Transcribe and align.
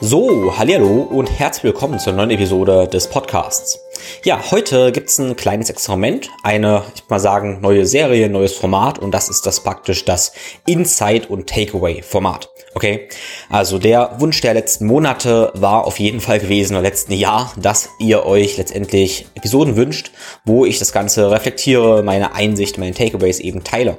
So, 0.00 0.56
hallo 0.56 1.08
und 1.10 1.26
herzlich 1.26 1.64
willkommen 1.64 1.98
zur 1.98 2.12
neuen 2.12 2.30
Episode 2.30 2.86
des 2.86 3.08
Podcasts. 3.08 3.80
Ja, 4.22 4.40
heute 4.52 4.92
gibt's 4.92 5.18
ein 5.18 5.34
kleines 5.34 5.70
Experiment, 5.70 6.30
eine, 6.44 6.84
ich 6.94 7.02
mal 7.08 7.18
sagen, 7.18 7.60
neue 7.62 7.84
Serie, 7.84 8.28
neues 8.28 8.52
Format 8.52 9.00
und 9.00 9.10
das 9.10 9.28
ist 9.28 9.44
das 9.44 9.58
praktisch 9.58 10.04
das 10.04 10.32
Inside- 10.66 11.26
und 11.26 11.48
Takeaway-Format. 11.48 12.48
Okay, 12.74 13.08
also 13.50 13.80
der 13.80 14.20
Wunsch 14.20 14.40
der 14.40 14.54
letzten 14.54 14.86
Monate 14.86 15.50
war 15.56 15.84
auf 15.84 15.98
jeden 15.98 16.20
Fall 16.20 16.38
gewesen, 16.38 16.76
im 16.76 16.82
letzten 16.82 17.14
Jahr, 17.14 17.52
dass 17.56 17.88
ihr 17.98 18.24
euch 18.24 18.56
letztendlich 18.56 19.26
Episoden 19.34 19.74
wünscht, 19.74 20.12
wo 20.44 20.64
ich 20.64 20.78
das 20.78 20.92
Ganze 20.92 21.28
reflektiere, 21.32 22.04
meine 22.04 22.36
Einsicht, 22.36 22.78
meine 22.78 22.94
Takeaways 22.94 23.40
eben 23.40 23.64
teile. 23.64 23.98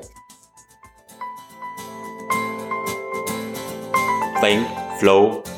Think, 4.42 4.66
Flow, 5.00 5.44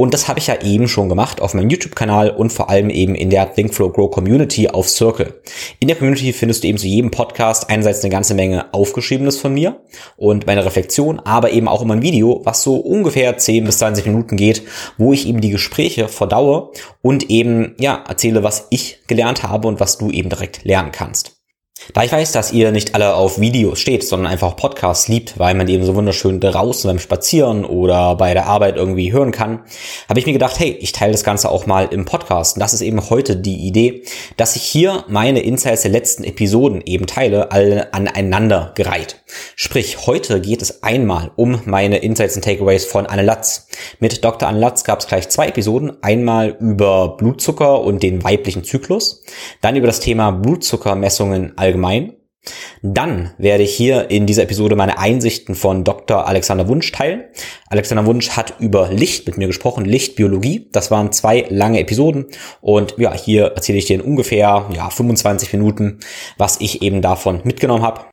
Und 0.00 0.14
das 0.14 0.28
habe 0.28 0.38
ich 0.38 0.46
ja 0.46 0.58
eben 0.62 0.88
schon 0.88 1.10
gemacht 1.10 1.42
auf 1.42 1.52
meinem 1.52 1.68
YouTube-Kanal 1.68 2.30
und 2.30 2.54
vor 2.54 2.70
allem 2.70 2.88
eben 2.88 3.14
in 3.14 3.28
der 3.28 3.52
Thinkflow 3.54 3.90
Grow 3.90 4.10
Community 4.10 4.66
auf 4.66 4.88
Circle. 4.88 5.42
In 5.78 5.88
der 5.88 5.96
Community 5.98 6.32
findest 6.32 6.64
du 6.64 6.68
eben 6.68 6.78
zu 6.78 6.86
jedem 6.86 7.10
Podcast 7.10 7.68
einerseits 7.68 8.00
eine 8.02 8.08
ganze 8.08 8.32
Menge 8.32 8.72
Aufgeschriebenes 8.72 9.36
von 9.36 9.52
mir 9.52 9.82
und 10.16 10.46
meine 10.46 10.64
Reflexion, 10.64 11.20
aber 11.20 11.50
eben 11.50 11.68
auch 11.68 11.82
immer 11.82 11.92
ein 11.92 12.00
Video, 12.00 12.40
was 12.44 12.62
so 12.62 12.76
ungefähr 12.76 13.36
10 13.36 13.64
bis 13.64 13.76
20 13.76 14.06
Minuten 14.06 14.38
geht, 14.38 14.62
wo 14.96 15.12
ich 15.12 15.28
eben 15.28 15.42
die 15.42 15.50
Gespräche 15.50 16.08
verdaue 16.08 16.70
und 17.02 17.28
eben, 17.28 17.74
ja, 17.78 18.02
erzähle, 18.08 18.42
was 18.42 18.68
ich 18.70 19.02
gelernt 19.06 19.42
habe 19.42 19.68
und 19.68 19.80
was 19.80 19.98
du 19.98 20.10
eben 20.10 20.30
direkt 20.30 20.64
lernen 20.64 20.92
kannst. 20.92 21.39
Da 21.94 22.04
ich 22.04 22.12
weiß, 22.12 22.32
dass 22.32 22.52
ihr 22.52 22.72
nicht 22.72 22.94
alle 22.94 23.14
auf 23.14 23.40
Videos 23.40 23.80
steht, 23.80 24.04
sondern 24.04 24.30
einfach 24.30 24.54
Podcasts 24.54 25.08
liebt, 25.08 25.38
weil 25.38 25.54
man 25.54 25.66
die 25.66 25.72
eben 25.72 25.84
so 25.84 25.94
wunderschön 25.94 26.38
draußen 26.38 26.88
beim 26.88 26.98
Spazieren 26.98 27.64
oder 27.64 28.14
bei 28.16 28.34
der 28.34 28.46
Arbeit 28.46 28.76
irgendwie 28.76 29.12
hören 29.12 29.32
kann, 29.32 29.62
habe 30.08 30.20
ich 30.20 30.26
mir 30.26 30.34
gedacht, 30.34 30.58
hey, 30.60 30.76
ich 30.80 30.92
teile 30.92 31.12
das 31.12 31.24
Ganze 31.24 31.50
auch 31.50 31.66
mal 31.66 31.88
im 31.90 32.04
Podcast. 32.04 32.56
Und 32.56 32.60
das 32.60 32.74
ist 32.74 32.82
eben 32.82 33.08
heute 33.08 33.36
die 33.36 33.66
Idee, 33.66 34.04
dass 34.36 34.56
ich 34.56 34.62
hier 34.62 35.04
meine 35.08 35.40
Insights 35.40 35.82
der 35.82 35.90
letzten 35.90 36.22
Episoden 36.22 36.82
eben 36.84 37.06
teile, 37.06 37.50
alle 37.50 37.92
aneinander 37.94 38.72
gereiht. 38.76 39.16
Sprich, 39.56 40.06
heute 40.06 40.40
geht 40.40 40.62
es 40.62 40.82
einmal 40.82 41.30
um 41.36 41.62
meine 41.64 41.98
Insights 41.98 42.36
und 42.36 42.44
Takeaways 42.44 42.84
von 42.84 43.06
Anne 43.06 43.22
Latz. 43.22 43.68
Mit 44.00 44.22
Dr. 44.24 44.48
Anne 44.48 44.60
Latz 44.60 44.84
gab 44.84 45.00
es 45.00 45.06
gleich 45.06 45.28
zwei 45.30 45.48
Episoden. 45.48 46.02
Einmal 46.02 46.56
über 46.60 47.16
Blutzucker 47.16 47.80
und 47.80 48.02
den 48.02 48.22
weiblichen 48.22 48.64
Zyklus, 48.64 49.22
dann 49.60 49.76
über 49.76 49.86
das 49.86 50.00
Thema 50.00 50.30
Blutzuckermessungen 50.30 51.56
allgemein. 51.70 52.14
Dann 52.82 53.32
werde 53.36 53.62
ich 53.62 53.76
hier 53.76 54.10
in 54.10 54.24
dieser 54.26 54.44
Episode 54.44 54.74
meine 54.74 54.98
Einsichten 54.98 55.54
von 55.54 55.84
Dr. 55.84 56.26
Alexander 56.26 56.68
Wunsch 56.68 56.90
teilen. 56.90 57.24
Alexander 57.68 58.06
Wunsch 58.06 58.30
hat 58.30 58.54
über 58.58 58.88
Licht 58.88 59.26
mit 59.26 59.36
mir 59.36 59.46
gesprochen, 59.46 59.84
Lichtbiologie. 59.84 60.68
Das 60.72 60.90
waren 60.90 61.12
zwei 61.12 61.44
lange 61.50 61.80
Episoden 61.80 62.26
und 62.62 62.94
ja, 62.96 63.12
hier 63.12 63.52
erzähle 63.54 63.78
ich 63.78 63.84
dir 63.84 63.96
in 63.96 64.00
ungefähr 64.00 64.70
ja, 64.74 64.88
25 64.88 65.52
Minuten, 65.52 66.00
was 66.38 66.60
ich 66.60 66.80
eben 66.80 67.02
davon 67.02 67.42
mitgenommen 67.44 67.82
habe. 67.82 68.09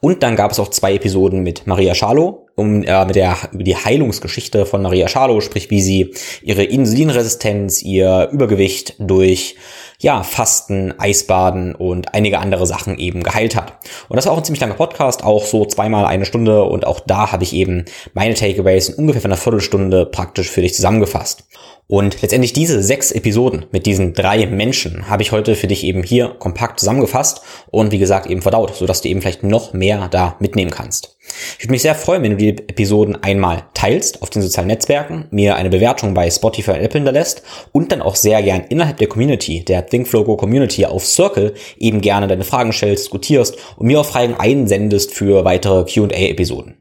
Und 0.00 0.22
dann 0.22 0.36
gab 0.36 0.50
es 0.50 0.58
auch 0.58 0.68
zwei 0.68 0.94
Episoden 0.94 1.42
mit 1.42 1.66
Maria 1.66 1.94
Schalow, 1.94 2.46
um 2.56 2.82
äh, 2.82 3.04
mit 3.04 3.16
der 3.16 3.36
über 3.52 3.64
die 3.64 3.76
Heilungsgeschichte 3.76 4.66
von 4.66 4.82
Maria 4.82 5.08
Schalow, 5.08 5.40
sprich 5.40 5.70
wie 5.70 5.80
sie 5.80 6.14
ihre 6.42 6.64
Insulinresistenz, 6.64 7.82
ihr 7.82 8.28
Übergewicht 8.32 8.94
durch 8.98 9.56
ja, 10.00 10.22
Fasten, 10.22 10.94
Eisbaden 10.98 11.74
und 11.74 12.14
einige 12.14 12.38
andere 12.38 12.66
Sachen 12.66 12.98
eben 12.98 13.22
geheilt 13.22 13.54
hat. 13.54 13.74
Und 14.08 14.16
das 14.16 14.26
war 14.26 14.32
auch 14.32 14.38
ein 14.38 14.44
ziemlich 14.44 14.60
langer 14.60 14.74
Podcast, 14.74 15.22
auch 15.24 15.44
so 15.44 15.66
zweimal 15.66 16.06
eine 16.06 16.24
Stunde 16.24 16.64
und 16.64 16.86
auch 16.86 17.00
da 17.00 17.32
habe 17.32 17.44
ich 17.44 17.52
eben 17.52 17.84
meine 18.14 18.34
Takeaways 18.34 18.88
in 18.88 18.94
ungefähr 18.94 19.24
einer 19.24 19.36
Viertelstunde 19.36 20.06
praktisch 20.06 20.50
für 20.50 20.62
dich 20.62 20.74
zusammengefasst. 20.74 21.44
Und 21.90 22.22
letztendlich 22.22 22.52
diese 22.52 22.84
sechs 22.84 23.10
Episoden 23.10 23.66
mit 23.72 23.84
diesen 23.84 24.14
drei 24.14 24.46
Menschen 24.46 25.10
habe 25.10 25.24
ich 25.24 25.32
heute 25.32 25.56
für 25.56 25.66
dich 25.66 25.82
eben 25.82 26.04
hier 26.04 26.28
kompakt 26.28 26.78
zusammengefasst 26.78 27.40
und 27.72 27.90
wie 27.90 27.98
gesagt 27.98 28.28
eben 28.28 28.42
verdaut, 28.42 28.76
sodass 28.76 29.02
du 29.02 29.08
eben 29.08 29.20
vielleicht 29.20 29.42
noch 29.42 29.72
mehr 29.72 30.06
da 30.08 30.36
mitnehmen 30.38 30.70
kannst. 30.70 31.16
Ich 31.58 31.64
würde 31.64 31.72
mich 31.72 31.82
sehr 31.82 31.96
freuen, 31.96 32.22
wenn 32.22 32.30
du 32.30 32.36
die 32.36 32.50
Episoden 32.50 33.20
einmal 33.24 33.64
teilst 33.74 34.22
auf 34.22 34.30
den 34.30 34.40
sozialen 34.40 34.68
Netzwerken, 34.68 35.26
mir 35.32 35.56
eine 35.56 35.68
Bewertung 35.68 36.14
bei 36.14 36.30
Spotify 36.30 36.70
und 36.70 36.82
Apple 36.82 37.00
hinterlässt 37.00 37.42
und 37.72 37.90
dann 37.90 38.02
auch 38.02 38.14
sehr 38.14 38.40
gern 38.44 38.62
innerhalb 38.68 38.98
der 38.98 39.08
Community, 39.08 39.64
der 39.64 39.84
ThinkFlogo 39.84 40.36
Community 40.36 40.86
auf 40.86 41.04
Circle 41.04 41.54
eben 41.76 42.00
gerne 42.02 42.28
deine 42.28 42.44
Fragen 42.44 42.72
stellst, 42.72 43.06
diskutierst 43.06 43.56
und 43.78 43.88
mir 43.88 43.98
auch 43.98 44.06
Fragen 44.06 44.34
einsendest 44.38 45.12
für 45.12 45.44
weitere 45.44 45.84
Q&A-Episoden. 45.92 46.76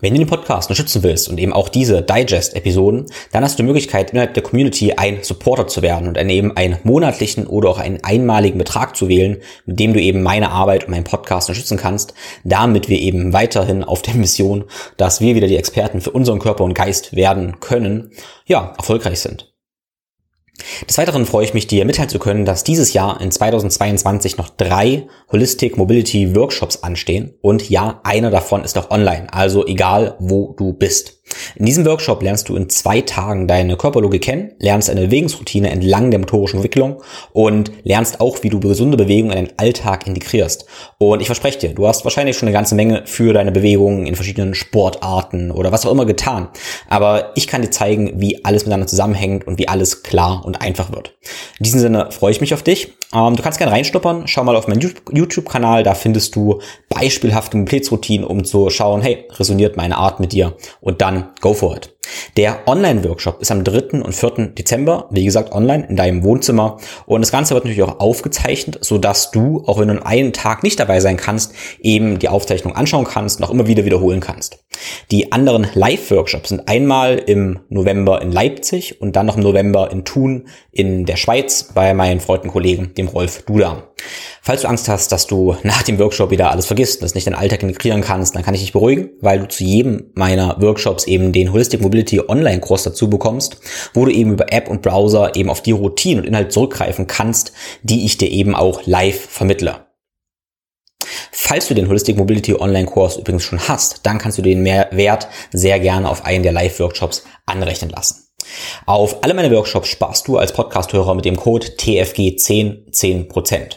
Wenn 0.00 0.14
du 0.14 0.18
den 0.18 0.28
Podcast 0.28 0.68
unterstützen 0.68 1.02
willst 1.02 1.28
und 1.28 1.38
eben 1.38 1.52
auch 1.52 1.68
diese 1.68 2.02
Digest-Episoden, 2.02 3.06
dann 3.32 3.42
hast 3.42 3.58
du 3.58 3.62
die 3.62 3.66
Möglichkeit, 3.66 4.10
innerhalb 4.10 4.34
der 4.34 4.42
Community 4.42 4.92
ein 4.92 5.22
Supporter 5.22 5.66
zu 5.66 5.82
werden 5.82 6.08
und 6.08 6.16
dann 6.16 6.30
eben 6.30 6.56
einen 6.56 6.78
monatlichen 6.84 7.46
oder 7.46 7.68
auch 7.70 7.78
einen 7.78 8.02
einmaligen 8.02 8.58
Betrag 8.58 8.96
zu 8.96 9.08
wählen, 9.08 9.38
mit 9.66 9.80
dem 9.80 9.92
du 9.92 10.00
eben 10.00 10.22
meine 10.22 10.50
Arbeit 10.50 10.84
und 10.84 10.90
meinen 10.90 11.04
Podcast 11.04 11.48
unterstützen 11.48 11.78
kannst, 11.78 12.14
damit 12.44 12.88
wir 12.88 12.98
eben 12.98 13.32
weiterhin 13.32 13.84
auf 13.84 14.02
der 14.02 14.14
Mission, 14.14 14.64
dass 14.96 15.20
wir 15.20 15.34
wieder 15.34 15.48
die 15.48 15.56
Experten 15.56 16.00
für 16.00 16.10
unseren 16.10 16.38
Körper 16.38 16.64
und 16.64 16.74
Geist 16.74 17.14
werden 17.16 17.60
können, 17.60 18.10
ja, 18.46 18.74
erfolgreich 18.76 19.20
sind. 19.20 19.52
Des 20.88 20.98
Weiteren 20.98 21.26
freue 21.26 21.44
ich 21.44 21.54
mich, 21.54 21.66
dir 21.66 21.84
mitteilen 21.84 22.08
zu 22.08 22.18
können, 22.18 22.44
dass 22.44 22.64
dieses 22.64 22.92
Jahr 22.92 23.20
in 23.20 23.30
2022 23.30 24.36
noch 24.38 24.48
drei 24.48 25.06
Holistic 25.30 25.76
Mobility 25.76 26.34
Workshops 26.34 26.82
anstehen. 26.82 27.34
Und 27.40 27.70
ja, 27.70 28.00
einer 28.04 28.30
davon 28.30 28.64
ist 28.64 28.76
auch 28.78 28.90
online, 28.90 29.32
also 29.32 29.66
egal 29.66 30.16
wo 30.18 30.54
du 30.56 30.72
bist. 30.72 31.17
In 31.56 31.66
diesem 31.66 31.84
Workshop 31.86 32.22
lernst 32.22 32.48
du 32.48 32.56
in 32.56 32.68
zwei 32.68 33.00
Tagen 33.00 33.46
deine 33.46 33.76
Körperlogik 33.76 34.22
kennen, 34.22 34.52
lernst 34.58 34.90
eine 34.90 35.02
Bewegungsroutine 35.02 35.70
entlang 35.70 36.10
der 36.10 36.20
motorischen 36.20 36.56
Entwicklung 36.56 37.02
und 37.32 37.70
lernst 37.84 38.20
auch, 38.20 38.42
wie 38.42 38.48
du 38.48 38.60
gesunde 38.60 38.96
Bewegung 38.96 39.30
in 39.30 39.36
deinen 39.36 39.58
Alltag 39.58 40.06
integrierst. 40.06 40.66
Und 40.98 41.20
ich 41.20 41.26
verspreche 41.26 41.58
dir, 41.58 41.74
du 41.74 41.86
hast 41.86 42.04
wahrscheinlich 42.04 42.36
schon 42.36 42.48
eine 42.48 42.54
ganze 42.54 42.74
Menge 42.74 43.02
für 43.06 43.32
deine 43.32 43.52
Bewegungen 43.52 44.06
in 44.06 44.14
verschiedenen 44.14 44.54
Sportarten 44.54 45.50
oder 45.50 45.72
was 45.72 45.86
auch 45.86 45.92
immer 45.92 46.06
getan. 46.06 46.48
Aber 46.88 47.32
ich 47.34 47.46
kann 47.46 47.62
dir 47.62 47.70
zeigen, 47.70 48.20
wie 48.20 48.44
alles 48.44 48.62
miteinander 48.62 48.86
zusammenhängt 48.86 49.46
und 49.46 49.58
wie 49.58 49.68
alles 49.68 50.02
klar 50.02 50.44
und 50.44 50.60
einfach 50.60 50.92
wird. 50.92 51.14
In 51.58 51.64
diesem 51.64 51.80
Sinne 51.80 52.10
freue 52.10 52.32
ich 52.32 52.40
mich 52.40 52.54
auf 52.54 52.62
dich. 52.62 52.94
Ähm, 53.14 53.36
du 53.36 53.42
kannst 53.42 53.58
gerne 53.58 53.72
reinschnuppern. 53.72 54.26
Schau 54.26 54.44
mal 54.44 54.56
auf 54.56 54.68
meinen 54.68 54.80
YouTube-Kanal. 54.80 55.82
Da 55.82 55.94
findest 55.94 56.36
du 56.36 56.60
beispielhafte 56.88 57.56
Mobilitätsroutinen, 57.56 58.26
um 58.26 58.44
zu 58.44 58.70
schauen, 58.70 59.02
hey, 59.02 59.26
resoniert 59.38 59.76
meine 59.76 59.96
Art 59.96 60.20
mit 60.20 60.32
dir? 60.32 60.56
Und 60.80 61.00
dann 61.00 61.17
go 61.40 61.54
for 61.54 61.76
it. 61.76 61.97
Der 62.36 62.66
Online-Workshop 62.66 63.40
ist 63.40 63.50
am 63.50 63.64
3. 63.64 64.02
und 64.02 64.14
4. 64.14 64.48
Dezember, 64.58 65.08
wie 65.10 65.24
gesagt, 65.24 65.52
online 65.52 65.86
in 65.88 65.96
deinem 65.96 66.22
Wohnzimmer. 66.24 66.78
Und 67.06 67.20
das 67.20 67.32
Ganze 67.32 67.54
wird 67.54 67.64
natürlich 67.64 67.82
auch 67.82 68.00
aufgezeichnet, 68.00 68.78
so 68.80 68.98
dass 68.98 69.30
du, 69.30 69.62
auch 69.66 69.78
wenn 69.78 69.88
du 69.88 70.04
an 70.04 70.32
Tag 70.32 70.62
nicht 70.62 70.80
dabei 70.80 71.00
sein 71.00 71.16
kannst, 71.16 71.54
eben 71.80 72.18
die 72.18 72.28
Aufzeichnung 72.28 72.74
anschauen 72.74 73.04
kannst 73.04 73.40
und 73.40 73.50
immer 73.50 73.66
wieder 73.66 73.84
wiederholen 73.84 74.20
kannst. 74.20 74.64
Die 75.10 75.32
anderen 75.32 75.66
Live-Workshops 75.74 76.50
sind 76.50 76.68
einmal 76.68 77.16
im 77.18 77.60
November 77.68 78.22
in 78.22 78.32
Leipzig 78.32 79.00
und 79.00 79.16
dann 79.16 79.26
noch 79.26 79.36
im 79.36 79.42
November 79.42 79.90
in 79.90 80.04
Thun 80.04 80.48
in 80.70 81.04
der 81.04 81.16
Schweiz 81.16 81.70
bei 81.74 81.94
meinen 81.94 82.20
Freunden 82.20 82.48
Kollegen, 82.48 82.94
dem 82.94 83.08
Rolf 83.08 83.42
Duda. 83.42 83.88
Falls 84.42 84.62
du 84.62 84.68
Angst 84.68 84.88
hast, 84.88 85.10
dass 85.10 85.26
du 85.26 85.56
nach 85.62 85.82
dem 85.82 85.98
Workshop 85.98 86.30
wieder 86.30 86.50
alles 86.50 86.66
vergisst, 86.66 87.02
das 87.02 87.14
nicht 87.14 87.26
in 87.26 87.32
den 87.32 87.38
Alltag 87.40 87.62
integrieren 87.62 88.00
kannst, 88.00 88.34
dann 88.34 88.42
kann 88.42 88.54
ich 88.54 88.60
dich 88.60 88.72
beruhigen, 88.72 89.10
weil 89.20 89.40
du 89.40 89.48
zu 89.48 89.64
jedem 89.64 90.10
meiner 90.14 90.60
Workshops 90.60 91.06
eben 91.06 91.32
den 91.32 91.52
Holistic 91.52 91.80
Mobility 91.80 91.97
Online 92.28 92.60
Kurs 92.60 92.82
dazu 92.82 93.08
bekommst, 93.10 93.58
wo 93.94 94.04
du 94.04 94.12
eben 94.12 94.32
über 94.32 94.52
App 94.52 94.68
und 94.68 94.82
Browser 94.82 95.36
eben 95.36 95.50
auf 95.50 95.62
die 95.62 95.72
Routinen 95.72 96.20
und 96.20 96.28
Inhalte 96.28 96.50
zurückgreifen 96.50 97.06
kannst, 97.06 97.52
die 97.82 98.04
ich 98.04 98.18
dir 98.18 98.30
eben 98.30 98.54
auch 98.54 98.82
live 98.86 99.20
vermittle. 99.20 99.88
Falls 101.30 101.68
du 101.68 101.74
den 101.74 101.88
Holistic 101.88 102.16
Mobility 102.16 102.54
Online 102.54 102.86
Kurs 102.86 103.16
übrigens 103.16 103.44
schon 103.44 103.68
hast, 103.68 104.00
dann 104.04 104.18
kannst 104.18 104.38
du 104.38 104.42
den 104.42 104.62
Mehrwert 104.62 105.28
sehr 105.52 105.80
gerne 105.80 106.08
auf 106.08 106.24
einen 106.24 106.42
der 106.42 106.52
Live-Workshops 106.52 107.24
anrechnen 107.46 107.90
lassen. 107.90 108.24
Auf 108.86 109.22
alle 109.22 109.34
meine 109.34 109.54
Workshops 109.54 109.88
sparst 109.88 110.28
du 110.28 110.38
als 110.38 110.52
Podcast-Hörer 110.52 111.14
mit 111.14 111.24
dem 111.24 111.36
Code 111.36 111.66
TFG10 111.68 112.90
10%. 112.90 113.76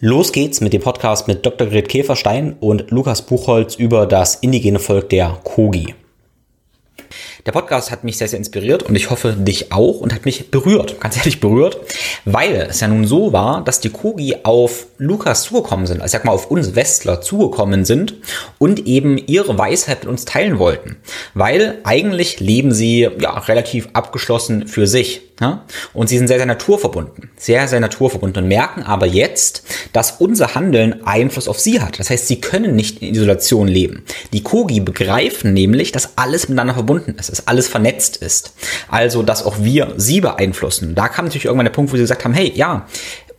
Los 0.00 0.32
geht's 0.32 0.60
mit 0.60 0.72
dem 0.72 0.82
Podcast 0.82 1.28
mit 1.28 1.46
Dr. 1.46 1.66
Gret 1.66 1.88
Käferstein 1.88 2.56
und 2.60 2.90
Lukas 2.90 3.22
Buchholz 3.22 3.74
über 3.76 4.06
das 4.06 4.34
indigene 4.36 4.78
Volk 4.78 5.08
der 5.08 5.38
Kogi. 5.44 5.94
Der 7.46 7.52
Podcast 7.52 7.90
hat 7.90 8.04
mich 8.04 8.16
sehr, 8.16 8.26
sehr 8.26 8.38
inspiriert 8.38 8.84
und 8.84 8.96
ich 8.96 9.10
hoffe 9.10 9.34
dich 9.34 9.70
auch 9.70 10.00
und 10.00 10.14
hat 10.14 10.24
mich 10.24 10.50
berührt, 10.50 10.98
ganz 10.98 11.18
ehrlich 11.18 11.40
berührt, 11.40 11.78
weil 12.24 12.68
es 12.70 12.80
ja 12.80 12.88
nun 12.88 13.06
so 13.06 13.34
war, 13.34 13.62
dass 13.62 13.80
die 13.80 13.90
Kogi 13.90 14.36
auf 14.44 14.86
Lukas 14.96 15.42
zugekommen 15.42 15.86
sind, 15.86 16.00
also 16.00 16.12
sag 16.12 16.24
mal 16.24 16.32
auf 16.32 16.50
uns 16.50 16.74
Westler 16.74 17.20
zugekommen 17.20 17.84
sind 17.84 18.14
und 18.56 18.86
eben 18.86 19.18
ihre 19.18 19.58
Weisheit 19.58 20.04
mit 20.04 20.08
uns 20.08 20.24
teilen 20.24 20.58
wollten. 20.58 20.96
Weil 21.34 21.80
eigentlich 21.84 22.40
leben 22.40 22.72
sie 22.72 23.00
ja 23.00 23.38
relativ 23.38 23.90
abgeschlossen 23.92 24.66
für 24.66 24.86
sich. 24.86 25.20
Ja? 25.40 25.64
Und 25.92 26.08
sie 26.08 26.16
sind 26.16 26.28
sehr, 26.28 26.38
sehr 26.38 26.46
naturverbunden. 26.46 27.30
Sehr, 27.36 27.66
sehr 27.66 27.80
naturverbunden 27.80 28.44
und 28.44 28.48
merken 28.48 28.82
aber 28.82 29.06
jetzt, 29.06 29.64
dass 29.92 30.12
unser 30.20 30.54
Handeln 30.54 31.04
Einfluss 31.06 31.48
auf 31.48 31.58
sie 31.58 31.80
hat. 31.80 31.98
Das 31.98 32.10
heißt, 32.10 32.28
sie 32.28 32.40
können 32.40 32.76
nicht 32.76 33.02
in 33.02 33.14
Isolation 33.14 33.66
leben. 33.66 34.04
Die 34.32 34.42
Kogi 34.42 34.80
begreifen 34.80 35.52
nämlich, 35.52 35.90
dass 35.90 36.16
alles 36.16 36.48
miteinander 36.48 36.74
verbunden 36.74 37.16
ist, 37.18 37.30
dass 37.30 37.48
alles 37.48 37.66
vernetzt 37.66 38.16
ist. 38.18 38.54
Also, 38.88 39.22
dass 39.22 39.44
auch 39.44 39.56
wir 39.58 39.94
sie 39.96 40.20
beeinflussen. 40.20 40.94
Da 40.94 41.08
kam 41.08 41.24
natürlich 41.24 41.46
irgendwann 41.46 41.66
der 41.66 41.72
Punkt, 41.72 41.92
wo 41.92 41.96
sie 41.96 42.02
gesagt 42.02 42.24
haben, 42.24 42.34
hey, 42.34 42.52
ja, 42.54 42.86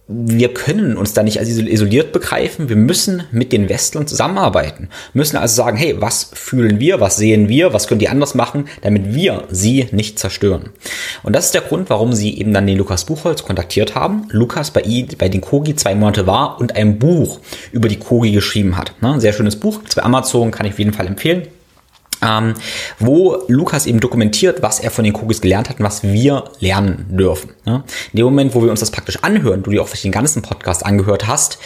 wir 0.08 0.54
können 0.54 0.98
uns 0.98 1.14
da 1.14 1.24
nicht 1.24 1.40
als 1.40 1.50
isoliert 1.50 2.12
begreifen. 2.12 2.70
Wir 2.70 2.76
müssen 2.76 3.24
mit 3.32 3.52
den 3.52 3.70
Westlern 3.70 4.06
zusammenarbeiten. 4.06 4.90
Müssen 5.14 5.38
also 5.38 5.56
sagen, 5.56 5.78
hey, 5.78 5.96
was 6.00 6.30
fühlen 6.34 6.80
wir, 6.80 7.00
was 7.00 7.18
sehen 7.18 7.50
wir, 7.50 7.74
was 7.74 7.88
können 7.88 8.00
die 8.00 8.10
anders 8.10 8.36
machen, 8.36 8.68
damit 8.84 9.16
wir 9.16 9.46
sie 9.50 9.88
nicht 9.92 10.20
zerstören. 10.20 10.70
Und 11.24 11.36
das 11.36 11.46
ist 11.46 11.56
der 11.56 11.62
Grund, 11.62 11.90
warum 11.90 12.14
sie 12.14 12.38
eben 12.38 12.54
dann 12.54 12.68
den 12.68 12.78
Lukas 12.78 13.06
Buchholz 13.06 13.42
kontaktiert 13.44 13.96
haben. 13.96 14.28
Lukas 14.30 14.70
bei, 14.70 14.84
bei 15.18 15.30
den 15.30 15.42
Kogi 15.42 15.76
zwei 15.76 15.96
Monate 15.96 16.28
war 16.28 16.60
und 16.60 16.76
ein 16.76 17.00
Buch 17.00 17.40
über 17.72 17.90
die 17.90 17.98
Kogi 17.98 18.32
geschrieben 18.32 18.78
hat. 18.78 18.94
Ne? 19.02 19.20
Sehr 19.20 19.34
schönes 19.34 19.56
Buch, 19.56 19.80
bei 19.96 20.04
Amazon 20.04 20.52
kann 20.52 20.68
ich 20.68 20.74
auf 20.74 20.80
jeden 20.80 20.94
Fall 20.94 21.08
empfehlen 21.08 21.48
ähm, 22.26 22.54
wo 23.00 23.44
Lukas 23.48 23.86
eben 23.86 24.00
dokumentiert, 24.00 24.62
was 24.62 24.80
er 24.80 24.92
von 24.92 25.04
den 25.04 25.14
Kugis 25.14 25.42
gelernt 25.42 25.70
hat 25.70 25.80
und 25.80 25.86
was 25.86 26.04
wir 26.04 26.46
lernen 26.60 27.06
dürfen. 27.10 27.52
Ne? 27.66 27.84
In 28.14 28.18
dem 28.18 28.26
Moment, 28.26 28.56
wo 28.56 28.64
wir 28.64 28.72
uns 28.72 28.80
das 28.80 28.92
praktisch 28.92 29.20
anhören, 29.22 29.64
du 29.64 29.72
dir 29.72 29.82
auch 29.82 29.90
den 29.90 30.12
ganzen 30.12 30.42
Podcast 30.42 30.86
angehört 30.86 31.28
hast, 31.28 31.60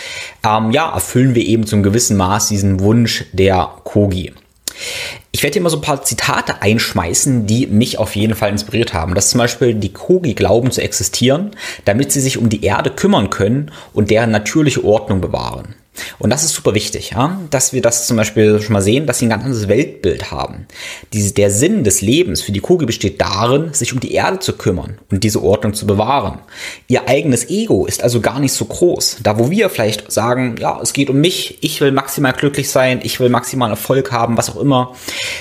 ähm, 0.46 0.72
ja, 0.72 0.92
erfüllen 0.94 1.36
wir 1.36 1.46
eben 1.46 1.66
zum 1.66 1.84
gewissen 1.84 2.18
Maß 2.18 2.50
diesen 2.50 2.80
Wunsch 2.80 3.26
der 3.34 3.70
Kogi. 3.84 4.34
Ich 5.32 5.44
werde 5.44 5.54
hier 5.54 5.62
mal 5.62 5.70
so 5.70 5.78
ein 5.78 5.82
paar 5.82 6.04
Zitate 6.04 6.62
einschmeißen, 6.62 7.46
die 7.46 7.68
mich 7.68 7.98
auf 7.98 8.16
jeden 8.16 8.36
Fall 8.36 8.50
inspiriert 8.50 8.94
haben. 8.94 9.14
Das 9.14 9.26
ist 9.26 9.32
zum 9.32 9.40
Beispiel, 9.40 9.74
die 9.74 9.94
Kogi 9.94 10.34
glauben 10.34 10.72
zu 10.72 10.82
existieren, 10.82 11.52
damit 11.86 12.12
sie 12.12 12.22
sich 12.22 12.38
um 12.38 12.50
die 12.50 12.64
Erde 12.64 12.90
kümmern 12.90 13.30
können 13.30 13.72
und 13.94 14.10
deren 14.10 14.32
natürliche 14.32 14.84
Ordnung 14.84 15.22
bewahren. 15.22 15.76
Und 16.20 16.30
das 16.30 16.44
ist 16.44 16.54
super 16.54 16.74
wichtig, 16.74 17.12
ja? 17.12 17.40
dass 17.50 17.74
wir 17.74 17.82
das 17.82 18.08
zum 18.08 18.18
Beispiel 18.18 18.62
schon 18.62 18.74
mal 18.74 18.82
sehen, 18.82 19.06
dass 19.06 19.20
sie 19.20 19.26
ein 19.26 19.30
ganz 19.30 19.44
anderes 19.44 19.68
Weltbild 19.68 20.32
haben. 20.32 20.68
Diese, 21.14 21.34
der 21.34 21.52
Sinn 21.52 21.84
des 21.84 22.02
Lebens 22.02 22.42
für 22.42 22.52
die 22.52 22.60
Kugel 22.60 22.86
besteht 22.86 23.22
darin, 23.22 23.74
sich 23.74 23.94
um 23.94 24.00
die 24.00 24.14
Erde 24.14 24.40
zu 24.40 24.54
kümmern 24.54 24.98
und 25.12 25.24
diese 25.24 25.42
Ordnung 25.44 25.74
zu 25.74 25.88
bewahren. 25.88 26.40
Ihr 26.88 27.08
eigenes 27.08 27.50
Ego 27.50 27.86
ist 27.86 28.04
also 28.04 28.22
gar 28.22 28.40
nicht 28.40 28.54
so 28.54 28.66
groß. 28.66 29.18
Da 29.24 29.40
wo 29.40 29.50
wir 29.50 29.70
vielleicht 29.70 30.12
sagen, 30.12 30.56
ja, 30.60 30.80
es 30.82 30.94
geht 30.94 31.10
um 31.10 31.20
mich, 31.22 31.58
ich 31.62 31.82
will 31.82 31.92
maximal 31.92 32.34
glücklich 32.34 32.70
sein, 32.70 33.00
ich 33.04 33.20
will 33.20 33.30
maximal 33.30 33.70
Erfolg 33.70 34.12
haben, 34.12 34.38
was 34.38 34.50
auch 34.50 34.60
immer, 34.60 34.96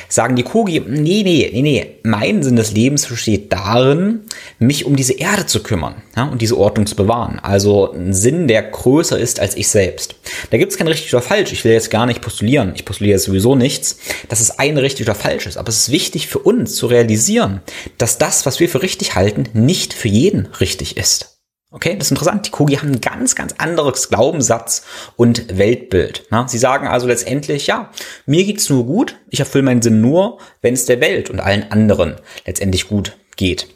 sagen 0.09 0.37
die 0.37 0.43
Kogi, 0.43 0.81
nee, 0.81 1.23
nee, 1.25 1.51
nee, 1.53 1.63
nee, 1.63 1.87
mein 2.03 2.43
Sinn 2.43 2.57
des 2.57 2.73
Lebens 2.73 3.07
besteht 3.07 3.53
darin, 3.53 4.21
mich 4.59 4.85
um 4.85 4.97
diese 4.97 5.15
Erde 5.15 5.47
zu 5.47 5.63
kümmern 5.63 5.97
ja, 6.17 6.25
und 6.25 6.43
diese 6.43 6.57
Ordnung 6.57 6.87
zu 6.87 6.97
bewahren. 6.97 7.39
Also 7.43 7.93
ein 7.93 8.13
Sinn, 8.13 8.49
der 8.49 8.63
größer 8.63 9.19
ist 9.19 9.41
als 9.41 9.57
ich 9.57 9.69
selbst. 9.69 10.17
Da 10.51 10.57
gibt 10.57 10.73
es 10.73 10.79
kein 10.79 10.89
richtig 10.89 11.13
oder 11.15 11.23
falsch. 11.23 11.53
Ich 11.53 11.65
will 11.65 11.73
jetzt 11.73 11.91
gar 11.91 12.07
nicht 12.07 12.23
postulieren. 12.23 12.73
Ich 12.75 12.85
postuliere 12.85 13.19
sowieso 13.19 13.55
nichts, 13.55 13.99
dass 14.29 14.41
es 14.41 14.59
ein 14.59 14.79
richtig 14.79 15.07
oder 15.07 15.15
falsch 15.15 15.47
ist. 15.47 15.57
Aber 15.57 15.69
es 15.69 15.79
ist 15.79 15.91
wichtig 15.91 16.29
für 16.29 16.39
uns 16.39 16.75
zu 16.75 16.87
realisieren, 16.87 17.61
dass 17.99 18.19
das, 18.19 18.47
was 18.47 18.61
wir 18.61 18.69
für 18.69 18.83
richtig 18.83 19.15
halten, 19.15 19.49
nicht 19.53 19.93
für 19.93 20.09
jeden 20.09 20.47
richtig 20.61 20.97
ist. 20.97 21.39
Okay, 21.71 21.97
das 21.97 22.07
ist 22.07 22.13
interessant. 22.13 22.47
Die 22.47 22.51
Kogi 22.51 22.77
haben 22.77 22.93
ein 22.93 23.01
ganz, 23.03 23.35
ganz 23.35 23.55
anderes 23.59 24.09
Glaubenssatz 24.09 24.85
und 25.17 25.59
Weltbild. 25.59 26.27
Sie 26.47 26.57
sagen 26.57 26.89
also 26.89 27.07
letztendlich, 27.07 27.67
ja, 27.67 27.91
mir 28.25 28.45
geht's 28.45 28.71
nur 28.71 28.87
gut, 28.87 29.17
ich 29.29 29.41
erfülle 29.41 29.65
meinen 29.65 29.83
Sinn 29.83 30.01
nur, 30.01 30.39
wenn 30.63 30.73
es 30.73 30.87
der 30.87 31.03
Welt 31.03 31.29
und 31.29 31.41
allen 31.41 31.71
anderen 31.71 32.17
letztendlich 32.47 32.89
gut 32.89 33.19
geht. 33.37 33.67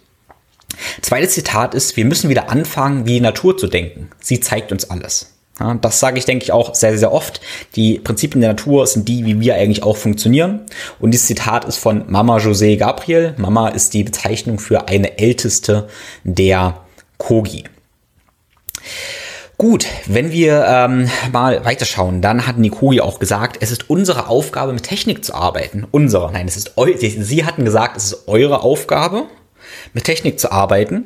Zweites 1.02 1.34
Zitat 1.34 1.74
ist, 1.74 1.98
wir 1.98 2.06
müssen 2.06 2.30
wieder 2.30 2.48
anfangen, 2.48 3.04
wie 3.04 3.14
die 3.14 3.20
Natur 3.20 3.58
zu 3.58 3.66
denken. 3.66 4.08
Sie 4.20 4.40
zeigt 4.40 4.72
uns 4.72 4.88
alles. 4.88 5.34
Ja, 5.60 5.74
das 5.74 6.00
sage 6.00 6.18
ich, 6.18 6.24
denke 6.24 6.44
ich, 6.44 6.52
auch 6.52 6.74
sehr, 6.74 6.96
sehr 6.96 7.12
oft. 7.12 7.40
Die 7.76 7.98
Prinzipien 7.98 8.40
der 8.40 8.50
Natur 8.50 8.86
sind 8.86 9.08
die, 9.08 9.26
wie 9.26 9.40
wir 9.40 9.54
eigentlich 9.54 9.82
auch 9.82 9.96
funktionieren. 9.96 10.60
Und 10.98 11.10
dieses 11.10 11.26
Zitat 11.26 11.64
ist 11.66 11.76
von 11.76 12.04
Mama 12.10 12.38
José 12.38 12.76
Gabriel. 12.78 13.34
Mama 13.36 13.68
ist 13.68 13.94
die 13.94 14.04
Bezeichnung 14.04 14.58
für 14.58 14.88
eine 14.88 15.18
älteste 15.18 15.88
der 16.24 16.80
Kogi. 17.18 17.64
Gut, 19.58 19.86
wenn 20.06 20.32
wir 20.32 20.64
ähm, 20.66 21.08
mal 21.30 21.64
weiterschauen, 21.64 22.20
dann 22.20 22.46
hat 22.46 22.58
Nikoi 22.58 23.00
auch 23.00 23.20
gesagt, 23.20 23.58
es 23.60 23.70
ist 23.70 23.88
unsere 23.88 24.26
Aufgabe, 24.26 24.72
mit 24.72 24.82
Technik 24.82 25.24
zu 25.24 25.34
arbeiten. 25.34 25.86
Unsere, 25.90 26.32
nein, 26.32 26.48
es 26.48 26.56
ist 26.56 26.76
eu 26.76 26.88
Sie 26.96 27.44
hatten 27.44 27.64
gesagt, 27.64 27.96
es 27.96 28.06
ist 28.06 28.26
eure 28.26 28.62
Aufgabe, 28.62 29.26
mit 29.92 30.04
Technik 30.04 30.38
zu 30.38 30.52
arbeiten, 30.52 31.04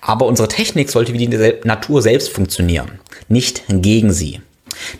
aber 0.00 0.26
unsere 0.26 0.48
Technik 0.48 0.90
sollte 0.90 1.12
wie 1.12 1.26
die 1.26 1.54
Natur 1.64 2.02
selbst 2.02 2.30
funktionieren, 2.30 2.98
nicht 3.28 3.62
gegen 3.68 4.12
sie. 4.12 4.40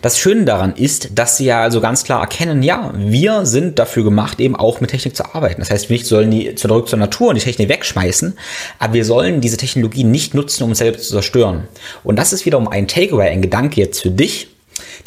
Das 0.01 0.17
Schöne 0.17 0.45
daran 0.45 0.75
ist, 0.75 1.09
dass 1.15 1.37
sie 1.37 1.45
ja 1.45 1.61
also 1.61 1.81
ganz 1.81 2.03
klar 2.03 2.21
erkennen, 2.21 2.63
ja, 2.63 2.93
wir 2.95 3.45
sind 3.45 3.79
dafür 3.79 4.03
gemacht, 4.03 4.39
eben 4.39 4.55
auch 4.55 4.81
mit 4.81 4.89
Technik 4.89 5.15
zu 5.15 5.35
arbeiten. 5.35 5.61
Das 5.61 5.69
heißt, 5.69 5.89
wir 5.89 6.03
sollen 6.03 6.31
die 6.31 6.55
zurück 6.55 6.89
zur 6.89 6.99
Natur 6.99 7.29
und 7.29 7.35
die 7.35 7.43
Technik 7.43 7.69
wegschmeißen, 7.69 8.37
aber 8.79 8.93
wir 8.93 9.05
sollen 9.05 9.41
diese 9.41 9.57
Technologie 9.57 10.03
nicht 10.03 10.33
nutzen, 10.33 10.63
um 10.63 10.69
uns 10.69 10.79
selbst 10.79 11.05
zu 11.05 11.11
zerstören. 11.11 11.67
Und 12.03 12.17
das 12.17 12.33
ist 12.33 12.45
wiederum 12.45 12.67
ein 12.67 12.87
Takeaway, 12.87 13.29
ein 13.29 13.41
Gedanke 13.41 13.79
jetzt 13.81 14.01
für 14.01 14.11
dich, 14.11 14.47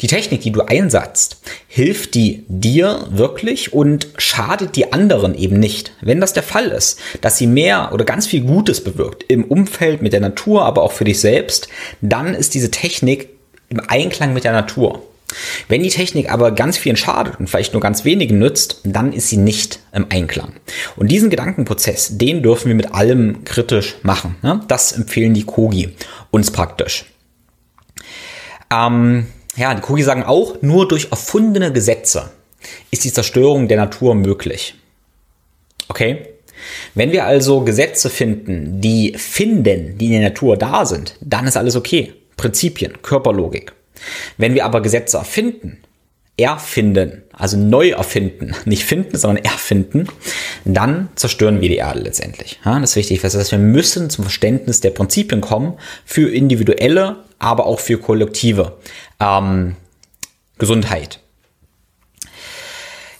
die 0.01 0.07
Technik, 0.07 0.41
die 0.41 0.51
du 0.51 0.61
einsetzt, 0.61 1.41
hilft 1.67 2.15
die 2.15 2.43
dir 2.47 3.07
wirklich 3.09 3.73
und 3.73 4.07
schadet 4.17 4.75
die 4.75 4.93
anderen 4.93 5.35
eben 5.35 5.59
nicht. 5.59 5.93
Wenn 6.01 6.21
das 6.21 6.33
der 6.33 6.43
Fall 6.43 6.67
ist, 6.67 6.99
dass 7.21 7.37
sie 7.37 7.47
mehr 7.47 7.91
oder 7.93 8.05
ganz 8.05 8.27
viel 8.27 8.41
Gutes 8.41 8.83
bewirkt 8.83 9.23
im 9.27 9.43
Umfeld, 9.43 10.01
mit 10.01 10.13
der 10.13 10.19
Natur, 10.19 10.65
aber 10.65 10.83
auch 10.83 10.91
für 10.91 11.05
dich 11.05 11.19
selbst, 11.19 11.67
dann 12.01 12.33
ist 12.33 12.53
diese 12.53 12.71
Technik 12.71 13.29
im 13.69 13.81
Einklang 13.87 14.33
mit 14.33 14.43
der 14.43 14.53
Natur. 14.53 15.03
Wenn 15.67 15.83
die 15.83 15.89
Technik 15.89 16.31
aber 16.31 16.51
ganz 16.51 16.77
vielen 16.77 16.97
schadet 16.97 17.39
und 17.39 17.49
vielleicht 17.49 17.73
nur 17.73 17.81
ganz 17.81 18.03
wenigen 18.03 18.37
nützt, 18.37 18.81
dann 18.83 19.13
ist 19.13 19.29
sie 19.29 19.37
nicht 19.37 19.79
im 19.93 20.07
Einklang. 20.09 20.53
Und 20.95 21.09
diesen 21.09 21.29
Gedankenprozess, 21.29 22.17
den 22.17 22.43
dürfen 22.43 22.67
wir 22.67 22.75
mit 22.75 22.93
allem 22.93 23.43
kritisch 23.45 23.95
machen. 24.03 24.35
Ne? 24.41 24.61
Das 24.67 24.91
empfehlen 24.91 25.33
die 25.33 25.43
Kogi 25.45 25.95
uns 26.31 26.51
praktisch. 26.51 27.05
Ähm, 28.71 29.27
ja, 29.55 29.73
die 29.73 29.81
Kogi 29.81 30.03
sagen 30.03 30.23
auch, 30.23 30.61
nur 30.61 30.87
durch 30.87 31.09
erfundene 31.11 31.71
Gesetze 31.71 32.31
ist 32.91 33.03
die 33.03 33.13
Zerstörung 33.13 33.67
der 33.67 33.77
Natur 33.77 34.15
möglich. 34.15 34.75
Okay? 35.87 36.27
Wenn 36.93 37.11
wir 37.11 37.25
also 37.25 37.61
Gesetze 37.61 38.09
finden, 38.09 38.81
die 38.81 39.13
finden, 39.17 39.97
die 39.97 40.05
in 40.07 40.11
der 40.11 40.29
Natur 40.29 40.57
da 40.57 40.85
sind, 40.85 41.17
dann 41.21 41.47
ist 41.47 41.57
alles 41.57 41.75
okay. 41.75 42.13
Prinzipien, 42.37 43.01
Körperlogik. 43.01 43.73
Wenn 44.37 44.53
wir 44.53 44.65
aber 44.65 44.81
Gesetze 44.81 45.17
erfinden, 45.17 45.79
erfinden, 46.37 47.23
also 47.41 47.57
neu 47.57 47.89
erfinden, 47.89 48.53
nicht 48.65 48.83
finden, 48.83 49.17
sondern 49.17 49.43
erfinden, 49.43 50.07
dann 50.63 51.09
zerstören 51.15 51.59
wir 51.59 51.69
die 51.69 51.77
Erde 51.77 52.01
letztendlich. 52.01 52.59
Ja, 52.63 52.79
das 52.79 52.91
ist 52.91 52.95
wichtig. 52.97 53.21
Das 53.21 53.35
heißt, 53.35 53.51
wir 53.51 53.57
müssen 53.57 54.11
zum 54.11 54.23
Verständnis 54.23 54.79
der 54.79 54.91
Prinzipien 54.91 55.41
kommen 55.41 55.73
für 56.05 56.29
individuelle, 56.29 57.15
aber 57.39 57.65
auch 57.65 57.79
für 57.79 57.97
kollektive 57.97 58.77
ähm, 59.19 59.75
Gesundheit. 60.59 61.19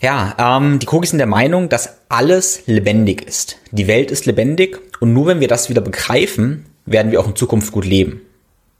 Ja, 0.01 0.35
ähm, 0.37 0.77
die 0.77 0.85
Kogis 0.85 1.09
sind 1.09 1.17
der 1.17 1.25
Meinung, 1.25 1.67
dass 1.67 1.97
alles 2.07 2.61
lebendig 2.67 3.23
ist. 3.23 3.57
Die 3.71 3.87
Welt 3.87 4.11
ist 4.11 4.27
lebendig 4.27 4.77
und 4.99 5.13
nur 5.13 5.25
wenn 5.25 5.39
wir 5.39 5.47
das 5.47 5.71
wieder 5.71 5.81
begreifen, 5.81 6.67
werden 6.85 7.11
wir 7.11 7.19
auch 7.21 7.27
in 7.27 7.35
Zukunft 7.35 7.71
gut 7.71 7.85
leben. 7.85 8.21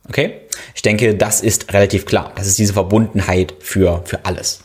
Okay? 0.08 0.42
Ich 0.76 0.84
denke, 0.84 1.16
das 1.16 1.42
ist 1.42 1.74
relativ 1.74 2.06
klar. 2.06 2.32
Das 2.36 2.46
ist 2.46 2.60
diese 2.60 2.74
Verbundenheit 2.74 3.56
für, 3.60 4.04
für 4.06 4.24
alles. 4.26 4.62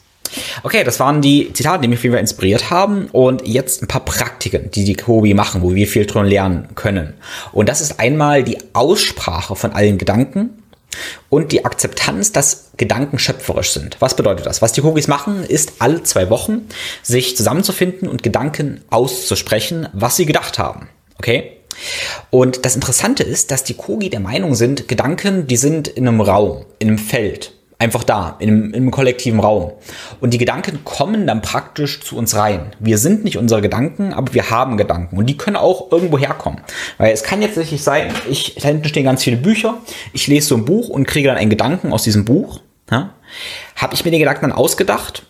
Okay, 0.63 0.85
das 0.85 1.01
waren 1.01 1.23
die 1.23 1.53
Zitate, 1.53 1.83
die 1.83 1.89
mich 1.89 2.01
viel 2.01 2.15
inspiriert 2.15 2.71
haben. 2.71 3.07
Und 3.13 3.47
jetzt 3.47 3.83
ein 3.83 3.89
paar 3.89 4.05
Praktiken, 4.05 4.71
die 4.71 4.85
die 4.85 4.95
Kobi 4.95 5.35
machen, 5.35 5.63
wo 5.63 5.75
wir 5.75 5.87
viel 5.87 6.07
drin 6.07 6.27
lernen 6.27 6.69
können. 6.75 7.15
Und 7.53 7.69
das 7.69 7.81
ist 7.81 8.01
einmal 8.01 8.45
die 8.45 8.59
Aussprache 8.73 9.57
von 9.57 9.73
allen 9.73 9.99
Gedanken 9.99 10.63
und 11.29 11.53
die 11.53 11.65
Akzeptanz, 11.65 12.33
dass 12.33 12.71
Gedanken 12.77 13.19
schöpferisch 13.19 13.73
sind. 13.73 13.97
Was 14.01 14.17
bedeutet 14.17 14.47
das? 14.47 14.63
Was 14.63 14.73
die 14.73 14.81
Kogis 14.81 15.09
machen, 15.09 15.45
ist 15.45 15.75
alle 15.79 16.03
zwei 16.03 16.31
Wochen 16.31 16.67
sich 17.03 17.37
zusammenzufinden 17.37 18.09
und 18.09 18.23
Gedanken 18.23 18.83
auszusprechen, 18.91 19.89
was 19.93 20.17
sie 20.17 20.27
gedacht 20.27 20.59
haben. 20.59 20.89
Okay? 21.19 21.53
Und 22.31 22.65
das 22.65 22.75
Interessante 22.75 23.23
ist, 23.23 23.51
dass 23.51 23.65
die 23.65 23.75
Kogi 23.75 24.09
der 24.11 24.21
Meinung 24.21 24.55
sind, 24.55 24.89
Gedanken, 24.89 25.47
die 25.47 25.57
sind 25.57 25.89
in 25.89 26.09
einem 26.09 26.21
Raum, 26.21 26.65
in 26.79 26.89
einem 26.89 26.99
Feld. 26.99 27.53
Einfach 27.79 28.05
da, 28.05 28.37
im, 28.39 28.73
im 28.73 28.91
kollektiven 28.91 29.41
Raum. 29.41 29.73
Und 30.21 30.33
die 30.33 30.39
Gedanken 30.39 30.85
kommen 30.85 31.27
dann 31.27 31.43
praktisch 31.43 32.01
zu 32.01 32.17
uns 32.17 32.35
rein. 32.35 32.73
Wir 32.79 32.99
sind 32.99 33.25
nicht 33.25 33.37
unsere 33.37 33.61
Gedanken, 33.61 34.13
aber 34.15 34.33
wir 34.33 34.51
haben 34.51 34.77
Gedanken. 34.77 35.19
Und 35.19 35.27
die 35.27 35.37
können 35.37 35.57
auch 35.57 35.93
irgendwo 35.93 36.19
herkommen. 36.19 36.61
Weil 36.99 37.13
es 37.13 37.23
kann 37.23 37.43
jetzt 37.43 37.55
tatsächlich 37.55 37.83
sein, 37.83 38.13
ich, 38.31 38.55
da 38.55 38.69
hinten 38.69 38.89
stehen 38.89 39.05
ganz 39.05 39.23
viele 39.23 39.37
Bücher, 39.37 39.79
ich 40.13 40.27
lese 40.27 40.49
so 40.49 40.57
ein 40.57 40.65
Buch 40.65 40.89
und 40.89 41.07
kriege 41.07 41.29
dann 41.29 41.37
einen 41.37 41.51
Gedanken 41.51 41.93
aus 41.93 42.03
diesem 42.05 42.25
Buch. 42.25 42.61
Ja? 42.91 43.11
Habe 43.77 43.95
ich 43.95 44.05
mir 44.05 44.11
den 44.11 44.21
Gedanken 44.21 44.43
dann 44.43 44.53
ausgedacht 44.53 45.25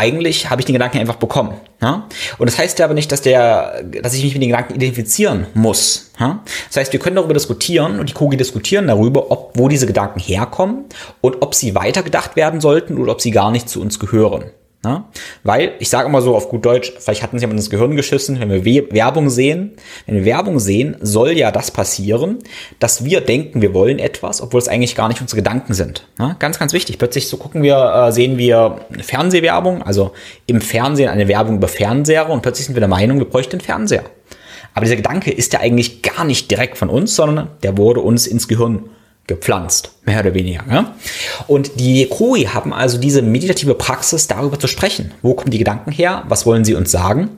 eigentlich 0.00 0.48
habe 0.48 0.62
ich 0.62 0.64
den 0.64 0.72
Gedanken 0.72 0.98
einfach 0.98 1.16
bekommen. 1.16 1.52
Ja? 1.82 2.06
Und 2.38 2.48
das 2.48 2.58
heißt 2.58 2.78
ja 2.78 2.84
aber 2.84 2.94
nicht, 2.94 3.10
dass, 3.10 3.22
der, 3.22 3.82
dass 4.02 4.14
ich 4.14 4.22
mich 4.22 4.34
mit 4.34 4.42
den 4.42 4.50
Gedanken 4.50 4.74
identifizieren 4.74 5.46
muss. 5.54 6.10
Ja? 6.18 6.42
Das 6.68 6.76
heißt, 6.76 6.92
wir 6.92 7.00
können 7.00 7.16
darüber 7.16 7.34
diskutieren 7.34 7.98
und 7.98 8.08
die 8.08 8.14
Kogi 8.14 8.36
diskutieren 8.36 8.86
darüber, 8.86 9.30
ob, 9.30 9.52
wo 9.54 9.68
diese 9.68 9.86
Gedanken 9.86 10.20
herkommen 10.20 10.84
und 11.20 11.42
ob 11.42 11.54
sie 11.54 11.74
weitergedacht 11.74 12.36
werden 12.36 12.60
sollten 12.60 12.98
oder 12.98 13.12
ob 13.12 13.20
sie 13.20 13.30
gar 13.30 13.50
nicht 13.50 13.68
zu 13.68 13.80
uns 13.80 13.98
gehören. 13.98 14.44
Ja? 14.84 15.10
Weil, 15.42 15.72
ich 15.78 15.90
sage 15.90 16.08
immer 16.08 16.22
so 16.22 16.34
auf 16.34 16.48
gut 16.48 16.64
Deutsch, 16.64 16.92
vielleicht 16.98 17.22
hatten 17.22 17.38
sie 17.38 17.42
jemand 17.42 17.60
ins 17.60 17.68
Gehirn 17.68 17.96
geschissen, 17.96 18.40
wenn 18.40 18.64
wir 18.64 18.90
Werbung 18.92 19.28
sehen. 19.28 19.72
Wenn 20.06 20.16
wir 20.16 20.24
Werbung 20.24 20.58
sehen, 20.58 20.96
soll 21.00 21.32
ja 21.32 21.50
das 21.50 21.70
passieren, 21.70 22.38
dass 22.78 23.04
wir 23.04 23.20
denken, 23.20 23.60
wir 23.60 23.74
wollen 23.74 23.98
etwas, 23.98 24.40
obwohl 24.40 24.60
es 24.60 24.68
eigentlich 24.68 24.94
gar 24.94 25.08
nicht 25.08 25.20
unsere 25.20 25.42
Gedanken 25.42 25.74
sind. 25.74 26.06
Ja? 26.18 26.34
Ganz, 26.38 26.58
ganz 26.58 26.72
wichtig. 26.72 26.98
Plötzlich 26.98 27.28
so 27.28 27.36
gucken 27.36 27.62
wir, 27.62 28.06
äh, 28.08 28.12
sehen 28.12 28.38
wir 28.38 28.86
eine 28.92 29.02
Fernsehwerbung, 29.02 29.82
also 29.82 30.12
im 30.46 30.62
Fernsehen 30.62 31.10
eine 31.10 31.28
Werbung 31.28 31.56
über 31.56 31.68
Fernseher 31.68 32.30
und 32.30 32.40
plötzlich 32.40 32.66
sind 32.66 32.74
wir 32.74 32.80
der 32.80 32.88
Meinung, 32.88 33.18
wir 33.18 33.28
bräuchten 33.28 33.56
einen 33.56 33.60
Fernseher. 33.60 34.04
Aber 34.72 34.84
dieser 34.84 34.96
Gedanke 34.96 35.30
ist 35.30 35.52
ja 35.52 35.60
eigentlich 35.60 36.00
gar 36.00 36.24
nicht 36.24 36.50
direkt 36.50 36.78
von 36.78 36.88
uns, 36.88 37.16
sondern 37.16 37.48
der 37.62 37.76
wurde 37.76 38.00
uns 38.00 38.26
ins 38.26 38.48
Gehirn 38.48 38.88
gepflanzt, 39.30 39.92
mehr 40.04 40.20
oder 40.20 40.34
weniger. 40.34 40.64
Ja? 40.70 40.94
Und 41.46 41.78
die 41.80 42.06
Koi 42.06 42.44
haben 42.44 42.72
also 42.72 42.98
diese 42.98 43.22
meditative 43.22 43.74
Praxis, 43.74 44.26
darüber 44.26 44.58
zu 44.58 44.66
sprechen. 44.66 45.12
Wo 45.22 45.34
kommen 45.34 45.50
die 45.50 45.58
Gedanken 45.58 45.92
her? 45.92 46.24
Was 46.28 46.46
wollen 46.46 46.64
sie 46.64 46.74
uns 46.74 46.90
sagen? 46.90 47.30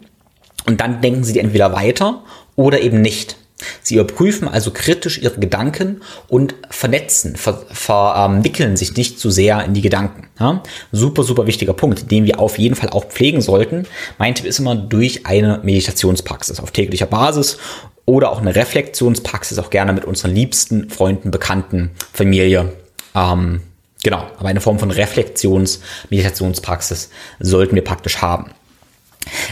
Und 0.66 0.80
dann 0.80 1.00
denken 1.00 1.22
sie 1.22 1.34
die 1.34 1.40
entweder 1.40 1.72
weiter 1.72 2.22
oder 2.56 2.80
eben 2.80 3.00
nicht. 3.00 3.36
Sie 3.82 3.94
überprüfen 3.94 4.48
also 4.48 4.70
kritisch 4.70 5.18
ihre 5.18 5.38
Gedanken 5.38 6.00
und 6.28 6.54
vernetzen, 6.70 7.36
ver, 7.36 7.64
verwickeln 7.70 8.76
sich 8.76 8.96
nicht 8.96 9.20
zu 9.20 9.30
sehr 9.30 9.64
in 9.64 9.74
die 9.74 9.82
Gedanken. 9.82 10.28
Ja? 10.40 10.62
Super, 10.90 11.22
super 11.22 11.46
wichtiger 11.46 11.72
Punkt, 11.72 12.10
den 12.10 12.24
wir 12.24 12.40
auf 12.40 12.58
jeden 12.58 12.74
Fall 12.74 12.90
auch 12.90 13.04
pflegen 13.04 13.40
sollten. 13.40 13.86
Mein 14.18 14.34
Tipp 14.34 14.46
ist 14.46 14.58
immer 14.58 14.74
durch 14.74 15.26
eine 15.26 15.60
Meditationspraxis 15.62 16.58
auf 16.58 16.70
täglicher 16.70 17.06
Basis 17.06 17.58
oder 18.04 18.32
auch 18.32 18.40
eine 18.40 18.54
Reflexionspraxis, 18.54 19.58
auch 19.58 19.70
gerne 19.70 19.92
mit 19.92 20.04
unseren 20.04 20.34
liebsten 20.34 20.90
Freunden, 20.90 21.30
Bekannten, 21.30 21.90
Familie. 22.12 22.72
Ähm, 23.14 23.62
genau, 24.02 24.26
aber 24.38 24.48
eine 24.48 24.60
Form 24.60 24.78
von 24.78 24.90
Reflexions-, 24.90 25.80
Meditationspraxis 26.10 27.10
sollten 27.38 27.74
wir 27.74 27.84
praktisch 27.84 28.20
haben. 28.20 28.52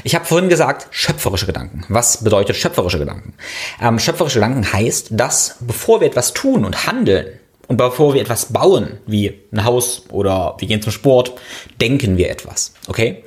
Ich 0.03 0.15
habe 0.15 0.25
vorhin 0.25 0.49
gesagt, 0.49 0.89
schöpferische 0.91 1.47
Gedanken. 1.47 1.85
Was 1.89 2.25
bedeutet 2.25 2.57
schöpferische 2.57 2.99
Gedanken? 2.99 3.35
Ähm, 3.81 3.99
schöpferische 3.99 4.41
Gedanken 4.41 4.73
heißt, 4.73 5.09
dass 5.13 5.57
bevor 5.61 6.01
wir 6.01 6.09
etwas 6.09 6.33
tun 6.33 6.65
und 6.65 6.87
handeln 6.87 7.27
und 7.69 7.77
bevor 7.77 8.15
wir 8.15 8.21
etwas 8.21 8.47
bauen, 8.47 8.99
wie 9.07 9.41
ein 9.53 9.65
Haus 9.65 10.03
oder 10.11 10.57
wir 10.59 10.67
gehen 10.67 10.83
zum 10.83 10.93
Sport, 10.93 11.35
denken 11.81 12.17
wir 12.17 12.31
etwas. 12.31 12.73
Okay? 12.89 13.23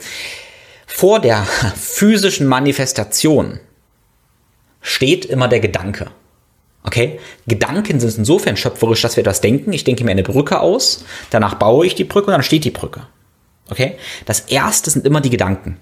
Vor 0.86 1.20
der 1.22 1.44
physischen 1.76 2.46
Manifestation 2.48 3.60
steht 4.84 5.26
immer 5.26 5.48
der 5.48 5.60
Gedanke. 5.60 6.12
Okay? 6.84 7.20
Gedanken 7.48 8.00
sind 8.00 8.16
insofern 8.20 8.58
schöpferisch, 8.58 9.02
dass 9.02 9.16
wir 9.16 9.22
etwas 9.22 9.42
denken. 9.42 9.74
Ich 9.74 9.84
denke 9.84 10.04
mir 10.04 10.12
eine 10.12 10.22
Brücke 10.22 10.60
aus, 10.60 11.06
danach 11.32 11.56
baue 11.56 11.88
ich 11.88 11.96
die 11.96 12.04
Brücke 12.04 12.28
und 12.28 12.34
dann 12.34 12.44
steht 12.44 12.66
die 12.66 12.72
Brücke. 12.72 13.08
Okay? 13.70 13.96
Das 14.26 14.42
erste 14.42 14.92
sind 14.92 15.08
immer 15.08 15.22
die 15.22 15.30
Gedanken. 15.30 15.80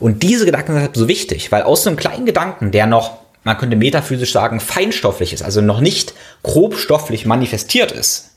Und 0.00 0.22
diese 0.22 0.44
Gedanken 0.44 0.74
sind 0.74 0.96
so 0.96 1.08
wichtig, 1.08 1.50
weil 1.52 1.62
aus 1.62 1.86
einem 1.86 1.96
kleinen 1.96 2.26
Gedanken, 2.26 2.72
der 2.72 2.86
noch, 2.86 3.18
man 3.44 3.56
könnte 3.56 3.76
metaphysisch 3.76 4.32
sagen, 4.32 4.60
feinstofflich 4.60 5.32
ist, 5.32 5.42
also 5.42 5.60
noch 5.62 5.80
nicht 5.80 6.12
grobstofflich 6.42 7.24
manifestiert 7.24 7.92
ist, 7.92 8.34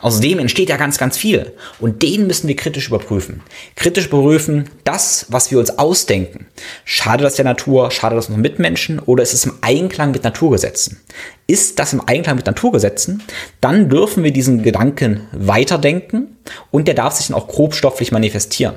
aus 0.00 0.20
dem 0.20 0.38
entsteht 0.38 0.68
ja 0.68 0.76
ganz, 0.76 0.98
ganz 0.98 1.16
viel. 1.16 1.52
Und 1.80 2.02
den 2.02 2.26
müssen 2.26 2.48
wir 2.48 2.56
kritisch 2.56 2.88
überprüfen. 2.88 3.42
Kritisch 3.76 4.06
überprüfen, 4.06 4.68
das, 4.84 5.26
was 5.28 5.50
wir 5.50 5.58
uns 5.58 5.78
ausdenken. 5.78 6.46
Schadet 6.84 7.24
das 7.24 7.36
der 7.36 7.44
Natur? 7.44 7.90
Schadet 7.90 8.18
das 8.18 8.26
unseren 8.26 8.42
Mitmenschen? 8.42 8.98
Oder 8.98 9.22
ist 9.22 9.32
es 9.32 9.44
im 9.44 9.54
Einklang 9.60 10.10
mit 10.10 10.24
Naturgesetzen? 10.24 11.00
Ist 11.46 11.78
das 11.78 11.92
im 11.92 12.02
Einklang 12.06 12.36
mit 12.36 12.46
Naturgesetzen? 12.46 13.22
Dann 13.60 13.88
dürfen 13.88 14.24
wir 14.24 14.32
diesen 14.32 14.62
Gedanken 14.62 15.28
weiterdenken 15.32 16.36
und 16.70 16.88
der 16.88 16.94
darf 16.94 17.14
sich 17.14 17.28
dann 17.28 17.36
auch 17.36 17.48
grobstofflich 17.48 18.12
manifestieren. 18.12 18.74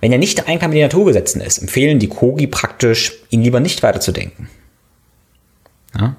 Wenn 0.00 0.12
er 0.12 0.18
nicht 0.18 0.38
im 0.38 0.46
Einklang 0.46 0.70
mit 0.70 0.76
den 0.76 0.84
Naturgesetzen 0.84 1.40
ist, 1.40 1.58
empfehlen 1.58 1.98
die 1.98 2.08
Kogi 2.08 2.46
praktisch, 2.46 3.14
ihn 3.30 3.42
lieber 3.42 3.60
nicht 3.60 3.82
weiterzudenken. 3.82 4.48
Ja? 5.98 6.16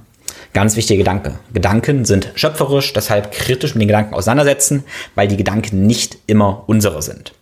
Ganz 0.53 0.75
wichtiger 0.75 0.97
Gedanke. 0.97 1.35
Gedanken 1.53 2.05
sind 2.05 2.31
schöpferisch, 2.35 2.93
deshalb 2.93 3.31
kritisch 3.31 3.75
mit 3.75 3.81
den 3.81 3.87
Gedanken 3.87 4.15
auseinandersetzen, 4.15 4.83
weil 5.15 5.27
die 5.27 5.37
Gedanken 5.37 5.85
nicht 5.85 6.17
immer 6.25 6.63
unsere 6.67 7.01
sind. 7.01 7.33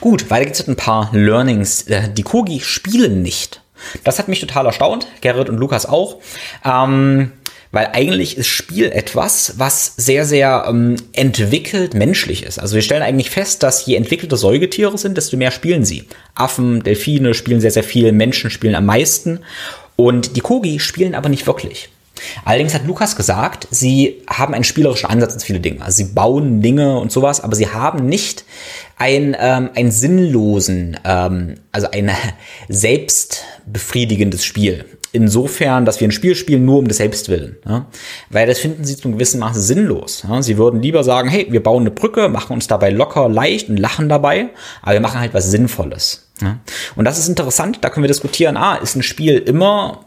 Gut, 0.00 0.30
weiter 0.30 0.46
geht's 0.46 0.60
mit 0.60 0.68
ein 0.68 0.76
paar 0.76 1.10
Learnings. 1.12 1.82
Äh, 1.82 2.08
die 2.10 2.22
Kogi 2.22 2.60
spielen 2.60 3.22
nicht. 3.22 3.62
Das 4.04 4.18
hat 4.18 4.28
mich 4.28 4.40
total 4.40 4.66
erstaunt, 4.66 5.06
Gerrit 5.20 5.48
und 5.48 5.56
Lukas 5.56 5.86
auch. 5.86 6.18
Ähm, 6.64 7.32
weil 7.72 7.90
eigentlich 7.92 8.36
ist 8.36 8.48
Spiel 8.48 8.86
etwas, 8.86 9.54
was 9.58 9.94
sehr, 9.96 10.24
sehr 10.24 10.64
ähm, 10.68 10.96
entwickelt 11.12 11.94
menschlich 11.94 12.42
ist. 12.42 12.58
Also 12.58 12.74
wir 12.74 12.82
stellen 12.82 13.02
eigentlich 13.02 13.30
fest, 13.30 13.62
dass 13.62 13.86
je 13.86 13.94
entwickelter 13.94 14.36
Säugetiere 14.36 14.98
sind, 14.98 15.16
desto 15.16 15.36
mehr 15.36 15.52
spielen 15.52 15.84
sie. 15.84 16.04
Affen, 16.34 16.82
Delfine 16.82 17.32
spielen 17.32 17.60
sehr, 17.60 17.70
sehr 17.70 17.84
viel, 17.84 18.10
Menschen 18.10 18.50
spielen 18.50 18.74
am 18.74 18.86
meisten. 18.86 19.40
Und 20.00 20.34
die 20.34 20.40
Kogi 20.40 20.80
spielen 20.80 21.14
aber 21.14 21.28
nicht 21.28 21.46
wirklich. 21.46 21.90
Allerdings 22.46 22.72
hat 22.72 22.86
Lukas 22.86 23.16
gesagt, 23.16 23.68
sie 23.70 24.22
haben 24.30 24.54
einen 24.54 24.64
spielerischen 24.64 25.10
Ansatz 25.10 25.34
in 25.34 25.40
viele 25.40 25.60
Dinge. 25.60 25.84
Also 25.84 25.98
sie 25.98 26.14
bauen 26.14 26.62
Dinge 26.62 26.98
und 26.98 27.12
sowas, 27.12 27.42
aber 27.42 27.54
sie 27.54 27.68
haben 27.68 28.06
nicht 28.06 28.46
ein, 28.96 29.36
ähm, 29.38 29.68
ein 29.74 29.90
sinnlosen, 29.90 30.98
ähm, 31.04 31.56
also 31.70 31.90
ein 31.90 32.10
selbstbefriedigendes 32.70 34.42
Spiel. 34.42 34.86
Insofern, 35.12 35.84
dass 35.84 35.98
wir 36.00 36.06
ein 36.06 36.12
Spiel 36.12 36.36
spielen 36.36 36.64
nur 36.64 36.78
um 36.78 36.86
des 36.86 36.98
Selbstwillen. 36.98 37.56
Ja? 37.66 37.86
Weil 38.28 38.46
das 38.46 38.60
finden 38.60 38.84
sie 38.84 38.96
zum 38.96 39.12
gewissen 39.12 39.40
Maße 39.40 39.60
sinnlos. 39.60 40.24
Ja? 40.28 40.40
Sie 40.40 40.56
würden 40.56 40.80
lieber 40.80 41.02
sagen, 41.02 41.28
hey, 41.28 41.48
wir 41.50 41.62
bauen 41.62 41.82
eine 41.82 41.90
Brücke, 41.90 42.28
machen 42.28 42.52
uns 42.52 42.68
dabei 42.68 42.90
locker, 42.90 43.28
leicht 43.28 43.68
und 43.68 43.76
lachen 43.76 44.08
dabei, 44.08 44.50
aber 44.82 44.92
wir 44.92 45.00
machen 45.00 45.18
halt 45.20 45.34
was 45.34 45.50
Sinnvolles. 45.50 46.28
Ja? 46.40 46.60
Und 46.94 47.04
das 47.06 47.18
ist 47.18 47.28
interessant, 47.28 47.78
da 47.80 47.90
können 47.90 48.04
wir 48.04 48.08
diskutieren, 48.08 48.56
ah, 48.56 48.76
ist 48.76 48.94
ein 48.94 49.02
Spiel 49.02 49.38
immer 49.38 50.04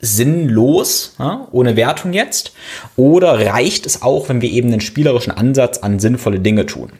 sinnlos, 0.00 1.14
ohne 1.52 1.76
Wertung 1.76 2.14
jetzt, 2.14 2.52
oder 2.96 3.46
reicht 3.46 3.84
es 3.84 4.02
auch, 4.02 4.28
wenn 4.28 4.40
wir 4.40 4.50
eben 4.50 4.68
einen 4.68 4.80
spielerischen 4.80 5.30
Ansatz 5.30 5.78
an 5.78 6.00
sinnvolle 6.00 6.40
Dinge 6.40 6.66
tun? 6.66 6.90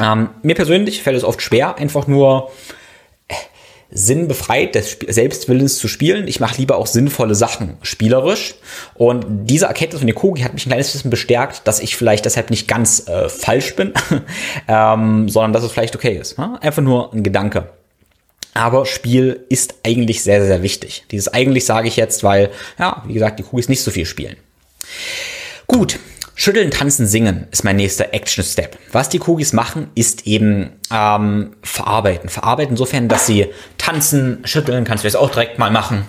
Ähm, 0.00 0.28
mir 0.42 0.54
persönlich 0.54 1.02
fällt 1.02 1.16
es 1.16 1.24
oft 1.24 1.42
schwer, 1.42 1.76
einfach 1.78 2.06
nur 2.06 2.50
sinnbefreit 3.90 4.74
des 4.74 4.98
Selbstwillens 5.06 5.78
zu 5.78 5.88
spielen. 5.88 6.28
Ich 6.28 6.40
mache 6.40 6.58
lieber 6.58 6.76
auch 6.76 6.86
sinnvolle 6.86 7.34
Sachen 7.34 7.78
spielerisch. 7.82 8.54
Und 8.94 9.24
diese 9.48 9.66
Erkenntnis 9.66 10.00
von 10.00 10.06
Nikogi 10.06 10.42
hat 10.42 10.54
mich 10.54 10.66
ein 10.66 10.70
kleines 10.70 10.92
bisschen 10.92 11.10
bestärkt, 11.10 11.66
dass 11.66 11.80
ich 11.80 11.96
vielleicht 11.96 12.24
deshalb 12.24 12.50
nicht 12.50 12.68
ganz 12.68 13.08
äh, 13.08 13.28
falsch 13.28 13.76
bin, 13.76 13.94
ähm, 14.68 15.28
sondern 15.28 15.52
dass 15.52 15.64
es 15.64 15.72
vielleicht 15.72 15.96
okay 15.96 16.16
ist. 16.16 16.38
Ne? 16.38 16.58
Einfach 16.60 16.82
nur 16.82 17.12
ein 17.14 17.22
Gedanke. 17.22 17.70
Aber 18.54 18.86
Spiel 18.86 19.44
ist 19.48 19.76
eigentlich 19.84 20.22
sehr, 20.22 20.44
sehr 20.44 20.62
wichtig. 20.62 21.04
Dieses 21.10 21.28
eigentlich 21.28 21.64
sage 21.64 21.88
ich 21.88 21.96
jetzt, 21.96 22.24
weil, 22.24 22.50
ja, 22.78 23.02
wie 23.06 23.14
gesagt, 23.14 23.38
die 23.38 23.44
Kugis 23.44 23.68
nicht 23.68 23.82
so 23.82 23.90
viel 23.90 24.04
spielen. 24.04 24.36
Gut, 25.66 25.98
Schütteln, 26.40 26.70
tanzen, 26.70 27.08
singen 27.08 27.48
ist 27.50 27.64
mein 27.64 27.74
nächster 27.74 28.14
Action-Step. 28.14 28.78
Was 28.92 29.08
die 29.08 29.18
Kugis 29.18 29.52
machen, 29.52 29.90
ist 29.96 30.24
eben 30.24 30.70
ähm, 30.88 31.56
verarbeiten. 31.64 32.28
Verarbeiten 32.28 32.74
insofern, 32.74 33.08
dass 33.08 33.26
sie 33.26 33.48
tanzen, 33.76 34.38
schütteln, 34.44 34.84
kannst 34.84 35.02
du 35.02 35.08
das 35.08 35.16
auch 35.16 35.30
direkt 35.30 35.58
mal 35.58 35.72
machen, 35.72 36.04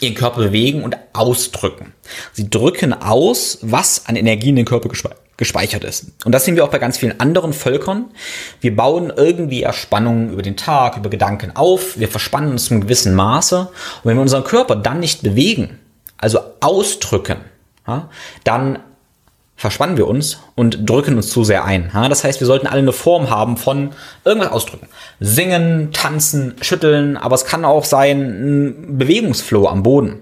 ihren 0.00 0.14
Körper 0.14 0.42
bewegen 0.42 0.84
und 0.84 0.96
ausdrücken. 1.12 1.92
Sie 2.32 2.50
drücken 2.50 2.92
aus, 2.92 3.58
was 3.62 4.06
an 4.06 4.14
Energie 4.14 4.50
in 4.50 4.56
den 4.56 4.64
Körper 4.64 4.88
gespeichert 5.36 5.82
ist. 5.82 6.12
Und 6.24 6.30
das 6.30 6.44
sehen 6.44 6.54
wir 6.54 6.62
auch 6.62 6.70
bei 6.70 6.78
ganz 6.78 6.98
vielen 6.98 7.18
anderen 7.18 7.52
Völkern. 7.52 8.12
Wir 8.60 8.76
bauen 8.76 9.12
irgendwie 9.16 9.64
Erspannungen 9.64 10.32
über 10.32 10.42
den 10.42 10.56
Tag, 10.56 10.98
über 10.98 11.10
Gedanken 11.10 11.56
auf. 11.56 11.98
Wir 11.98 12.06
verspannen 12.06 12.52
uns 12.52 12.66
zum 12.66 12.82
gewissen 12.82 13.16
Maße. 13.16 13.58
Und 13.62 13.70
wenn 14.04 14.16
wir 14.16 14.22
unseren 14.22 14.44
Körper 14.44 14.76
dann 14.76 15.00
nicht 15.00 15.24
bewegen, 15.24 15.80
also 16.16 16.38
ausdrücken, 16.60 17.38
ja, 17.88 18.08
dann 18.44 18.78
verspannen 19.62 19.96
wir 19.96 20.08
uns 20.08 20.40
und 20.56 20.90
drücken 20.90 21.14
uns 21.14 21.30
zu 21.30 21.44
sehr 21.44 21.64
ein. 21.64 21.92
Das 21.92 22.24
heißt, 22.24 22.40
wir 22.40 22.48
sollten 22.48 22.66
alle 22.66 22.80
eine 22.80 22.92
Form 22.92 23.30
haben 23.30 23.56
von 23.56 23.90
irgendwas 24.24 24.50
ausdrücken. 24.50 24.88
Singen, 25.20 25.90
tanzen, 25.92 26.56
schütteln, 26.60 27.16
aber 27.16 27.36
es 27.36 27.44
kann 27.44 27.64
auch 27.64 27.84
sein 27.84 28.18
ein 28.18 28.98
Bewegungsflow 28.98 29.68
am 29.68 29.84
Boden. 29.84 30.18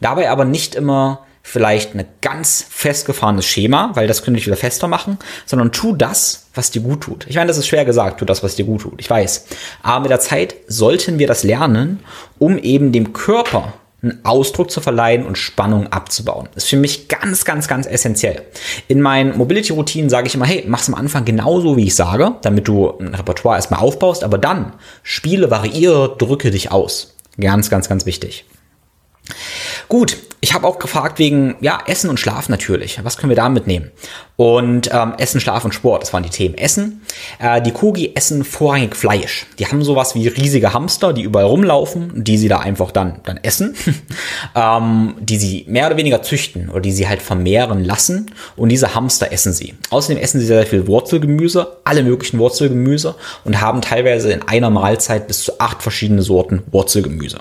Dabei 0.00 0.30
aber 0.30 0.44
nicht 0.44 0.76
immer 0.76 1.26
vielleicht 1.42 1.96
ein 1.96 2.04
ganz 2.20 2.64
festgefahrenes 2.70 3.44
Schema, 3.44 3.90
weil 3.94 4.06
das 4.06 4.22
könnte 4.22 4.38
ich 4.38 4.46
wieder 4.46 4.56
fester 4.56 4.86
machen, 4.86 5.18
sondern 5.44 5.72
tu 5.72 5.96
das, 5.96 6.46
was 6.54 6.70
dir 6.70 6.82
gut 6.82 7.00
tut. 7.00 7.26
Ich 7.28 7.34
meine, 7.34 7.48
das 7.48 7.58
ist 7.58 7.66
schwer 7.66 7.84
gesagt, 7.84 8.20
tu 8.20 8.24
das, 8.24 8.44
was 8.44 8.54
dir 8.54 8.64
gut 8.64 8.82
tut. 8.82 9.00
Ich 9.00 9.10
weiß. 9.10 9.46
Aber 9.82 10.02
mit 10.02 10.10
der 10.12 10.20
Zeit 10.20 10.54
sollten 10.68 11.18
wir 11.18 11.26
das 11.26 11.42
lernen, 11.42 11.98
um 12.38 12.58
eben 12.58 12.92
dem 12.92 13.12
Körper 13.12 13.72
einen 14.04 14.24
Ausdruck 14.24 14.70
zu 14.70 14.80
verleihen 14.80 15.24
und 15.24 15.38
Spannung 15.38 15.88
abzubauen. 15.88 16.48
Das 16.54 16.64
ist 16.64 16.70
für 16.70 16.76
mich 16.76 17.08
ganz, 17.08 17.44
ganz, 17.44 17.66
ganz 17.66 17.86
essentiell. 17.86 18.42
In 18.86 19.00
meinen 19.00 19.36
Mobility-Routinen 19.36 20.10
sage 20.10 20.26
ich 20.26 20.34
immer, 20.34 20.46
hey, 20.46 20.64
mach's 20.68 20.88
am 20.88 20.94
Anfang 20.94 21.24
genauso, 21.24 21.76
wie 21.76 21.86
ich 21.86 21.94
sage, 21.94 22.36
damit 22.42 22.68
du 22.68 22.90
ein 22.98 23.14
Repertoire 23.14 23.56
erstmal 23.56 23.80
aufbaust, 23.80 24.22
aber 24.22 24.38
dann 24.38 24.74
spiele, 25.02 25.50
variiere, 25.50 26.16
drücke 26.18 26.50
dich 26.50 26.70
aus. 26.70 27.14
Ganz, 27.40 27.70
ganz, 27.70 27.88
ganz 27.88 28.06
wichtig. 28.06 28.44
Gut, 29.88 30.18
ich 30.44 30.52
habe 30.52 30.66
auch 30.66 30.78
gefragt 30.78 31.18
wegen 31.18 31.56
ja 31.62 31.78
Essen 31.86 32.10
und 32.10 32.20
Schlaf 32.20 32.50
natürlich. 32.50 33.02
Was 33.02 33.16
können 33.16 33.30
wir 33.30 33.36
da 33.36 33.48
mitnehmen? 33.48 33.90
Und 34.36 34.90
ähm, 34.92 35.14
Essen, 35.16 35.40
Schlaf 35.40 35.64
und 35.64 35.72
Sport, 35.72 36.02
das 36.02 36.12
waren 36.12 36.22
die 36.22 36.28
Themen. 36.28 36.54
Essen. 36.58 37.00
Äh, 37.38 37.62
die 37.62 37.70
Kogi 37.70 38.12
essen 38.14 38.44
vorrangig 38.44 38.94
Fleisch. 38.94 39.46
Die 39.58 39.66
haben 39.66 39.82
sowas 39.82 40.14
wie 40.14 40.28
riesige 40.28 40.74
Hamster, 40.74 41.14
die 41.14 41.22
überall 41.22 41.46
rumlaufen, 41.46 42.24
die 42.24 42.36
sie 42.36 42.48
da 42.48 42.58
einfach 42.58 42.90
dann 42.90 43.20
dann 43.24 43.38
essen, 43.38 43.74
ähm, 44.54 45.14
die 45.18 45.38
sie 45.38 45.64
mehr 45.66 45.86
oder 45.86 45.96
weniger 45.96 46.22
züchten 46.22 46.68
oder 46.68 46.82
die 46.82 46.92
sie 46.92 47.08
halt 47.08 47.22
vermehren 47.22 47.82
lassen. 47.82 48.30
Und 48.54 48.68
diese 48.68 48.94
Hamster 48.94 49.32
essen 49.32 49.54
sie. 49.54 49.72
Außerdem 49.88 50.22
essen 50.22 50.40
sie 50.40 50.46
sehr, 50.46 50.58
sehr 50.58 50.66
viel 50.66 50.86
Wurzelgemüse, 50.86 51.78
alle 51.84 52.02
möglichen 52.02 52.38
Wurzelgemüse 52.38 53.14
und 53.44 53.62
haben 53.62 53.80
teilweise 53.80 54.30
in 54.30 54.42
einer 54.42 54.68
Mahlzeit 54.68 55.26
bis 55.26 55.42
zu 55.42 55.58
acht 55.58 55.82
verschiedene 55.82 56.20
Sorten 56.20 56.64
Wurzelgemüse. 56.70 57.38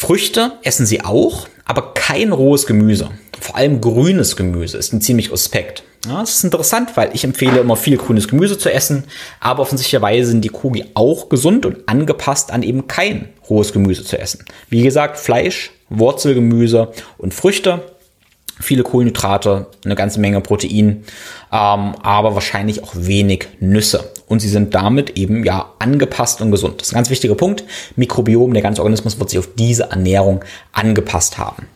Früchte 0.00 0.52
essen 0.62 0.86
sie 0.86 1.02
auch, 1.02 1.46
aber 1.66 1.92
kein 1.92 2.32
rohes 2.32 2.64
Gemüse. 2.64 3.10
Vor 3.38 3.56
allem 3.56 3.82
grünes 3.82 4.34
Gemüse 4.34 4.78
ist 4.78 4.94
ein 4.94 5.02
ziemlich 5.02 5.30
Aspekt. 5.30 5.82
Ja, 6.06 6.20
das 6.20 6.36
ist 6.36 6.44
interessant, 6.44 6.96
weil 6.96 7.10
ich 7.12 7.22
empfehle 7.22 7.60
immer 7.60 7.76
viel 7.76 7.98
grünes 7.98 8.26
Gemüse 8.26 8.56
zu 8.56 8.72
essen, 8.72 9.04
aber 9.40 9.60
offensichtlicherweise 9.60 10.30
sind 10.30 10.42
die 10.42 10.48
Kogi 10.48 10.86
auch 10.94 11.28
gesund 11.28 11.66
und 11.66 11.86
angepasst 11.86 12.50
an 12.50 12.62
eben 12.62 12.86
kein 12.86 13.28
rohes 13.50 13.74
Gemüse 13.74 14.02
zu 14.02 14.18
essen. 14.18 14.42
Wie 14.70 14.82
gesagt, 14.82 15.18
Fleisch, 15.18 15.70
Wurzelgemüse 15.90 16.92
und 17.18 17.34
Früchte 17.34 17.82
viele 18.60 18.82
Kohlenhydrate, 18.82 19.66
eine 19.84 19.94
ganze 19.94 20.20
Menge 20.20 20.40
Protein, 20.40 21.04
ähm, 21.52 21.94
aber 22.02 22.34
wahrscheinlich 22.34 22.82
auch 22.82 22.92
wenig 22.94 23.48
Nüsse. 23.58 24.12
Und 24.26 24.40
sie 24.40 24.48
sind 24.48 24.74
damit 24.74 25.18
eben 25.18 25.44
ja 25.44 25.72
angepasst 25.78 26.40
und 26.40 26.50
gesund. 26.50 26.80
Das 26.80 26.88
ist 26.88 26.92
ein 26.92 26.96
ganz 26.96 27.10
wichtiger 27.10 27.34
Punkt. 27.34 27.64
Mikrobiom, 27.96 28.52
der 28.52 28.62
ganze 28.62 28.82
Organismus 28.82 29.18
wird 29.18 29.30
sich 29.30 29.38
auf 29.38 29.48
diese 29.56 29.90
Ernährung 29.90 30.44
angepasst 30.72 31.38
haben. 31.38 31.66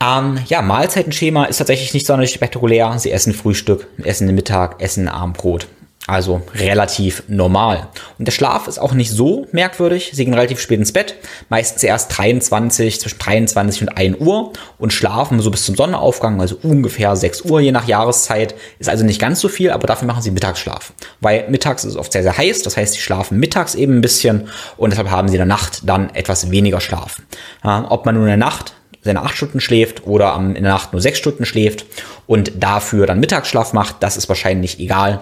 Ähm, 0.00 0.38
ja, 0.46 0.62
Mahlzeitenschema 0.62 1.46
ist 1.46 1.58
tatsächlich 1.58 1.92
nicht 1.92 2.06
sonderlich 2.06 2.32
spektakulär. 2.32 2.98
Sie 2.98 3.10
essen 3.10 3.34
Frühstück, 3.34 3.88
essen 4.02 4.32
Mittag, 4.34 4.80
essen 4.80 5.08
Abendbrot. 5.08 5.66
Also 6.08 6.40
relativ 6.54 7.22
normal. 7.28 7.86
Und 8.18 8.24
der 8.24 8.32
Schlaf 8.32 8.66
ist 8.66 8.78
auch 8.78 8.94
nicht 8.94 9.10
so 9.10 9.46
merkwürdig. 9.52 10.12
Sie 10.14 10.24
gehen 10.24 10.32
relativ 10.32 10.58
spät 10.58 10.78
ins 10.78 10.90
Bett, 10.90 11.16
meistens 11.50 11.82
erst 11.82 12.16
23, 12.16 12.98
zwischen 12.98 13.18
23 13.18 13.82
und 13.82 13.88
1 13.90 14.16
Uhr 14.18 14.54
und 14.78 14.94
schlafen 14.94 15.38
so 15.40 15.50
bis 15.50 15.66
zum 15.66 15.76
Sonnenaufgang, 15.76 16.40
also 16.40 16.56
ungefähr 16.62 17.14
6 17.14 17.42
Uhr 17.42 17.60
je 17.60 17.72
nach 17.72 17.86
Jahreszeit. 17.86 18.54
Ist 18.78 18.88
also 18.88 19.04
nicht 19.04 19.20
ganz 19.20 19.40
so 19.40 19.50
viel, 19.50 19.70
aber 19.70 19.86
dafür 19.86 20.08
machen 20.08 20.22
sie 20.22 20.30
Mittagsschlaf. 20.30 20.94
Weil 21.20 21.44
mittags 21.50 21.84
ist 21.84 21.90
es 21.90 21.98
oft 21.98 22.10
sehr, 22.10 22.22
sehr 22.22 22.38
heiß, 22.38 22.62
das 22.62 22.78
heißt, 22.78 22.94
sie 22.94 23.00
schlafen 23.00 23.38
mittags 23.38 23.74
eben 23.74 23.98
ein 23.98 24.00
bisschen 24.00 24.48
und 24.78 24.90
deshalb 24.90 25.10
haben 25.10 25.28
sie 25.28 25.34
in 25.34 25.40
der 25.40 25.46
Nacht 25.46 25.82
dann 25.86 26.08
etwas 26.14 26.50
weniger 26.50 26.80
Schlaf. 26.80 27.20
Ja, 27.62 27.84
ob 27.90 28.06
man 28.06 28.14
nun 28.14 28.24
in 28.24 28.28
der 28.28 28.36
Nacht 28.38 28.72
seine 29.02 29.20
acht 29.20 29.36
Stunden 29.36 29.60
schläft 29.60 30.06
oder 30.06 30.34
in 30.36 30.54
der 30.54 30.62
Nacht 30.72 30.94
nur 30.94 31.02
sechs 31.02 31.18
Stunden 31.18 31.44
schläft 31.44 31.84
und 32.26 32.52
dafür 32.56 33.06
dann 33.06 33.20
Mittagsschlaf 33.20 33.74
macht, 33.74 33.96
das 34.00 34.16
ist 34.16 34.30
wahrscheinlich 34.30 34.80
egal. 34.80 35.20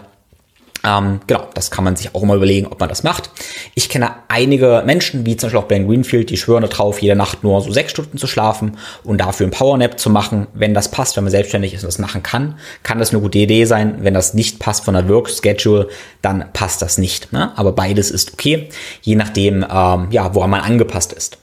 Ähm, 0.85 1.21
genau, 1.26 1.49
das 1.54 1.71
kann 1.71 1.85
man 1.85 1.97
sich 1.97 2.14
auch 2.14 2.23
immer 2.23 2.35
überlegen, 2.35 2.67
ob 2.69 2.78
man 2.80 2.89
das 2.89 3.02
macht. 3.02 3.30
Ich 3.75 3.89
kenne 3.89 4.10
einige 4.28 4.82
Menschen, 4.86 5.26
wie 5.26 5.36
zum 5.36 5.49
Beispiel 5.49 5.60
auch 5.60 5.69
Ben 5.69 5.86
Greenfield, 5.86 6.30
die 6.30 6.36
schwören 6.36 6.62
darauf, 6.69 7.00
jede 7.00 7.17
Nacht 7.17 7.43
nur 7.43 7.60
so 7.60 7.73
sechs 7.73 7.93
Stunden 7.93 8.19
zu 8.19 8.26
schlafen 8.26 8.76
und 9.04 9.19
dafür 9.21 9.47
ein 9.47 9.50
Powernap 9.50 9.99
zu 9.99 10.10
machen. 10.10 10.47
Wenn 10.54 10.75
das 10.75 10.91
passt, 10.91 11.17
wenn 11.17 11.25
man 11.25 11.30
selbstständig 11.30 11.75
ist 11.75 11.82
und 11.82 11.89
das 11.89 11.99
machen 11.99 12.23
kann, 12.23 12.58
kann 12.82 12.99
das 12.99 13.10
eine 13.10 13.21
gute 13.21 13.39
Idee 13.39 13.65
sein. 13.65 13.99
Wenn 14.00 14.15
das 14.15 14.34
nicht 14.34 14.58
passt 14.58 14.84
von 14.84 14.95
der 14.95 15.08
Work-Schedule, 15.08 15.89
dann 16.23 16.45
passt 16.52 16.82
das 16.82 16.99
nicht. 16.99 17.32
Ne? 17.32 17.52
Aber 17.56 17.73
beides 17.73 18.10
ist 18.10 18.32
okay, 18.32 18.69
je 19.02 19.17
nachdem, 19.17 19.65
ähm, 19.69 20.08
ja, 20.10 20.34
woran 20.34 20.50
man 20.50 20.60
angepasst 20.60 21.12
ist. 21.12 21.39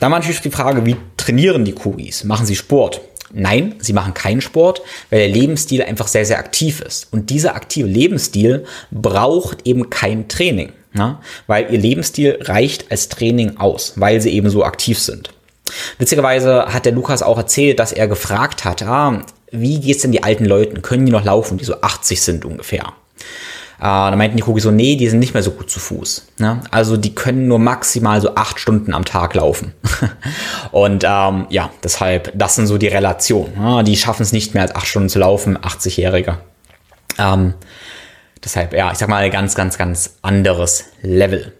Dann 0.00 0.12
war 0.12 0.18
natürlich 0.18 0.40
die 0.40 0.50
Frage, 0.50 0.84
wie 0.86 0.96
trainieren 1.16 1.64
die 1.64 1.72
Kuris? 1.72 2.24
Machen 2.24 2.46
sie 2.46 2.56
Sport? 2.56 3.00
Nein, 3.32 3.74
sie 3.80 3.92
machen 3.92 4.14
keinen 4.14 4.40
Sport, 4.40 4.82
weil 5.10 5.18
der 5.20 5.28
Lebensstil 5.28 5.82
einfach 5.82 6.06
sehr, 6.06 6.24
sehr 6.24 6.38
aktiv 6.38 6.80
ist. 6.80 7.08
Und 7.10 7.30
dieser 7.30 7.56
aktive 7.56 7.88
Lebensstil 7.88 8.64
braucht 8.92 9.66
eben 9.66 9.90
kein 9.90 10.28
Training, 10.28 10.72
ne? 10.92 11.18
weil 11.48 11.72
ihr 11.72 11.78
Lebensstil 11.78 12.38
reicht 12.42 12.90
als 12.92 13.08
Training 13.08 13.56
aus, 13.56 13.94
weil 13.96 14.20
sie 14.20 14.30
eben 14.30 14.50
so 14.50 14.64
aktiv 14.64 15.00
sind. 15.00 15.30
Witzigerweise 15.98 16.66
hat 16.66 16.84
der 16.84 16.92
Lukas 16.92 17.22
auch 17.22 17.38
erzählt, 17.38 17.80
dass 17.80 17.92
er 17.92 18.06
gefragt 18.06 18.64
hat, 18.64 18.82
ah, 18.82 19.22
wie 19.50 19.80
geht's 19.80 20.02
denn 20.02 20.12
die 20.12 20.22
alten 20.22 20.44
Leuten? 20.44 20.82
Können 20.82 21.06
die 21.06 21.12
noch 21.12 21.24
laufen, 21.24 21.58
die 21.58 21.64
so 21.64 21.80
80 21.80 22.20
sind 22.20 22.44
ungefähr? 22.44 22.92
Äh, 23.84 23.86
da 23.86 24.16
meinten 24.16 24.38
die 24.38 24.42
Kogi 24.42 24.62
so, 24.62 24.70
nee, 24.70 24.96
die 24.96 25.06
sind 25.10 25.18
nicht 25.18 25.34
mehr 25.34 25.42
so 25.42 25.50
gut 25.50 25.68
zu 25.68 25.78
Fuß. 25.78 26.28
Ne? 26.38 26.58
Also 26.70 26.96
die 26.96 27.14
können 27.14 27.48
nur 27.48 27.58
maximal 27.58 28.18
so 28.18 28.34
acht 28.34 28.58
Stunden 28.58 28.94
am 28.94 29.04
Tag 29.04 29.34
laufen. 29.34 29.74
und 30.72 31.04
ähm, 31.06 31.46
ja, 31.50 31.68
deshalb, 31.82 32.32
das 32.34 32.54
sind 32.54 32.66
so 32.66 32.78
die 32.78 32.86
Relationen. 32.86 33.52
Ne? 33.60 33.84
Die 33.84 33.98
schaffen 33.98 34.22
es 34.22 34.32
nicht 34.32 34.54
mehr 34.54 34.62
als 34.62 34.74
acht 34.74 34.86
Stunden 34.86 35.10
zu 35.10 35.18
laufen, 35.18 35.58
80-Jährige. 35.58 36.38
Ähm, 37.18 37.52
deshalb, 38.42 38.72
ja, 38.72 38.90
ich 38.90 38.96
sag 38.96 39.10
mal, 39.10 39.22
ein 39.22 39.30
ganz, 39.30 39.54
ganz, 39.54 39.76
ganz 39.76 40.16
anderes 40.22 40.86
Level. 41.02 41.52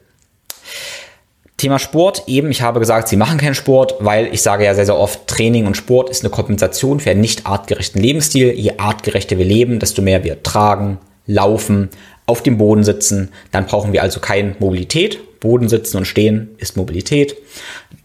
Thema 1.58 1.78
Sport, 1.78 2.22
eben, 2.26 2.50
ich 2.50 2.62
habe 2.62 2.80
gesagt, 2.80 3.08
sie 3.08 3.18
machen 3.18 3.36
keinen 3.36 3.54
Sport, 3.54 3.96
weil 4.00 4.32
ich 4.32 4.40
sage 4.40 4.64
ja 4.64 4.74
sehr, 4.74 4.86
sehr 4.86 4.96
oft, 4.96 5.26
Training 5.26 5.66
und 5.66 5.76
Sport 5.76 6.08
ist 6.08 6.24
eine 6.24 6.30
Kompensation 6.30 7.00
für 7.00 7.10
einen 7.10 7.20
nicht 7.20 7.46
artgerechten 7.46 8.00
Lebensstil. 8.00 8.50
Je 8.52 8.78
artgerechter 8.78 9.36
wir 9.36 9.44
leben, 9.44 9.78
desto 9.78 10.00
mehr 10.00 10.24
wir 10.24 10.42
tragen, 10.42 10.98
laufen, 11.26 11.90
auf 12.26 12.42
dem 12.42 12.58
Boden 12.58 12.84
sitzen. 12.84 13.30
Dann 13.50 13.66
brauchen 13.66 13.92
wir 13.92 14.02
also 14.02 14.20
keine 14.20 14.56
Mobilität. 14.58 15.40
Boden 15.40 15.68
sitzen 15.68 15.98
und 15.98 16.06
stehen 16.06 16.50
ist 16.58 16.76
Mobilität. 16.76 17.36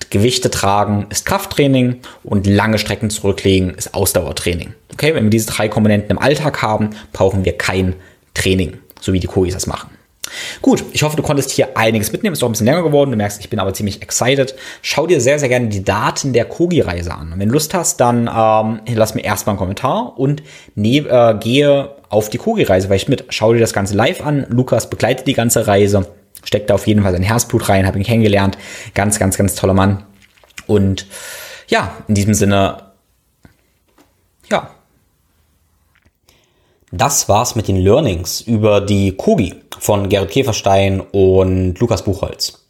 Gewichte 0.09 0.49
tragen 0.49 1.07
ist 1.09 1.25
Krafttraining 1.25 2.01
und 2.23 2.47
lange 2.47 2.79
Strecken 2.79 3.09
zurücklegen 3.09 3.75
ist 3.75 3.93
Ausdauertraining. 3.93 4.73
Okay, 4.91 5.13
wenn 5.13 5.25
wir 5.25 5.29
diese 5.29 5.47
drei 5.47 5.69
Komponenten 5.69 6.11
im 6.11 6.19
Alltag 6.19 6.61
haben, 6.61 6.89
brauchen 7.13 7.45
wir 7.45 7.57
kein 7.57 7.95
Training, 8.33 8.77
so 8.99 9.13
wie 9.13 9.19
die 9.19 9.27
Kogis 9.27 9.53
das 9.53 9.67
machen. 9.67 9.89
Gut, 10.61 10.83
ich 10.91 11.03
hoffe, 11.03 11.15
du 11.15 11.23
konntest 11.23 11.51
hier 11.51 11.77
einiges 11.77 12.11
mitnehmen. 12.11 12.33
Ist 12.33 12.43
auch 12.43 12.47
ein 12.49 12.51
bisschen 12.51 12.67
länger 12.67 12.83
geworden. 12.83 13.11
Du 13.11 13.17
merkst, 13.17 13.39
ich 13.39 13.49
bin 13.49 13.59
aber 13.59 13.73
ziemlich 13.73 14.01
excited. 14.01 14.55
Schau 14.81 15.07
dir 15.07 15.21
sehr, 15.21 15.39
sehr 15.39 15.49
gerne 15.49 15.69
die 15.69 15.83
Daten 15.83 16.33
der 16.33 16.45
Kogi-Reise 16.45 17.13
an. 17.13 17.33
Und 17.33 17.39
wenn 17.39 17.49
du 17.49 17.53
Lust 17.53 17.73
hast, 17.73 17.99
dann 17.99 18.29
ähm, 18.33 18.81
lass 18.95 19.15
mir 19.15 19.23
erstmal 19.23 19.53
einen 19.53 19.59
Kommentar 19.59 20.17
und 20.19 20.43
ne, 20.75 20.99
äh, 20.99 21.35
gehe 21.39 21.95
auf 22.09 22.29
die 22.29 22.37
Kogi-Reise, 22.37 22.89
weil 22.89 22.97
ich 22.97 23.07
mit. 23.07 23.25
Schau 23.29 23.53
dir 23.53 23.59
das 23.59 23.73
Ganze 23.73 23.95
live 23.95 24.25
an. 24.25 24.45
Lukas 24.49 24.89
begleitet 24.89 25.27
die 25.27 25.33
ganze 25.33 25.67
Reise. 25.67 26.07
Steckt 26.43 26.69
da 26.69 26.75
auf 26.75 26.87
jeden 26.87 27.03
Fall 27.03 27.11
sein 27.11 27.23
Herzblut 27.23 27.67
rein, 27.69 27.85
habe 27.85 27.97
ihn 27.97 28.05
kennengelernt. 28.05 28.57
Ganz, 28.93 29.19
ganz, 29.19 29.37
ganz 29.37 29.55
toller 29.55 29.73
Mann. 29.73 30.03
Und 30.67 31.07
ja, 31.67 31.91
in 32.07 32.15
diesem 32.15 32.33
Sinne, 32.33 32.77
ja, 34.49 34.71
das 36.91 37.29
war's 37.29 37.55
mit 37.55 37.67
den 37.67 37.77
Learnings 37.77 38.41
über 38.41 38.81
die 38.81 39.11
Kogi 39.11 39.53
von 39.79 40.09
Gerrit 40.09 40.31
Käferstein 40.31 40.99
und 40.99 41.79
Lukas 41.79 42.03
Buchholz. 42.03 42.65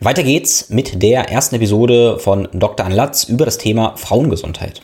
Weiter 0.00 0.22
geht's 0.22 0.70
mit 0.70 1.02
der 1.02 1.28
ersten 1.28 1.56
Episode 1.56 2.18
von 2.18 2.48
Dr. 2.52 2.86
Anlatz 2.86 3.24
über 3.24 3.44
das 3.44 3.58
Thema 3.58 3.96
Frauengesundheit. 3.96 4.82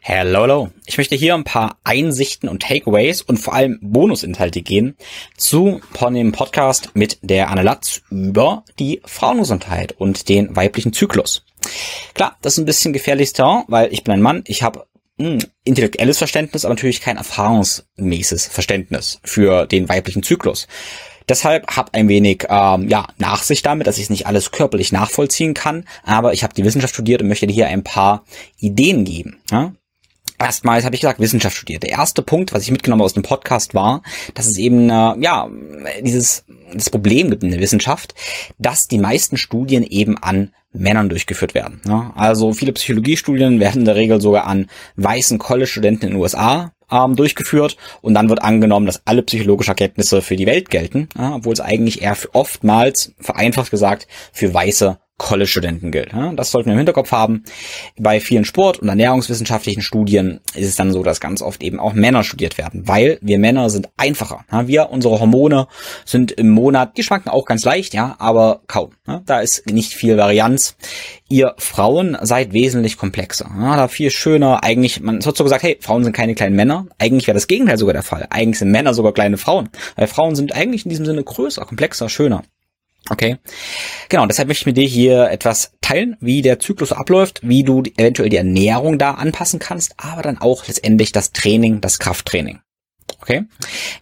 Hello, 0.00 0.42
hello. 0.42 0.70
Ich 0.86 0.98
möchte 0.98 1.16
hier 1.16 1.34
ein 1.34 1.42
paar 1.42 1.78
Einsichten 1.82 2.48
und 2.48 2.62
Takeaways 2.62 3.22
und 3.22 3.38
vor 3.38 3.54
allem 3.54 3.78
Bonusinhalte 3.82 4.62
gehen 4.62 4.96
zu 5.36 5.80
dem 6.00 6.32
Podcast 6.32 6.90
mit 6.94 7.18
der 7.22 7.50
Anne 7.50 7.62
Latz 7.62 8.02
über 8.10 8.64
die 8.78 9.02
Frauengesundheit 9.04 9.92
und 9.98 10.28
den 10.28 10.54
weiblichen 10.54 10.92
Zyklus. 10.92 11.44
Klar, 12.14 12.36
das 12.40 12.52
ist 12.52 12.58
ein 12.58 12.66
bisschen 12.66 12.92
gefährlichster, 12.92 13.64
weil 13.66 13.92
ich 13.92 14.04
bin 14.04 14.14
ein 14.14 14.22
Mann, 14.22 14.44
ich 14.46 14.62
habe 14.62 14.86
mh, 15.18 15.38
intellektuelles 15.64 16.18
Verständnis, 16.18 16.64
aber 16.64 16.74
natürlich 16.74 17.00
kein 17.00 17.16
erfahrungsmäßiges 17.16 18.46
Verständnis 18.46 19.20
für 19.24 19.66
den 19.66 19.88
weiblichen 19.88 20.22
Zyklus. 20.22 20.66
Deshalb 21.28 21.76
habe 21.76 21.92
ein 21.94 22.08
wenig 22.08 22.44
ähm, 22.48 22.88
ja, 22.88 23.06
Nachsicht 23.18 23.66
damit, 23.66 23.86
dass 23.86 23.98
ich 23.98 24.10
nicht 24.10 24.26
alles 24.26 24.52
körperlich 24.52 24.92
nachvollziehen 24.92 25.54
kann, 25.54 25.84
aber 26.04 26.32
ich 26.32 26.44
habe 26.44 26.54
die 26.54 26.64
Wissenschaft 26.64 26.94
studiert 26.94 27.20
und 27.20 27.28
möchte 27.28 27.46
dir 27.48 27.54
hier 27.54 27.66
ein 27.66 27.82
paar 27.82 28.24
Ideen 28.58 29.04
geben. 29.04 29.40
Ja? 29.50 29.72
Erstmals 30.38 30.84
habe 30.84 30.94
ich 30.94 31.00
gesagt, 31.00 31.20
Wissenschaft 31.20 31.56
studiert. 31.56 31.82
Der 31.82 31.90
erste 31.90 32.22
Punkt, 32.22 32.52
was 32.52 32.62
ich 32.62 32.70
mitgenommen 32.70 33.02
aus 33.02 33.14
dem 33.14 33.22
Podcast 33.22 33.74
war, 33.74 34.02
dass 34.34 34.46
es 34.46 34.58
eben 34.58 34.90
äh, 34.90 35.14
ja 35.18 35.48
dieses 36.02 36.44
das 36.72 36.90
Problem 36.90 37.30
gibt 37.30 37.44
in 37.44 37.50
der 37.50 37.60
Wissenschaft, 37.60 38.14
dass 38.58 38.88
die 38.88 38.98
meisten 38.98 39.36
Studien 39.36 39.84
eben 39.84 40.18
an 40.18 40.52
Männern 40.72 41.08
durchgeführt 41.08 41.54
werden. 41.54 41.80
Ja, 41.86 42.12
also 42.16 42.52
viele 42.52 42.72
Psychologiestudien 42.72 43.60
werden 43.60 43.80
in 43.80 43.84
der 43.84 43.96
Regel 43.96 44.20
sogar 44.20 44.46
an 44.46 44.68
weißen 44.96 45.38
College-Studenten 45.38 46.06
in 46.06 46.10
den 46.12 46.20
USA 46.20 46.72
ähm, 46.90 47.16
durchgeführt 47.16 47.76
und 48.02 48.14
dann 48.14 48.28
wird 48.28 48.42
angenommen, 48.42 48.86
dass 48.86 49.06
alle 49.06 49.22
psychologischen 49.22 49.70
Erkenntnisse 49.70 50.22
für 50.22 50.36
die 50.36 50.46
Welt 50.46 50.70
gelten, 50.70 51.08
ja, 51.16 51.36
obwohl 51.36 51.52
es 51.52 51.60
eigentlich 51.60 52.02
eher 52.02 52.16
oftmals, 52.32 53.14
vereinfacht 53.18 53.70
gesagt, 53.70 54.06
für 54.32 54.52
weiße 54.52 54.98
College-Studenten 55.18 55.90
gilt. 55.92 56.12
Das 56.34 56.50
sollten 56.50 56.68
wir 56.68 56.74
im 56.74 56.78
Hinterkopf 56.78 57.10
haben. 57.10 57.44
Bei 57.98 58.20
vielen 58.20 58.44
Sport- 58.44 58.80
und 58.80 58.88
ernährungswissenschaftlichen 58.88 59.80
Studien 59.80 60.40
ist 60.54 60.68
es 60.68 60.76
dann 60.76 60.92
so, 60.92 61.02
dass 61.02 61.20
ganz 61.20 61.40
oft 61.40 61.62
eben 61.62 61.80
auch 61.80 61.94
Männer 61.94 62.22
studiert 62.22 62.58
werden, 62.58 62.86
weil 62.86 63.18
wir 63.22 63.38
Männer 63.38 63.70
sind 63.70 63.88
einfacher. 63.96 64.44
Wir, 64.66 64.90
unsere 64.90 65.18
Hormone 65.18 65.68
sind 66.04 66.32
im 66.32 66.50
Monat, 66.50 66.98
die 66.98 67.02
schwanken 67.02 67.30
auch 67.30 67.46
ganz 67.46 67.64
leicht, 67.64 67.94
ja, 67.94 68.16
aber 68.18 68.60
kaum. 68.66 68.90
Da 69.24 69.40
ist 69.40 69.66
nicht 69.70 69.94
viel 69.94 70.18
Varianz. 70.18 70.76
Ihr 71.28 71.54
Frauen 71.58 72.16
seid 72.20 72.52
wesentlich 72.52 72.98
komplexer. 72.98 73.50
Da 73.58 73.88
viel 73.88 74.10
schöner. 74.10 74.62
Eigentlich, 74.62 75.00
man 75.00 75.24
wird 75.24 75.36
so 75.36 75.44
gesagt, 75.44 75.62
hey, 75.62 75.78
Frauen 75.80 76.04
sind 76.04 76.12
keine 76.12 76.34
kleinen 76.34 76.56
Männer. 76.56 76.86
Eigentlich 76.98 77.26
wäre 77.26 77.34
das 77.34 77.46
Gegenteil 77.46 77.78
sogar 77.78 77.94
der 77.94 78.02
Fall. 78.02 78.26
Eigentlich 78.30 78.58
sind 78.58 78.70
Männer 78.70 78.94
sogar 78.94 79.12
kleine 79.12 79.38
Frauen. 79.38 79.70
Weil 79.96 80.06
Frauen 80.06 80.36
sind 80.36 80.54
eigentlich 80.54 80.84
in 80.84 80.90
diesem 80.90 81.06
Sinne 81.06 81.24
größer, 81.24 81.64
komplexer, 81.64 82.08
schöner. 82.08 82.42
Okay. 83.08 83.38
Genau, 84.08 84.26
deshalb 84.26 84.48
möchte 84.48 84.62
ich 84.62 84.66
mit 84.66 84.76
dir 84.76 84.86
hier 84.86 85.30
etwas 85.30 85.72
teilen, 85.80 86.16
wie 86.20 86.42
der 86.42 86.58
Zyklus 86.58 86.92
abläuft, 86.92 87.40
wie 87.42 87.62
du 87.62 87.82
eventuell 87.96 88.28
die 88.28 88.36
Ernährung 88.36 88.98
da 88.98 89.12
anpassen 89.12 89.60
kannst, 89.60 89.94
aber 89.96 90.22
dann 90.22 90.38
auch 90.38 90.66
letztendlich 90.66 91.12
das 91.12 91.32
Training, 91.32 91.80
das 91.80 91.98
Krafttraining. 91.98 92.60
Okay. 93.20 93.44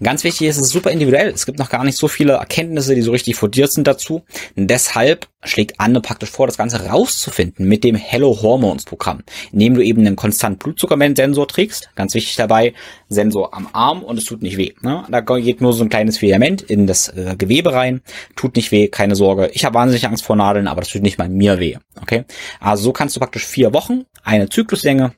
Ganz 0.03 0.24
wichtig 0.24 0.48
ist, 0.48 0.57
es 0.57 0.66
ist 0.66 0.72
super 0.72 0.90
individuell. 0.90 1.29
Es 1.29 1.46
gibt 1.46 1.59
noch 1.59 1.70
gar 1.70 1.85
nicht 1.85 1.96
so 1.96 2.09
viele 2.09 2.35
Erkenntnisse, 2.35 2.94
die 2.94 3.03
so 3.03 3.12
richtig 3.12 3.37
fundiert 3.37 3.72
sind 3.72 3.87
dazu. 3.87 4.22
Und 4.57 4.68
deshalb 4.68 5.29
schlägt 5.44 5.81
Anne 5.81 6.00
praktisch 6.00 6.31
vor, 6.31 6.46
das 6.46 6.57
Ganze 6.57 6.87
rauszufinden 6.87 7.68
mit 7.68 7.85
dem 7.85 7.94
Hello 7.96 8.38
Hormones 8.42 8.85
Programm, 8.85 9.22
indem 9.53 9.74
du 9.74 9.83
eben 9.83 10.00
einen 10.00 10.16
konstant 10.16 10.59
Blutzuckersensor 10.59 11.46
trägst. 11.48 11.90
Ganz 11.94 12.14
wichtig 12.14 12.37
dabei, 12.37 12.74
Sensor 13.09 13.55
am 13.55 13.68
Arm 13.72 14.03
und 14.03 14.18
es 14.18 14.24
tut 14.24 14.42
nicht 14.42 14.57
weh. 14.57 14.72
Ne? 14.83 15.05
Da 15.11 15.20
geht 15.20 15.61
nur 15.61 15.72
so 15.72 15.85
ein 15.85 15.90
kleines 15.90 16.18
Filament 16.18 16.62
in 16.62 16.87
das 16.87 17.09
äh, 17.09 17.35
Gewebe 17.37 17.72
rein. 17.72 18.03
Tut 18.37 18.57
nicht 18.57 18.72
weh, 18.72 18.88
keine 18.88 19.16
Sorge. 19.16 19.50
Ich 19.53 19.64
habe 19.64 19.74
wahnsinnig 19.74 20.07
Angst 20.07 20.24
vor 20.24 20.37
Nadeln, 20.37 20.66
aber 20.66 20.81
das 20.81 20.90
tut 20.90 21.03
nicht 21.03 21.18
mal 21.18 21.29
mir 21.29 21.61
weh. 21.61 21.77
Okay. 22.00 22.24
Also 22.61 22.85
so 22.85 22.92
kannst 22.92 23.16
du 23.16 23.20
praktisch 23.20 23.46
vier 23.46 23.72
Wochen, 23.72 24.05
eine 24.22 24.48
Zykluslänge, 24.48 25.12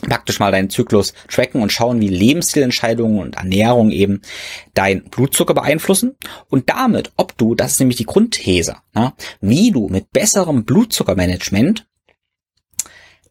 praktisch 0.00 0.40
mal 0.40 0.52
deinen 0.52 0.70
Zyklus 0.70 1.14
tracken 1.28 1.62
und 1.62 1.72
schauen, 1.72 2.00
wie 2.00 2.08
Lebensstilentscheidungen 2.08 3.18
und 3.18 3.36
Ernährung 3.36 3.90
eben 3.90 4.22
dein 4.74 5.04
Blutzucker 5.04 5.54
beeinflussen 5.54 6.16
und 6.48 6.68
damit, 6.70 7.12
ob 7.16 7.36
du, 7.36 7.54
das 7.54 7.72
ist 7.72 7.80
nämlich 7.80 7.96
die 7.96 8.06
Grundthese, 8.06 8.76
ja, 8.94 9.14
wie 9.40 9.70
du 9.70 9.88
mit 9.88 10.10
besserem 10.12 10.64
Blutzuckermanagement 10.64 11.86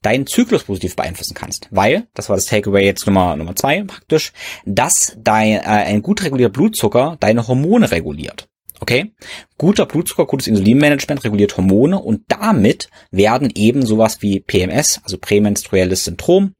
deinen 0.02 0.28
Zyklus 0.28 0.64
positiv 0.64 0.96
beeinflussen 0.96 1.34
kannst. 1.34 1.68
Weil, 1.72 2.08
das 2.14 2.30
war 2.30 2.36
das 2.36 2.46
Takeaway 2.46 2.86
jetzt 2.86 3.06
Nummer, 3.06 3.36
Nummer 3.36 3.56
zwei 3.56 3.84
praktisch, 3.84 4.32
dass 4.66 5.18
dein, 5.18 5.58
äh, 5.58 5.62
ein 5.62 6.02
gut 6.02 6.24
regulierter 6.24 6.54
Blutzucker 6.54 7.18
deine 7.20 7.48
Hormone 7.48 7.92
reguliert. 7.92 8.48
Okay? 8.80 9.12
Guter 9.58 9.86
Blutzucker, 9.86 10.26
gutes 10.26 10.48
Insulinmanagement 10.48 11.24
reguliert 11.24 11.58
Hormone 11.58 12.00
und 12.00 12.24
damit 12.30 12.90
werden 13.12 13.52
eben 13.54 13.86
sowas 13.86 14.22
wie 14.22 14.40
PMS, 14.40 15.02
also 15.04 15.18
prämenstruelles 15.18 16.06
Syndrom, 16.06 16.56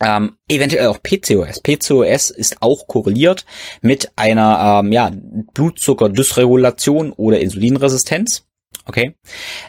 ähm, 0.00 0.36
eventuell 0.48 0.86
auch 0.86 1.02
PCOS. 1.02 1.60
PCOS 1.60 2.30
ist 2.30 2.62
auch 2.62 2.86
korreliert 2.86 3.44
mit 3.80 4.10
einer 4.16 4.80
ähm, 4.82 4.92
ja, 4.92 5.10
Blutzuckerdysregulation 5.54 7.12
oder 7.12 7.40
Insulinresistenz. 7.40 8.44
Okay. 8.84 9.14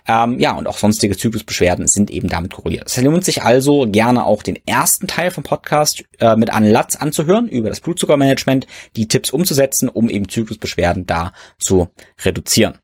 Ähm, 0.08 0.40
ja, 0.40 0.58
und 0.58 0.68
auch 0.68 0.78
sonstige 0.78 1.16
Zyklusbeschwerden 1.16 1.88
sind 1.88 2.10
eben 2.10 2.30
damit 2.30 2.54
korreliert. 2.54 2.88
Es 2.88 3.02
lohnt 3.02 3.26
sich 3.26 3.44
also 3.44 3.86
gerne 3.90 4.26
auch 4.26 4.44
den 4.44 4.58
ersten 4.66 5.08
Teil 5.08 5.32
vom 5.32 5.44
Podcast 5.44 6.04
äh, 6.20 6.38
mit 6.38 6.52
Anne 6.52 6.72
Latz 6.72 6.96
anzuhören 6.96 7.50
über 7.50 7.70
das 7.70 7.82
Blutzuckermanagement, 7.82 8.66
die 8.96 9.10
Tipps 9.10 9.32
umzusetzen, 9.32 9.90
um 9.90 10.10
eben 10.10 10.30
Zyklusbeschwerden 10.30 11.06
da 11.06 11.34
zu 11.58 11.90
reduzieren. 12.24 12.78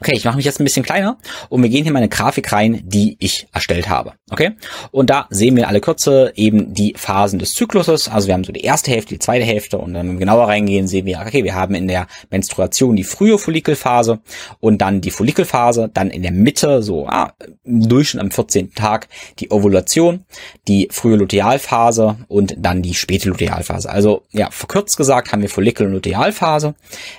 Okay, 0.00 0.12
ich 0.14 0.24
mache 0.24 0.36
mich 0.36 0.46
jetzt 0.46 0.60
ein 0.60 0.64
bisschen 0.64 0.82
kleiner 0.82 1.18
und 1.50 1.62
wir 1.62 1.68
gehen 1.68 1.84
hier 1.84 1.92
meine 1.92 2.08
Grafik 2.08 2.52
rein, 2.52 2.80
die 2.84 3.16
ich 3.20 3.46
erstellt 3.52 3.88
habe. 3.88 4.14
Okay, 4.30 4.52
und 4.92 5.10
da 5.10 5.26
sehen 5.30 5.56
wir 5.56 5.68
alle 5.68 5.80
Kürze 5.80 6.32
eben 6.36 6.72
die 6.72 6.94
Phasen 6.96 7.38
des 7.38 7.52
Zykluses. 7.52 8.08
Also 8.08 8.28
wir 8.28 8.34
haben 8.34 8.44
so 8.44 8.52
die 8.52 8.62
erste 8.62 8.90
Hälfte, 8.90 9.14
die 9.14 9.18
zweite 9.18 9.44
Hälfte 9.44 9.78
und 9.78 9.92
dann 9.92 10.18
genauer 10.18 10.48
reingehen 10.48 10.88
sehen 10.88 11.04
wir, 11.04 11.20
okay, 11.26 11.44
wir 11.44 11.54
haben 11.54 11.74
in 11.74 11.88
der 11.88 12.06
Menstruation 12.30 12.96
die 12.96 13.04
frühe 13.04 13.38
Follikelphase 13.38 14.20
und 14.60 14.78
dann 14.78 15.00
die 15.00 15.10
Follikelphase, 15.10 15.90
dann 15.92 16.10
in 16.10 16.22
der 16.22 16.32
Mitte, 16.32 16.82
so 16.82 17.06
ah, 17.06 17.34
im 17.64 17.88
Durchschnitt 17.88 18.22
am 18.22 18.30
14. 18.30 18.74
Tag 18.74 19.08
die 19.38 19.50
Ovulation, 19.50 20.24
die 20.66 20.88
frühe 20.90 21.16
Lutealphase 21.16 22.16
und 22.28 22.54
dann 22.58 22.82
die 22.82 22.94
späte 22.94 23.28
Lutealphase. 23.28 23.90
Also 23.90 24.22
ja, 24.30 24.50
verkürzt 24.50 24.96
gesagt 24.96 25.32
haben 25.32 25.42
wir 25.42 25.48
Follikel- 25.48 25.86
und 25.86 25.92
Lutealphase, 25.92 26.74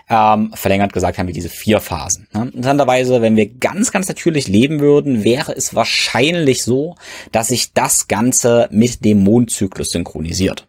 ähm, 0.10 0.52
verlängert 0.56 0.94
gesagt 0.94 1.18
haben 1.18 1.28
wir 1.28 1.34
diese 1.34 1.50
vier 1.50 1.80
Phasen. 1.80 2.28
Ne? 2.34 2.52
Interessanterweise, 2.72 3.22
wenn 3.22 3.36
wir 3.36 3.48
ganz, 3.48 3.92
ganz 3.92 4.08
natürlich 4.08 4.48
leben 4.48 4.80
würden, 4.80 5.24
wäre 5.24 5.54
es 5.56 5.76
wahrscheinlich 5.76 6.64
so, 6.64 6.96
dass 7.32 7.50
sich 7.50 7.74
das 7.74 8.08
Ganze 8.08 8.70
mit 8.72 9.04
dem 9.04 9.24
Mondzyklus 9.24 9.92
synchronisiert. 9.92 10.68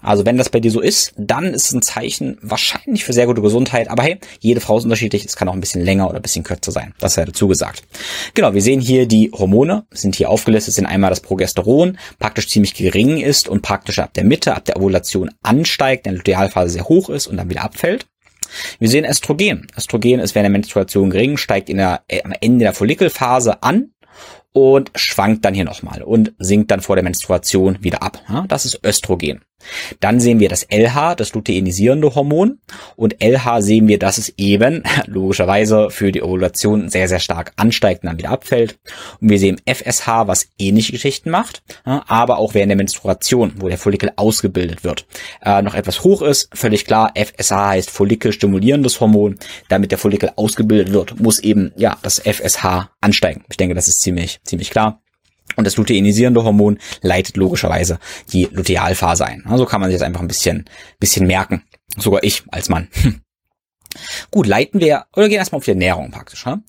Also 0.00 0.24
wenn 0.24 0.38
das 0.38 0.48
bei 0.48 0.60
dir 0.60 0.70
so 0.70 0.80
ist, 0.80 1.12
dann 1.18 1.52
ist 1.52 1.66
es 1.66 1.72
ein 1.72 1.82
Zeichen 1.82 2.38
wahrscheinlich 2.40 3.04
für 3.04 3.12
sehr 3.12 3.26
gute 3.26 3.42
Gesundheit. 3.42 3.88
Aber 3.88 4.02
hey, 4.02 4.18
jede 4.40 4.60
Frau 4.60 4.78
ist 4.78 4.84
unterschiedlich. 4.84 5.26
Es 5.26 5.36
kann 5.36 5.46
auch 5.46 5.52
ein 5.52 5.60
bisschen 5.60 5.84
länger 5.84 6.08
oder 6.08 6.16
ein 6.16 6.22
bisschen 6.22 6.42
kürzer 6.42 6.72
sein. 6.72 6.94
Das 6.98 7.14
sei 7.14 7.26
dazu 7.26 7.48
gesagt. 7.48 7.82
Genau, 8.32 8.54
wir 8.54 8.62
sehen 8.62 8.80
hier 8.80 9.06
die 9.06 9.30
Hormone, 9.30 9.84
sind 9.90 10.16
hier 10.16 10.30
aufgelistet, 10.30 10.72
sind 10.72 10.86
einmal 10.86 11.10
das 11.10 11.20
Progesteron, 11.20 11.98
praktisch 12.18 12.48
ziemlich 12.48 12.72
gering 12.72 13.18
ist 13.20 13.46
und 13.46 13.60
praktisch 13.60 13.98
ab 13.98 14.14
der 14.14 14.24
Mitte, 14.24 14.56
ab 14.56 14.64
der 14.64 14.78
Ovulation 14.78 15.30
ansteigt, 15.42 16.06
in 16.06 16.12
der 16.12 16.18
Lutealphase 16.18 16.70
sehr 16.70 16.88
hoch 16.88 17.10
ist 17.10 17.26
und 17.26 17.36
dann 17.36 17.50
wieder 17.50 17.62
abfällt. 17.62 18.06
Wir 18.78 18.88
sehen 18.88 19.04
Östrogen. 19.04 19.66
Östrogen 19.76 20.20
ist 20.20 20.34
während 20.34 20.46
der 20.46 20.50
Menstruation 20.50 21.10
gering, 21.10 21.36
steigt 21.36 21.68
in 21.68 21.78
der, 21.78 22.02
äh, 22.08 22.22
am 22.22 22.32
Ende 22.40 22.64
der 22.64 22.72
Follikelphase 22.72 23.62
an 23.62 23.92
und 24.52 24.90
schwankt 24.94 25.44
dann 25.44 25.54
hier 25.54 25.64
nochmal 25.64 26.02
und 26.02 26.32
sinkt 26.38 26.70
dann 26.70 26.80
vor 26.80 26.96
der 26.96 27.02
Menstruation 27.02 27.82
wieder 27.82 28.02
ab. 28.02 28.20
Das 28.48 28.64
ist 28.64 28.80
Östrogen. 28.84 29.40
Dann 30.00 30.20
sehen 30.20 30.40
wir 30.40 30.48
das 30.48 30.66
LH, 30.70 31.16
das 31.16 31.32
luteinisierende 31.34 32.14
Hormon. 32.14 32.58
Und 32.96 33.22
LH 33.22 33.62
sehen 33.62 33.88
wir, 33.88 33.98
dass 33.98 34.18
es 34.18 34.32
eben 34.36 34.82
logischerweise 35.06 35.90
für 35.90 36.12
die 36.12 36.22
Ovulation 36.22 36.88
sehr, 36.88 37.08
sehr 37.08 37.20
stark 37.20 37.52
ansteigt 37.56 38.02
und 38.02 38.08
dann 38.08 38.18
wieder 38.18 38.30
abfällt. 38.30 38.78
Und 39.20 39.30
wir 39.30 39.38
sehen 39.38 39.60
FSH, 39.66 40.26
was 40.26 40.48
ähnliche 40.58 40.92
Geschichten 40.92 41.30
macht, 41.30 41.62
aber 41.84 42.38
auch 42.38 42.54
während 42.54 42.70
der 42.70 42.76
Menstruation, 42.76 43.54
wo 43.56 43.68
der 43.68 43.78
Follikel 43.78 44.12
ausgebildet 44.16 44.84
wird, 44.84 45.06
äh, 45.44 45.62
noch 45.62 45.74
etwas 45.74 46.04
hoch 46.04 46.22
ist. 46.22 46.48
Völlig 46.54 46.84
klar, 46.84 47.12
FSH 47.14 47.52
heißt 47.52 47.90
Follikelstimulierendes 47.90 49.00
Hormon. 49.00 49.38
Damit 49.68 49.90
der 49.90 49.98
Follikel 49.98 50.30
ausgebildet 50.36 50.92
wird, 50.92 51.20
muss 51.20 51.38
eben 51.38 51.72
ja 51.76 51.98
das 52.02 52.18
FSH 52.18 52.90
ansteigen. 53.00 53.44
Ich 53.50 53.56
denke, 53.56 53.74
das 53.74 53.88
ist 53.88 54.00
ziemlich, 54.00 54.40
ziemlich 54.44 54.70
klar. 54.70 55.01
Und 55.56 55.66
das 55.66 55.76
luteinisierende 55.76 56.44
Hormon 56.44 56.78
leitet 57.00 57.36
logischerweise 57.36 57.98
die 58.32 58.48
Lutealphase 58.50 59.26
ein. 59.26 59.44
Also 59.46 59.66
kann 59.66 59.80
man 59.80 59.90
sich 59.90 59.98
das 59.98 60.06
einfach 60.06 60.20
ein 60.20 60.28
bisschen, 60.28 60.64
bisschen 60.98 61.26
merken. 61.26 61.62
Sogar 61.96 62.22
ich 62.24 62.42
als 62.50 62.68
Mann. 62.68 62.88
Gut, 64.34 64.46
leiten 64.46 64.80
wir, 64.80 65.04
oder 65.14 65.28
gehen 65.28 65.36
erstmal 65.36 65.58
auf 65.58 65.66
die 65.66 65.72
Ernährung 65.72 66.10
praktisch. 66.10 66.46
Ne? 66.46 66.62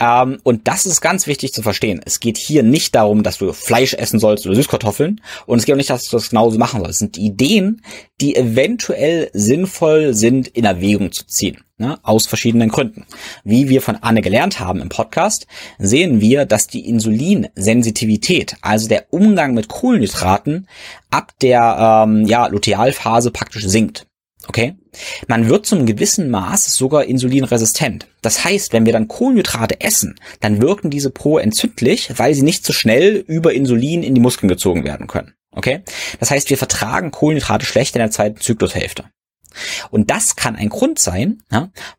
Ähm, 0.00 0.38
und 0.42 0.66
das 0.66 0.86
ist 0.86 1.02
ganz 1.02 1.26
wichtig 1.26 1.52
zu 1.52 1.60
verstehen. 1.60 2.00
Es 2.02 2.18
geht 2.18 2.38
hier 2.38 2.62
nicht 2.62 2.94
darum, 2.94 3.22
dass 3.22 3.36
du 3.36 3.52
Fleisch 3.52 3.92
essen 3.92 4.18
sollst 4.18 4.46
oder 4.46 4.54
Süßkartoffeln. 4.54 5.20
Und 5.44 5.58
es 5.58 5.66
geht 5.66 5.74
auch 5.74 5.76
nicht, 5.76 5.90
dass 5.90 6.06
du 6.06 6.16
das 6.16 6.30
genauso 6.30 6.58
machen 6.58 6.80
sollst. 6.80 6.92
Es 6.92 6.98
sind 6.98 7.18
Ideen, 7.18 7.82
die 8.22 8.36
eventuell 8.36 9.28
sinnvoll 9.34 10.14
sind, 10.14 10.48
in 10.48 10.64
Erwägung 10.64 11.12
zu 11.12 11.26
ziehen. 11.26 11.62
Ne? 11.76 11.98
Aus 12.02 12.26
verschiedenen 12.26 12.70
Gründen. 12.70 13.04
Wie 13.44 13.68
wir 13.68 13.82
von 13.82 13.96
Anne 13.96 14.22
gelernt 14.22 14.58
haben 14.58 14.80
im 14.80 14.88
Podcast, 14.88 15.46
sehen 15.78 16.22
wir, 16.22 16.46
dass 16.46 16.68
die 16.68 16.88
Insulinsensitivität, 16.88 18.56
also 18.62 18.88
der 18.88 19.12
Umgang 19.12 19.52
mit 19.52 19.68
Kohlenhydraten, 19.68 20.68
ab 21.10 21.34
der 21.42 22.06
ähm, 22.06 22.24
ja, 22.24 22.46
Lutealphase 22.46 23.30
praktisch 23.30 23.66
sinkt. 23.66 24.06
Okay? 24.46 24.74
Man 25.28 25.48
wird 25.48 25.66
zum 25.66 25.86
gewissen 25.86 26.30
Maß 26.30 26.74
sogar 26.74 27.04
insulinresistent. 27.04 28.08
Das 28.22 28.44
heißt, 28.44 28.72
wenn 28.72 28.86
wir 28.86 28.92
dann 28.92 29.06
Kohlenhydrate 29.06 29.80
essen, 29.80 30.18
dann 30.40 30.60
wirken 30.60 30.90
diese 30.90 31.10
pro-entzündlich, 31.10 32.12
weil 32.16 32.34
sie 32.34 32.42
nicht 32.42 32.64
so 32.64 32.72
schnell 32.72 33.16
über 33.26 33.52
Insulin 33.52 34.02
in 34.02 34.14
die 34.14 34.20
Muskeln 34.20 34.48
gezogen 34.48 34.84
werden 34.84 35.06
können. 35.06 35.34
Okay? 35.52 35.82
Das 36.18 36.30
heißt, 36.30 36.50
wir 36.50 36.58
vertragen 36.58 37.10
Kohlenhydrate 37.10 37.66
schlecht 37.66 37.94
in 37.94 38.00
der 38.00 38.10
zweiten 38.10 38.40
Zyklushälfte. 38.40 39.04
Und 39.90 40.10
das 40.10 40.36
kann 40.36 40.56
ein 40.56 40.68
Grund 40.68 40.98
sein, 40.98 41.42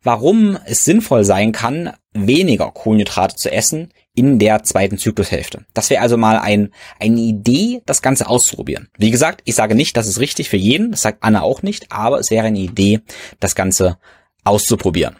warum 0.02 0.58
es 0.64 0.84
sinnvoll 0.84 1.24
sein 1.24 1.52
kann, 1.52 1.92
weniger 2.12 2.70
Kohlenhydrate 2.70 3.36
zu 3.36 3.52
essen 3.52 3.92
in 4.14 4.38
der 4.38 4.62
zweiten 4.62 4.98
Zyklushälfte. 4.98 5.64
Das 5.74 5.90
wäre 5.90 6.02
also 6.02 6.16
mal 6.16 6.38
ein, 6.38 6.70
eine 7.00 7.20
Idee, 7.20 7.82
das 7.86 8.02
Ganze 8.02 8.28
auszuprobieren. 8.28 8.88
Wie 8.98 9.10
gesagt, 9.10 9.40
ich 9.44 9.54
sage 9.54 9.74
nicht, 9.74 9.96
das 9.96 10.06
ist 10.06 10.20
richtig 10.20 10.50
für 10.50 10.56
jeden, 10.56 10.90
das 10.90 11.02
sagt 11.02 11.22
Anna 11.22 11.42
auch 11.42 11.62
nicht, 11.62 11.90
aber 11.92 12.18
es 12.18 12.30
wäre 12.30 12.46
eine 12.46 12.58
Idee, 12.58 13.00
das 13.40 13.54
Ganze 13.54 13.98
auszuprobieren. 14.44 15.16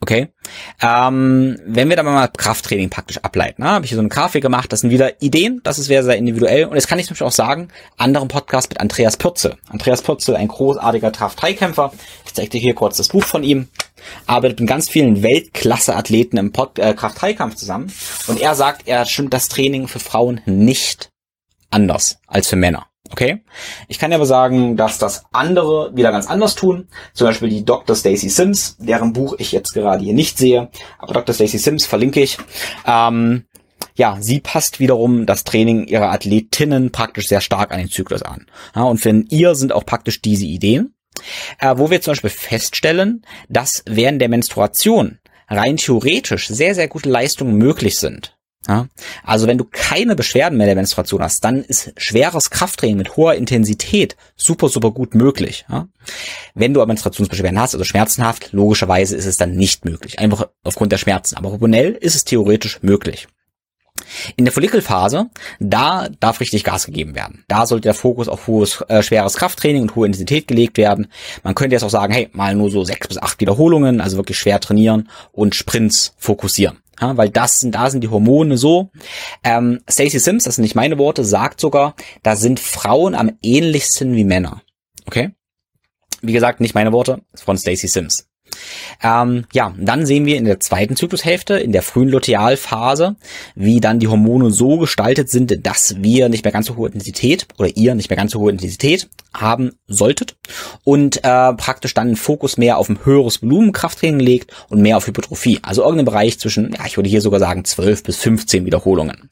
Okay. 0.00 0.28
Ähm, 0.80 1.58
wenn 1.66 1.88
wir 1.88 1.96
dann 1.96 2.06
mal 2.06 2.28
Krafttraining 2.28 2.88
praktisch 2.88 3.18
ableiten, 3.18 3.62
ne, 3.62 3.70
habe 3.70 3.84
ich 3.84 3.90
hier 3.90 3.96
so 3.96 4.00
eine 4.02 4.08
Grafik 4.08 4.42
gemacht, 4.42 4.72
das 4.72 4.80
sind 4.80 4.90
wieder 4.90 5.20
Ideen, 5.22 5.60
das 5.64 5.78
ist 5.78 5.86
sehr, 5.86 6.04
sehr 6.04 6.16
individuell. 6.16 6.66
Und 6.66 6.74
jetzt 6.74 6.88
kann 6.88 6.98
ich 6.98 7.06
zum 7.06 7.14
Beispiel 7.14 7.26
auch 7.26 7.32
sagen, 7.32 7.68
anderen 7.96 8.28
Podcast 8.28 8.70
mit 8.70 8.80
Andreas 8.80 9.16
Pürzel. 9.16 9.56
Andreas 9.68 10.02
Pürzel, 10.02 10.36
ein 10.36 10.48
großartiger 10.48 11.10
Kraft-3-Kämpfer. 11.10 11.92
Ich 12.26 12.34
zeige 12.34 12.50
dir 12.50 12.60
hier 12.60 12.74
kurz 12.74 12.96
das 12.96 13.08
Buch 13.08 13.24
von 13.24 13.42
ihm. 13.42 13.68
Arbeitet 14.26 14.60
mit 14.60 14.68
ganz 14.68 14.88
vielen 14.88 15.22
Weltklasse-Athleten 15.22 16.36
im 16.36 16.52
äh, 16.76 16.94
Kraft-3-Kampf 16.94 17.56
zusammen. 17.56 17.92
Und 18.26 18.40
er 18.40 18.54
sagt, 18.54 18.86
er 18.86 19.04
stimmt 19.06 19.32
das 19.32 19.48
Training 19.48 19.88
für 19.88 20.00
Frauen 20.00 20.40
nicht 20.46 21.10
anders 21.70 22.18
als 22.26 22.48
für 22.48 22.56
Männer. 22.56 22.86
Okay? 23.10 23.42
Ich 23.88 23.98
kann 23.98 24.12
aber 24.12 24.26
sagen, 24.26 24.76
dass 24.76 24.98
das 24.98 25.24
andere 25.32 25.96
wieder 25.96 26.12
ganz 26.12 26.26
anders 26.26 26.54
tun. 26.54 26.88
Zum 27.14 27.26
Beispiel 27.26 27.48
die 27.48 27.64
Dr. 27.64 27.96
Stacy 27.96 28.28
Sims, 28.28 28.76
deren 28.78 29.12
Buch 29.12 29.34
ich 29.38 29.52
jetzt 29.52 29.72
gerade 29.72 30.04
hier 30.04 30.14
nicht 30.14 30.38
sehe. 30.38 30.68
Aber 30.98 31.14
Dr. 31.14 31.34
Stacy 31.34 31.58
Sims 31.58 31.86
verlinke 31.86 32.20
ich. 32.20 32.38
Ähm, 32.86 33.44
ja, 33.94 34.16
sie 34.20 34.40
passt 34.40 34.78
wiederum 34.80 35.26
das 35.26 35.44
Training 35.44 35.86
ihrer 35.86 36.12
Athletinnen 36.12 36.92
praktisch 36.92 37.28
sehr 37.28 37.40
stark 37.40 37.72
an 37.72 37.78
den 37.78 37.90
Zyklus 37.90 38.22
an. 38.22 38.46
Ja, 38.74 38.82
und 38.82 38.98
für 38.98 39.10
ihr 39.28 39.54
sind 39.54 39.72
auch 39.72 39.84
praktisch 39.84 40.20
diese 40.20 40.46
Ideen, 40.46 40.94
äh, 41.60 41.74
wo 41.76 41.90
wir 41.90 42.00
zum 42.00 42.12
Beispiel 42.12 42.30
feststellen, 42.30 43.24
dass 43.48 43.82
während 43.86 44.20
der 44.20 44.28
Menstruation 44.28 45.18
rein 45.48 45.76
theoretisch 45.76 46.48
sehr, 46.48 46.74
sehr 46.74 46.88
gute 46.88 47.08
Leistungen 47.08 47.56
möglich 47.56 47.98
sind. 47.98 48.38
Ja? 48.66 48.88
Also 49.24 49.46
wenn 49.46 49.58
du 49.58 49.64
keine 49.64 50.14
Beschwerden 50.16 50.58
mehr 50.58 50.66
der 50.66 50.76
Menstruation 50.76 51.22
hast, 51.22 51.44
dann 51.44 51.62
ist 51.64 51.92
schweres 51.96 52.50
Krafttraining 52.50 52.96
mit 52.96 53.16
hoher 53.16 53.34
Intensität 53.34 54.16
super, 54.36 54.68
super 54.68 54.90
gut 54.90 55.14
möglich. 55.14 55.64
Ja? 55.68 55.88
Wenn 56.54 56.74
du 56.74 56.80
aber 56.80 56.88
Menstruationsbeschwerden 56.88 57.58
hast, 57.58 57.74
also 57.74 57.84
schmerzenhaft, 57.84 58.52
logischerweise 58.52 59.16
ist 59.16 59.26
es 59.26 59.36
dann 59.36 59.56
nicht 59.56 59.84
möglich. 59.84 60.18
Einfach 60.18 60.48
aufgrund 60.64 60.92
der 60.92 60.98
Schmerzen. 60.98 61.36
Aber 61.36 61.50
hormonell 61.50 61.92
ist 61.92 62.14
es 62.14 62.24
theoretisch 62.24 62.82
möglich. 62.82 63.28
In 64.36 64.44
der 64.44 64.52
Follikelphase, 64.52 65.30
da 65.60 66.08
darf 66.20 66.40
richtig 66.40 66.64
Gas 66.64 66.86
gegeben 66.86 67.14
werden. 67.14 67.44
Da 67.48 67.66
sollte 67.66 67.82
der 67.82 67.94
Fokus 67.94 68.28
auf 68.28 68.46
hohes, 68.46 68.82
äh, 68.88 69.02
schweres 69.02 69.36
Krafttraining 69.36 69.82
und 69.82 69.94
hohe 69.96 70.06
Intensität 70.06 70.48
gelegt 70.48 70.76
werden. 70.78 71.08
Man 71.42 71.54
könnte 71.54 71.74
jetzt 71.74 71.82
auch 71.82 71.90
sagen, 71.90 72.12
hey, 72.12 72.28
mal 72.32 72.54
nur 72.54 72.70
so 72.70 72.84
sechs 72.84 73.08
bis 73.08 73.18
acht 73.18 73.40
Wiederholungen, 73.40 74.00
also 74.00 74.16
wirklich 74.16 74.38
schwer 74.38 74.60
trainieren 74.60 75.08
und 75.32 75.54
Sprints 75.54 76.14
fokussieren. 76.18 76.78
Ja, 77.00 77.16
weil 77.16 77.30
das 77.30 77.60
sind, 77.60 77.74
da 77.74 77.90
sind 77.90 78.02
die 78.02 78.08
Hormone 78.08 78.58
so. 78.58 78.90
Ähm, 79.44 79.80
Stacey 79.88 80.18
Sims, 80.18 80.44
das 80.44 80.56
sind 80.56 80.62
nicht 80.62 80.74
meine 80.74 80.98
Worte, 80.98 81.24
sagt 81.24 81.60
sogar, 81.60 81.94
da 82.22 82.34
sind 82.34 82.58
Frauen 82.58 83.14
am 83.14 83.30
ähnlichsten 83.42 84.14
wie 84.16 84.24
Männer. 84.24 84.62
Okay? 85.06 85.30
Wie 86.20 86.32
gesagt, 86.32 86.60
nicht 86.60 86.74
meine 86.74 86.92
Worte, 86.92 87.22
von 87.34 87.56
Stacey 87.56 87.86
Sims. 87.86 88.26
Ähm, 89.02 89.44
ja, 89.52 89.74
dann 89.78 90.06
sehen 90.06 90.26
wir 90.26 90.36
in 90.36 90.44
der 90.44 90.60
zweiten 90.60 90.96
Zyklushälfte, 90.96 91.54
in 91.58 91.72
der 91.72 91.82
frühen 91.82 92.08
Lutealphase, 92.08 93.16
wie 93.54 93.80
dann 93.80 93.98
die 93.98 94.08
Hormone 94.08 94.50
so 94.50 94.78
gestaltet 94.78 95.30
sind, 95.30 95.66
dass 95.66 95.96
wir 95.98 96.28
nicht 96.28 96.44
mehr 96.44 96.52
ganz 96.52 96.66
so 96.66 96.76
hohe 96.76 96.88
Intensität 96.88 97.46
oder 97.58 97.76
ihr 97.76 97.94
nicht 97.94 98.10
mehr 98.10 98.16
ganz 98.16 98.32
so 98.32 98.40
hohe 98.40 98.50
Intensität 98.50 99.08
haben 99.34 99.72
solltet 99.86 100.36
und 100.84 101.18
äh, 101.24 101.52
praktisch 101.54 101.94
dann 101.94 102.08
den 102.08 102.16
Fokus 102.16 102.56
mehr 102.56 102.78
auf 102.78 102.88
ein 102.88 103.04
höheres 103.04 103.42
Volumenkrafttraining 103.42 104.20
legt 104.20 104.52
und 104.68 104.80
mehr 104.80 104.96
auf 104.96 105.06
Hypertrophie. 105.06 105.60
Also 105.62 105.82
irgendein 105.82 106.06
Bereich 106.06 106.38
zwischen, 106.38 106.72
ja, 106.72 106.86
ich 106.86 106.96
würde 106.96 107.10
hier 107.10 107.20
sogar 107.20 107.40
sagen 107.40 107.64
12 107.64 108.02
bis 108.02 108.16
15 108.16 108.64
Wiederholungen. 108.64 109.30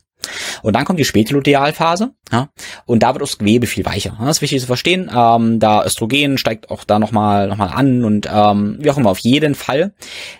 Und 0.62 0.74
dann 0.74 0.85
kommt 0.85 0.98
die 0.98 1.05
Spätlutealphase, 1.05 2.12
ja, 2.33 2.48
und 2.87 3.02
da 3.02 3.14
wird 3.14 3.22
das 3.22 3.38
Gewebe 3.38 3.66
viel 3.66 3.85
weicher. 3.85 4.16
Das 4.18 4.38
ist 4.38 4.42
wichtig 4.42 4.61
zu 4.61 4.66
verstehen. 4.66 5.11
Ähm, 5.14 5.61
da 5.61 5.85
Östrogen 5.85 6.38
steigt 6.38 6.70
auch 6.70 6.83
da 6.85 6.98
nochmal 6.98 7.46
noch 7.46 7.57
mal 7.57 7.68
an 7.68 8.05
und 8.05 8.29
ähm, 8.33 8.79
wie 8.81 8.90
auch 8.90 8.96
immer, 8.96 9.11
auf 9.11 9.20
jeden 9.20 9.55
Fall 9.55 9.92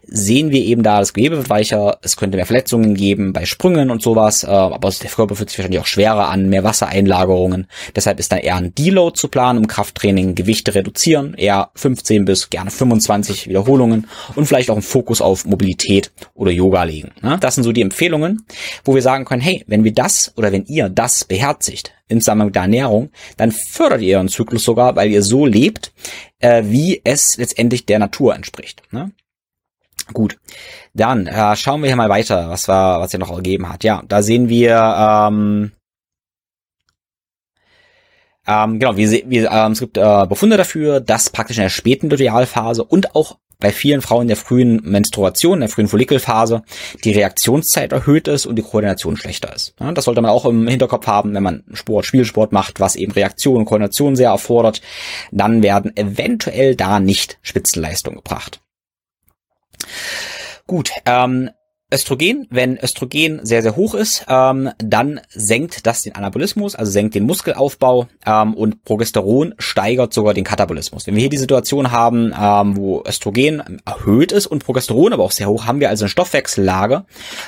sehen 0.03 0.51
wir 0.51 0.63
eben 0.65 0.83
da, 0.83 0.99
das 0.99 1.13
Gewebe 1.13 1.37
wird 1.37 1.51
weicher, 1.51 1.99
es 2.03 2.17
könnte 2.17 2.37
mehr 2.37 2.47
Verletzungen 2.47 2.95
geben 2.95 3.33
bei 3.33 3.45
Sprüngen 3.45 3.91
und 3.91 4.03
sowas, 4.03 4.43
äh, 4.43 4.49
aber 4.49 4.91
der 4.91 5.11
Körper 5.11 5.37
fühlt 5.37 5.51
sich 5.51 5.59
wahrscheinlich 5.59 5.81
auch 5.81 5.87
schwerer 5.87 6.29
an, 6.29 6.49
mehr 6.49 6.65
Wassereinlagerungen. 6.65 7.69
Deshalb 7.95 8.19
ist 8.19 8.33
da 8.33 8.37
eher 8.37 8.57
ein 8.57 8.75
Deload 8.75 9.19
zu 9.19 9.29
planen 9.29 9.61
im 9.61 9.67
Krafttraining, 9.69 10.35
Gewichte 10.35 10.75
reduzieren, 10.75 11.35
eher 11.35 11.71
15 11.75 12.25
bis 12.25 12.51
gerne 12.51 12.71
25 12.71 13.49
Wiederholungen 13.49 14.09
und 14.35 14.47
vielleicht 14.47 14.71
auch 14.71 14.75
einen 14.75 14.83
Fokus 14.83 15.21
auf 15.21 15.45
Mobilität 15.45 16.11
oder 16.35 16.51
Yoga 16.51 16.85
legen. 16.85 17.13
Ja, 17.23 17.37
das 17.37 17.55
sind 17.55 17.65
so 17.65 17.73
die 17.73 17.83
Empfehlungen, 17.83 18.45
wo 18.85 18.95
wir 18.95 19.03
sagen 19.03 19.25
können, 19.25 19.43
hey, 19.43 19.65
wenn 19.67 19.85
wir 19.85 19.93
das 19.93 20.33
oder 20.37 20.53
wenn 20.53 20.65
ihr 20.67 20.89
das 20.89 21.25
beherzigt 21.25 21.93
im 22.09 22.21
Zusammenhang 22.21 22.49
mit 22.49 22.55
der 22.55 22.63
Ernährung, 22.63 23.11
dann 23.37 23.53
fördert 23.53 24.01
ihr 24.01 24.17
euren 24.17 24.29
Zyklus 24.29 24.65
sogar, 24.65 24.97
weil 24.97 25.11
ihr 25.11 25.23
so 25.23 25.47
lebt, 25.47 25.93
äh, 26.39 26.63
wie 26.67 27.01
es 27.05 27.37
letztendlich 27.37 27.87
der 27.87 27.99
Natur 27.99 28.35
entspricht. 28.35 28.83
Ne? 28.93 29.11
Gut, 30.13 30.39
dann 30.95 31.27
äh, 31.27 31.57
schauen 31.57 31.83
wir 31.83 31.89
hier 31.89 31.97
mal 31.97 32.09
weiter, 32.09 32.49
was 32.49 32.69
war, 32.69 33.01
was 33.01 33.13
er 33.13 33.19
noch 33.19 33.31
ergeben 33.35 33.69
hat. 33.69 33.83
Ja, 33.83 34.03
da 34.07 34.23
sehen 34.23 34.49
wir 34.49 34.77
ähm, 34.77 35.73
ähm, 38.47 38.79
genau, 38.79 38.97
wir, 38.97 39.11
wir, 39.11 39.51
ähm, 39.51 39.73
es 39.73 39.81
gibt 39.81 39.97
äh, 39.97 40.27
Befunde 40.29 40.57
dafür, 40.57 41.01
dass 41.01 41.31
praktisch 41.31 41.57
in 41.57 41.65
der 41.65 41.69
späten 41.69 42.09
Lutealphase 42.09 42.85
und 42.85 43.17
auch 43.17 43.39
bei 43.59 43.73
vielen 43.73 44.03
Frauen 44.03 44.29
der 44.29 44.37
frühen 44.37 44.81
Menstruation, 44.83 45.61
der 45.61 45.69
frühen 45.69 45.89
Follikelphase, 45.89 46.63
die 47.05 47.13
Reaktionszeit 47.13 47.93
erhöht 47.93 48.29
ist 48.29 48.47
und 48.47 48.57
die 48.57 48.63
Koordination 48.63 49.17
schlechter 49.17 49.55
ist. 49.55 49.75
Ja, 49.81 49.93
das 49.93 50.05
sollte 50.05 50.21
man 50.21 50.31
auch 50.31 50.45
im 50.45 50.69
Hinterkopf 50.69 51.07
haben, 51.07 51.35
wenn 51.35 51.43
man 51.43 51.65
Sport, 51.73 52.07
Spielsport 52.07 52.53
macht, 52.53 52.81
was 52.81 52.97
eben 52.97 53.13
Reaktion 53.13 53.59
und 53.59 53.65
Koordination 53.65 54.17
sehr 54.17 54.31
erfordert, 54.31 54.83
dann 55.31 55.63
werden 55.63 55.97
eventuell 55.97 56.77
da 56.77 57.01
nicht 57.01 57.39
Spitzenleistungen 57.43 58.19
gebracht. 58.19 58.61
Gut, 60.67 60.91
ähm, 61.05 61.51
Östrogen, 61.93 62.49
wenn 62.51 62.77
Östrogen 62.79 63.47
sehr, 63.47 63.63
sehr 63.63 63.77
hoch 63.77 63.95
ist, 63.95 64.27
ähm, 64.29 64.71
dann 64.79 65.21
senkt 65.29 65.87
das 65.87 66.03
den 66.03 66.17
Anabolismus, 66.17 66.75
also 66.75 66.91
senkt 66.91 67.15
den 67.15 67.23
Muskelaufbau 67.23 68.09
ähm, 68.27 68.55
und 68.55 68.83
Progesteron 68.83 69.55
steigert 69.59 70.13
sogar 70.13 70.35
den 70.35 70.43
Katabolismus. 70.43 71.07
Wenn 71.07 71.15
wir 71.15 71.21
hier 71.21 71.31
die 71.31 71.37
Situation 71.37 71.93
haben, 71.93 72.35
ähm, 72.37 72.77
wo 72.77 73.05
Östrogen 73.07 73.81
erhöht 73.85 74.33
ist 74.33 74.49
und 74.49 74.65
Progesteron 74.65 75.13
aber 75.13 75.23
auch 75.23 75.31
sehr 75.31 75.49
hoch, 75.49 75.67
haben 75.67 75.79
wir 75.79 75.89
also 75.89 76.05
eine 76.05 76.09
Stoffwechsellage, 76.09 77.05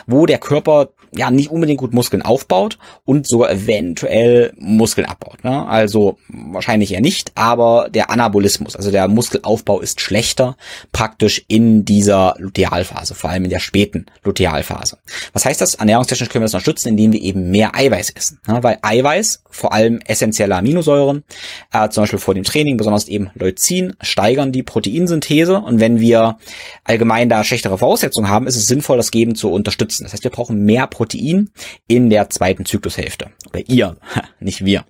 wo 0.06 0.24
der 0.24 0.38
Körper 0.38 0.90
ja 1.12 1.30
nicht 1.30 1.50
unbedingt 1.50 1.80
gut 1.80 1.94
Muskeln 1.94 2.22
aufbaut 2.22 2.78
und 3.04 3.26
sogar 3.26 3.50
eventuell 3.50 4.52
Muskeln 4.56 5.06
abbaut. 5.06 5.42
Ne? 5.42 5.66
Also 5.66 6.18
wahrscheinlich 6.28 6.92
eher 6.92 7.00
nicht, 7.00 7.32
aber 7.34 7.88
der 7.90 8.10
Anabolismus, 8.10 8.76
also 8.76 8.90
der 8.90 9.08
Muskelaufbau 9.08 9.80
ist 9.80 10.00
schlechter 10.00 10.56
praktisch 10.92 11.44
in 11.48 11.84
dieser 11.84 12.34
Lutealphase, 12.38 13.14
vor 13.14 13.30
allem 13.30 13.44
in 13.44 13.50
der 13.50 13.58
späten 13.58 14.06
Lutealphase. 14.28 14.98
Was 15.32 15.44
heißt 15.44 15.60
das? 15.60 15.74
Ernährungstechnisch 15.74 16.28
können 16.28 16.42
wir 16.42 16.46
das 16.46 16.54
unterstützen, 16.54 16.90
indem 16.90 17.12
wir 17.12 17.20
eben 17.20 17.50
mehr 17.50 17.74
Eiweiß 17.74 18.10
essen. 18.10 18.40
Ne? 18.46 18.62
Weil 18.62 18.78
Eiweiß, 18.82 19.42
vor 19.50 19.72
allem 19.72 20.00
essentielle 20.06 20.54
Aminosäuren, 20.54 21.24
äh, 21.72 21.88
zum 21.88 22.02
Beispiel 22.02 22.18
vor 22.18 22.34
dem 22.34 22.44
Training, 22.44 22.76
besonders 22.76 23.08
eben 23.08 23.30
Leucin, 23.34 23.94
steigern 24.00 24.52
die 24.52 24.62
Proteinsynthese 24.62 25.58
und 25.58 25.80
wenn 25.80 26.00
wir 26.00 26.38
allgemein 26.84 27.28
da 27.28 27.42
schlechtere 27.42 27.78
Voraussetzungen 27.78 28.28
haben, 28.28 28.46
ist 28.46 28.56
es 28.56 28.66
sinnvoll, 28.66 28.96
das 28.96 29.10
Geben 29.10 29.34
zu 29.34 29.50
unterstützen. 29.50 30.04
Das 30.04 30.12
heißt, 30.12 30.24
wir 30.24 30.30
brauchen 30.30 30.64
mehr 30.64 30.86
Protein 30.86 31.50
in 31.86 32.10
der 32.10 32.30
zweiten 32.30 32.64
Zyklushälfte. 32.64 33.30
Oder 33.48 33.62
ihr, 33.68 33.96
nicht 34.40 34.64
wir. 34.64 34.84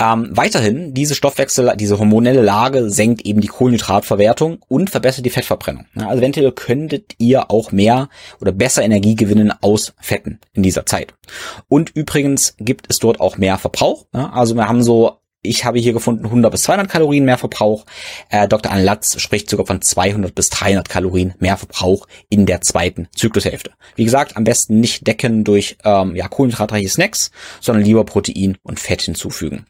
Ähm, 0.00 0.28
weiterhin, 0.30 0.94
diese 0.94 1.14
Stoffwechsel, 1.14 1.74
diese 1.76 1.98
hormonelle 1.98 2.42
Lage 2.42 2.90
senkt 2.90 3.22
eben 3.22 3.40
die 3.40 3.48
Kohlenhydratverwertung 3.48 4.58
und 4.68 4.90
verbessert 4.90 5.24
die 5.24 5.30
Fettverbrennung. 5.30 5.86
Also 5.96 6.18
eventuell 6.18 6.52
könntet 6.52 7.14
ihr 7.18 7.50
auch 7.50 7.72
mehr 7.72 8.08
oder 8.40 8.52
besser 8.52 8.82
Energie 8.82 9.16
gewinnen 9.16 9.52
aus 9.60 9.94
Fetten 10.00 10.40
in 10.52 10.62
dieser 10.62 10.86
Zeit. 10.86 11.14
Und 11.68 11.90
übrigens 11.90 12.54
gibt 12.58 12.86
es 12.88 12.98
dort 12.98 13.20
auch 13.20 13.36
mehr 13.36 13.58
Verbrauch. 13.58 14.06
Also 14.12 14.54
wir 14.54 14.68
haben 14.68 14.82
so 14.82 15.18
ich 15.46 15.64
habe 15.64 15.78
hier 15.78 15.92
gefunden 15.92 16.26
100 16.26 16.50
bis 16.50 16.62
200 16.62 16.90
Kalorien 16.90 17.24
mehr 17.24 17.38
Verbrauch. 17.38 17.86
Äh, 18.28 18.48
Dr. 18.48 18.72
Anne 18.72 18.84
Latz 18.84 19.20
spricht 19.20 19.48
sogar 19.48 19.66
von 19.66 19.80
200 19.80 20.34
bis 20.34 20.50
300 20.50 20.88
Kalorien 20.88 21.34
mehr 21.38 21.56
Verbrauch 21.56 22.06
in 22.28 22.46
der 22.46 22.60
zweiten 22.60 23.08
Zyklushälfte. 23.14 23.72
Wie 23.94 24.04
gesagt, 24.04 24.36
am 24.36 24.44
besten 24.44 24.80
nicht 24.80 25.06
decken 25.06 25.44
durch 25.44 25.76
ähm, 25.84 26.16
ja, 26.16 26.28
kohlenhydratreiche 26.28 26.88
Snacks, 26.88 27.30
sondern 27.60 27.84
lieber 27.84 28.04
Protein 28.04 28.58
und 28.62 28.80
Fett 28.80 29.02
hinzufügen. 29.02 29.66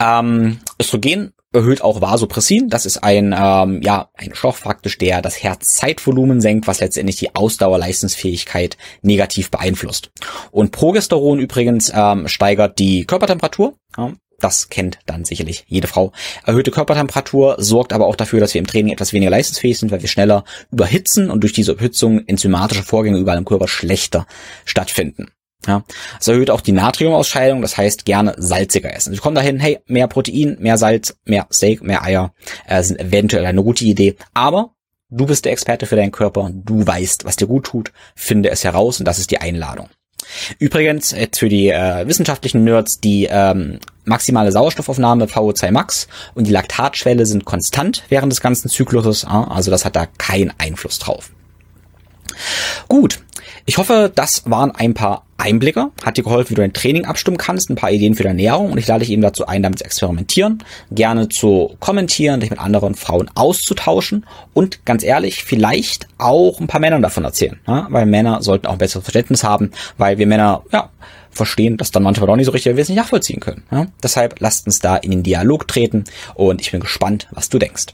Ähm, 0.00 0.60
Östrogen 0.80 1.32
erhöht 1.52 1.82
auch 1.82 2.00
Vasopressin. 2.00 2.68
Das 2.68 2.86
ist 2.86 2.98
ein, 2.98 3.34
ähm, 3.38 3.80
ja, 3.82 4.08
ein 4.14 4.34
Stoff 4.34 4.62
praktisch, 4.62 4.98
der 4.98 5.22
das 5.22 5.42
Herzzeitvolumen 5.42 6.40
senkt, 6.40 6.66
was 6.66 6.80
letztendlich 6.80 7.16
die 7.16 7.34
Ausdauerleistungsfähigkeit 7.34 8.76
negativ 9.02 9.50
beeinflusst. 9.50 10.10
Und 10.50 10.72
Progesteron 10.72 11.38
übrigens 11.38 11.90
ähm, 11.94 12.28
steigert 12.28 12.78
die 12.78 13.04
Körpertemperatur. 13.04 13.74
Ja, 13.96 14.12
Das 14.40 14.68
kennt 14.68 14.98
dann 15.06 15.24
sicherlich 15.24 15.64
jede 15.68 15.88
Frau. 15.88 16.12
Erhöhte 16.44 16.70
Körpertemperatur 16.70 17.56
sorgt 17.58 17.92
aber 17.92 18.06
auch 18.06 18.16
dafür, 18.16 18.40
dass 18.40 18.54
wir 18.54 18.60
im 18.60 18.66
Training 18.66 18.92
etwas 18.92 19.12
weniger 19.12 19.30
leistungsfähig 19.30 19.78
sind, 19.78 19.90
weil 19.90 20.02
wir 20.02 20.08
schneller 20.08 20.44
überhitzen 20.70 21.30
und 21.30 21.40
durch 21.40 21.52
diese 21.52 21.72
Überhitzung 21.72 22.26
enzymatische 22.26 22.82
Vorgänge 22.82 23.18
überall 23.18 23.38
im 23.38 23.44
Körper 23.44 23.68
schlechter 23.68 24.26
stattfinden. 24.64 25.28
Ja, 25.66 25.82
es 26.20 26.28
erhöht 26.28 26.50
auch 26.50 26.60
die 26.60 26.72
Natriumausscheidung, 26.72 27.62
das 27.62 27.76
heißt 27.76 28.04
gerne 28.04 28.34
salziger 28.38 28.94
essen. 28.94 29.12
Wir 29.12 29.20
kommen 29.20 29.34
dahin, 29.34 29.58
hey, 29.58 29.80
mehr 29.86 30.06
Protein, 30.06 30.56
mehr 30.60 30.78
Salz, 30.78 31.16
mehr 31.24 31.46
Steak, 31.52 31.82
mehr 31.82 32.02
Eier 32.04 32.32
äh, 32.66 32.82
sind 32.82 33.00
eventuell 33.00 33.44
eine 33.44 33.62
gute 33.62 33.84
Idee. 33.84 34.16
Aber 34.34 34.74
du 35.10 35.26
bist 35.26 35.44
der 35.44 35.52
Experte 35.52 35.86
für 35.86 35.96
deinen 35.96 36.12
Körper, 36.12 36.50
du 36.52 36.86
weißt, 36.86 37.24
was 37.24 37.36
dir 37.36 37.48
gut 37.48 37.66
tut, 37.66 37.92
finde 38.14 38.50
es 38.50 38.62
heraus 38.62 39.00
und 39.00 39.06
das 39.06 39.18
ist 39.18 39.30
die 39.30 39.40
Einladung. 39.40 39.88
Übrigens, 40.58 41.14
für 41.36 41.48
die 41.48 41.68
äh, 41.68 42.06
wissenschaftlichen 42.06 42.64
Nerds, 42.64 43.00
die 43.00 43.28
ähm, 43.30 43.78
maximale 44.04 44.52
Sauerstoffaufnahme 44.52 45.26
VO2 45.26 45.70
Max 45.70 46.08
und 46.34 46.46
die 46.46 46.52
Laktatschwelle 46.52 47.26
sind 47.26 47.44
konstant 47.44 48.04
während 48.08 48.32
des 48.32 48.40
ganzen 48.40 48.68
Zykluses, 48.68 49.24
also 49.24 49.70
das 49.70 49.84
hat 49.84 49.96
da 49.96 50.06
keinen 50.06 50.52
Einfluss 50.58 50.98
drauf. 50.98 51.30
Gut, 52.88 53.20
ich 53.66 53.78
hoffe, 53.78 54.10
das 54.14 54.42
waren 54.46 54.70
ein 54.70 54.94
paar 54.94 55.24
Einblicke, 55.36 55.90
hat 56.04 56.16
dir 56.16 56.24
geholfen, 56.24 56.50
wie 56.50 56.54
du 56.56 56.62
dein 56.62 56.72
Training 56.72 57.04
abstimmen 57.04 57.36
kannst, 57.36 57.70
ein 57.70 57.76
paar 57.76 57.92
Ideen 57.92 58.16
für 58.16 58.24
deine 58.24 58.42
Ernährung 58.42 58.72
und 58.72 58.78
ich 58.78 58.86
lade 58.88 59.00
dich 59.00 59.10
eben 59.10 59.22
dazu 59.22 59.46
ein, 59.46 59.62
damit 59.62 59.78
zu 59.78 59.84
experimentieren, 59.84 60.64
gerne 60.90 61.28
zu 61.28 61.76
kommentieren, 61.78 62.40
dich 62.40 62.50
mit 62.50 62.58
anderen 62.58 62.96
Frauen 62.96 63.30
auszutauschen 63.34 64.26
und 64.52 64.84
ganz 64.84 65.04
ehrlich, 65.04 65.44
vielleicht 65.44 66.08
auch 66.18 66.60
ein 66.60 66.66
paar 66.66 66.80
Männern 66.80 67.02
davon 67.02 67.24
erzählen, 67.24 67.60
ja? 67.68 67.86
weil 67.90 68.06
Männer 68.06 68.42
sollten 68.42 68.66
auch 68.66 68.72
ein 68.72 68.78
besseres 68.78 69.04
Verständnis 69.04 69.44
haben, 69.44 69.70
weil 69.96 70.18
wir 70.18 70.26
Männer, 70.26 70.64
ja, 70.72 70.90
verstehen 71.30 71.76
das 71.76 71.92
dann 71.92 72.02
manchmal 72.02 72.28
auch 72.30 72.36
nicht 72.36 72.46
so 72.46 72.52
richtig, 72.52 72.74
wir 72.74 72.82
es 72.82 72.88
nicht 72.88 72.98
nachvollziehen 72.98 73.38
können. 73.38 73.62
Ja? 73.70 73.86
Deshalb 74.02 74.40
lasst 74.40 74.66
uns 74.66 74.80
da 74.80 74.96
in 74.96 75.12
den 75.12 75.22
Dialog 75.22 75.68
treten 75.68 76.04
und 76.34 76.60
ich 76.60 76.72
bin 76.72 76.80
gespannt, 76.80 77.28
was 77.30 77.48
du 77.48 77.58
denkst. 77.58 77.86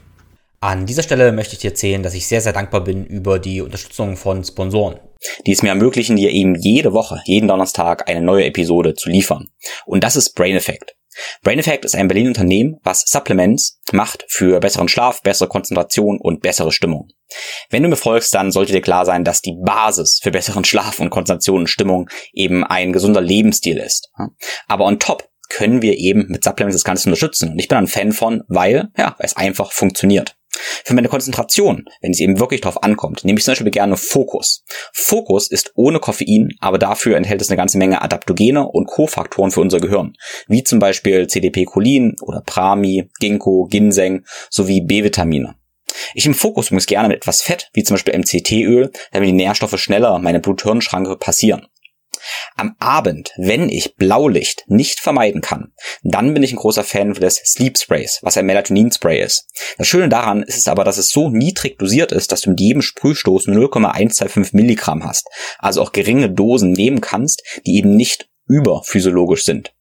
An 0.65 0.87
dieser 0.87 1.03
Stelle 1.03 1.31
möchte 1.31 1.53
ich 1.53 1.59
dir 1.59 1.69
erzählen, 1.69 2.01
dass 2.01 2.15
ich 2.15 2.25
sehr, 2.25 2.41
sehr 2.41 2.51
dankbar 2.51 2.83
bin 2.83 3.05
über 3.05 3.37
die 3.37 3.61
Unterstützung 3.61 4.17
von 4.17 4.43
Sponsoren, 4.43 4.99
die 5.45 5.51
es 5.51 5.61
mir 5.61 5.69
ermöglichen, 5.69 6.15
dir 6.15 6.31
eben 6.31 6.55
jede 6.55 6.91
Woche, 6.91 7.21
jeden 7.25 7.47
Donnerstag 7.47 8.09
eine 8.09 8.23
neue 8.23 8.45
Episode 8.45 8.95
zu 8.95 9.11
liefern. 9.11 9.49
Und 9.85 10.03
das 10.03 10.15
ist 10.15 10.33
Brain 10.33 10.55
Effect. 10.55 10.95
Brain 11.43 11.59
Effect 11.59 11.85
ist 11.85 11.93
ein 11.93 12.07
Berlin 12.07 12.29
Unternehmen, 12.29 12.79
was 12.81 13.03
Supplements 13.05 13.79
macht 13.91 14.25
für 14.27 14.59
besseren 14.59 14.87
Schlaf, 14.87 15.21
bessere 15.21 15.49
Konzentration 15.49 16.17
und 16.19 16.41
bessere 16.41 16.71
Stimmung. 16.71 17.09
Wenn 17.69 17.83
du 17.83 17.89
mir 17.89 17.95
folgst, 17.95 18.33
dann 18.33 18.51
sollte 18.51 18.73
dir 18.73 18.81
klar 18.81 19.05
sein, 19.05 19.23
dass 19.23 19.43
die 19.43 19.55
Basis 19.63 20.19
für 20.23 20.31
besseren 20.31 20.65
Schlaf 20.65 20.99
und 20.99 21.11
Konzentration 21.11 21.59
und 21.59 21.69
Stimmung 21.69 22.09
eben 22.33 22.63
ein 22.63 22.91
gesunder 22.91 23.21
Lebensstil 23.21 23.77
ist. 23.77 24.09
Aber 24.67 24.85
on 24.85 24.97
top 24.97 25.29
können 25.47 25.83
wir 25.83 25.95
eben 25.95 26.25
mit 26.27 26.43
Supplements 26.43 26.75
das 26.75 26.83
Ganze 26.83 27.07
unterstützen. 27.07 27.51
Und 27.51 27.59
ich 27.59 27.67
bin 27.67 27.77
ein 27.77 27.87
Fan 27.87 28.11
von, 28.13 28.41
weil, 28.47 28.89
ja, 28.97 29.15
weil 29.19 29.25
es 29.25 29.37
einfach 29.37 29.71
funktioniert. 29.71 30.35
Für 30.83 30.93
meine 30.93 31.09
Konzentration, 31.09 31.85
wenn 32.01 32.11
es 32.11 32.19
eben 32.19 32.39
wirklich 32.39 32.61
drauf 32.61 32.83
ankommt, 32.83 33.23
nehme 33.23 33.39
ich 33.39 33.45
zum 33.45 33.53
Beispiel 33.53 33.71
gerne 33.71 33.97
Fokus. 33.97 34.63
Fokus 34.93 35.49
ist 35.49 35.71
ohne 35.75 35.99
Koffein, 35.99 36.49
aber 36.59 36.77
dafür 36.77 37.17
enthält 37.17 37.41
es 37.41 37.49
eine 37.49 37.57
ganze 37.57 37.77
Menge 37.77 38.01
Adaptogene 38.01 38.67
und 38.67 38.87
Kofaktoren 38.87 39.51
für 39.51 39.61
unser 39.61 39.79
Gehirn, 39.79 40.15
wie 40.47 40.63
zum 40.63 40.79
Beispiel 40.79 41.27
CDP-Cholin 41.27 42.15
oder 42.21 42.41
Prami, 42.41 43.09
Ginkgo, 43.19 43.67
Ginseng 43.69 44.25
sowie 44.49 44.81
B-Vitamine. 44.81 45.55
Ich 46.13 46.25
nehme 46.25 46.35
Fokus 46.35 46.67
übrigens 46.67 46.85
gerne 46.85 47.07
mit 47.07 47.17
etwas 47.17 47.41
Fett, 47.41 47.69
wie 47.73 47.83
zum 47.83 47.95
Beispiel 47.95 48.17
MCT-Öl, 48.17 48.91
damit 49.11 49.29
die 49.29 49.33
Nährstoffe 49.33 49.79
schneller 49.79 50.19
meine 50.19 50.39
Blut-Hirn-Schranke 50.39 51.15
passieren. 51.17 51.67
Am 52.55 52.75
Abend, 52.79 53.31
wenn 53.37 53.69
ich 53.69 53.95
Blaulicht 53.95 54.63
nicht 54.67 54.99
vermeiden 54.99 55.41
kann, 55.41 55.73
dann 56.03 56.33
bin 56.33 56.43
ich 56.43 56.53
ein 56.53 56.57
großer 56.57 56.83
Fan 56.83 57.13
des 57.13 57.35
Sleep 57.45 57.77
Sprays, 57.77 58.19
was 58.21 58.37
ein 58.37 58.45
Melatonin-Spray 58.45 59.21
ist. 59.21 59.47
Das 59.77 59.87
Schöne 59.87 60.09
daran 60.09 60.43
ist 60.43 60.57
es 60.57 60.67
aber, 60.67 60.83
dass 60.83 60.97
es 60.97 61.09
so 61.09 61.29
niedrig 61.29 61.77
dosiert 61.77 62.11
ist, 62.11 62.31
dass 62.31 62.41
du 62.41 62.51
mit 62.51 62.59
jedem 62.59 62.81
Sprühstoß 62.81 63.47
0,125 63.47 64.53
Milligramm 64.53 65.03
hast. 65.03 65.27
Also 65.59 65.81
auch 65.81 65.91
geringe 65.91 66.29
Dosen 66.29 66.71
nehmen 66.71 67.01
kannst, 67.01 67.43
die 67.65 67.77
eben 67.77 67.95
nicht 67.95 68.29
überphysiologisch 68.47 69.43
sind. 69.43 69.74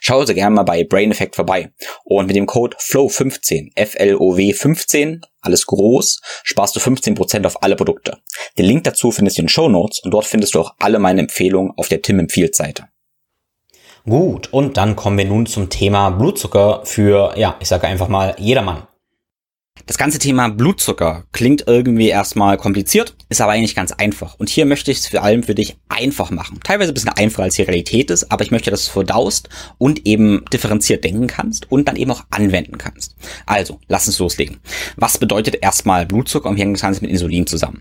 Schau 0.00 0.20
also 0.20 0.34
gerne 0.34 0.54
mal 0.54 0.62
bei 0.62 0.84
Brain 0.84 1.10
Effect 1.10 1.36
vorbei. 1.36 1.72
Und 2.04 2.26
mit 2.26 2.36
dem 2.36 2.46
Code 2.46 2.76
FLOW15, 2.78 3.72
F-L-O-W 3.74 4.52
15, 4.52 5.22
alles 5.40 5.66
groß, 5.66 6.20
sparst 6.44 6.76
du 6.76 6.80
15% 6.80 7.46
auf 7.46 7.62
alle 7.62 7.76
Produkte. 7.76 8.18
Den 8.58 8.66
Link 8.66 8.84
dazu 8.84 9.10
findest 9.10 9.38
du 9.38 9.42
in 9.42 9.46
den 9.46 9.50
Show 9.50 9.68
Notes 9.68 10.00
und 10.00 10.12
dort 10.12 10.26
findest 10.26 10.54
du 10.54 10.60
auch 10.60 10.74
alle 10.78 10.98
meine 10.98 11.20
Empfehlungen 11.20 11.72
auf 11.76 11.88
der 11.88 12.02
Tim 12.02 12.18
empfiehlt 12.18 12.54
Seite. 12.54 12.84
Gut, 14.04 14.52
und 14.52 14.76
dann 14.76 14.96
kommen 14.96 15.18
wir 15.18 15.26
nun 15.26 15.46
zum 15.46 15.68
Thema 15.68 16.10
Blutzucker 16.10 16.80
für, 16.84 17.34
ja, 17.36 17.56
ich 17.60 17.68
sage 17.68 17.86
einfach 17.86 18.08
mal 18.08 18.34
jedermann. 18.38 18.86
Das 19.86 19.98
ganze 19.98 20.18
Thema 20.18 20.48
Blutzucker 20.48 21.24
klingt 21.32 21.64
irgendwie 21.66 22.08
erstmal 22.08 22.56
kompliziert, 22.56 23.16
ist 23.28 23.40
aber 23.40 23.52
eigentlich 23.52 23.74
ganz 23.74 23.92
einfach. 23.92 24.34
Und 24.38 24.48
hier 24.48 24.66
möchte 24.66 24.90
ich 24.90 24.98
es 24.98 25.08
vor 25.08 25.22
allem 25.22 25.42
für 25.42 25.54
dich 25.54 25.76
einfach 25.88 26.30
machen. 26.30 26.60
Teilweise 26.62 26.92
ein 26.92 26.94
bisschen 26.94 27.10
einfacher 27.10 27.44
als 27.44 27.56
die 27.56 27.62
Realität 27.62 28.10
ist, 28.10 28.30
aber 28.30 28.44
ich 28.44 28.50
möchte, 28.50 28.70
dass 28.70 28.86
du 28.86 28.92
verdaust 28.92 29.48
und 29.78 30.06
eben 30.06 30.44
differenziert 30.52 31.04
denken 31.04 31.26
kannst 31.26 31.70
und 31.70 31.88
dann 31.88 31.96
eben 31.96 32.10
auch 32.10 32.24
anwenden 32.30 32.78
kannst. 32.78 33.16
Also, 33.46 33.80
lass 33.88 34.06
uns 34.06 34.18
loslegen. 34.18 34.58
Was 34.96 35.18
bedeutet 35.18 35.56
erstmal 35.60 36.06
Blutzucker 36.06 36.48
und 36.48 36.56
wie 36.56 36.60
hängt 36.60 36.76
das 36.76 36.82
Ganze 36.82 37.02
mit 37.02 37.10
Insulin 37.10 37.46
zusammen? 37.46 37.80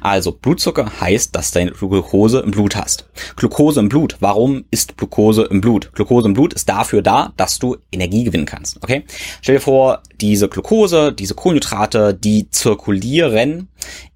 Also, 0.00 0.32
Blutzucker 0.32 1.00
heißt, 1.00 1.34
dass 1.34 1.50
du 1.50 1.70
Glucose 1.72 2.40
im 2.40 2.50
Blut 2.50 2.76
hast. 2.76 3.08
Glucose 3.36 3.80
im 3.80 3.88
Blut. 3.88 4.16
Warum 4.20 4.64
ist 4.70 4.96
Glucose 4.96 5.44
im 5.44 5.60
Blut? 5.60 5.92
Glucose 5.94 6.26
im 6.26 6.34
Blut 6.34 6.54
ist 6.54 6.68
dafür 6.68 7.02
da, 7.02 7.32
dass 7.36 7.58
du 7.58 7.76
Energie 7.90 8.24
gewinnen 8.24 8.46
kannst. 8.46 8.82
Okay? 8.82 9.04
Stell 9.40 9.56
dir 9.56 9.60
vor, 9.60 10.02
diese 10.20 10.48
Glucose, 10.48 11.12
diese 11.22 11.34
Kohlenhydrate, 11.34 12.14
die 12.14 12.50
zirkulieren 12.50 13.68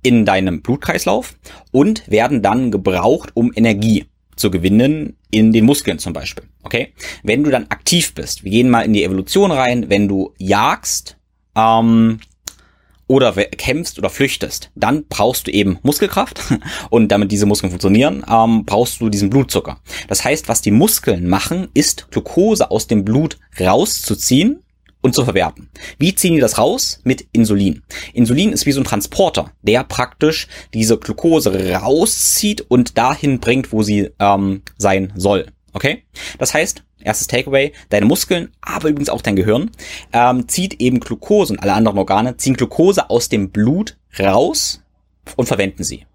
in 0.02 0.24
deinem 0.24 0.60
Blutkreislauf 0.60 1.36
und 1.70 2.02
werden 2.10 2.42
dann 2.42 2.72
gebraucht, 2.72 3.30
um 3.34 3.52
Energie 3.54 4.06
zu 4.34 4.50
gewinnen 4.50 5.16
in 5.30 5.52
den 5.52 5.64
Muskeln 5.64 6.00
zum 6.00 6.12
Beispiel. 6.12 6.44
Okay? 6.64 6.92
Wenn 7.22 7.44
du 7.44 7.50
dann 7.50 7.66
aktiv 7.68 8.12
bist, 8.12 8.42
wir 8.42 8.50
gehen 8.50 8.68
mal 8.68 8.82
in 8.82 8.92
die 8.92 9.04
Evolution 9.04 9.52
rein, 9.52 9.88
wenn 9.88 10.08
du 10.08 10.34
jagst 10.36 11.16
ähm, 11.54 12.18
oder 13.06 13.32
kämpfst 13.32 13.98
oder 13.98 14.10
flüchtest, 14.10 14.72
dann 14.74 15.06
brauchst 15.08 15.46
du 15.46 15.52
eben 15.52 15.78
Muskelkraft 15.82 16.40
und 16.90 17.08
damit 17.12 17.30
diese 17.30 17.46
Muskeln 17.46 17.70
funktionieren, 17.70 18.26
ähm, 18.28 18.64
brauchst 18.64 19.00
du 19.00 19.08
diesen 19.08 19.30
Blutzucker. 19.30 19.78
Das 20.08 20.24
heißt, 20.24 20.48
was 20.48 20.60
die 20.60 20.72
Muskeln 20.72 21.28
machen, 21.28 21.68
ist 21.72 22.10
Glucose 22.10 22.68
aus 22.68 22.88
dem 22.88 23.04
Blut 23.04 23.38
rauszuziehen 23.60 24.64
und 25.06 25.14
zu 25.14 25.24
verwerten. 25.24 25.68
Wie 25.98 26.14
ziehen 26.14 26.34
die 26.34 26.40
das 26.40 26.58
raus? 26.58 27.00
Mit 27.04 27.26
Insulin. 27.32 27.82
Insulin 28.12 28.52
ist 28.52 28.66
wie 28.66 28.72
so 28.72 28.80
ein 28.80 28.84
Transporter, 28.84 29.52
der 29.62 29.84
praktisch 29.84 30.48
diese 30.74 30.98
Glucose 30.98 31.72
rauszieht 31.74 32.60
und 32.68 32.98
dahin 32.98 33.40
bringt, 33.40 33.72
wo 33.72 33.82
sie 33.82 34.10
ähm, 34.18 34.62
sein 34.76 35.12
soll. 35.16 35.46
Okay? 35.72 36.02
Das 36.38 36.54
heißt, 36.54 36.82
erstes 37.00 37.28
Takeaway, 37.28 37.72
deine 37.88 38.06
Muskeln, 38.06 38.50
aber 38.60 38.88
übrigens 38.88 39.08
auch 39.08 39.22
dein 39.22 39.36
Gehirn, 39.36 39.70
ähm, 40.12 40.48
zieht 40.48 40.80
eben 40.80 41.00
Glucose 41.00 41.52
und 41.52 41.60
alle 41.60 41.72
anderen 41.72 41.98
Organe 41.98 42.36
ziehen 42.36 42.54
Glucose 42.54 43.08
aus 43.08 43.28
dem 43.28 43.50
Blut 43.50 43.96
raus 44.18 44.82
und 45.36 45.46
verwenden 45.46 45.84
sie. 45.84 46.06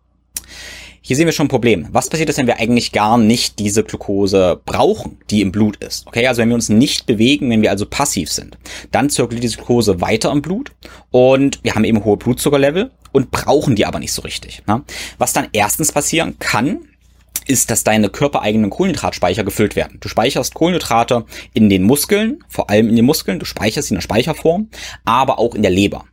Hier 1.11 1.17
sehen 1.17 1.25
wir 1.25 1.33
schon 1.33 1.47
ein 1.47 1.49
Problem. 1.49 1.89
Was 1.91 2.07
passiert 2.07 2.29
ist, 2.29 2.37
wenn 2.37 2.47
wir 2.47 2.61
eigentlich 2.61 2.93
gar 2.93 3.17
nicht 3.17 3.59
diese 3.59 3.83
Glucose 3.83 4.61
brauchen, 4.63 5.17
die 5.29 5.41
im 5.41 5.51
Blut 5.51 5.75
ist? 5.83 6.07
Okay, 6.07 6.25
also 6.25 6.41
wenn 6.41 6.47
wir 6.47 6.55
uns 6.55 6.69
nicht 6.69 7.05
bewegen, 7.05 7.49
wenn 7.49 7.61
wir 7.61 7.69
also 7.69 7.85
passiv 7.85 8.31
sind, 8.31 8.57
dann 8.91 9.09
zirkuliert 9.09 9.43
diese 9.43 9.57
Glucose 9.57 9.99
weiter 9.99 10.31
im 10.31 10.41
Blut 10.41 10.71
und 11.09 11.59
wir 11.63 11.75
haben 11.75 11.83
eben 11.83 12.05
hohe 12.05 12.15
Blutzuckerlevel 12.15 12.91
und 13.11 13.29
brauchen 13.29 13.75
die 13.75 13.85
aber 13.85 13.99
nicht 13.99 14.13
so 14.13 14.21
richtig. 14.21 14.63
Ne? 14.67 14.83
Was 15.17 15.33
dann 15.33 15.49
erstens 15.51 15.91
passieren 15.91 16.39
kann, 16.39 16.79
ist, 17.45 17.71
dass 17.71 17.83
deine 17.83 18.07
körpereigenen 18.07 18.69
Kohlenhydratspeicher 18.69 19.43
gefüllt 19.43 19.75
werden. 19.75 19.97
Du 19.99 20.07
speicherst 20.07 20.53
Kohlenhydrate 20.53 21.25
in 21.53 21.67
den 21.67 21.83
Muskeln, 21.83 22.41
vor 22.47 22.69
allem 22.69 22.87
in 22.87 22.95
den 22.95 23.03
Muskeln, 23.03 23.37
du 23.37 23.45
speicherst 23.45 23.89
sie 23.89 23.95
in 23.95 23.97
der 23.97 24.01
Speicherform, 24.01 24.69
aber 25.03 25.39
auch 25.39 25.55
in 25.55 25.61
der 25.61 25.71
Leber. 25.71 26.05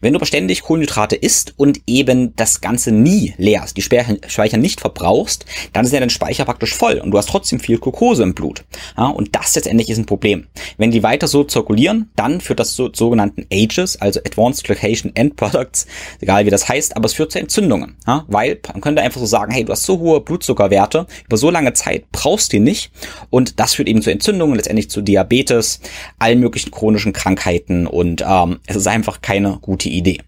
Wenn 0.00 0.12
du 0.12 0.18
beständig 0.18 0.62
Kohlenhydrate 0.62 1.16
isst 1.16 1.54
und 1.56 1.80
eben 1.86 2.34
das 2.36 2.60
Ganze 2.60 2.92
nie 2.92 3.34
leerst, 3.38 3.76
die 3.76 3.82
Speicher 3.82 4.56
nicht 4.56 4.80
verbrauchst, 4.80 5.44
dann 5.72 5.84
ist 5.84 5.92
ja 5.92 6.00
dein 6.00 6.10
Speicher 6.10 6.44
praktisch 6.44 6.74
voll 6.74 6.98
und 6.98 7.10
du 7.10 7.18
hast 7.18 7.28
trotzdem 7.28 7.60
viel 7.60 7.78
Glucose 7.78 8.22
im 8.22 8.34
Blut. 8.34 8.64
Ja, 8.96 9.06
und 9.06 9.34
das 9.34 9.54
letztendlich 9.54 9.88
ist 9.88 9.98
ein 9.98 10.06
Problem. 10.06 10.46
Wenn 10.76 10.90
die 10.90 11.02
weiter 11.02 11.28
so 11.28 11.44
zirkulieren, 11.44 12.10
dann 12.16 12.40
führt 12.40 12.60
das 12.60 12.74
zu 12.74 12.90
sogenannten 12.92 13.46
AGES, 13.52 14.00
also 14.00 14.20
Advanced 14.20 14.64
Glycation 14.64 15.14
End 15.14 15.36
Products, 15.36 15.86
egal 16.20 16.46
wie 16.46 16.50
das 16.50 16.68
heißt, 16.68 16.96
aber 16.96 17.06
es 17.06 17.14
führt 17.14 17.32
zu 17.32 17.38
Entzündungen. 17.38 17.96
Ja, 18.06 18.24
weil 18.28 18.60
man 18.72 18.80
könnte 18.80 19.02
einfach 19.02 19.20
so 19.20 19.26
sagen, 19.26 19.52
hey, 19.52 19.64
du 19.64 19.72
hast 19.72 19.84
so 19.84 19.98
hohe 19.98 20.20
Blutzuckerwerte, 20.20 21.06
über 21.26 21.36
so 21.36 21.50
lange 21.50 21.72
Zeit 21.72 22.10
brauchst 22.12 22.52
du 22.52 22.56
die 22.56 22.60
nicht 22.60 22.90
und 23.30 23.60
das 23.60 23.74
führt 23.74 23.88
eben 23.88 24.02
zu 24.02 24.10
Entzündungen, 24.10 24.56
letztendlich 24.56 24.90
zu 24.90 25.00
Diabetes, 25.00 25.80
allen 26.18 26.40
möglichen 26.40 26.70
chronischen 26.70 27.12
Krankheiten 27.12 27.86
und 27.86 28.24
ähm, 28.26 28.60
es 28.66 28.76
ist 28.76 28.86
einfach 28.86 29.22
keine 29.22 29.58
gute 29.64 29.88
Idee. 29.88 30.18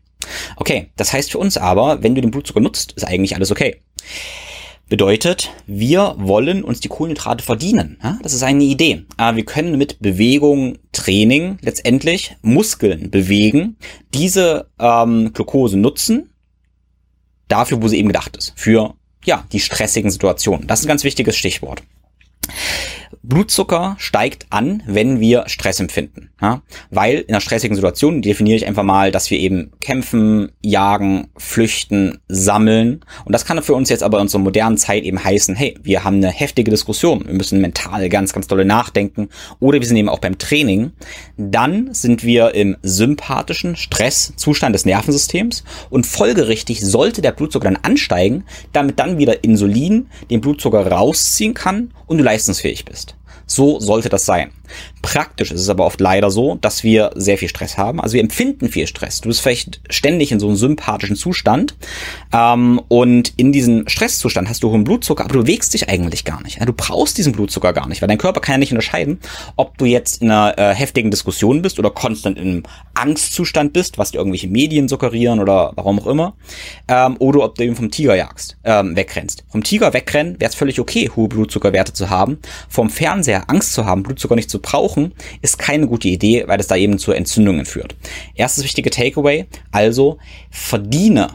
Okay, 0.56 0.88
das 0.96 1.12
heißt 1.12 1.30
für 1.30 1.38
uns 1.38 1.56
aber, 1.56 2.02
wenn 2.02 2.14
du 2.14 2.20
den 2.20 2.30
Blutzucker 2.30 2.60
nutzt, 2.60 2.92
ist 2.92 3.04
eigentlich 3.04 3.36
alles 3.36 3.50
okay. 3.50 3.76
Bedeutet, 4.88 5.50
wir 5.66 6.14
wollen 6.16 6.62
uns 6.62 6.78
die 6.78 6.88
Kohlenhydrate 6.88 7.44
verdienen. 7.44 7.98
Das 8.22 8.32
ist 8.32 8.44
eine 8.44 8.62
Idee. 8.62 9.04
Wir 9.18 9.44
können 9.44 9.76
mit 9.76 10.00
Bewegung, 10.00 10.78
Training 10.92 11.58
letztendlich 11.60 12.36
Muskeln 12.42 13.10
bewegen, 13.10 13.76
diese 14.14 14.68
ähm, 14.78 15.32
Glucose 15.32 15.76
nutzen, 15.76 16.30
dafür, 17.48 17.82
wo 17.82 17.88
sie 17.88 17.98
eben 17.98 18.08
gedacht 18.08 18.36
ist. 18.36 18.52
Für 18.54 18.94
ja, 19.24 19.44
die 19.50 19.58
stressigen 19.58 20.10
Situationen. 20.10 20.68
Das 20.68 20.80
ist 20.80 20.86
ein 20.86 20.88
ganz 20.88 21.02
wichtiges 21.02 21.36
Stichwort. 21.36 21.82
Blutzucker 23.22 23.96
steigt 23.98 24.46
an, 24.50 24.82
wenn 24.86 25.20
wir 25.20 25.44
Stress 25.48 25.80
empfinden. 25.80 26.30
Ja? 26.40 26.62
Weil 26.90 27.20
in 27.20 27.30
einer 27.30 27.40
stressigen 27.40 27.74
Situation 27.74 28.22
definiere 28.22 28.56
ich 28.56 28.66
einfach 28.66 28.82
mal, 28.82 29.10
dass 29.10 29.30
wir 29.30 29.38
eben 29.38 29.72
kämpfen, 29.80 30.52
jagen, 30.62 31.28
flüchten, 31.36 32.18
sammeln. 32.28 33.04
Und 33.24 33.32
das 33.32 33.44
kann 33.44 33.62
für 33.62 33.74
uns 33.74 33.88
jetzt 33.88 34.02
aber 34.02 34.18
in 34.18 34.22
unserer 34.22 34.42
modernen 34.42 34.76
Zeit 34.76 35.04
eben 35.04 35.22
heißen, 35.22 35.54
hey, 35.54 35.76
wir 35.82 36.04
haben 36.04 36.16
eine 36.16 36.30
heftige 36.30 36.70
Diskussion, 36.70 37.26
wir 37.26 37.34
müssen 37.34 37.60
mental 37.60 38.08
ganz, 38.08 38.32
ganz 38.32 38.46
dolle 38.46 38.64
nachdenken 38.64 39.28
oder 39.60 39.80
wir 39.80 39.86
sind 39.86 39.96
eben 39.96 40.08
auch 40.08 40.18
beim 40.18 40.38
Training. 40.38 40.92
Dann 41.36 41.94
sind 41.94 42.24
wir 42.24 42.54
im 42.54 42.76
sympathischen 42.82 43.76
Stresszustand 43.76 44.74
des 44.74 44.84
Nervensystems 44.84 45.64
und 45.90 46.06
folgerichtig 46.06 46.80
sollte 46.80 47.22
der 47.22 47.32
Blutzucker 47.32 47.64
dann 47.64 47.76
ansteigen, 47.76 48.44
damit 48.72 48.98
dann 48.98 49.18
wieder 49.18 49.44
Insulin 49.44 50.08
den 50.30 50.40
Blutzucker 50.40 50.86
rausziehen 50.86 51.54
kann 51.54 51.92
und 52.06 52.18
du 52.18 52.24
leistungsfähig 52.24 52.84
bist. 52.84 53.05
So 53.46 53.80
sollte 53.80 54.08
das 54.08 54.26
sein. 54.26 54.50
Praktisch 55.02 55.50
ist 55.52 55.60
es 55.60 55.68
aber 55.68 55.84
oft 55.86 56.00
leider 56.00 56.30
so, 56.30 56.56
dass 56.56 56.82
wir 56.82 57.10
sehr 57.14 57.38
viel 57.38 57.48
Stress 57.48 57.78
haben. 57.78 58.00
Also 58.00 58.14
wir 58.14 58.20
empfinden 58.20 58.68
viel 58.68 58.86
Stress. 58.86 59.20
Du 59.20 59.28
bist 59.28 59.40
vielleicht 59.40 59.80
ständig 59.90 60.32
in 60.32 60.40
so 60.40 60.48
einem 60.48 60.56
sympathischen 60.56 61.16
Zustand 61.16 61.76
ähm, 62.32 62.80
und 62.88 63.32
in 63.36 63.52
diesem 63.52 63.88
Stresszustand 63.88 64.48
hast 64.48 64.62
du 64.62 64.70
hohen 64.70 64.84
Blutzucker, 64.84 65.24
aber 65.24 65.34
du 65.34 65.42
bewegst 65.42 65.74
dich 65.74 65.88
eigentlich 65.88 66.24
gar 66.24 66.42
nicht. 66.42 66.60
Du 66.66 66.72
brauchst 66.72 67.18
diesen 67.18 67.32
Blutzucker 67.32 67.72
gar 67.72 67.88
nicht, 67.88 68.02
weil 68.02 68.08
dein 68.08 68.18
Körper 68.18 68.40
kann 68.40 68.54
ja 68.54 68.58
nicht 68.58 68.72
unterscheiden, 68.72 69.20
ob 69.56 69.78
du 69.78 69.84
jetzt 69.84 70.22
in 70.22 70.30
einer 70.30 70.58
äh, 70.58 70.74
heftigen 70.74 71.10
Diskussion 71.10 71.62
bist 71.62 71.78
oder 71.78 71.90
konstant 71.90 72.38
in 72.38 72.48
einem 72.48 72.62
Angstzustand 72.94 73.72
bist, 73.72 73.98
was 73.98 74.10
dir 74.10 74.18
irgendwelche 74.18 74.48
Medien 74.48 74.88
suggerieren 74.88 75.40
oder 75.40 75.72
warum 75.76 76.00
auch 76.00 76.06
immer, 76.06 76.34
ähm, 76.88 77.16
oder 77.18 77.44
ob 77.44 77.54
du 77.56 77.64
eben 77.64 77.76
vom 77.76 77.90
Tiger 77.90 78.14
jagst, 78.14 78.56
ähm, 78.64 78.96
wegrennst. 78.96 79.44
Vom 79.48 79.62
Tiger 79.62 79.92
wegrennen 79.92 80.40
wäre 80.40 80.50
es 80.50 80.54
völlig 80.54 80.80
okay, 80.80 81.10
hohe 81.14 81.28
Blutzuckerwerte 81.28 81.92
zu 81.92 82.10
haben. 82.10 82.38
Vom 82.68 82.90
Fernseher 82.90 83.48
Angst 83.48 83.72
zu 83.72 83.84
haben, 83.84 84.02
Blutzucker 84.02 84.34
nicht 84.34 84.50
zu 84.50 84.55
brauchen, 84.58 84.86
Rauchen 84.86 85.12
ist 85.42 85.58
keine 85.58 85.86
gute 85.86 86.08
Idee, 86.08 86.44
weil 86.46 86.58
das 86.58 86.68
da 86.68 86.76
eben 86.76 86.98
zu 86.98 87.12
Entzündungen 87.12 87.66
führt. 87.66 87.94
Erstes 88.34 88.64
wichtige 88.64 88.90
Takeaway, 88.90 89.46
also 89.72 90.18
verdiene 90.50 91.30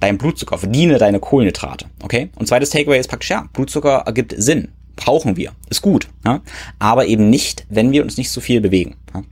deinen 0.00 0.18
Blutzucker, 0.18 0.58
verdiene 0.58 0.98
deine 0.98 1.18
Kohlenhydrate, 1.18 1.86
okay? 2.02 2.28
Und 2.36 2.46
zweites 2.46 2.70
Takeaway 2.70 2.98
ist 2.98 3.08
praktisch, 3.08 3.30
ja, 3.30 3.48
Blutzucker 3.52 4.02
ergibt 4.06 4.34
Sinn, 4.36 4.68
brauchen 4.94 5.36
wir, 5.36 5.52
ist 5.70 5.82
gut, 5.82 6.08
ja? 6.24 6.42
aber 6.78 7.06
eben 7.06 7.30
nicht, 7.30 7.66
wenn 7.68 7.90
wir 7.90 8.02
uns 8.02 8.16
nicht 8.16 8.30
so 8.30 8.40
viel 8.40 8.60
bewegen. 8.60 8.96
Ja? 9.14 9.22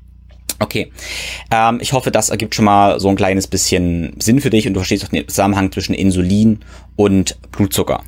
Okay, 0.61 0.91
ähm, 1.51 1.79
ich 1.81 1.93
hoffe, 1.93 2.11
das 2.11 2.31
ergibt 2.31 2.55
schon 2.55 2.65
mal 2.65 2.99
so 3.01 3.09
ein 3.09 3.17
kleines 3.17 3.47
bisschen 3.47 4.17
Sinn 4.19 4.41
für 4.41 4.51
dich 4.51 4.67
und 4.67 4.75
du 4.75 4.81
verstehst 4.81 5.05
auch 5.05 5.09
den 5.09 5.29
Zusammenhang 5.29 5.71
zwischen 5.73 5.95
Insulin 5.95 6.61
und 6.97 7.39
Blutzucker. 7.51 8.03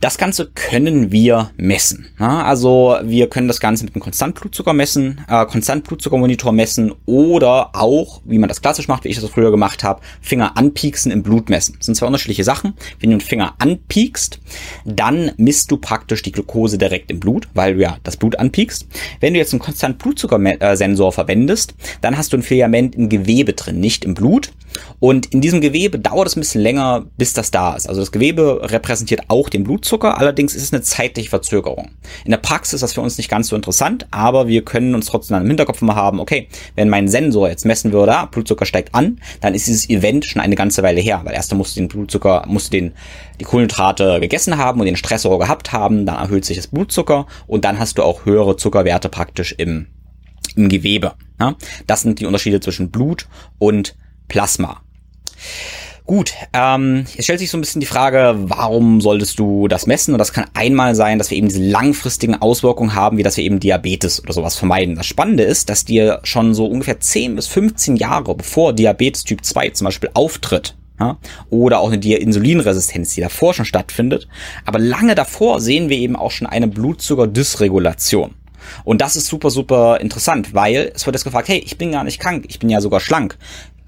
Das 0.00 0.18
Ganze 0.18 0.46
können 0.46 1.12
wir 1.12 1.50
messen. 1.56 2.06
Ja, 2.18 2.44
also 2.44 2.96
wir 3.02 3.28
können 3.28 3.48
das 3.48 3.60
Ganze 3.60 3.84
mit 3.84 3.94
einem 3.94 4.02
Konstantblutzucker 4.02 4.72
messen, 4.72 5.20
äh, 5.28 5.44
Konstantblutzuckermonitor 5.46 6.52
messen 6.52 6.92
oder 7.06 7.74
auch, 7.74 8.22
wie 8.24 8.38
man 8.38 8.48
das 8.48 8.62
klassisch 8.62 8.88
macht, 8.88 9.04
wie 9.04 9.08
ich 9.08 9.20
das 9.20 9.28
früher 9.30 9.50
gemacht 9.50 9.84
habe, 9.84 10.00
Finger 10.20 10.56
anpieksen 10.56 11.12
im 11.12 11.22
Blut 11.22 11.50
messen. 11.50 11.74
Das 11.76 11.86
sind 11.86 11.96
zwei 11.96 12.06
unterschiedliche 12.06 12.44
Sachen. 12.44 12.74
Wenn 12.98 13.10
du 13.10 13.16
den 13.16 13.20
Finger 13.22 13.54
anpiekst, 13.58 14.40
dann 14.84 15.32
misst 15.36 15.70
du 15.70 15.76
praktisch 15.76 16.22
die 16.22 16.32
Glucose 16.32 16.78
direkt 16.78 17.10
im 17.10 17.20
Blut, 17.20 17.48
weil 17.54 17.74
du 17.74 17.80
ja 17.80 17.98
das 18.02 18.16
Blut 18.16 18.38
anpiekst. 18.38 18.86
Wenn 19.20 19.34
du 19.34 19.38
jetzt 19.38 19.52
einen 19.52 19.60
Konstantblutzuckersensor 19.60 21.12
verwendest, 21.12 21.74
dann 22.00 22.16
hast 22.16 22.32
du 22.32 22.36
ein 22.36 22.42
Filament 22.42 22.94
im 22.94 23.08
Gewebe 23.08 23.52
drin, 23.52 23.80
nicht 23.80 24.04
im 24.04 24.14
Blut. 24.14 24.52
Und 24.98 25.26
in 25.26 25.40
diesem 25.40 25.60
Gewebe 25.60 25.98
dauert 25.98 26.28
es 26.28 26.36
ein 26.36 26.40
bisschen 26.40 26.60
länger, 26.60 27.06
bis 27.16 27.32
das 27.32 27.50
da 27.50 27.74
ist. 27.74 27.88
Also 27.88 28.00
das 28.00 28.12
Gewebe 28.12 28.60
repräsentiert 28.70 29.22
auch 29.30 29.48
den 29.48 29.64
Blutzucker, 29.64 30.18
allerdings 30.18 30.54
ist 30.54 30.64
es 30.64 30.72
eine 30.72 30.82
zeitliche 30.82 31.30
Verzögerung. 31.30 31.92
In 32.24 32.32
der 32.32 32.38
Praxis 32.38 32.74
ist 32.74 32.82
das 32.82 32.94
für 32.94 33.00
uns 33.00 33.16
nicht 33.16 33.30
ganz 33.30 33.48
so 33.48 33.56
interessant, 33.56 34.06
aber 34.10 34.48
wir 34.48 34.64
können 34.64 34.94
uns 34.94 35.06
trotzdem 35.06 35.40
im 35.40 35.46
Hinterkopf 35.46 35.80
mal 35.82 35.94
haben, 35.94 36.20
okay, 36.20 36.48
wenn 36.74 36.88
mein 36.88 37.08
Sensor 37.08 37.48
jetzt 37.48 37.64
messen 37.64 37.92
würde, 37.92 38.16
ah, 38.16 38.26
Blutzucker 38.26 38.66
steigt 38.66 38.94
an, 38.94 39.20
dann 39.40 39.54
ist 39.54 39.66
dieses 39.66 39.88
Event 39.88 40.24
schon 40.24 40.42
eine 40.42 40.56
ganze 40.56 40.82
Weile 40.82 41.00
her, 41.00 41.20
weil 41.24 41.34
erst 41.34 41.54
musst 41.54 41.76
den 41.76 41.88
Blutzucker, 41.88 42.44
musst 42.46 42.72
den, 42.72 42.92
die 43.38 43.44
Kohlenhydrate 43.44 44.20
gegessen 44.20 44.58
haben 44.58 44.80
und 44.80 44.86
den 44.86 44.96
Stressor 44.96 45.38
gehabt 45.38 45.72
haben, 45.72 46.06
dann 46.06 46.16
erhöht 46.16 46.44
sich 46.44 46.56
das 46.56 46.66
Blutzucker 46.66 47.26
und 47.46 47.64
dann 47.64 47.78
hast 47.78 47.98
du 47.98 48.02
auch 48.02 48.24
höhere 48.24 48.56
Zuckerwerte 48.56 49.08
praktisch 49.08 49.54
im, 49.56 49.86
im 50.56 50.68
Gewebe. 50.68 51.14
Ja? 51.38 51.54
Das 51.86 52.02
sind 52.02 52.18
die 52.18 52.26
Unterschiede 52.26 52.60
zwischen 52.60 52.90
Blut 52.90 53.28
und 53.58 53.96
Plasma. 54.28 54.80
Gut, 56.06 56.32
ähm, 56.52 57.04
jetzt 57.14 57.24
stellt 57.24 57.38
sich 57.38 57.50
so 57.50 57.58
ein 57.58 57.60
bisschen 57.60 57.80
die 57.80 57.86
Frage, 57.86 58.34
warum 58.36 59.00
solltest 59.00 59.38
du 59.38 59.68
das 59.68 59.86
messen? 59.86 60.12
Und 60.14 60.18
das 60.18 60.32
kann 60.32 60.46
einmal 60.54 60.94
sein, 60.94 61.18
dass 61.18 61.30
wir 61.30 61.38
eben 61.38 61.48
diese 61.48 61.62
langfristigen 61.62 62.34
Auswirkungen 62.34 62.94
haben, 62.94 63.16
wie 63.16 63.22
dass 63.22 63.36
wir 63.36 63.44
eben 63.44 63.60
Diabetes 63.60 64.22
oder 64.22 64.32
sowas 64.32 64.56
vermeiden. 64.56 64.96
Das 64.96 65.06
Spannende 65.06 65.44
ist, 65.44 65.68
dass 65.68 65.84
dir 65.84 66.20
schon 66.24 66.54
so 66.54 66.66
ungefähr 66.66 67.00
10 67.00 67.36
bis 67.36 67.46
15 67.46 67.96
Jahre 67.96 68.34
bevor 68.34 68.72
Diabetes 68.72 69.24
Typ 69.24 69.44
2 69.44 69.70
zum 69.70 69.84
Beispiel 69.84 70.10
auftritt, 70.14 70.74
ja, 70.98 71.18
oder 71.48 71.80
auch 71.80 71.92
eine 71.92 72.16
Insulinresistenz, 72.16 73.14
die 73.14 73.20
davor 73.20 73.54
schon 73.54 73.64
stattfindet. 73.64 74.28
Aber 74.64 74.78
lange 74.78 75.14
davor 75.14 75.60
sehen 75.60 75.88
wir 75.88 75.96
eben 75.96 76.16
auch 76.16 76.30
schon 76.30 76.46
eine 76.46 76.68
Blutzuckerdysregulation. 76.68 78.34
Und 78.84 79.00
das 79.00 79.16
ist 79.16 79.26
super, 79.26 79.50
super 79.50 80.00
interessant, 80.00 80.54
weil 80.54 80.92
es 80.94 81.06
wird 81.06 81.16
jetzt 81.16 81.24
gefragt, 81.24 81.48
hey, 81.48 81.58
ich 81.64 81.78
bin 81.78 81.92
gar 81.92 82.04
nicht 82.04 82.20
krank, 82.20 82.44
ich 82.48 82.58
bin 82.58 82.68
ja 82.68 82.80
sogar 82.80 83.00
schlank 83.00 83.38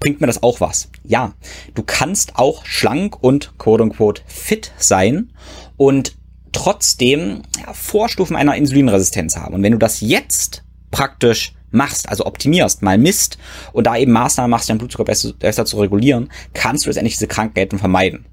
bringt 0.03 0.21
mir 0.21 0.27
das 0.27 0.43
auch 0.43 0.59
was? 0.59 0.89
Ja, 1.03 1.33
du 1.75 1.83
kannst 1.83 2.35
auch 2.35 2.65
schlank 2.65 3.23
und 3.23 3.57
quote 3.57 3.83
unquote 3.83 4.21
fit 4.27 4.71
sein 4.77 5.31
und 5.77 6.17
trotzdem 6.51 7.41
ja, 7.57 7.73
Vorstufen 7.73 8.35
einer 8.35 8.55
Insulinresistenz 8.55 9.37
haben. 9.37 9.55
Und 9.55 9.63
wenn 9.63 9.71
du 9.71 9.77
das 9.77 10.01
jetzt 10.01 10.63
praktisch 10.91 11.53
machst, 11.71 12.09
also 12.09 12.25
optimierst, 12.25 12.81
mal 12.81 12.97
misst 12.97 13.37
und 13.71 13.87
da 13.87 13.95
eben 13.95 14.11
Maßnahmen 14.11 14.51
machst, 14.51 14.69
deinen 14.69 14.77
Blutzucker 14.77 15.05
besser, 15.05 15.33
besser 15.39 15.65
zu 15.65 15.79
regulieren, 15.79 16.29
kannst 16.53 16.85
du 16.85 16.89
letztendlich 16.89 17.15
diese 17.15 17.27
Krankheiten 17.27 17.79
vermeiden. 17.79 18.25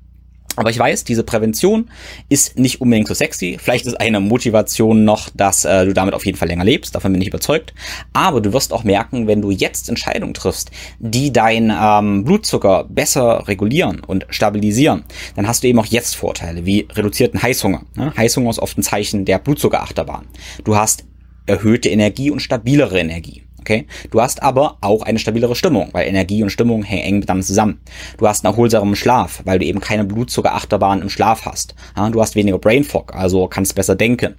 Aber 0.57 0.71
ich 0.71 0.79
weiß, 0.79 1.05
diese 1.05 1.23
Prävention 1.23 1.91
ist 2.29 2.59
nicht 2.59 2.81
unbedingt 2.81 3.09
so 3.09 3.15
sexy. 3.15 3.59
Vielleicht 3.61 3.87
ist 3.87 4.01
eine 4.01 4.21
Motivation 4.21 5.05
noch, 5.05 5.29
dass 5.35 5.65
äh, 5.65 5.85
du 5.87 5.93
damit 5.93 6.15
auf 6.15 6.27
jeden 6.27 6.37
Fall 6.37 6.49
länger 6.49 6.65
lebst. 6.65 6.95
Davon 6.95 7.13
bin 7.13 7.23
ich 7.23 7.29
überzeugt. 7.29 7.73
Aber 8.13 8.41
du 8.41 8.53
wirst 8.53 8.73
auch 8.73 8.85
merken, 8.85 9.27
wenn 9.27 9.43
du 9.43 9.51
jetzt 9.51 9.89
Entscheidungen 9.89 10.35
triffst, 10.35 10.71
die 10.99 11.33
dein 11.33 11.73
ähm, 11.75 12.25
Blutzucker 12.25 12.85
besser 12.89 13.47
regulieren 13.49 14.01
und 14.01 14.27
stabilisieren, 14.31 15.05
dann 15.37 15.47
hast 15.47 15.63
du 15.63 15.69
eben 15.69 15.79
auch 15.79 15.87
jetzt 15.87 16.17
Vorteile, 16.17 16.67
wie 16.67 16.89
reduzierten 16.91 17.41
Heißhunger. 17.41 17.83
Ne? 17.97 18.13
Heißhunger 18.17 18.51
ist 18.51 18.59
oft 18.59 18.77
ein 18.77 18.83
Zeichen 18.83 19.25
der 19.25 19.39
Blutzuckerachterbahn. 19.39 20.27
Du 20.65 20.77
hast 20.77 21.05
erhöhte 21.47 21.89
Energie 21.89 22.31
und 22.31 22.41
stabilere 22.41 22.99
Energie. 22.99 23.43
Okay? 23.61 23.87
Du 24.11 24.21
hast 24.21 24.43
aber 24.43 24.79
auch 24.81 25.03
eine 25.03 25.19
stabilere 25.19 25.55
Stimmung, 25.55 25.91
weil 25.93 26.09
Energie 26.09 26.43
und 26.43 26.51
Stimmung 26.51 26.83
hängen 26.83 27.05
eng 27.05 27.19
miteinander 27.21 27.47
zusammen. 27.47 27.81
Du 28.19 28.27
hast 28.27 28.45
einen 28.45 28.53
erholsamen 28.53 28.97
Schlaf, 28.97 29.43
weil 29.45 29.59
du 29.59 29.67
eben 29.67 29.81
keine 29.81 30.05
Blutzuckerachterbahn 30.05 31.03
im 31.03 31.11
Schlaf 31.11 31.45
hast. 31.47 31.75
Du 32.13 32.21
hast 32.21 32.35
weniger 32.35 32.59
Brain 32.59 32.85
Fog, 32.85 33.15
also 33.15 33.47
kannst 33.47 33.75
besser 33.75 33.95
denken. 33.95 34.37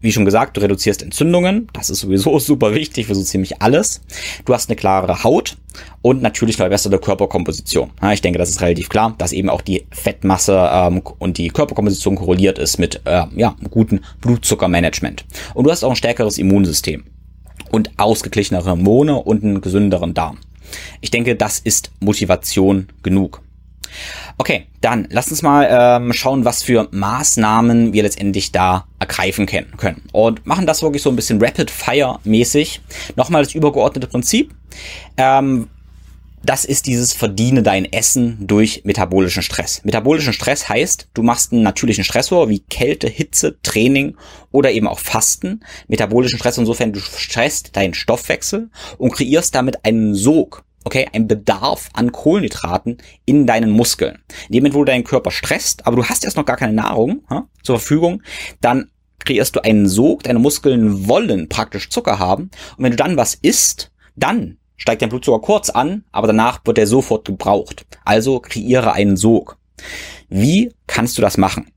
Wie 0.00 0.12
schon 0.12 0.24
gesagt, 0.24 0.56
du 0.56 0.60
reduzierst 0.60 1.02
Entzündungen, 1.02 1.68
das 1.72 1.90
ist 1.90 2.00
sowieso 2.00 2.38
super 2.38 2.74
wichtig 2.74 3.06
für 3.06 3.14
so 3.14 3.22
ziemlich 3.22 3.62
alles. 3.62 4.02
Du 4.44 4.54
hast 4.54 4.68
eine 4.68 4.76
klarere 4.76 5.24
Haut 5.24 5.56
und 6.02 6.22
natürlich 6.22 6.56
eine 6.56 6.66
verbesserte 6.66 6.98
Körperkomposition. 6.98 7.90
Ich 8.12 8.20
denke, 8.20 8.38
das 8.38 8.50
ist 8.50 8.60
relativ 8.60 8.88
klar, 8.88 9.14
dass 9.18 9.32
eben 9.32 9.50
auch 9.50 9.62
die 9.62 9.86
Fettmasse 9.90 10.68
ähm, 10.72 11.02
und 11.18 11.38
die 11.38 11.48
Körperkomposition 11.48 12.16
korreliert 12.16 12.58
ist 12.58 12.78
mit 12.78 13.00
äh, 13.04 13.24
ja, 13.34 13.56
gutem 13.70 14.00
Blutzuckermanagement. 14.20 15.24
Und 15.54 15.64
du 15.64 15.70
hast 15.70 15.82
auch 15.82 15.90
ein 15.90 15.96
stärkeres 15.96 16.38
Immunsystem 16.38 17.04
und 17.70 17.98
ausgeglichenere 17.98 18.70
Hormone 18.70 19.16
und 19.16 19.44
einen 19.44 19.60
gesünderen 19.60 20.14
Darm. 20.14 20.38
Ich 21.00 21.10
denke, 21.10 21.36
das 21.36 21.58
ist 21.58 21.90
Motivation 22.00 22.88
genug. 23.02 23.42
Okay, 24.38 24.66
dann 24.80 25.06
lass 25.10 25.30
uns 25.30 25.42
mal 25.42 25.66
ähm, 25.70 26.12
schauen, 26.12 26.44
was 26.44 26.62
für 26.62 26.88
Maßnahmen 26.90 27.92
wir 27.92 28.02
letztendlich 28.02 28.52
da 28.52 28.86
ergreifen 28.98 29.46
können. 29.46 30.02
Und 30.12 30.46
machen 30.46 30.66
das 30.66 30.82
wirklich 30.82 31.02
so 31.02 31.10
ein 31.10 31.16
bisschen 31.16 31.42
Rapid-Fire-mäßig. 31.42 32.80
Nochmal 33.14 33.44
das 33.44 33.54
übergeordnete 33.54 34.06
Prinzip. 34.06 34.54
Ähm, 35.16 35.68
das 36.46 36.64
ist 36.64 36.86
dieses 36.86 37.12
Verdiene 37.12 37.62
dein 37.62 37.84
Essen 37.84 38.46
durch 38.46 38.82
metabolischen 38.84 39.42
Stress. 39.42 39.82
Metabolischen 39.84 40.32
Stress 40.32 40.68
heißt, 40.68 41.08
du 41.12 41.22
machst 41.22 41.52
einen 41.52 41.62
natürlichen 41.62 42.04
Stressor 42.04 42.48
wie 42.48 42.60
Kälte, 42.60 43.08
Hitze, 43.08 43.58
Training 43.62 44.16
oder 44.52 44.70
eben 44.70 44.86
auch 44.86 45.00
Fasten. 45.00 45.64
Metabolischen 45.88 46.38
Stress 46.38 46.58
insofern, 46.58 46.92
du 46.92 47.00
stresst 47.00 47.76
deinen 47.76 47.94
Stoffwechsel 47.94 48.70
und 48.96 49.12
kreierst 49.12 49.54
damit 49.54 49.84
einen 49.84 50.14
Sog 50.14 50.64
okay, 50.84 51.08
ein 51.12 51.26
Bedarf 51.26 51.88
an 51.94 52.12
Kohlenhydraten 52.12 52.98
in 53.24 53.44
deinen 53.44 53.70
Muskeln. 53.70 54.22
In 54.48 54.52
dem 54.52 54.62
Moment, 54.62 54.74
wo 54.76 54.78
du 54.84 54.92
deinen 54.92 55.02
Körper 55.02 55.32
stresst, 55.32 55.84
aber 55.84 55.96
du 55.96 56.04
hast 56.04 56.24
erst 56.24 56.36
noch 56.36 56.44
gar 56.44 56.56
keine 56.56 56.74
Nahrung 56.74 57.24
ha, 57.28 57.48
zur 57.64 57.80
Verfügung, 57.80 58.22
dann 58.60 58.88
kreierst 59.18 59.56
du 59.56 59.64
einen 59.64 59.88
Sog, 59.88 60.22
deine 60.22 60.38
Muskeln 60.38 61.08
wollen 61.08 61.48
praktisch 61.48 61.90
Zucker 61.90 62.20
haben 62.20 62.52
und 62.76 62.84
wenn 62.84 62.92
du 62.92 62.96
dann 62.96 63.16
was 63.16 63.34
isst, 63.34 63.90
dann 64.14 64.58
steigt 64.76 65.02
dein 65.02 65.08
Blutzucker 65.08 65.40
kurz 65.40 65.70
an, 65.70 66.04
aber 66.12 66.26
danach 66.26 66.60
wird 66.64 66.78
er 66.78 66.86
sofort 66.86 67.24
gebraucht. 67.24 67.86
Also 68.04 68.40
kreiere 68.40 68.92
einen 68.92 69.16
Sog. 69.16 69.56
Wie 70.28 70.72
kannst 70.86 71.18
du 71.18 71.22
das 71.22 71.36
machen? 71.36 71.70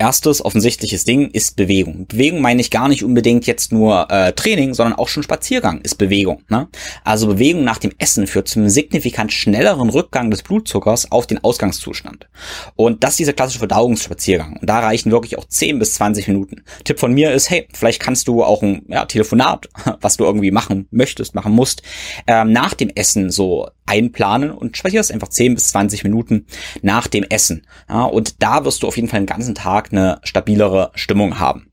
Erstes 0.00 0.42
offensichtliches 0.42 1.04
Ding 1.04 1.28
ist 1.30 1.56
Bewegung. 1.56 2.06
Bewegung 2.06 2.40
meine 2.40 2.62
ich 2.62 2.70
gar 2.70 2.88
nicht 2.88 3.04
unbedingt 3.04 3.46
jetzt 3.46 3.70
nur 3.70 4.10
äh, 4.10 4.32
Training, 4.32 4.72
sondern 4.72 4.98
auch 4.98 5.08
schon 5.08 5.22
Spaziergang 5.22 5.82
ist 5.82 5.96
Bewegung. 5.96 6.42
Ne? 6.48 6.68
Also 7.04 7.26
Bewegung 7.26 7.64
nach 7.64 7.76
dem 7.76 7.92
Essen 7.98 8.26
führt 8.26 8.48
zum 8.48 8.70
signifikant 8.70 9.30
schnelleren 9.30 9.90
Rückgang 9.90 10.30
des 10.30 10.42
Blutzuckers 10.42 11.12
auf 11.12 11.26
den 11.26 11.44
Ausgangszustand. 11.44 12.30
Und 12.76 13.04
das 13.04 13.10
ist 13.10 13.18
dieser 13.18 13.32
klassische 13.34 13.58
Verdauungsspaziergang. 13.58 14.56
Und 14.56 14.70
da 14.70 14.78
reichen 14.78 15.12
wirklich 15.12 15.36
auch 15.36 15.44
10 15.44 15.78
bis 15.78 15.92
20 15.92 16.28
Minuten. 16.28 16.62
Tipp 16.84 16.98
von 16.98 17.12
mir 17.12 17.32
ist, 17.32 17.50
hey, 17.50 17.68
vielleicht 17.70 18.00
kannst 18.00 18.26
du 18.26 18.42
auch 18.42 18.62
ein 18.62 18.86
ja, 18.88 19.04
Telefonat, 19.04 19.68
was 20.00 20.16
du 20.16 20.24
irgendwie 20.24 20.50
machen 20.50 20.88
möchtest, 20.90 21.34
machen 21.34 21.52
musst, 21.52 21.82
ähm, 22.26 22.52
nach 22.52 22.72
dem 22.72 22.88
Essen 22.88 23.30
so 23.30 23.68
einplanen 23.90 24.50
und 24.50 24.76
speicherst 24.76 25.12
einfach 25.12 25.28
10 25.28 25.54
bis 25.54 25.68
20 25.68 26.04
Minuten 26.04 26.46
nach 26.82 27.08
dem 27.08 27.24
Essen. 27.24 27.66
Ja, 27.88 28.04
und 28.04 28.42
da 28.42 28.64
wirst 28.64 28.82
du 28.82 28.86
auf 28.86 28.96
jeden 28.96 29.08
Fall 29.08 29.20
den 29.20 29.26
ganzen 29.26 29.54
Tag 29.54 29.92
eine 29.92 30.20
stabilere 30.22 30.92
Stimmung 30.94 31.38
haben. 31.38 31.66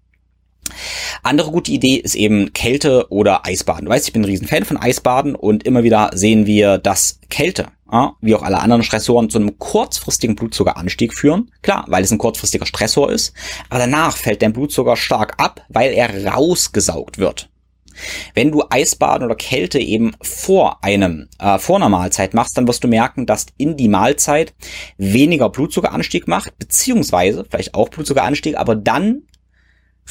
Andere 1.24 1.52
gute 1.52 1.72
Idee 1.72 1.96
ist 1.96 2.16
eben 2.16 2.52
Kälte 2.54 3.08
oder 3.10 3.46
Eisbaden. 3.46 3.86
Du 3.86 3.92
weißt, 3.92 4.08
ich 4.08 4.14
bin 4.14 4.24
ein 4.24 4.26
Riesenfan 4.26 4.66
von 4.66 4.78
Eisbaden 4.78 5.36
und 5.36 5.64
immer 5.64 5.84
wieder 5.84 6.12
sehen 6.14 6.46
wir, 6.46 6.78
dass 6.78 7.20
Kälte, 7.30 7.68
ja, 7.90 8.14
wie 8.20 8.36
auch 8.36 8.44
alle 8.44 8.60
anderen 8.60 8.84
Stressoren, 8.84 9.30
zu 9.30 9.38
einem 9.38 9.58
kurzfristigen 9.60 10.36
Blutzuckeranstieg 10.36 11.14
führen. 11.14 11.52
Klar, 11.62 11.86
weil 11.88 12.04
es 12.04 12.12
ein 12.12 12.18
kurzfristiger 12.18 12.66
Stressor 12.66 13.12
ist. 13.12 13.34
Aber 13.70 13.80
danach 13.80 14.18
fällt 14.18 14.42
dein 14.42 14.54
Blutzucker 14.54 14.98
stark 14.98 15.36
ab, 15.38 15.62
weil 15.70 15.94
er 15.94 16.28
rausgesaugt 16.34 17.18
wird. 17.18 17.50
Wenn 18.34 18.52
du 18.52 18.64
Eisbaden 18.70 19.26
oder 19.26 19.36
Kälte 19.36 19.80
eben 19.80 20.14
vor 20.22 20.84
einem, 20.84 21.28
äh, 21.40 21.58
vor 21.60 21.78
einer 21.78 21.90
Mahlzeit 21.90 22.34
machst, 22.34 22.58
dann 22.58 22.68
wirst 22.68 22.84
du 22.84 22.88
merken, 22.88 23.26
dass 23.26 23.48
in 23.58 23.78
die 23.78 23.88
Mahlzeit 23.88 24.54
weniger 24.98 25.50
Blutzuckeranstieg 25.50 26.28
macht, 26.28 26.58
beziehungsweise 26.58 27.46
vielleicht 27.50 27.74
auch 27.74 27.90
Blutzuckeranstieg, 27.90 28.58
aber 28.58 28.76
dann 28.76 29.24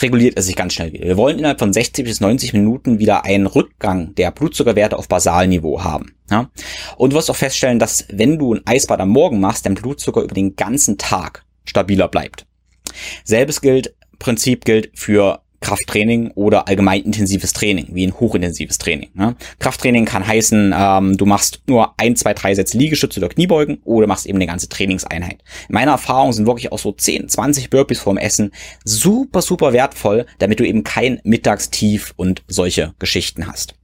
reguliert 0.03 0.39
es 0.39 0.47
sich 0.47 0.57
ganz 0.57 0.75
schnell 0.75 0.93
wieder. 0.93 1.07
Wir 1.07 1.17
wollen 1.17 1.39
innerhalb 1.39 1.59
von 1.59 1.73
60 1.73 2.05
bis 2.05 2.21
90 2.21 2.53
Minuten 2.53 2.99
wieder 2.99 3.25
einen 3.25 3.47
Rückgang 3.47 4.15
der 4.15 4.31
Blutzuckerwerte 4.31 4.97
auf 4.97 5.09
Basalniveau 5.09 5.83
haben. 5.83 6.15
Ja? 6.31 6.51
Und 6.97 7.13
du 7.13 7.17
wirst 7.17 7.31
auch 7.31 7.37
feststellen, 7.37 7.79
dass 7.79 8.07
wenn 8.11 8.39
du 8.39 8.55
ein 8.55 8.67
Eisbad 8.67 9.01
am 9.01 9.09
Morgen 9.09 9.41
machst, 9.41 9.65
dein 9.65 9.75
Blutzucker 9.75 10.23
über 10.23 10.35
den 10.35 10.57
ganzen 10.57 10.99
Tag 10.99 11.45
stabiler 11.65 12.09
bleibt. 12.09 12.47
Selbes 13.25 13.61
gilt, 13.61 13.95
Prinzip 14.19 14.65
gilt 14.65 14.91
für 14.95 15.43
Krafttraining 15.61 16.33
oder 16.35 16.69
allgemein 16.69 17.03
intensives 17.03 17.53
Training, 17.53 17.89
wie 17.93 18.07
ein 18.07 18.19
hochintensives 18.19 18.79
Training. 18.79 19.11
Ne? 19.15 19.37
Krafttraining 19.59 20.05
kann 20.05 20.27
heißen, 20.27 20.75
ähm, 20.77 21.17
du 21.17 21.27
machst 21.27 21.63
nur 21.67 21.95
ein, 21.99 22.17
zwei, 22.17 22.35
drei 22.35 22.55
Sätze 22.55 22.77
Liegestütze 22.77 23.21
oder 23.21 23.29
Kniebeugen 23.29 23.79
oder 23.85 24.07
machst 24.07 24.27
eben 24.27 24.39
eine 24.39 24.47
ganze 24.47 24.69
Trainingseinheit. 24.69 25.43
In 25.69 25.75
meiner 25.75 25.93
Erfahrung 25.93 26.33
sind 26.33 26.47
wirklich 26.47 26.73
auch 26.73 26.79
so 26.79 26.93
10, 26.93 27.29
20 27.29 27.71
Burpees 27.71 28.01
vorm 28.01 28.19
Essen 28.19 28.53
super, 28.85 29.43
super 29.43 29.73
wertvoll, 29.73 30.27
damit 30.39 30.61
du 30.61 30.67
eben 30.67 30.85
kein 30.85 31.21
Mittagstief 31.25 32.13
und 32.17 32.43
solche 32.49 32.95
Geschichten 32.99 33.47
hast. 33.47 33.76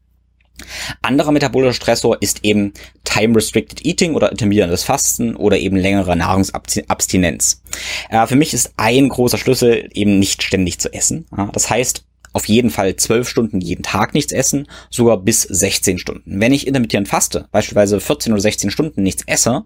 Anderer 1.02 1.32
metabolischer 1.32 1.74
Stressor 1.74 2.16
ist 2.20 2.44
eben 2.44 2.72
Time-Restricted 3.04 3.84
Eating 3.84 4.14
oder 4.14 4.30
intermittierendes 4.30 4.84
Fasten 4.84 5.36
oder 5.36 5.58
eben 5.58 5.76
längere 5.76 6.16
Nahrungsabstinenz. 6.16 7.62
Äh, 8.10 8.26
für 8.26 8.36
mich 8.36 8.54
ist 8.54 8.72
ein 8.76 9.08
großer 9.08 9.38
Schlüssel 9.38 9.88
eben 9.92 10.18
nicht 10.18 10.42
ständig 10.42 10.78
zu 10.78 10.92
essen. 10.92 11.26
Ja, 11.36 11.48
das 11.52 11.70
heißt, 11.70 12.04
auf 12.32 12.46
jeden 12.46 12.70
Fall 12.70 12.96
zwölf 12.96 13.28
Stunden 13.28 13.60
jeden 13.60 13.82
Tag 13.82 14.14
nichts 14.14 14.32
essen, 14.32 14.66
sogar 14.90 15.18
bis 15.18 15.42
16 15.42 15.98
Stunden. 15.98 16.40
Wenn 16.40 16.52
ich 16.52 16.66
intermittierend 16.66 17.08
faste, 17.08 17.48
beispielsweise 17.50 18.00
14 18.00 18.32
oder 18.32 18.42
16 18.42 18.70
Stunden 18.70 19.02
nichts 19.02 19.22
esse, 19.26 19.64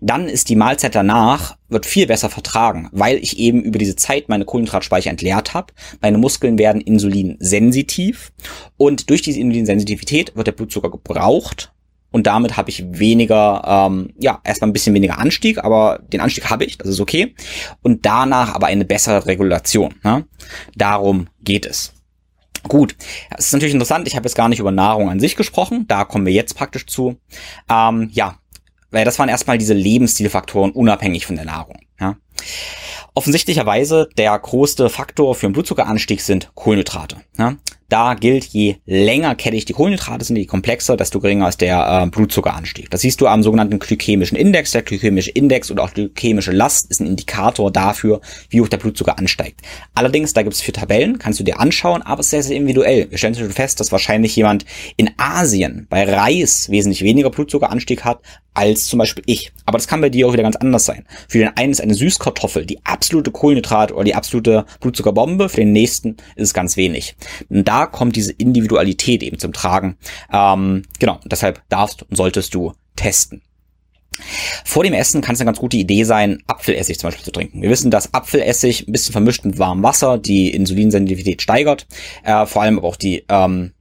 dann 0.00 0.28
ist 0.28 0.48
die 0.48 0.56
Mahlzeit 0.56 0.94
danach 0.94 1.56
wird 1.68 1.84
viel 1.84 2.06
besser 2.06 2.30
vertragen, 2.30 2.88
weil 2.92 3.16
ich 3.16 3.38
eben 3.38 3.62
über 3.62 3.78
diese 3.78 3.96
Zeit 3.96 4.28
meine 4.28 4.44
Kohlenhydratspeicher 4.44 5.10
entleert 5.10 5.52
habe. 5.52 5.72
Meine 6.00 6.18
Muskeln 6.18 6.58
werden 6.58 6.80
insulinsensitiv 6.80 8.32
und 8.76 9.10
durch 9.10 9.22
diese 9.22 9.40
Insulinsensitivität 9.40 10.36
wird 10.36 10.46
der 10.46 10.52
Blutzucker 10.52 10.90
gebraucht 10.90 11.72
und 12.16 12.26
damit 12.26 12.56
habe 12.56 12.70
ich 12.70 12.82
weniger, 12.98 13.62
ähm, 13.66 14.14
ja, 14.18 14.40
erstmal 14.42 14.70
ein 14.70 14.72
bisschen 14.72 14.94
weniger 14.94 15.18
Anstieg, 15.18 15.62
aber 15.62 16.00
den 16.12 16.20
Anstieg 16.20 16.48
habe 16.48 16.64
ich, 16.64 16.78
das 16.78 16.88
ist 16.88 17.00
okay. 17.00 17.34
Und 17.82 18.06
danach 18.06 18.54
aber 18.54 18.68
eine 18.68 18.84
bessere 18.84 19.26
Regulation. 19.26 19.96
Ne? 20.02 20.24
Darum 20.74 21.28
geht 21.42 21.66
es. 21.66 21.92
Gut, 22.68 22.96
es 23.36 23.46
ist 23.46 23.52
natürlich 23.52 23.74
interessant, 23.74 24.08
ich 24.08 24.16
habe 24.16 24.26
jetzt 24.26 24.34
gar 24.34 24.48
nicht 24.48 24.58
über 24.58 24.72
Nahrung 24.72 25.10
an 25.10 25.20
sich 25.20 25.36
gesprochen, 25.36 25.86
da 25.88 26.04
kommen 26.04 26.26
wir 26.26 26.32
jetzt 26.32 26.54
praktisch 26.56 26.86
zu. 26.86 27.16
Ähm, 27.70 28.10
ja, 28.12 28.36
weil 28.90 29.04
das 29.04 29.18
waren 29.18 29.28
erstmal 29.28 29.58
diese 29.58 29.74
Lebensstilfaktoren 29.74 30.72
unabhängig 30.72 31.26
von 31.26 31.36
der 31.36 31.44
Nahrung. 31.44 31.78
Ja. 32.00 32.16
Offensichtlicherweise 33.14 34.08
der 34.18 34.38
größte 34.38 34.90
Faktor 34.90 35.34
für 35.34 35.46
einen 35.46 35.54
Blutzuckeranstieg 35.54 36.20
sind 36.20 36.50
Kohlenhydrate. 36.54 37.16
Ja. 37.38 37.56
Da 37.88 38.14
gilt, 38.14 38.44
je 38.44 38.76
länger 38.84 39.34
kettig 39.36 39.64
die 39.64 39.72
Kohlenhydrate 39.72 40.24
sind, 40.24 40.36
je 40.36 40.46
komplexer, 40.46 40.96
desto 40.96 41.20
geringer 41.20 41.48
ist 41.48 41.60
der 41.60 42.04
äh, 42.04 42.10
Blutzuckeranstieg. 42.10 42.90
Das 42.90 43.02
siehst 43.02 43.20
du 43.20 43.28
am 43.28 43.42
sogenannten 43.42 43.78
glykämischen 43.78 44.36
Index. 44.36 44.72
Der 44.72 44.82
glykämische 44.82 45.30
Index 45.30 45.70
oder 45.70 45.84
auch 45.84 45.92
glykämische 45.92 46.52
Last 46.52 46.90
ist 46.90 47.00
ein 47.00 47.06
Indikator 47.06 47.70
dafür, 47.70 48.20
wie 48.50 48.60
hoch 48.60 48.68
der 48.68 48.78
Blutzucker 48.78 49.18
ansteigt. 49.18 49.60
Allerdings, 49.94 50.32
da 50.32 50.42
gibt 50.42 50.54
es 50.54 50.62
vier 50.62 50.74
Tabellen, 50.74 51.18
kannst 51.18 51.38
du 51.38 51.44
dir 51.44 51.60
anschauen, 51.60 52.02
aber 52.02 52.20
es 52.20 52.26
ist 52.26 52.30
sehr, 52.30 52.42
sehr 52.42 52.56
individuell. 52.56 53.10
Wir 53.10 53.18
stellen 53.18 53.34
schon 53.34 53.50
fest, 53.50 53.78
dass 53.78 53.92
wahrscheinlich 53.92 54.34
jemand 54.34 54.64
in 54.96 55.10
Asien 55.16 55.86
bei 55.88 56.04
Reis 56.04 56.68
wesentlich 56.70 57.02
weniger 57.02 57.30
Blutzuckeranstieg 57.30 58.04
hat, 58.04 58.20
als 58.56 58.86
zum 58.86 58.98
Beispiel 58.98 59.22
ich. 59.26 59.52
Aber 59.66 59.76
das 59.76 59.86
kann 59.86 60.00
bei 60.00 60.08
dir 60.08 60.26
auch 60.26 60.32
wieder 60.32 60.42
ganz 60.42 60.56
anders 60.56 60.86
sein. 60.86 61.04
Für 61.28 61.38
den 61.38 61.48
einen 61.56 61.72
ist 61.72 61.82
eine 61.82 61.94
Süßkartoffel 61.94 62.64
die 62.64 62.84
absolute 62.84 63.30
Kohlenhydrat 63.30 63.92
oder 63.92 64.04
die 64.04 64.14
absolute 64.14 64.64
Blutzuckerbombe, 64.80 65.48
für 65.48 65.60
den 65.60 65.72
nächsten 65.72 66.16
ist 66.36 66.48
es 66.48 66.54
ganz 66.54 66.76
wenig. 66.76 67.16
Und 67.50 67.68
da 67.68 67.75
kommt 67.84 68.16
diese 68.16 68.32
Individualität 68.32 69.22
eben 69.22 69.38
zum 69.38 69.52
Tragen. 69.52 69.98
Ähm, 70.32 70.82
genau, 70.98 71.20
deshalb 71.26 71.62
darfst 71.68 72.02
und 72.04 72.16
solltest 72.16 72.54
du 72.54 72.72
testen. 72.96 73.42
Vor 74.64 74.82
dem 74.82 74.94
Essen 74.94 75.20
kann 75.20 75.34
es 75.34 75.40
eine 75.40 75.48
ganz 75.48 75.58
gute 75.58 75.76
Idee 75.76 76.04
sein, 76.04 76.42
Apfelessig 76.46 76.98
zum 76.98 77.08
Beispiel 77.08 77.24
zu 77.26 77.32
trinken. 77.32 77.60
Wir 77.60 77.68
wissen, 77.68 77.90
dass 77.90 78.14
Apfelessig 78.14 78.88
ein 78.88 78.92
bisschen 78.92 79.12
vermischt 79.12 79.44
mit 79.44 79.58
warmem 79.58 79.84
Wasser 79.84 80.16
die 80.16 80.48
Insulinsensitivität 80.48 81.42
steigert, 81.42 81.86
äh, 82.24 82.46
vor 82.46 82.62
allem 82.62 82.78
aber 82.78 82.88
auch 82.88 82.96
die 82.96 83.24
ähm, 83.28 83.72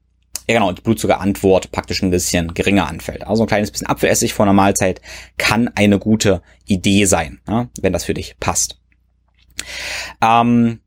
ja 0.47 0.53
genau, 0.53 0.71
die 0.71 0.81
Blutzuckerantwort 0.81 1.71
praktisch 1.71 2.01
ein 2.03 2.11
bisschen 2.11 2.53
geringer 2.53 2.87
anfällt. 2.87 3.25
Also 3.25 3.43
ein 3.43 3.47
kleines 3.47 3.71
bisschen 3.71 3.87
Apfelessig 3.87 4.33
vor 4.33 4.45
einer 4.45 4.53
Mahlzeit 4.53 5.01
kann 5.37 5.69
eine 5.69 5.99
gute 5.99 6.41
Idee 6.65 7.05
sein, 7.05 7.39
ja, 7.47 7.69
wenn 7.81 7.93
das 7.93 8.05
für 8.05 8.13
dich 8.13 8.35
passt. 8.39 8.79
Ähm, 10.21 10.79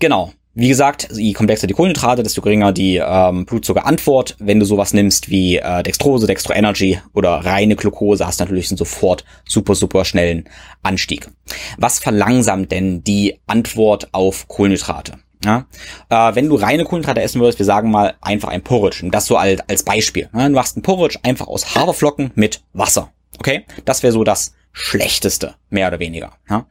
genau. 0.00 0.32
Wie 0.56 0.68
gesagt, 0.68 1.08
je 1.12 1.32
komplexer 1.32 1.66
die 1.66 1.74
Kohlenhydrate, 1.74 2.22
desto 2.22 2.40
geringer 2.40 2.70
die 2.70 3.02
ähm, 3.04 3.44
Blutzuckerantwort. 3.44 4.36
Wenn 4.38 4.60
du 4.60 4.66
sowas 4.66 4.92
nimmst 4.92 5.28
wie 5.28 5.56
äh, 5.56 5.82
Dextrose, 5.82 6.28
Dextro 6.28 6.52
Energy 6.52 7.00
oder 7.12 7.44
reine 7.44 7.74
Glucose, 7.74 8.24
hast 8.24 8.38
du 8.38 8.44
natürlich 8.44 8.70
einen 8.70 8.78
sofort 8.78 9.24
super, 9.44 9.74
super 9.74 10.04
schnellen 10.04 10.48
Anstieg. 10.84 11.28
Was 11.76 11.98
verlangsamt 11.98 12.70
denn 12.70 13.02
die 13.02 13.40
Antwort 13.48 14.08
auf 14.12 14.46
Kohlenhydrate? 14.46 15.14
Ja? 15.44 15.66
Äh, 16.08 16.36
wenn 16.36 16.48
du 16.48 16.54
reine 16.54 16.84
Kohlenhydrate 16.84 17.20
essen 17.20 17.40
würdest, 17.40 17.58
wir 17.58 17.66
sagen 17.66 17.90
mal 17.90 18.14
einfach 18.20 18.48
ein 18.48 18.62
Porridge. 18.62 19.00
Und 19.02 19.12
das 19.12 19.26
so 19.26 19.36
als, 19.36 19.60
als 19.68 19.82
Beispiel. 19.82 20.28
Ja? 20.32 20.48
Du 20.48 20.54
machst 20.54 20.76
ein 20.76 20.82
Porridge 20.82 21.18
einfach 21.24 21.48
aus 21.48 21.74
Haferflocken 21.74 22.30
mit 22.36 22.62
Wasser. 22.72 23.12
Okay? 23.40 23.64
Das 23.84 24.04
wäre 24.04 24.12
so 24.12 24.22
das 24.22 24.54
Schlechteste, 24.76 25.54
mehr 25.70 25.86
oder 25.86 26.00
weniger. 26.00 26.32
Ja? 26.50 26.66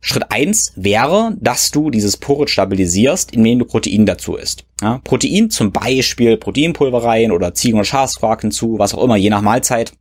Schritt 0.00 0.32
eins 0.32 0.72
wäre, 0.74 1.36
dass 1.40 1.70
du 1.70 1.90
dieses 1.90 2.16
Porridge 2.16 2.50
stabilisierst, 2.50 3.30
indem 3.32 3.60
du 3.60 3.64
Protein 3.66 4.04
dazu 4.04 4.34
isst. 4.34 4.64
Ja? 4.82 4.98
Protein 5.04 5.48
zum 5.48 5.70
Beispiel 5.70 6.36
Proteinpulver 6.36 7.04
rein 7.04 7.30
oder 7.30 7.54
Ziegen- 7.54 7.78
oder 7.78 7.84
Schafsquark 7.84 8.40
hinzu, 8.40 8.80
was 8.80 8.94
auch 8.94 9.04
immer, 9.04 9.16
je 9.16 9.30
nach 9.30 9.42
Mahlzeit. 9.42 9.92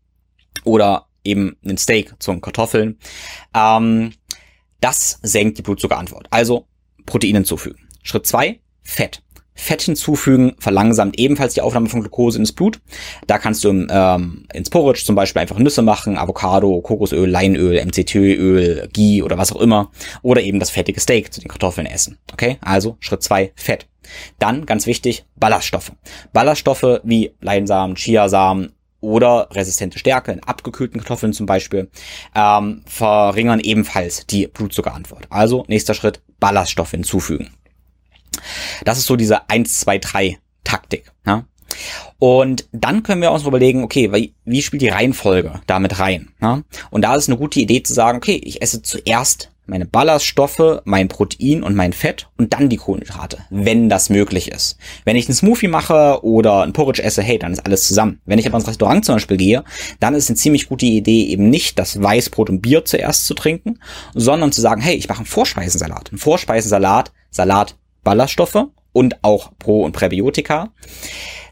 Oder 0.64 1.06
eben 1.24 1.56
ein 1.64 1.78
Steak 1.78 2.16
zum 2.18 2.42
Kartoffeln. 2.42 2.98
Ähm, 3.54 4.14
das 4.82 5.20
senkt 5.22 5.60
die 5.60 5.62
Blutzuckerantwort. 5.62 6.28
Also 6.32 6.66
Protein 7.06 7.36
hinzufügen. 7.36 7.88
Schritt 8.02 8.26
zwei 8.26 8.60
Fett. 8.82 9.22
Fett 9.60 9.82
hinzufügen 9.82 10.56
verlangsamt 10.58 11.20
ebenfalls 11.20 11.54
die 11.54 11.62
Aufnahme 11.62 11.90
von 11.90 12.00
Glucose 12.00 12.40
ins 12.40 12.54
Blut. 12.54 12.80
Da 13.28 13.38
kannst 13.38 13.64
du 13.66 13.88
ähm, 13.90 14.46
ins 14.54 14.70
Porridge 14.70 15.04
zum 15.04 15.16
Beispiel 15.16 15.42
einfach 15.42 15.60
Nüsse 15.60 15.82
machen, 15.82 16.18
Avocado, 16.18 16.80
Kokosöl, 16.82 17.30
Leinöl, 17.30 17.84
MCT-Öl, 17.86 18.90
Ghee 18.94 19.22
oder 19.22 19.38
was 19.38 19.52
auch 19.52 19.60
immer. 19.60 19.92
Oder 20.22 20.42
eben 20.42 20.60
das 20.60 20.70
fettige 20.70 21.02
Steak 21.02 21.34
zu 21.34 21.42
den 21.42 21.50
Kartoffeln 21.50 21.88
essen. 21.88 22.18
Okay, 22.32 22.58
also 22.62 22.96
Schritt 23.02 23.22
zwei 23.22 23.52
Fett. 23.56 23.88
Dann, 24.40 24.66
ganz 24.66 24.88
wichtig, 24.88 25.26
Ballaststoffe. 25.36 25.92
Ballaststoffe 26.32 27.02
wie 27.04 27.32
Leinsamen, 27.42 27.96
Chiasamen, 27.96 28.74
oder 29.02 29.48
resistente 29.52 29.98
Stärke 29.98 30.34
in 30.34 30.44
abgekühlten 30.44 31.00
Kartoffeln 31.00 31.32
zum 31.32 31.46
Beispiel, 31.46 31.90
ähm, 32.36 32.82
verringern 32.86 33.62
ebenfalls 33.62 34.26
die 34.28 34.48
Blutzuckerantwort. 34.48 35.28
Also 35.30 35.64
nächster 35.68 35.94
Schritt, 35.94 36.22
Ballaststoffe 36.40 36.92
hinzufügen. 36.92 37.50
Das 38.86 38.98
ist 38.98 39.06
so 39.06 39.16
diese 39.16 39.50
1, 39.50 39.80
2, 39.82 39.98
3 40.00 40.40
Taktik. 40.64 41.12
Ja? 41.26 41.46
Und 42.18 42.68
dann 42.72 43.04
können 43.04 43.22
wir 43.22 43.32
uns 43.32 43.44
überlegen, 43.44 43.84
okay, 43.84 44.12
wie, 44.14 44.34
wie 44.46 44.62
spielt 44.62 44.82
die 44.82 44.90
Reihenfolge 44.90 45.62
damit 45.68 46.00
rein? 46.00 46.30
Ja? 46.42 46.64
Und 46.90 47.04
da 47.04 47.16
ist 47.16 47.30
eine 47.30 47.38
gute 47.38 47.60
Idee 47.60 47.84
zu 47.84 47.94
sagen, 47.94 48.18
okay, 48.18 48.40
ich 48.44 48.62
esse 48.62 48.82
zuerst 48.82 49.52
meine 49.70 49.86
Ballaststoffe, 49.86 50.82
mein 50.84 51.08
Protein 51.08 51.64
und 51.64 51.76
mein 51.76 51.94
Fett 51.94 52.28
und 52.38 52.54
dann 52.54 52.70
die 52.70 52.78
Kohlenhydrate, 52.78 53.38
wenn 53.50 53.88
das 53.88 54.10
möglich 54.10 54.52
ist. 54.52 54.78
Wenn 55.06 55.16
ich 55.16 55.28
einen 55.28 55.36
Smoothie 55.36 55.68
mache 55.68 56.24
oder 56.24 56.64
ein 56.64 56.74
Porridge 56.74 57.04
esse, 57.04 57.22
hey, 57.22 57.40
dann 57.40 57.54
ist 57.54 57.66
alles 57.66 57.88
zusammen. 57.88 58.20
Wenn 58.26 58.40
ich 58.40 58.48
aber 58.48 58.58
ins 58.58 58.68
Restaurant 58.68 59.06
zum 59.06 59.16
Beispiel 59.16 59.38
gehe, 59.38 59.64
dann 60.00 60.16
ist 60.16 60.30
eine 60.30 60.38
ziemlich 60.38 60.68
gute 60.68 60.86
Idee, 60.86 61.26
eben 61.26 61.50
nicht 61.50 61.80
das 61.80 62.02
Weißbrot 62.02 62.50
und 62.50 62.62
Bier 62.62 62.84
zuerst 62.84 63.26
zu 63.26 63.34
trinken, 63.34 63.80
sondern 64.14 64.52
zu 64.52 64.62
sagen, 64.62 64.82
hey, 64.82 64.96
ich 64.96 65.08
mache 65.08 65.20
einen 65.20 65.28
Vorspeisensalat. 65.28 66.12
Ein 66.12 66.18
Vorspeisensalat, 66.18 67.12
Salat, 67.32 67.76
Ballaststoffe 68.04 68.68
und 68.94 69.24
auch 69.24 69.52
Pro- 69.60 69.84
und 69.84 69.92
Präbiotika. 69.92 70.72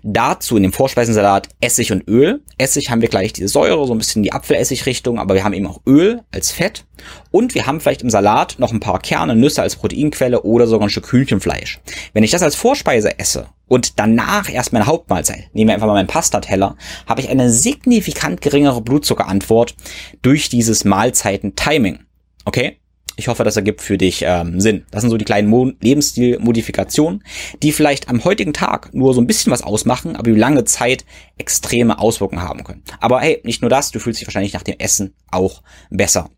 Dazu 0.04 0.56
in 0.56 0.64
dem 0.64 0.74
Vorspeisensalat 0.74 1.50
Essig 1.60 1.92
und 1.92 2.08
Öl. 2.08 2.42
Essig 2.58 2.90
haben 2.90 3.02
wir 3.02 3.10
gleich 3.10 3.34
diese 3.34 3.50
Säure, 3.50 3.86
so 3.88 3.94
ein 3.94 3.98
bisschen 3.98 4.24
die 4.24 4.32
Apfelessig-Richtung, 4.32 5.20
aber 5.20 5.34
wir 5.34 5.44
haben 5.44 5.54
eben 5.54 5.68
auch 5.68 5.82
Öl 5.86 6.22
als 6.32 6.52
Fett. 6.52 6.86
Und 7.32 7.56
wir 7.56 7.66
haben 7.66 7.82
vielleicht 7.82 8.04
im 8.04 8.10
Salat 8.10 8.56
noch 8.58 8.72
ein 8.72 8.80
paar 8.80 9.00
Kerne, 9.00 9.36
Nüsse 9.36 9.62
als 9.62 9.76
Proteinquelle 9.76 10.44
oder 10.44 10.68
sogar 10.68 10.88
ein 10.88 10.92
Stück 10.92 11.12
Hühnchenfleisch. 11.12 11.80
Wenn 12.14 12.24
ich 12.24 12.32
das 12.32 12.44
als 12.44 12.56
Vorspeise 12.56 13.20
esse 13.20 13.48
und 13.68 14.00
danach 14.00 14.50
erst 14.50 14.72
meine 14.72 14.86
Hauptmahlzeit, 14.86 15.50
nehmen 15.54 15.70
wir 15.70 15.74
einfach 15.74 15.88
mal 15.88 15.94
meinen 15.94 16.08
Pastateller, 16.08 16.78
habe 17.06 17.22
ich 17.22 17.30
eine 17.30 17.50
signifikant 17.50 18.42
geringere 18.42 18.82
Blutzuckerantwort 18.82 19.76
durch 20.22 20.50
dieses 20.50 20.86
Mahlzeiten-Timing. 20.86 22.00
Okay? 22.46 22.80
Ich 23.20 23.28
hoffe, 23.28 23.44
das 23.44 23.56
ergibt 23.56 23.82
für 23.82 23.98
dich 23.98 24.24
ähm, 24.26 24.62
Sinn. 24.62 24.86
Das 24.92 25.02
sind 25.02 25.10
so 25.10 25.18
die 25.18 25.26
kleinen 25.26 25.50
Mo 25.50 25.72
Lebensstilmodifikationen, 25.82 27.24
die 27.64 27.72
vielleicht 27.72 28.10
am 28.10 28.24
heutigen 28.24 28.54
Tag 28.54 28.94
nur 28.94 29.16
so 29.16 29.20
ein 29.20 29.28
bisschen 29.28 29.52
was 29.52 29.64
ausmachen, 29.64 30.16
aber 30.16 30.30
über 30.30 30.38
lange 30.38 30.66
Zeit 30.66 31.04
extreme 31.38 31.98
Auswirkungen 31.98 32.44
haben 32.44 32.64
können. 32.64 32.84
Aber 33.00 33.20
hey, 33.20 33.42
nicht 33.44 33.62
nur 33.62 33.70
das, 33.70 33.90
du 33.90 34.00
fühlst 34.00 34.22
dich 34.22 34.28
wahrscheinlich 34.28 34.54
nach 34.54 34.62
dem 34.62 34.76
Essen 34.78 35.16
auch 35.32 35.64
besser. 35.90 36.30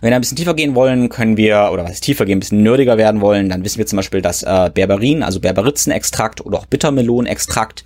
Wenn 0.00 0.10
wir 0.10 0.16
ein 0.16 0.20
bisschen 0.20 0.36
tiefer 0.36 0.54
gehen 0.54 0.74
wollen, 0.74 1.08
können 1.08 1.36
wir, 1.36 1.70
oder 1.72 1.84
was 1.84 2.00
tiefer 2.00 2.24
gehen, 2.24 2.38
ein 2.38 2.40
bisschen 2.40 2.62
nerdiger 2.62 2.96
werden 2.96 3.20
wollen, 3.20 3.48
dann 3.48 3.64
wissen 3.64 3.78
wir 3.78 3.86
zum 3.86 3.96
Beispiel, 3.96 4.22
dass 4.22 4.42
äh, 4.42 4.70
Berberin, 4.72 5.22
also 5.22 5.40
Berberitzenextrakt 5.40 6.44
oder 6.44 6.58
auch 6.58 6.66
Bittermelonextrakt 6.66 7.84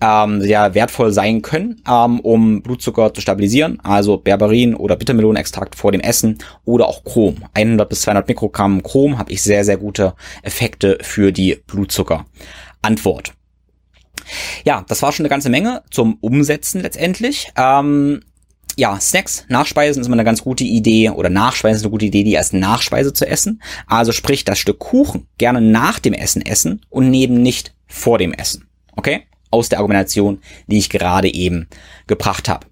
ähm, 0.00 0.40
sehr 0.40 0.74
wertvoll 0.74 1.12
sein 1.12 1.42
können, 1.42 1.82
ähm, 1.88 2.20
um 2.20 2.62
Blutzucker 2.62 3.12
zu 3.14 3.20
stabilisieren. 3.20 3.78
Also 3.82 4.16
Berberin 4.16 4.74
oder 4.74 4.96
Bittermelonextrakt 4.96 5.74
vor 5.74 5.92
dem 5.92 6.00
Essen 6.00 6.38
oder 6.64 6.88
auch 6.88 7.04
Chrom. 7.04 7.36
100 7.54 7.88
bis 7.88 8.02
200 8.02 8.28
Mikrogramm 8.28 8.82
Chrom 8.82 9.18
habe 9.18 9.32
ich 9.32 9.42
sehr, 9.42 9.64
sehr 9.64 9.76
gute 9.76 10.14
Effekte 10.42 10.98
für 11.02 11.32
die 11.32 11.58
Blutzuckerantwort. 11.66 13.32
Ja, 14.64 14.84
das 14.88 15.02
war 15.02 15.12
schon 15.12 15.24
eine 15.24 15.30
ganze 15.30 15.50
Menge 15.50 15.82
zum 15.90 16.18
Umsetzen 16.20 16.82
letztendlich. 16.82 17.50
Ähm, 17.56 18.20
ja, 18.76 18.98
Snacks, 19.00 19.44
Nachspeisen 19.48 20.00
ist 20.00 20.06
immer 20.06 20.16
eine 20.16 20.24
ganz 20.24 20.42
gute 20.42 20.64
Idee 20.64 21.10
oder 21.10 21.30
Nachspeisen 21.30 21.76
ist 21.76 21.82
eine 21.82 21.90
gute 21.90 22.06
Idee, 22.06 22.24
die 22.24 22.38
als 22.38 22.52
Nachspeise 22.52 23.12
zu 23.12 23.26
essen. 23.26 23.62
Also 23.86 24.12
sprich, 24.12 24.44
das 24.44 24.58
Stück 24.58 24.78
Kuchen 24.78 25.26
gerne 25.38 25.60
nach 25.60 25.98
dem 25.98 26.12
Essen 26.12 26.42
essen 26.42 26.84
und 26.88 27.10
neben 27.10 27.42
nicht 27.42 27.74
vor 27.86 28.18
dem 28.18 28.32
Essen. 28.32 28.68
Okay? 28.96 29.22
Aus 29.50 29.68
der 29.68 29.78
Argumentation, 29.78 30.40
die 30.66 30.78
ich 30.78 30.90
gerade 30.90 31.32
eben 31.32 31.68
gebracht 32.06 32.48
habe. 32.48 32.66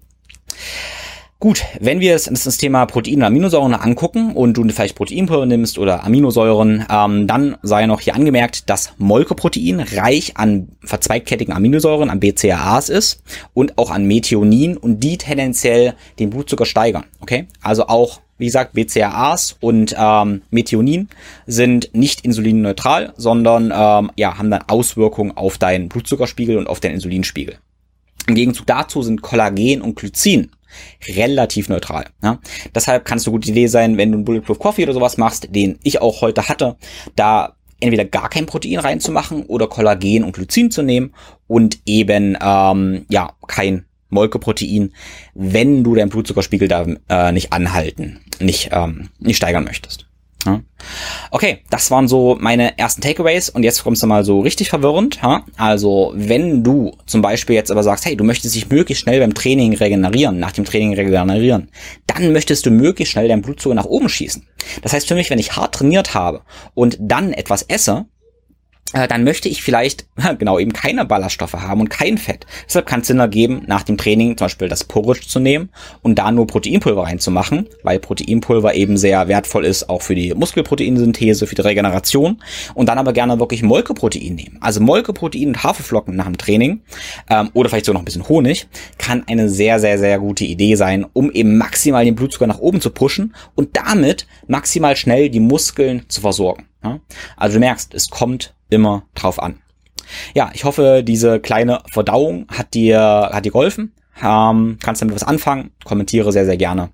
Gut, 1.41 1.63
wenn 1.79 2.01
wir 2.01 2.15
uns 2.15 2.43
das 2.43 2.57
Thema 2.57 2.85
Protein 2.85 3.19
und 3.19 3.23
Aminosäuren 3.23 3.73
angucken 3.73 4.33
und 4.33 4.55
du 4.55 4.67
vielleicht 4.67 4.97
Proteinpulver 4.97 5.45
nimmst 5.45 5.77
oder 5.77 6.03
Aminosäuren, 6.03 6.85
ähm, 6.91 7.27
dann 7.27 7.55
sei 7.61 7.85
noch 7.85 8.01
hier 8.01 8.15
angemerkt, 8.15 8.69
dass 8.69 8.91
Molkeprotein 8.97 9.79
reich 9.79 10.35
an 10.35 10.67
verzweigkettigen 10.83 11.53
Aminosäuren, 11.53 12.09
an 12.09 12.19
BCAAs 12.19 12.89
ist 12.89 13.23
und 13.53 13.77
auch 13.77 13.89
an 13.89 14.03
Methionin 14.03 14.75
und 14.75 14.99
die 14.99 15.17
tendenziell 15.17 15.93
den 16.19 16.29
Blutzucker 16.29 16.65
steigern. 16.65 17.05
Okay, 17.21 17.47
also 17.61 17.87
auch 17.87 18.19
wie 18.37 18.47
gesagt, 18.47 18.73
BCAAs 18.73 19.55
und 19.61 19.95
ähm, 19.97 20.41
Methionin 20.49 21.07
sind 21.47 21.89
nicht 21.93 22.25
insulinneutral, 22.25 23.13
sondern 23.15 23.71
ähm, 23.73 24.11
ja, 24.17 24.37
haben 24.37 24.51
dann 24.51 24.63
Auswirkungen 24.67 25.37
auf 25.37 25.57
deinen 25.57 25.87
Blutzuckerspiegel 25.87 26.57
und 26.57 26.67
auf 26.67 26.81
deinen 26.81 26.95
Insulinspiegel. 26.95 27.59
Im 28.27 28.35
Gegenzug 28.35 28.67
dazu 28.67 29.01
sind 29.03 29.21
Kollagen 29.21 29.81
und 29.81 29.95
Glycin 29.95 30.51
relativ 31.07 31.69
neutral. 31.69 32.05
Ja? 32.23 32.39
Deshalb 32.73 33.05
kann 33.05 33.17
es 33.17 33.27
eine 33.27 33.33
gute 33.33 33.51
Idee 33.51 33.67
sein, 33.67 33.97
wenn 33.97 34.11
du 34.11 34.17
einen 34.17 34.25
Bulletproof 34.25 34.59
Coffee 34.59 34.83
oder 34.83 34.93
sowas 34.93 35.17
machst, 35.17 35.53
den 35.53 35.79
ich 35.83 36.01
auch 36.01 36.21
heute 36.21 36.47
hatte, 36.47 36.77
da 37.15 37.55
entweder 37.79 38.05
gar 38.05 38.29
kein 38.29 38.45
Protein 38.45 38.79
reinzumachen 38.79 39.43
oder 39.43 39.67
Kollagen 39.67 40.23
und 40.23 40.33
Glycin 40.33 40.71
zu 40.71 40.81
nehmen 40.81 41.13
und 41.47 41.79
eben 41.85 42.37
ähm, 42.41 43.05
ja 43.09 43.33
kein 43.47 43.85
Molkeprotein, 44.09 44.93
wenn 45.33 45.83
du 45.83 45.95
deinen 45.95 46.09
Blutzuckerspiegel 46.09 46.67
da 46.67 46.85
äh, 47.09 47.31
nicht 47.31 47.53
anhalten, 47.53 48.19
nicht 48.39 48.69
ähm, 48.71 49.09
nicht 49.19 49.37
steigern 49.37 49.63
möchtest. 49.63 50.08
Ja. 50.45 50.61
Okay, 51.31 51.63
das 51.69 51.91
waren 51.91 52.07
so 52.07 52.37
meine 52.39 52.77
ersten 52.77 53.01
Takeaways 53.01 53.49
und 53.49 53.63
jetzt 53.63 53.83
kommst 53.83 54.01
du 54.01 54.07
mal 54.07 54.23
so 54.23 54.39
richtig 54.39 54.69
verwirrend. 54.69 55.19
Ja? 55.21 55.43
Also 55.57 56.13
wenn 56.15 56.63
du 56.63 56.95
zum 57.05 57.21
Beispiel 57.21 57.55
jetzt 57.55 57.71
aber 57.71 57.83
sagst, 57.83 58.05
hey, 58.05 58.15
du 58.15 58.23
möchtest 58.23 58.55
dich 58.55 58.69
möglichst 58.69 59.03
schnell 59.03 59.19
beim 59.19 59.33
Training 59.33 59.75
regenerieren, 59.75 60.39
nach 60.39 60.53
dem 60.53 60.63
Training 60.63 60.93
regenerieren, 60.93 61.69
dann 62.07 62.31
möchtest 62.31 62.65
du 62.65 62.71
möglichst 62.71 63.11
schnell 63.11 63.27
deinen 63.27 63.41
Blutzucker 63.41 63.75
nach 63.75 63.85
oben 63.85 64.07
schießen. 64.07 64.47
Das 64.81 64.93
heißt 64.93 65.07
für 65.07 65.15
mich, 65.15 65.29
wenn 65.29 65.39
ich 65.39 65.55
hart 65.55 65.75
trainiert 65.75 66.13
habe 66.13 66.41
und 66.73 66.97
dann 67.01 67.33
etwas 67.33 67.63
esse, 67.63 68.05
dann 68.93 69.23
möchte 69.23 69.49
ich 69.49 69.61
vielleicht 69.61 70.05
genau 70.39 70.59
eben 70.59 70.73
keine 70.73 71.05
Ballaststoffe 71.05 71.53
haben 71.53 71.81
und 71.81 71.89
kein 71.89 72.17
Fett. 72.17 72.45
Deshalb 72.67 72.85
kann 72.85 73.01
es 73.01 73.07
Sinn 73.07 73.19
ergeben, 73.19 73.63
nach 73.67 73.83
dem 73.83 73.97
Training 73.97 74.37
zum 74.37 74.45
Beispiel 74.45 74.67
das 74.67 74.83
Porridge 74.83 75.27
zu 75.27 75.39
nehmen 75.39 75.69
und 76.01 76.15
da 76.15 76.31
nur 76.31 76.47
Proteinpulver 76.47 77.03
reinzumachen, 77.03 77.67
weil 77.83 77.99
Proteinpulver 77.99 78.73
eben 78.73 78.97
sehr 78.97 79.27
wertvoll 79.27 79.65
ist, 79.65 79.89
auch 79.89 80.01
für 80.01 80.15
die 80.15 80.33
Muskelproteinsynthese, 80.33 81.47
für 81.47 81.55
die 81.55 81.61
Regeneration 81.61 82.41
und 82.73 82.87
dann 82.89 82.97
aber 82.97 83.13
gerne 83.13 83.39
wirklich 83.39 83.63
Molkeprotein 83.63 84.35
nehmen. 84.35 84.57
Also 84.61 84.81
Molkeprotein 84.81 85.49
und 85.49 85.63
Haferflocken 85.63 86.15
nach 86.15 86.25
dem 86.25 86.37
Training 86.37 86.81
ähm, 87.29 87.49
oder 87.53 87.69
vielleicht 87.69 87.85
sogar 87.85 87.95
noch 87.95 88.01
ein 88.01 88.05
bisschen 88.05 88.27
Honig 88.27 88.67
kann 88.97 89.23
eine 89.27 89.49
sehr, 89.49 89.79
sehr, 89.79 89.97
sehr 89.99 90.19
gute 90.19 90.45
Idee 90.45 90.75
sein, 90.75 91.05
um 91.13 91.31
eben 91.31 91.57
maximal 91.57 92.05
den 92.05 92.15
Blutzucker 92.15 92.47
nach 92.47 92.59
oben 92.59 92.81
zu 92.81 92.89
pushen 92.89 93.35
und 93.55 93.77
damit 93.77 94.27
maximal 94.47 94.95
schnell 94.95 95.29
die 95.29 95.39
Muskeln 95.39 96.05
zu 96.07 96.21
versorgen. 96.21 96.65
Ja? 96.83 96.99
Also 97.37 97.55
du 97.55 97.59
merkst, 97.59 97.93
es 97.93 98.09
kommt 98.09 98.53
immer 98.69 99.03
drauf 99.15 99.41
an. 99.41 99.61
Ja, 100.33 100.51
ich 100.53 100.63
hoffe, 100.63 101.03
diese 101.03 101.39
kleine 101.39 101.83
Verdauung 101.91 102.47
hat 102.49 102.73
dir, 102.73 103.29
hat 103.31 103.45
dir 103.45 103.51
geholfen. 103.51 103.93
Ähm, 104.21 104.77
kannst 104.81 105.01
damit 105.01 105.15
was 105.15 105.23
anfangen. 105.23 105.71
Kommentiere 105.83 106.31
sehr, 106.31 106.45
sehr 106.45 106.57
gerne. 106.57 106.89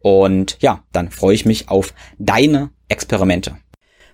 Und 0.00 0.56
ja, 0.60 0.82
dann 0.92 1.10
freue 1.10 1.34
ich 1.34 1.44
mich 1.44 1.68
auf 1.68 1.92
deine 2.18 2.70
Experimente. 2.88 3.58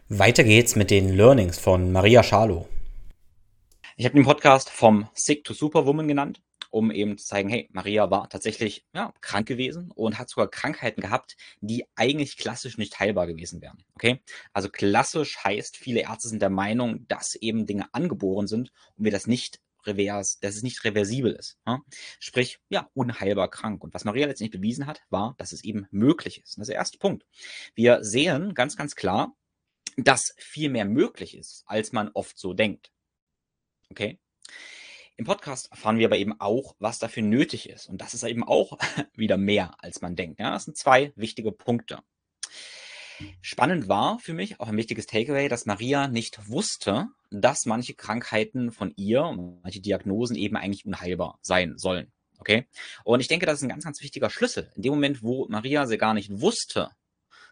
Weiter 0.08 0.44
geht's 0.44 0.76
mit 0.76 0.90
den 0.90 1.14
Learnings 1.14 1.58
von 1.58 1.92
Maria 1.92 2.22
Schalow. 2.22 2.68
Ich 3.96 4.04
habe 4.04 4.14
den 4.14 4.24
Podcast 4.24 4.70
vom 4.70 5.08
Sick 5.14 5.44
to 5.44 5.54
Superwoman 5.54 6.08
genannt 6.08 6.40
um 6.76 6.90
eben 6.90 7.16
zu 7.16 7.24
zeigen, 7.24 7.48
hey, 7.48 7.70
Maria 7.72 8.10
war 8.10 8.28
tatsächlich 8.28 8.84
ja, 8.92 9.14
krank 9.22 9.48
gewesen 9.48 9.90
und 9.92 10.18
hat 10.18 10.28
sogar 10.28 10.50
Krankheiten 10.50 11.00
gehabt, 11.00 11.38
die 11.62 11.86
eigentlich 11.94 12.36
klassisch 12.36 12.76
nicht 12.76 13.00
heilbar 13.00 13.26
gewesen 13.26 13.62
wären. 13.62 13.82
Okay? 13.94 14.20
Also 14.52 14.68
klassisch 14.68 15.38
heißt, 15.42 15.78
viele 15.78 16.02
Ärzte 16.02 16.28
sind 16.28 16.42
der 16.42 16.50
Meinung, 16.50 17.08
dass 17.08 17.34
eben 17.34 17.64
Dinge 17.64 17.86
angeboren 17.94 18.46
sind 18.46 18.72
und 18.94 19.04
wir 19.04 19.10
das 19.10 19.26
nicht 19.26 19.58
revers, 19.86 20.38
dass 20.40 20.54
es 20.54 20.62
nicht 20.62 20.84
reversibel 20.84 21.32
ist. 21.32 21.56
Ja? 21.66 21.80
Sprich, 22.18 22.58
ja, 22.68 22.90
unheilbar 22.92 23.48
krank. 23.48 23.82
Und 23.82 23.94
was 23.94 24.04
Maria 24.04 24.26
letztendlich 24.26 24.60
bewiesen 24.60 24.86
hat, 24.86 25.00
war, 25.08 25.34
dass 25.38 25.52
es 25.52 25.64
eben 25.64 25.86
möglich 25.90 26.42
ist. 26.42 26.58
Und 26.58 26.60
das 26.60 26.68
ist 26.68 26.72
der 26.72 26.78
erste 26.78 26.98
Punkt. 26.98 27.24
Wir 27.74 28.04
sehen 28.04 28.52
ganz, 28.52 28.76
ganz 28.76 28.94
klar, 28.94 29.34
dass 29.96 30.34
viel 30.36 30.68
mehr 30.68 30.84
möglich 30.84 31.38
ist, 31.38 31.62
als 31.64 31.92
man 31.92 32.10
oft 32.12 32.38
so 32.38 32.52
denkt. 32.52 32.92
Okay? 33.88 34.20
Im 35.18 35.24
Podcast 35.24 35.70
erfahren 35.70 35.98
wir 35.98 36.08
aber 36.08 36.18
eben 36.18 36.38
auch, 36.40 36.74
was 36.78 36.98
dafür 36.98 37.22
nötig 37.22 37.70
ist. 37.70 37.88
Und 37.88 38.02
das 38.02 38.12
ist 38.12 38.22
eben 38.22 38.44
auch 38.44 38.78
wieder 39.14 39.38
mehr, 39.38 39.74
als 39.78 40.02
man 40.02 40.14
denkt. 40.14 40.40
Ja, 40.40 40.50
das 40.50 40.64
sind 40.64 40.76
zwei 40.76 41.12
wichtige 41.16 41.52
Punkte. 41.52 42.00
Spannend 43.40 43.88
war 43.88 44.18
für 44.18 44.34
mich 44.34 44.60
auch 44.60 44.68
ein 44.68 44.76
wichtiges 44.76 45.06
Takeaway, 45.06 45.48
dass 45.48 45.64
Maria 45.64 46.06
nicht 46.06 46.50
wusste, 46.50 47.06
dass 47.30 47.64
manche 47.64 47.94
Krankheiten 47.94 48.70
von 48.70 48.92
ihr, 48.96 49.22
manche 49.62 49.80
Diagnosen 49.80 50.36
eben 50.36 50.56
eigentlich 50.56 50.84
unheilbar 50.84 51.38
sein 51.40 51.78
sollen. 51.78 52.12
Okay? 52.38 52.66
Und 53.04 53.20
ich 53.20 53.28
denke, 53.28 53.46
das 53.46 53.56
ist 53.56 53.62
ein 53.62 53.70
ganz, 53.70 53.84
ganz 53.84 54.02
wichtiger 54.02 54.28
Schlüssel. 54.28 54.70
In 54.76 54.82
dem 54.82 54.92
Moment, 54.92 55.22
wo 55.22 55.46
Maria 55.48 55.86
sie 55.86 55.96
gar 55.96 56.12
nicht 56.12 56.42
wusste, 56.42 56.90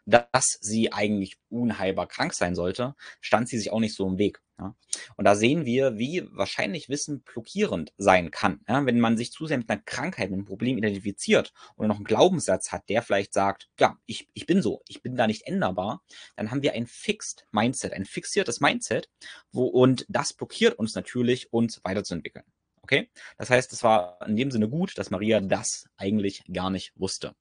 dass 0.07 0.59
sie 0.61 0.93
eigentlich 0.93 1.37
unheilbar 1.49 2.07
krank 2.07 2.35
sein 2.35 2.55
sollte, 2.55 2.95
stand 3.21 3.49
sie 3.49 3.59
sich 3.59 3.71
auch 3.71 3.81
nicht 3.81 3.95
so 3.95 4.07
im 4.07 4.19
Weg. 4.19 4.41
Ja. 4.59 4.77
Und 5.17 5.25
da 5.25 5.35
sehen 5.35 5.65
wir, 5.65 5.99
wie 5.99 6.29
wahrscheinlich 6.31 6.89
Wissen 6.89 7.23
blockierend 7.23 7.93
sein 7.97 8.31
kann. 8.31 8.61
Ja, 8.69 8.87
wenn 8.87 9.01
man 9.01 9.17
sich 9.17 9.33
zu 9.33 9.47
sehr 9.47 9.59
mit 9.59 9.69
einer 9.69 9.83
Krankheit, 9.83 10.31
mit 10.31 10.39
einem 10.39 10.47
Problem 10.47 10.79
identifiziert 10.79 11.53
oder 11.77 11.89
noch 11.89 11.97
einen 11.97 12.05
Glaubenssatz 12.05 12.71
hat, 12.71 12.89
der 12.89 13.03
vielleicht 13.03 13.33
sagt, 13.33 13.69
ja, 13.81 13.99
ich, 14.07 14.29
ich 14.33 14.47
bin 14.47 14.63
so, 14.63 14.83
ich 14.87 15.03
bin 15.03 15.17
da 15.17 15.27
nicht 15.27 15.47
änderbar, 15.47 16.03
dann 16.37 16.51
haben 16.51 16.63
wir 16.63 16.75
ein 16.75 16.87
Fixed 16.87 17.47
Mindset, 17.51 17.93
ein 17.93 18.05
fixiertes 18.05 18.61
Mindset, 18.61 19.09
wo, 19.51 19.65
und 19.65 20.07
das 20.09 20.33
blockiert 20.33 20.79
uns 20.79 20.95
natürlich, 20.95 21.53
uns 21.53 21.81
weiterzuentwickeln. 21.83 22.45
Okay? 22.83 23.11
Das 23.39 23.51
heißt, 23.51 23.73
es 23.73 23.83
war 23.83 24.19
in 24.27 24.37
dem 24.37 24.51
Sinne 24.51 24.69
gut, 24.69 24.99
dass 24.99 25.11
Maria 25.11 25.41
das 25.41 25.89
eigentlich 25.97 26.45
gar 26.53 26.71
nicht 26.71 26.93
wusste. 26.95 27.35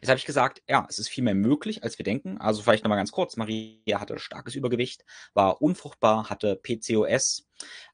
Jetzt 0.00 0.08
habe 0.08 0.18
ich 0.18 0.26
gesagt, 0.26 0.62
ja, 0.68 0.86
es 0.88 0.98
ist 0.98 1.08
viel 1.08 1.24
mehr 1.24 1.34
möglich, 1.34 1.82
als 1.82 1.98
wir 1.98 2.04
denken. 2.04 2.38
Also 2.38 2.62
vielleicht 2.62 2.84
nochmal 2.84 2.98
ganz 2.98 3.12
kurz. 3.12 3.36
Maria 3.36 4.00
hatte 4.00 4.18
starkes 4.18 4.54
Übergewicht, 4.54 5.04
war 5.32 5.62
unfruchtbar, 5.62 6.28
hatte 6.28 6.56
PCOS 6.56 7.46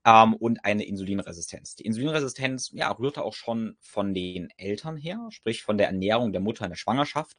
ähm, 0.05 0.35
und 0.35 0.65
eine 0.65 0.85
Insulinresistenz. 0.85 1.77
Die 1.77 1.85
Insulinresistenz 1.85 2.71
ja, 2.73 2.91
rührte 2.91 3.23
auch 3.23 3.35
schon 3.35 3.77
von 3.81 4.15
den 4.15 4.49
Eltern 4.57 4.97
her, 4.97 5.29
sprich 5.31 5.63
von 5.63 5.79
der 5.79 5.87
Ernährung 5.87 6.33
der 6.33 6.41
Mutter 6.41 6.65
in 6.65 6.71
der 6.71 6.77
Schwangerschaft. 6.77 7.37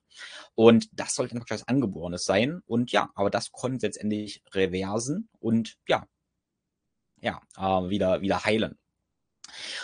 Und 0.55 0.87
das 0.93 1.15
sollte 1.15 1.35
natürlich 1.35 1.61
was 1.61 1.67
Angeborenes 1.67 2.23
sein. 2.23 2.61
Und 2.65 2.91
ja, 2.91 3.09
aber 3.15 3.29
das 3.29 3.51
konnte 3.51 3.85
letztendlich 3.85 4.43
reversen 4.53 5.29
und 5.39 5.77
ja, 5.87 6.07
ja, 7.19 7.41
äh, 7.57 7.89
wieder, 7.89 8.21
wieder 8.21 8.43
heilen. 8.43 8.77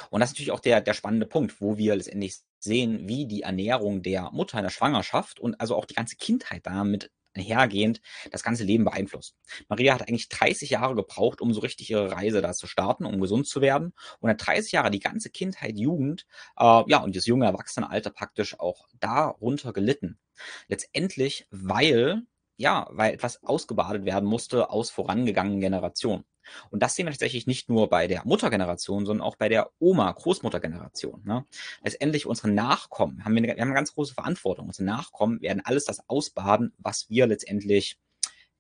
Und 0.10 0.22
das 0.22 0.30
ist 0.30 0.36
natürlich 0.36 0.52
auch 0.52 0.60
der, 0.60 0.82
der 0.82 0.94
spannende 0.94 1.26
Punkt, 1.26 1.60
wo 1.60 1.78
wir 1.78 1.96
letztendlich 1.96 2.38
sehen, 2.60 3.08
wie 3.08 3.28
die 3.28 3.44
Ernährung 3.44 4.02
der 4.02 4.32
Mutter 4.32 4.58
in 4.58 4.64
der 4.64 4.72
Schwangerschaft 4.72 5.40
und 5.40 5.60
also 5.60 5.76
auch 5.76 5.86
die 5.86 5.96
ganze 5.96 6.16
Kindheit 6.16 6.66
damit 6.66 7.12
einhergehend 7.38 8.02
das 8.32 8.44
ganze 8.44 8.64
Leben 8.64 8.84
beeinflusst. 8.84 9.36
Maria 9.70 9.94
hat 9.94 10.08
eigentlich 10.08 10.30
30 10.30 10.72
Jahre 10.72 10.96
gebraucht, 10.96 11.42
um 11.42 11.54
so 11.54 11.62
richtig 11.62 11.90
ihre 11.90 12.12
Reise 12.12 12.42
da 12.42 12.54
zu 12.54 12.68
starten, 12.68 13.06
um 13.06 13.22
gesund 13.22 13.48
zu 13.48 13.62
werden. 13.62 13.94
Und 14.20 14.30
hat 14.30 14.46
30 14.46 14.74
Jahre 14.74 14.92
die 14.92 15.00
ganze 15.00 15.30
Kindheit, 15.30 15.78
Jugend, 15.78 16.26
äh, 16.58 16.84
ja, 16.88 16.98
und 17.04 17.16
das 17.16 17.26
junge 17.26 17.46
Erwachsenenalter 17.46 18.10
praktisch 18.10 18.60
auch 18.60 18.88
darunter 19.00 19.74
gelitten. 19.74 20.20
Letztendlich, 20.68 21.48
weil, 21.52 22.24
ja, 22.58 22.88
weil 22.92 23.14
etwas 23.14 23.44
ausgebadet 23.44 24.06
werden 24.06 24.28
musste 24.28 24.70
aus 24.70 24.90
vorangegangenen 24.90 25.62
Generationen. 25.62 26.26
Und 26.70 26.84
das 26.84 26.96
sehen 26.96 27.06
wir 27.06 27.12
tatsächlich 27.12 27.48
nicht 27.48 27.70
nur 27.70 27.90
bei 27.90 28.08
der 28.08 28.24
Muttergeneration, 28.26 29.06
sondern 29.06 29.26
auch 29.26 29.36
bei 29.36 29.50
der 29.50 29.72
Oma, 29.80 30.12
Großmuttergeneration. 30.12 31.22
Ne? 31.26 31.46
Letztendlich 31.84 32.26
unsere 32.26 32.50
Nachkommen 32.50 33.24
haben 33.24 33.34
wir, 33.34 33.44
eine, 33.44 33.48
wir 33.56 33.62
haben 33.62 33.70
eine 33.70 33.76
ganz 33.76 33.94
große 33.94 34.14
Verantwortung. 34.14 34.68
Unsere 34.68 34.86
Nachkommen 34.86 35.42
werden 35.42 35.62
alles 35.64 35.86
das 35.86 36.08
ausbaden, 36.10 36.74
was 36.78 37.10
wir 37.10 37.28
letztendlich 37.28 37.98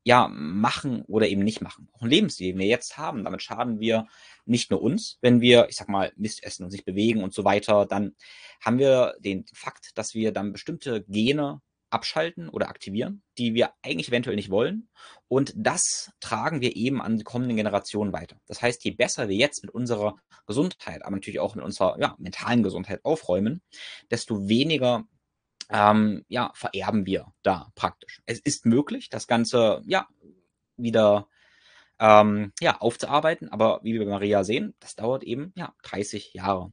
ja, 0.07 0.29
machen 0.29 1.01
oder 1.07 1.27
eben 1.27 1.43
nicht 1.43 1.59
machen. 1.59 1.89
Auch 1.91 2.03
ein 2.03 2.09
Lebensstil, 2.09 2.53
den 2.53 2.59
wir 2.59 2.65
jetzt 2.65 2.97
haben, 2.97 3.25
damit 3.25 3.41
schaden 3.41 3.81
wir 3.81 4.07
nicht 4.45 4.71
nur 4.71 4.81
uns, 4.81 5.17
wenn 5.19 5.41
wir, 5.41 5.67
ich 5.67 5.75
sag 5.75 5.89
mal, 5.89 6.13
Mist 6.15 6.45
essen 6.45 6.63
und 6.63 6.71
sich 6.71 6.85
bewegen 6.85 7.23
und 7.23 7.33
so 7.33 7.43
weiter, 7.43 7.85
dann 7.85 8.15
haben 8.61 8.79
wir 8.79 9.15
den 9.19 9.45
Fakt, 9.53 9.97
dass 9.97 10.13
wir 10.13 10.31
dann 10.31 10.53
bestimmte 10.53 11.03
Gene 11.09 11.61
abschalten 11.89 12.49
oder 12.49 12.69
aktivieren, 12.69 13.23
die 13.37 13.53
wir 13.53 13.71
eigentlich 13.81 14.09
eventuell 14.09 14.35
nicht 14.35 14.49
wollen. 14.49 14.89
Und 15.27 15.53
das 15.55 16.11
tragen 16.19 16.61
wir 16.61 16.75
eben 16.75 17.01
an 17.01 17.17
die 17.17 17.23
kommenden 17.23 17.57
Generationen 17.57 18.13
weiter. 18.13 18.39
Das 18.47 18.61
heißt, 18.61 18.83
je 18.83 18.91
besser 18.91 19.29
wir 19.29 19.35
jetzt 19.35 19.63
mit 19.63 19.73
unserer 19.73 20.15
Gesundheit, 20.45 21.03
aber 21.03 21.15
natürlich 21.15 21.39
auch 21.39 21.55
mit 21.55 21.63
unserer 21.63 21.99
ja, 21.99 22.15
mentalen 22.17 22.63
Gesundheit 22.63 23.03
aufräumen, 23.03 23.61
desto 24.11 24.47
weniger 24.47 25.05
ähm, 25.69 26.23
ja, 26.27 26.51
vererben 26.55 27.05
wir 27.05 27.33
da 27.43 27.71
praktisch. 27.75 28.21
Es 28.25 28.39
ist 28.39 28.65
möglich, 28.65 29.09
das 29.09 29.27
Ganze 29.27 29.81
ja 29.85 30.07
wieder 30.77 31.27
ähm, 31.99 32.53
ja, 32.61 32.77
aufzuarbeiten, 32.77 33.49
aber 33.49 33.79
wie 33.83 33.93
wir 33.93 34.05
bei 34.05 34.11
Maria 34.11 34.43
sehen, 34.43 34.75
das 34.79 34.95
dauert 34.95 35.23
eben 35.23 35.51
ja 35.55 35.73
30 35.83 36.33
Jahre. 36.33 36.71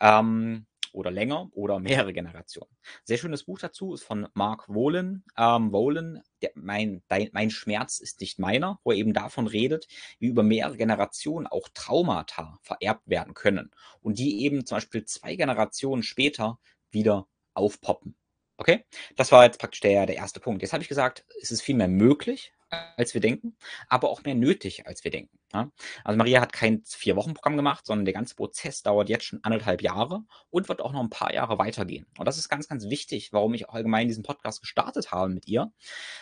Ähm, 0.00 0.66
oder 0.94 1.10
länger 1.10 1.48
oder 1.52 1.78
mehrere 1.78 2.12
Generationen. 2.12 2.70
Sehr 3.04 3.18
schönes 3.18 3.44
Buch 3.44 3.58
dazu 3.58 3.94
ist 3.94 4.04
von 4.04 4.28
Mark 4.34 4.68
Wohlen. 4.68 5.24
Ähm, 5.36 5.72
Wohlen, 5.72 6.22
der, 6.42 6.50
mein, 6.54 7.02
dein, 7.08 7.30
mein 7.32 7.50
Schmerz 7.50 7.98
ist 7.98 8.20
nicht 8.20 8.38
meiner, 8.38 8.80
wo 8.84 8.92
er 8.92 8.98
eben 8.98 9.12
davon 9.12 9.46
redet, 9.46 9.88
wie 10.18 10.26
über 10.26 10.42
mehrere 10.42 10.76
Generationen 10.76 11.46
auch 11.46 11.68
Traumata 11.74 12.58
vererbt 12.62 13.08
werden 13.08 13.34
können 13.34 13.70
und 14.00 14.18
die 14.18 14.42
eben 14.42 14.66
zum 14.66 14.76
Beispiel 14.76 15.04
zwei 15.04 15.36
Generationen 15.36 16.02
später 16.02 16.58
wieder 16.90 17.26
aufpoppen. 17.54 18.16
Okay? 18.56 18.84
Das 19.16 19.32
war 19.32 19.44
jetzt 19.44 19.60
praktisch 19.60 19.80
der, 19.80 20.06
der 20.06 20.16
erste 20.16 20.40
Punkt. 20.40 20.62
Jetzt 20.62 20.72
habe 20.72 20.82
ich 20.82 20.88
gesagt, 20.88 21.24
es 21.40 21.50
ist 21.50 21.62
viel 21.62 21.76
mehr 21.76 21.88
möglich, 21.88 22.52
als 22.70 23.14
wir 23.14 23.20
denken, 23.20 23.56
aber 23.88 24.10
auch 24.10 24.22
mehr 24.24 24.34
nötig, 24.34 24.86
als 24.86 25.04
wir 25.04 25.10
denken. 25.10 25.38
Ja? 25.52 25.70
Also 26.04 26.16
Maria 26.16 26.40
hat 26.40 26.52
kein 26.52 26.82
Vier-Wochen-Programm 26.84 27.56
gemacht, 27.56 27.86
sondern 27.86 28.04
der 28.04 28.14
ganze 28.14 28.34
Prozess 28.34 28.82
dauert 28.82 29.08
jetzt 29.08 29.24
schon 29.24 29.40
anderthalb 29.42 29.82
Jahre 29.82 30.24
und 30.50 30.68
wird 30.68 30.82
auch 30.82 30.92
noch 30.92 31.00
ein 31.00 31.10
paar 31.10 31.32
Jahre 31.32 31.58
weitergehen. 31.58 32.06
Und 32.18 32.26
das 32.26 32.38
ist 32.38 32.48
ganz, 32.48 32.68
ganz 32.68 32.88
wichtig, 32.88 33.32
warum 33.32 33.54
ich 33.54 33.68
auch 33.68 33.74
allgemein 33.74 34.08
diesen 34.08 34.22
Podcast 34.22 34.60
gestartet 34.60 35.12
habe 35.12 35.32
mit 35.32 35.46
ihr, 35.46 35.72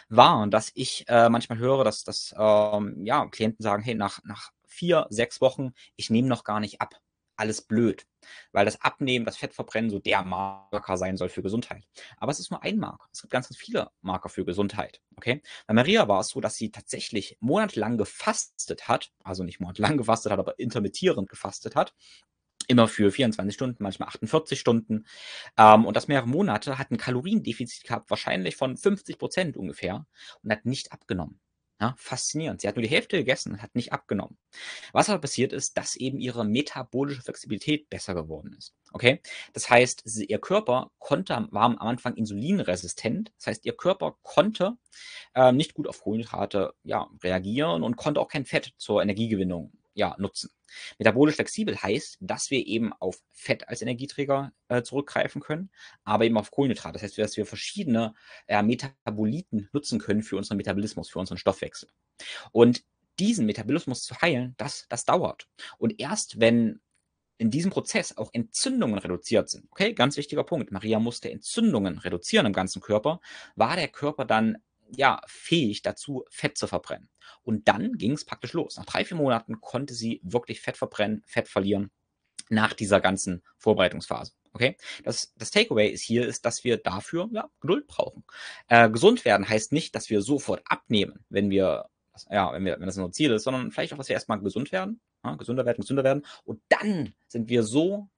war, 0.09 0.47
dass 0.47 0.71
ich 0.75 1.05
äh, 1.09 1.29
manchmal 1.29 1.59
höre, 1.59 1.85
dass, 1.85 2.05
dass 2.05 2.35
ähm, 2.39 3.05
ja, 3.05 3.27
Klienten 3.27 3.63
sagen, 3.63 3.83
hey, 3.83 3.95
nach, 3.95 4.21
nach 4.25 4.51
vier, 4.67 5.07
sechs 5.11 5.41
Wochen, 5.41 5.73
ich 5.97 6.11
nehme 6.11 6.29
noch 6.29 6.45
gar 6.45 6.61
nicht 6.61 6.81
ab 6.81 7.01
alles 7.37 7.63
blöd, 7.63 8.07
weil 8.53 8.65
das 8.65 8.81
Abnehmen, 8.81 9.25
das 9.25 9.37
Fettverbrennen 9.37 9.91
so 9.91 9.99
der 9.99 10.25
Marker 10.25 10.97
sein 10.97 11.17
soll 11.17 11.29
für 11.29 11.43
Gesundheit. 11.43 11.85
Aber 12.19 12.33
es 12.33 12.41
ist 12.41 12.51
nur 12.51 12.63
ein 12.63 12.79
Marker. 12.79 13.07
Es 13.13 13.23
gibt 13.23 13.33
ganz, 13.33 13.49
ganz 13.49 13.57
viele 13.57 13.91
Marker 14.03 14.29
für 14.29 14.45
Gesundheit. 14.45 15.01
Okay? 15.17 15.43
Bei 15.67 15.75
Maria 15.75 16.09
war 16.09 16.21
es 16.21 16.29
so, 16.29 16.41
dass 16.41 16.57
sie 16.57 16.71
tatsächlich 16.71 17.37
monatelang 17.41 17.99
gefastet 17.99 18.89
hat, 18.89 19.13
also 19.25 19.45
nicht 19.45 19.61
monatelang 19.61 19.97
gefastet 19.99 20.33
hat, 20.33 20.39
aber 20.39 20.59
intermittierend 20.59 21.29
gefastet 21.29 21.77
hat. 21.77 21.95
Immer 22.69 22.89
für 22.89 23.13
24 23.13 23.55
Stunden, 23.55 23.83
manchmal 23.83 24.09
48 24.09 24.59
Stunden. 24.59 25.07
Ähm, 25.57 25.85
und 25.85 25.97
das 25.97 26.09
mehrere 26.09 26.27
Monate 26.27 26.79
hat 26.79 26.91
ein 26.91 26.97
Kaloriendefizit 26.97 27.85
gehabt, 27.85 28.11
wahrscheinlich 28.11 28.57
von 28.57 28.77
50 28.77 29.19
Prozent 29.19 29.57
ungefähr, 29.57 30.07
und 30.43 30.51
hat 30.51 30.65
nicht 30.65 30.93
abgenommen. 30.93 31.41
Ja, 31.79 31.95
faszinierend. 31.99 32.63
Sie 32.63 32.69
hat 32.69 32.77
nur 32.77 32.83
die 32.83 32.91
Hälfte 32.91 33.19
gegessen 33.19 33.53
und 33.53 33.63
hat 33.63 33.75
nicht 33.75 33.93
abgenommen. 33.93 34.39
Was 34.93 35.11
aber 35.11 35.21
passiert 35.21 35.53
ist, 35.53 35.77
dass 35.77 35.95
eben 35.95 36.19
ihre 36.21 36.45
metabolische 36.45 37.21
Flexibilität 37.21 37.91
besser 37.91 38.15
geworden 38.15 38.55
ist. 38.57 38.75
Okay? 38.93 39.21
Das 39.53 39.69
heißt, 39.69 40.01
sie, 40.07 40.25
ihr 40.25 40.39
Körper 40.39 40.91
konnte, 40.99 41.49
war 41.51 41.65
am 41.65 41.77
Anfang 41.77 42.15
insulinresistent. 42.15 43.31
Das 43.37 43.49
heißt, 43.49 43.67
ihr 43.67 43.77
Körper 43.77 44.17
konnte 44.23 44.79
äh, 45.35 45.53
nicht 45.53 45.75
gut 45.75 45.87
auf 45.87 46.01
Kohlenhydrate 46.01 46.73
ja, 46.83 47.11
reagieren 47.23 47.83
und 47.83 47.97
konnte 47.97 48.21
auch 48.21 48.29
kein 48.29 48.47
Fett 48.47 48.73
zur 48.79 49.03
Energiegewinnung 49.03 49.73
ja, 49.97 50.15
nutzen. 50.19 50.51
Metabolisch 50.99 51.37
flexibel 51.37 51.81
heißt, 51.83 52.19
dass 52.21 52.51
wir 52.51 52.65
eben 52.67 52.93
auf 52.93 53.19
Fett 53.33 53.69
als 53.69 53.81
Energieträger 53.81 54.53
äh, 54.69 54.83
zurückgreifen 54.83 55.41
können, 55.41 55.71
aber 56.05 56.27
eben 56.27 56.37
auf 56.37 56.51
Kohlenhydrate. 56.51 56.93
Das 56.93 57.03
heißt, 57.03 57.19
dass 57.19 57.37
wir 57.37 57.47
verschiedene 57.47 58.15
äh, 58.47 58.63
Metaboliten 58.63 59.69
nutzen 59.73 59.99
können 59.99 60.23
für 60.23 60.37
unseren 60.37 60.59
Metabolismus, 60.59 61.09
für 61.09 61.19
unseren 61.19 61.39
Stoffwechsel. 61.39 61.89
Und 62.53 62.85
diesen 63.19 63.47
Metabolismus 63.47 64.03
zu 64.03 64.21
heilen, 64.21 64.55
das, 64.59 64.87
das 64.91 65.07
dauert. 65.07 65.49
Und 65.79 65.99
erst 65.99 66.39
wenn 66.41 66.81
in 67.39 67.51
diesem 67.51 67.71
Prozess 67.71 68.17
auch 68.17 68.31
Entzündungen 68.33 68.99
reduziert 68.99 69.49
sind. 69.49 69.67
Okay, 69.71 69.93
ganz 69.93 70.17
wichtiger 70.17 70.45
Punkt. 70.45 70.73
Maria 70.73 70.99
musste 70.99 71.31
Entzündungen 71.31 71.99
reduzieren 71.99 72.47
im 72.47 72.53
ganzen 72.53 72.81
Körper. 72.81 73.21
War 73.57 73.77
der 73.77 73.89
Körper 73.89 74.25
dann 74.25 74.59
ja, 74.91 75.21
fähig 75.27 75.83
dazu, 75.83 76.25
Fett 76.31 76.57
zu 76.57 76.67
verbrennen. 76.67 77.09
Und 77.43 77.69
dann 77.69 77.95
ging 77.95 78.13
es 78.13 78.25
praktisch 78.25 78.53
los. 78.53 78.77
Nach 78.77 78.85
drei, 78.85 79.05
vier 79.05 79.17
Monaten 79.17 79.61
konnte 79.61 79.95
sie 79.95 80.21
wirklich 80.23 80.61
Fett 80.61 80.77
verbrennen, 80.77 81.23
Fett 81.27 81.49
verlieren 81.49 81.91
nach 82.49 82.73
dieser 82.73 83.01
ganzen 83.01 83.43
Vorbereitungsphase. 83.59 84.33
Okay, 84.53 84.77
das, 85.05 85.35
das 85.37 85.51
Takeaway 85.51 85.89
ist 85.89 86.03
hier, 86.03 86.27
ist, 86.27 86.47
dass 86.47 86.65
wir 86.65 86.79
dafür 86.79 87.29
ja, 87.33 87.51
Geduld 87.61 87.87
brauchen. 87.87 88.25
Äh, 88.69 88.89
gesund 88.89 89.25
werden 89.27 89.47
heißt 89.47 89.73
nicht, 89.73 89.95
dass 89.95 90.09
wir 90.09 90.23
sofort 90.23 90.63
abnehmen, 90.65 91.25
wenn 91.29 91.51
wir, 91.51 91.91
ja, 92.31 92.53
wenn 92.53 92.65
wir, 92.65 92.79
wenn 92.81 92.87
das 92.87 92.97
unser 92.97 93.13
Ziel 93.13 93.33
ist, 93.33 93.43
sondern 93.43 93.71
vielleicht 93.71 93.93
auch, 93.93 93.99
dass 93.99 94.09
wir 94.09 94.15
erstmal 94.15 94.41
gesund 94.41 94.73
werden, 94.73 95.01
ja, 95.25 95.35
gesünder 95.35 95.67
werden, 95.67 95.83
gesünder 95.83 96.05
werden. 96.05 96.25
Und 96.45 96.63
dann 96.71 97.15
sind 97.29 97.51
wir 97.51 97.65
so 97.65 98.09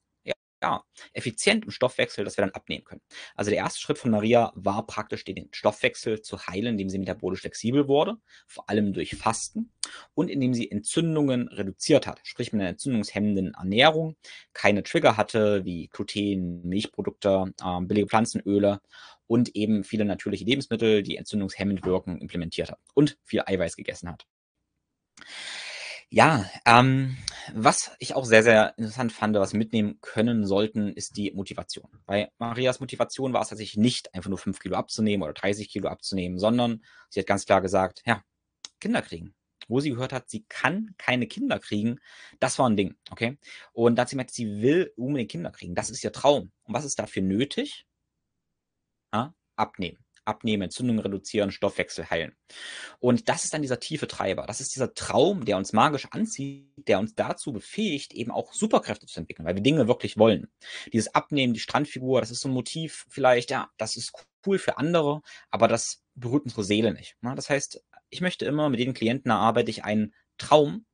ja, 0.62 0.82
effizient 1.12 1.64
im 1.64 1.70
Stoffwechsel, 1.70 2.24
dass 2.24 2.36
wir 2.36 2.42
dann 2.42 2.54
abnehmen 2.54 2.84
können. 2.84 3.00
Also 3.34 3.50
der 3.50 3.58
erste 3.58 3.80
Schritt 3.80 3.98
von 3.98 4.10
Maria 4.10 4.52
war 4.54 4.86
praktisch, 4.86 5.24
den 5.24 5.48
Stoffwechsel 5.52 6.20
zu 6.22 6.46
heilen, 6.46 6.74
indem 6.74 6.88
sie 6.88 6.98
metabolisch 6.98 7.40
flexibel 7.40 7.88
wurde, 7.88 8.16
vor 8.46 8.68
allem 8.68 8.92
durch 8.92 9.16
Fasten 9.16 9.72
und 10.14 10.28
indem 10.28 10.54
sie 10.54 10.70
Entzündungen 10.70 11.48
reduziert 11.48 12.06
hat, 12.06 12.20
sprich 12.24 12.52
mit 12.52 12.60
einer 12.60 12.70
entzündungshemmenden 12.70 13.54
Ernährung, 13.54 14.16
keine 14.52 14.82
Trigger 14.82 15.16
hatte 15.16 15.64
wie 15.64 15.88
Gluten, 15.88 16.62
Milchprodukte, 16.68 17.52
äh, 17.62 17.80
billige 17.82 18.08
Pflanzenöle 18.08 18.80
und 19.26 19.54
eben 19.54 19.84
viele 19.84 20.04
natürliche 20.04 20.44
Lebensmittel, 20.44 21.02
die 21.02 21.16
entzündungshemmend 21.16 21.84
wirken, 21.84 22.18
implementiert 22.18 22.70
hat 22.70 22.80
und 22.94 23.18
viel 23.24 23.42
Eiweiß 23.46 23.76
gegessen 23.76 24.10
hat. 24.10 24.26
Ja, 26.10 26.46
ähm, 26.64 27.18
was 27.52 27.90
ich 27.98 28.14
auch 28.14 28.24
sehr, 28.24 28.42
sehr 28.42 28.72
interessant 28.78 29.12
fand, 29.12 29.36
was 29.36 29.52
mitnehmen 29.52 29.98
können 30.00 30.46
sollten, 30.46 30.88
ist 30.94 31.18
die 31.18 31.32
Motivation. 31.32 31.90
Bei 32.06 32.30
Marias 32.38 32.80
Motivation 32.80 33.34
war 33.34 33.42
es 33.42 33.48
tatsächlich 33.48 33.76
nicht 33.76 34.14
einfach 34.14 34.30
nur 34.30 34.38
5 34.38 34.58
Kilo 34.58 34.76
abzunehmen 34.76 35.22
oder 35.22 35.34
30 35.34 35.68
Kilo 35.68 35.88
abzunehmen, 35.88 36.38
sondern 36.38 36.82
sie 37.10 37.20
hat 37.20 37.26
ganz 37.26 37.44
klar 37.44 37.60
gesagt, 37.60 38.02
ja, 38.06 38.22
Kinder 38.80 39.02
kriegen. 39.02 39.34
Wo 39.68 39.80
sie 39.80 39.90
gehört 39.90 40.14
hat, 40.14 40.30
sie 40.30 40.46
kann 40.48 40.94
keine 40.96 41.26
Kinder 41.26 41.58
kriegen, 41.58 42.00
das 42.40 42.58
war 42.58 42.70
ein 42.70 42.76
Ding, 42.76 42.96
okay? 43.10 43.36
Und 43.72 43.96
da 43.96 44.02
hat 44.02 44.08
sie 44.08 44.14
gemerkt, 44.14 44.30
sie 44.30 44.62
will 44.62 44.92
unbedingt 44.96 45.30
Kinder 45.30 45.50
kriegen. 45.50 45.74
Das 45.74 45.90
ist 45.90 46.02
ihr 46.02 46.12
Traum. 46.12 46.52
Und 46.62 46.74
was 46.74 46.86
ist 46.86 46.98
dafür 46.98 47.22
nötig? 47.22 47.86
Ja, 49.12 49.34
abnehmen 49.56 49.98
abnehmen, 50.28 50.64
Entzündungen 50.64 51.00
reduzieren, 51.00 51.50
Stoffwechsel 51.50 52.08
heilen. 52.10 52.36
Und 53.00 53.28
das 53.28 53.44
ist 53.44 53.54
dann 53.54 53.62
dieser 53.62 53.80
tiefe 53.80 54.06
Treiber. 54.06 54.46
Das 54.46 54.60
ist 54.60 54.74
dieser 54.74 54.94
Traum, 54.94 55.44
der 55.44 55.56
uns 55.56 55.72
magisch 55.72 56.06
anzieht, 56.10 56.66
der 56.76 56.98
uns 56.98 57.14
dazu 57.14 57.52
befähigt, 57.52 58.12
eben 58.14 58.30
auch 58.30 58.52
Superkräfte 58.52 59.06
zu 59.06 59.20
entwickeln, 59.20 59.46
weil 59.46 59.54
wir 59.54 59.62
Dinge 59.62 59.88
wirklich 59.88 60.18
wollen. 60.18 60.48
Dieses 60.92 61.14
Abnehmen, 61.14 61.54
die 61.54 61.60
Strandfigur, 61.60 62.20
das 62.20 62.30
ist 62.30 62.40
so 62.40 62.48
ein 62.48 62.54
Motiv 62.54 63.06
vielleicht, 63.08 63.50
ja, 63.50 63.70
das 63.78 63.96
ist 63.96 64.12
cool 64.46 64.58
für 64.58 64.78
andere, 64.78 65.22
aber 65.50 65.68
das 65.68 66.02
berührt 66.14 66.44
unsere 66.44 66.64
Seele 66.64 66.92
nicht. 66.92 67.16
Das 67.22 67.50
heißt, 67.50 67.82
ich 68.10 68.20
möchte 68.20 68.44
immer 68.44 68.68
mit 68.68 68.80
den 68.80 68.94
Klienten 68.94 69.30
erarbeite 69.30 69.70
ich 69.70 69.84
einen 69.84 70.14
Traum, 70.38 70.86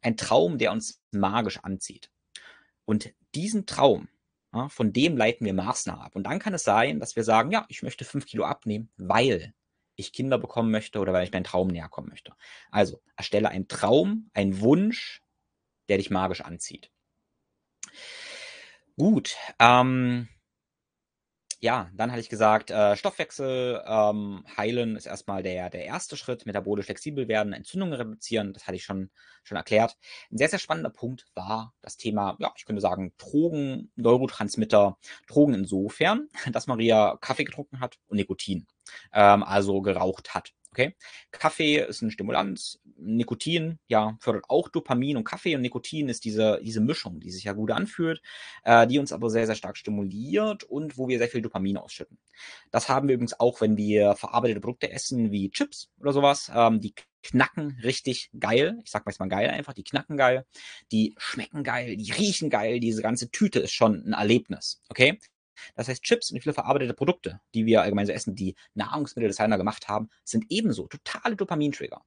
ein 0.00 0.16
Traum, 0.16 0.58
der 0.58 0.72
uns 0.72 1.00
magisch 1.10 1.58
anzieht. 1.58 2.10
Und 2.84 3.12
diesen 3.34 3.66
Traum, 3.66 4.08
ja, 4.54 4.68
von 4.68 4.92
dem 4.92 5.16
leiten 5.16 5.44
wir 5.44 5.54
Maßnahmen 5.54 6.02
ab. 6.02 6.16
Und 6.16 6.24
dann 6.24 6.38
kann 6.38 6.54
es 6.54 6.64
sein, 6.64 7.00
dass 7.00 7.16
wir 7.16 7.24
sagen, 7.24 7.50
ja, 7.50 7.66
ich 7.68 7.82
möchte 7.82 8.04
fünf 8.04 8.26
Kilo 8.26 8.44
abnehmen, 8.44 8.90
weil 8.96 9.54
ich 9.96 10.12
Kinder 10.12 10.38
bekommen 10.38 10.70
möchte 10.70 11.00
oder 11.00 11.12
weil 11.12 11.24
ich 11.24 11.32
meinen 11.32 11.44
Traum 11.44 11.68
näher 11.68 11.88
kommen 11.88 12.08
möchte. 12.08 12.32
Also 12.70 13.02
erstelle 13.16 13.48
einen 13.48 13.68
Traum, 13.68 14.30
einen 14.32 14.60
Wunsch, 14.60 15.22
der 15.88 15.98
dich 15.98 16.10
magisch 16.10 16.40
anzieht. 16.40 16.90
Gut, 18.96 19.36
ähm, 19.58 20.28
ja, 21.60 21.90
dann 21.92 22.10
hatte 22.10 22.20
ich 22.20 22.28
gesagt, 22.28 22.70
äh, 22.70 22.96
Stoffwechsel 22.96 23.82
ähm, 23.84 24.44
heilen 24.56 24.96
ist 24.96 25.06
erstmal 25.06 25.42
der, 25.42 25.70
der 25.70 25.84
erste 25.84 26.16
Schritt, 26.16 26.46
metabolisch 26.46 26.86
flexibel 26.86 27.26
werden, 27.26 27.52
Entzündungen 27.52 27.94
reduzieren, 27.94 28.52
das 28.52 28.66
hatte 28.66 28.76
ich 28.76 28.84
schon, 28.84 29.10
schon 29.42 29.56
erklärt. 29.56 29.96
Ein 30.30 30.38
sehr, 30.38 30.48
sehr 30.48 30.60
spannender 30.60 30.90
Punkt 30.90 31.26
war 31.34 31.74
das 31.82 31.96
Thema, 31.96 32.36
ja, 32.38 32.52
ich 32.56 32.64
könnte 32.64 32.80
sagen, 32.80 33.12
Drogen, 33.18 33.90
Neurotransmitter, 33.96 34.98
Drogen 35.26 35.54
insofern, 35.54 36.28
dass 36.52 36.68
Maria 36.68 37.18
Kaffee 37.20 37.44
getrunken 37.44 37.80
hat 37.80 37.98
und 38.06 38.18
Nikotin, 38.18 38.66
ähm, 39.12 39.42
also 39.42 39.82
geraucht 39.82 40.34
hat. 40.34 40.52
Okay. 40.78 40.94
Kaffee 41.32 41.78
ist 41.78 42.02
ein 42.02 42.12
Stimulant, 42.12 42.78
Nikotin, 42.98 43.80
ja, 43.88 44.16
fördert 44.20 44.44
auch 44.48 44.68
Dopamin 44.68 45.16
und 45.16 45.24
Kaffee 45.24 45.56
und 45.56 45.62
Nikotin 45.62 46.08
ist 46.08 46.24
diese, 46.24 46.60
diese 46.62 46.80
Mischung, 46.80 47.18
die 47.18 47.32
sich 47.32 47.42
ja 47.42 47.52
gut 47.52 47.72
anfühlt, 47.72 48.22
äh, 48.62 48.86
die 48.86 49.00
uns 49.00 49.12
aber 49.12 49.28
sehr, 49.28 49.46
sehr 49.46 49.56
stark 49.56 49.76
stimuliert 49.76 50.62
und 50.62 50.96
wo 50.96 51.08
wir 51.08 51.18
sehr 51.18 51.26
viel 51.26 51.42
Dopamin 51.42 51.78
ausschütten. 51.78 52.16
Das 52.70 52.88
haben 52.88 53.08
wir 53.08 53.16
übrigens 53.16 53.40
auch, 53.40 53.60
wenn 53.60 53.76
wir 53.76 54.14
verarbeitete 54.14 54.60
Produkte 54.60 54.92
essen, 54.92 55.32
wie 55.32 55.50
Chips 55.50 55.90
oder 55.98 56.12
sowas. 56.12 56.48
Ähm, 56.54 56.80
die 56.80 56.94
knacken 57.24 57.80
richtig 57.82 58.30
geil. 58.38 58.78
Ich 58.84 58.92
sag 58.92 59.04
mal 59.04 59.28
geil 59.28 59.50
einfach, 59.50 59.72
die 59.72 59.82
knacken 59.82 60.16
geil, 60.16 60.46
die 60.92 61.16
schmecken 61.18 61.64
geil, 61.64 61.96
die 61.96 62.12
riechen 62.12 62.50
geil, 62.50 62.78
diese 62.78 63.02
ganze 63.02 63.32
Tüte 63.32 63.58
ist 63.58 63.72
schon 63.72 64.04
ein 64.06 64.12
Erlebnis. 64.12 64.80
Okay? 64.88 65.18
Das 65.74 65.88
heißt, 65.88 66.02
Chips 66.02 66.30
und 66.30 66.40
viele 66.40 66.52
verarbeitete 66.52 66.94
Produkte, 66.94 67.40
die 67.54 67.66
wir 67.66 67.82
allgemein 67.82 68.06
so 68.06 68.12
essen, 68.12 68.34
die 68.34 68.54
Nahrungsmitteldesigner 68.74 69.58
gemacht 69.58 69.88
haben, 69.88 70.08
sind 70.24 70.46
ebenso 70.48 70.86
totale 70.86 71.36
Dopamintrigger. 71.36 72.02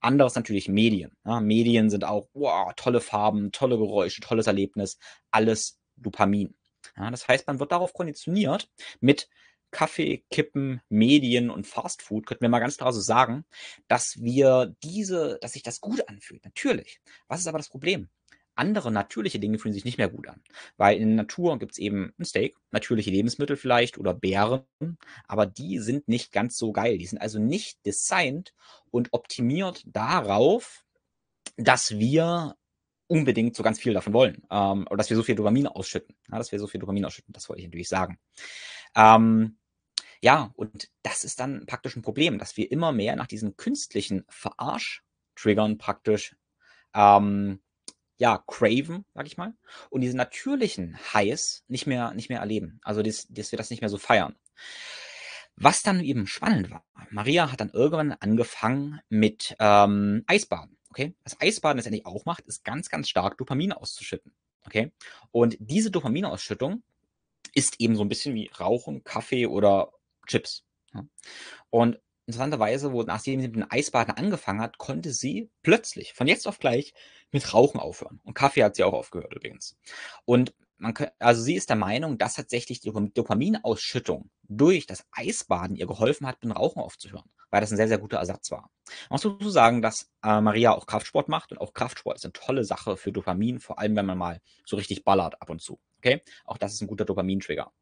Anderes 0.00 0.34
natürlich 0.34 0.68
Medien. 0.68 1.16
Ja, 1.24 1.40
Medien 1.40 1.90
sind 1.90 2.04
auch, 2.04 2.28
wow, 2.34 2.72
tolle 2.76 3.00
Farben, 3.00 3.52
tolle 3.52 3.78
Geräusche, 3.78 4.20
tolles 4.20 4.46
Erlebnis, 4.46 4.98
alles 5.30 5.78
Dopamin. 5.96 6.54
Ja, 6.96 7.10
das 7.10 7.26
heißt, 7.26 7.46
man 7.46 7.58
wird 7.60 7.72
darauf 7.72 7.92
konditioniert 7.92 8.68
mit 9.00 9.28
Kaffee, 9.70 10.24
Kippen, 10.30 10.80
Medien 10.88 11.50
und 11.50 11.66
Fastfood, 11.66 12.26
könnten 12.26 12.42
wir 12.42 12.48
mal 12.48 12.60
ganz 12.60 12.76
klar 12.76 12.92
so 12.92 13.00
sagen, 13.00 13.44
dass 13.88 14.14
wir 14.18 14.74
diese, 14.82 15.38
dass 15.40 15.52
sich 15.52 15.62
das 15.62 15.80
gut 15.80 16.08
anfühlt. 16.08 16.44
Natürlich. 16.44 17.00
Was 17.28 17.40
ist 17.40 17.46
aber 17.46 17.58
das 17.58 17.68
Problem? 17.68 18.08
Andere 18.56 18.90
natürliche 18.90 19.38
Dinge 19.38 19.58
fühlen 19.58 19.74
sich 19.74 19.84
nicht 19.84 19.98
mehr 19.98 20.08
gut 20.08 20.28
an. 20.28 20.42
Weil 20.76 20.98
in 20.98 21.08
der 21.08 21.16
Natur 21.16 21.58
gibt 21.58 21.72
es 21.72 21.78
eben 21.78 22.12
ein 22.18 22.24
Steak, 22.24 22.56
natürliche 22.70 23.10
Lebensmittel 23.10 23.56
vielleicht 23.56 23.98
oder 23.98 24.14
Beeren, 24.14 24.64
aber 25.26 25.46
die 25.46 25.78
sind 25.78 26.08
nicht 26.08 26.32
ganz 26.32 26.56
so 26.56 26.72
geil. 26.72 26.98
Die 26.98 27.06
sind 27.06 27.18
also 27.18 27.38
nicht 27.38 27.84
designt 27.86 28.54
und 28.90 29.12
optimiert 29.12 29.82
darauf, 29.86 30.84
dass 31.56 31.98
wir 31.98 32.56
unbedingt 33.08 33.54
so 33.54 33.62
ganz 33.62 33.78
viel 33.78 33.94
davon 33.94 34.12
wollen. 34.12 34.42
Ähm, 34.50 34.86
oder 34.88 34.96
dass 34.96 35.10
wir 35.10 35.16
so 35.16 35.22
viel 35.22 35.36
Dopamin 35.36 35.66
ausschütten. 35.66 36.16
Ja, 36.30 36.38
dass 36.38 36.52
wir 36.52 36.58
so 36.58 36.66
viel 36.66 36.80
Dopamin 36.80 37.04
ausschütten, 37.04 37.32
das 37.32 37.48
wollte 37.48 37.60
ich 37.60 37.68
natürlich 37.68 37.88
sagen. 37.88 38.18
Ähm, 38.96 39.58
ja, 40.20 40.50
und 40.56 40.90
das 41.02 41.24
ist 41.24 41.40
dann 41.40 41.66
praktisch 41.66 41.96
ein 41.96 42.02
Problem, 42.02 42.38
dass 42.38 42.56
wir 42.56 42.70
immer 42.70 42.92
mehr 42.92 43.16
nach 43.16 43.26
diesen 43.26 43.56
künstlichen 43.56 44.24
Verarsch-Triggern 44.28 45.78
praktisch 45.78 46.36
ähm, 46.94 47.60
ja, 48.18 48.42
craven, 48.46 49.04
sag 49.14 49.26
ich 49.26 49.36
mal, 49.36 49.54
und 49.90 50.00
diese 50.00 50.16
natürlichen 50.16 50.98
Highs 51.12 51.64
nicht 51.68 51.86
mehr, 51.86 52.14
nicht 52.14 52.28
mehr 52.28 52.40
erleben. 52.40 52.80
Also, 52.82 53.02
dass, 53.02 53.26
dass 53.28 53.52
wir 53.52 53.56
das 53.56 53.70
nicht 53.70 53.80
mehr 53.80 53.90
so 53.90 53.98
feiern. 53.98 54.36
Was 55.56 55.82
dann 55.82 56.00
eben 56.00 56.26
spannend 56.26 56.70
war, 56.70 56.84
Maria 57.10 57.50
hat 57.50 57.60
dann 57.60 57.70
irgendwann 57.70 58.12
angefangen 58.12 59.00
mit 59.08 59.56
ähm, 59.58 60.22
Eisbaden. 60.26 60.76
Okay, 60.90 61.14
was 61.24 61.40
Eisbaden 61.40 61.78
letztendlich 61.78 62.06
auch 62.06 62.24
macht, 62.24 62.46
ist 62.46 62.64
ganz, 62.64 62.88
ganz 62.88 63.08
stark 63.08 63.38
Dopamin 63.38 63.72
auszuschütten. 63.72 64.32
Okay, 64.64 64.92
und 65.30 65.56
diese 65.60 65.90
Dopaminausschüttung 65.90 66.82
ist 67.54 67.80
eben 67.80 67.96
so 67.96 68.02
ein 68.02 68.08
bisschen 68.08 68.34
wie 68.34 68.50
Rauchen, 68.58 69.04
Kaffee 69.04 69.46
oder 69.46 69.92
Chips. 70.26 70.64
Und 71.70 71.98
interessanterweise, 72.26 72.92
wo 72.92 73.02
nachdem 73.02 73.40
sie 73.40 73.48
mit 73.48 73.56
dem 73.56 73.66
Eisbaden 73.68 74.14
angefangen 74.16 74.60
hat, 74.60 74.78
konnte 74.78 75.12
sie 75.12 75.50
plötzlich 75.62 76.12
von 76.12 76.26
jetzt 76.26 76.46
auf 76.46 76.58
gleich 76.58 76.92
mit 77.30 77.54
Rauchen 77.54 77.80
aufhören. 77.80 78.20
Und 78.24 78.34
Kaffee 78.34 78.64
hat 78.64 78.76
sie 78.76 78.84
auch 78.84 78.92
aufgehört 78.92 79.34
übrigens. 79.34 79.76
Und 80.24 80.54
man 80.78 80.94
also 81.18 81.42
sie 81.42 81.54
ist 81.54 81.70
der 81.70 81.76
Meinung, 81.76 82.18
dass 82.18 82.34
tatsächlich 82.34 82.80
die 82.80 82.92
Dopaminausschüttung 82.92 84.30
durch 84.42 84.86
das 84.86 85.06
Eisbaden 85.10 85.76
ihr 85.76 85.86
geholfen 85.86 86.26
hat, 86.26 86.36
mit 86.36 86.44
dem 86.44 86.52
Rauchen 86.52 86.82
aufzuhören, 86.82 87.30
weil 87.50 87.60
das 87.60 87.70
ein 87.70 87.76
sehr, 87.76 87.88
sehr 87.88 87.98
guter 87.98 88.18
Ersatz 88.18 88.50
war. 88.50 88.70
Man 89.08 89.14
muss 89.14 89.22
dazu 89.22 89.50
sagen, 89.50 89.80
dass 89.80 90.10
äh, 90.22 90.40
Maria 90.40 90.72
auch 90.72 90.86
Kraftsport 90.86 91.28
macht 91.28 91.52
und 91.52 91.58
auch 91.58 91.72
Kraftsport 91.72 92.16
ist 92.16 92.24
eine 92.24 92.32
tolle 92.32 92.64
Sache 92.64 92.96
für 92.96 93.12
Dopamin, 93.12 93.58
vor 93.58 93.78
allem 93.78 93.96
wenn 93.96 94.06
man 94.06 94.18
mal 94.18 94.40
so 94.64 94.76
richtig 94.76 95.04
ballert 95.04 95.40
ab 95.40 95.50
und 95.50 95.62
zu. 95.62 95.80
Okay? 95.98 96.22
Auch 96.44 96.58
das 96.58 96.74
ist 96.74 96.82
ein 96.82 96.88
guter 96.88 97.04
Dopamintrigger. 97.04 97.72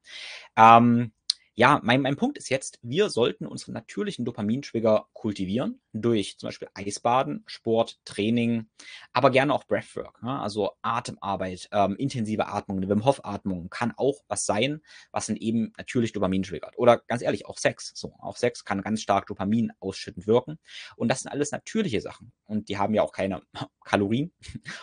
Ähm, 0.57 1.13
ja, 1.57 1.81
mein, 1.85 2.03
mein 2.03 2.17
Punkt 2.17 2.37
ist 2.37 2.49
jetzt, 2.49 2.79
wir 2.83 3.11
sollten 3.11 3.47
unsere 3.47 3.73
natürlichen 3.73 4.25
Dopamintrigger 4.25 5.07
kultivieren 5.13 5.81
durch 5.93 6.37
zum 6.39 6.49
Beispiel 6.49 6.69
Eisbaden, 6.75 7.45
Sport, 7.47 8.01
Training, 8.05 8.67
aber 9.13 9.31
gerne 9.31 9.55
auch 9.55 9.65
Breathwork, 9.65 10.19
ja, 10.23 10.41
also 10.41 10.73
Atemarbeit, 10.83 11.69
ähm, 11.71 11.95
intensive 11.97 12.49
Atmung, 12.49 12.79
eine 12.79 12.89
Wim 12.89 13.05
Hof 13.05 13.25
Atmung 13.25 13.71
kann 13.71 13.93
auch 13.97 14.25
was 14.27 14.47
sein, 14.47 14.81
was 15.13 15.27
dann 15.27 15.37
eben 15.37 15.73
natürlich 15.79 16.13
Dopamin 16.13 16.43
triggert. 16.43 16.77
Oder 16.77 16.99
ganz 17.07 17.23
ehrlich, 17.23 17.47
auch 17.47 17.59
Sex. 17.59 17.93
So, 17.95 18.15
auch 18.19 18.37
Sex 18.37 18.65
kann 18.65 18.83
ganz 18.83 19.01
stark 19.03 19.27
Dopamin 19.27 19.73
ausschüttend 19.81 20.27
wirken. 20.27 20.59
Und 20.97 21.09
das 21.09 21.21
sind 21.21 21.31
alles 21.31 21.53
natürliche 21.53 22.01
Sachen. 22.01 22.33
Und 22.45 22.69
die 22.69 22.79
haben 22.79 22.95
ja 22.95 23.03
auch 23.03 23.13
keine 23.13 23.43
Kalorien 23.85 24.33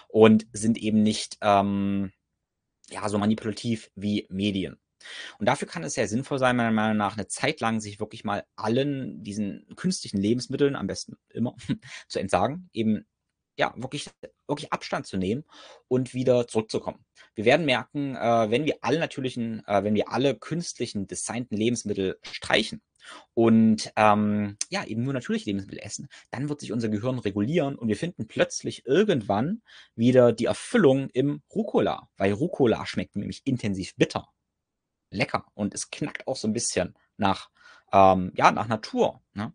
und 0.07 0.47
sind 0.53 0.77
eben 0.77 1.03
nicht 1.03 1.37
ähm, 1.41 2.11
ja 2.89 3.07
so 3.09 3.17
manipulativ 3.17 3.91
wie 3.95 4.27
Medien. 4.29 4.79
Und 5.39 5.47
dafür 5.47 5.67
kann 5.67 5.83
es 5.83 5.93
sehr 5.93 6.07
sinnvoll 6.07 6.39
sein, 6.39 6.55
meiner 6.55 6.71
Meinung 6.71 6.97
nach, 6.97 7.17
eine 7.17 7.27
Zeit 7.27 7.59
lang 7.61 7.79
sich 7.79 7.99
wirklich 7.99 8.23
mal 8.23 8.45
allen 8.55 9.23
diesen 9.23 9.65
künstlichen 9.75 10.17
Lebensmitteln, 10.17 10.75
am 10.75 10.87
besten 10.87 11.17
immer, 11.29 11.55
zu 12.07 12.19
entsagen, 12.19 12.69
eben 12.73 13.05
ja, 13.57 13.73
wirklich, 13.75 14.09
wirklich 14.47 14.71
Abstand 14.73 15.05
zu 15.05 15.17
nehmen 15.17 15.43
und 15.87 16.13
wieder 16.13 16.47
zurückzukommen. 16.47 17.05
Wir 17.35 17.45
werden 17.45 17.65
merken, 17.65 18.15
äh, 18.15 18.49
wenn 18.49 18.65
wir 18.65 18.77
alle 18.81 18.99
natürlichen, 18.99 19.63
äh, 19.67 19.83
wenn 19.83 19.93
wir 19.93 20.09
alle 20.09 20.35
künstlichen, 20.35 21.07
designten 21.07 21.57
Lebensmittel 21.57 22.17
streichen 22.23 22.81
und 23.33 23.91
ähm, 23.95 24.57
ja, 24.69 24.85
eben 24.85 25.03
nur 25.03 25.13
natürliche 25.13 25.45
Lebensmittel 25.45 25.83
essen, 25.83 26.07
dann 26.31 26.49
wird 26.49 26.61
sich 26.61 26.71
unser 26.71 26.89
Gehirn 26.89 27.19
regulieren 27.19 27.75
und 27.75 27.87
wir 27.87 27.97
finden 27.97 28.27
plötzlich 28.27 28.85
irgendwann 28.85 29.61
wieder 29.95 30.33
die 30.33 30.45
Erfüllung 30.45 31.09
im 31.11 31.41
Rucola, 31.53 32.09
weil 32.17 32.33
Rucola 32.33 32.85
schmeckt 32.85 33.15
nämlich 33.15 33.41
intensiv 33.45 33.95
bitter 33.95 34.27
lecker 35.11 35.45
und 35.53 35.73
es 35.73 35.91
knackt 35.91 36.27
auch 36.27 36.35
so 36.35 36.47
ein 36.47 36.53
bisschen 36.53 36.95
nach, 37.17 37.49
ähm, 37.93 38.31
ja, 38.35 38.51
nach 38.51 38.67
Natur. 38.67 39.21
Ne? 39.33 39.53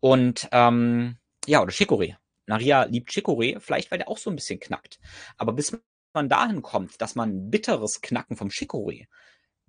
Und 0.00 0.48
ähm, 0.52 1.16
ja, 1.46 1.62
oder 1.62 1.72
Chicorée. 1.72 2.16
Maria 2.46 2.84
liebt 2.84 3.10
Chicorée, 3.10 3.58
vielleicht 3.60 3.90
weil 3.90 3.98
der 3.98 4.08
auch 4.08 4.18
so 4.18 4.30
ein 4.30 4.36
bisschen 4.36 4.60
knackt. 4.60 4.98
Aber 5.36 5.52
bis 5.52 5.76
man 6.12 6.28
dahin 6.28 6.62
kommt, 6.62 7.00
dass 7.00 7.14
man 7.14 7.50
bitteres 7.50 8.00
Knacken 8.00 8.36
vom 8.36 8.48
Chicorée 8.48 9.06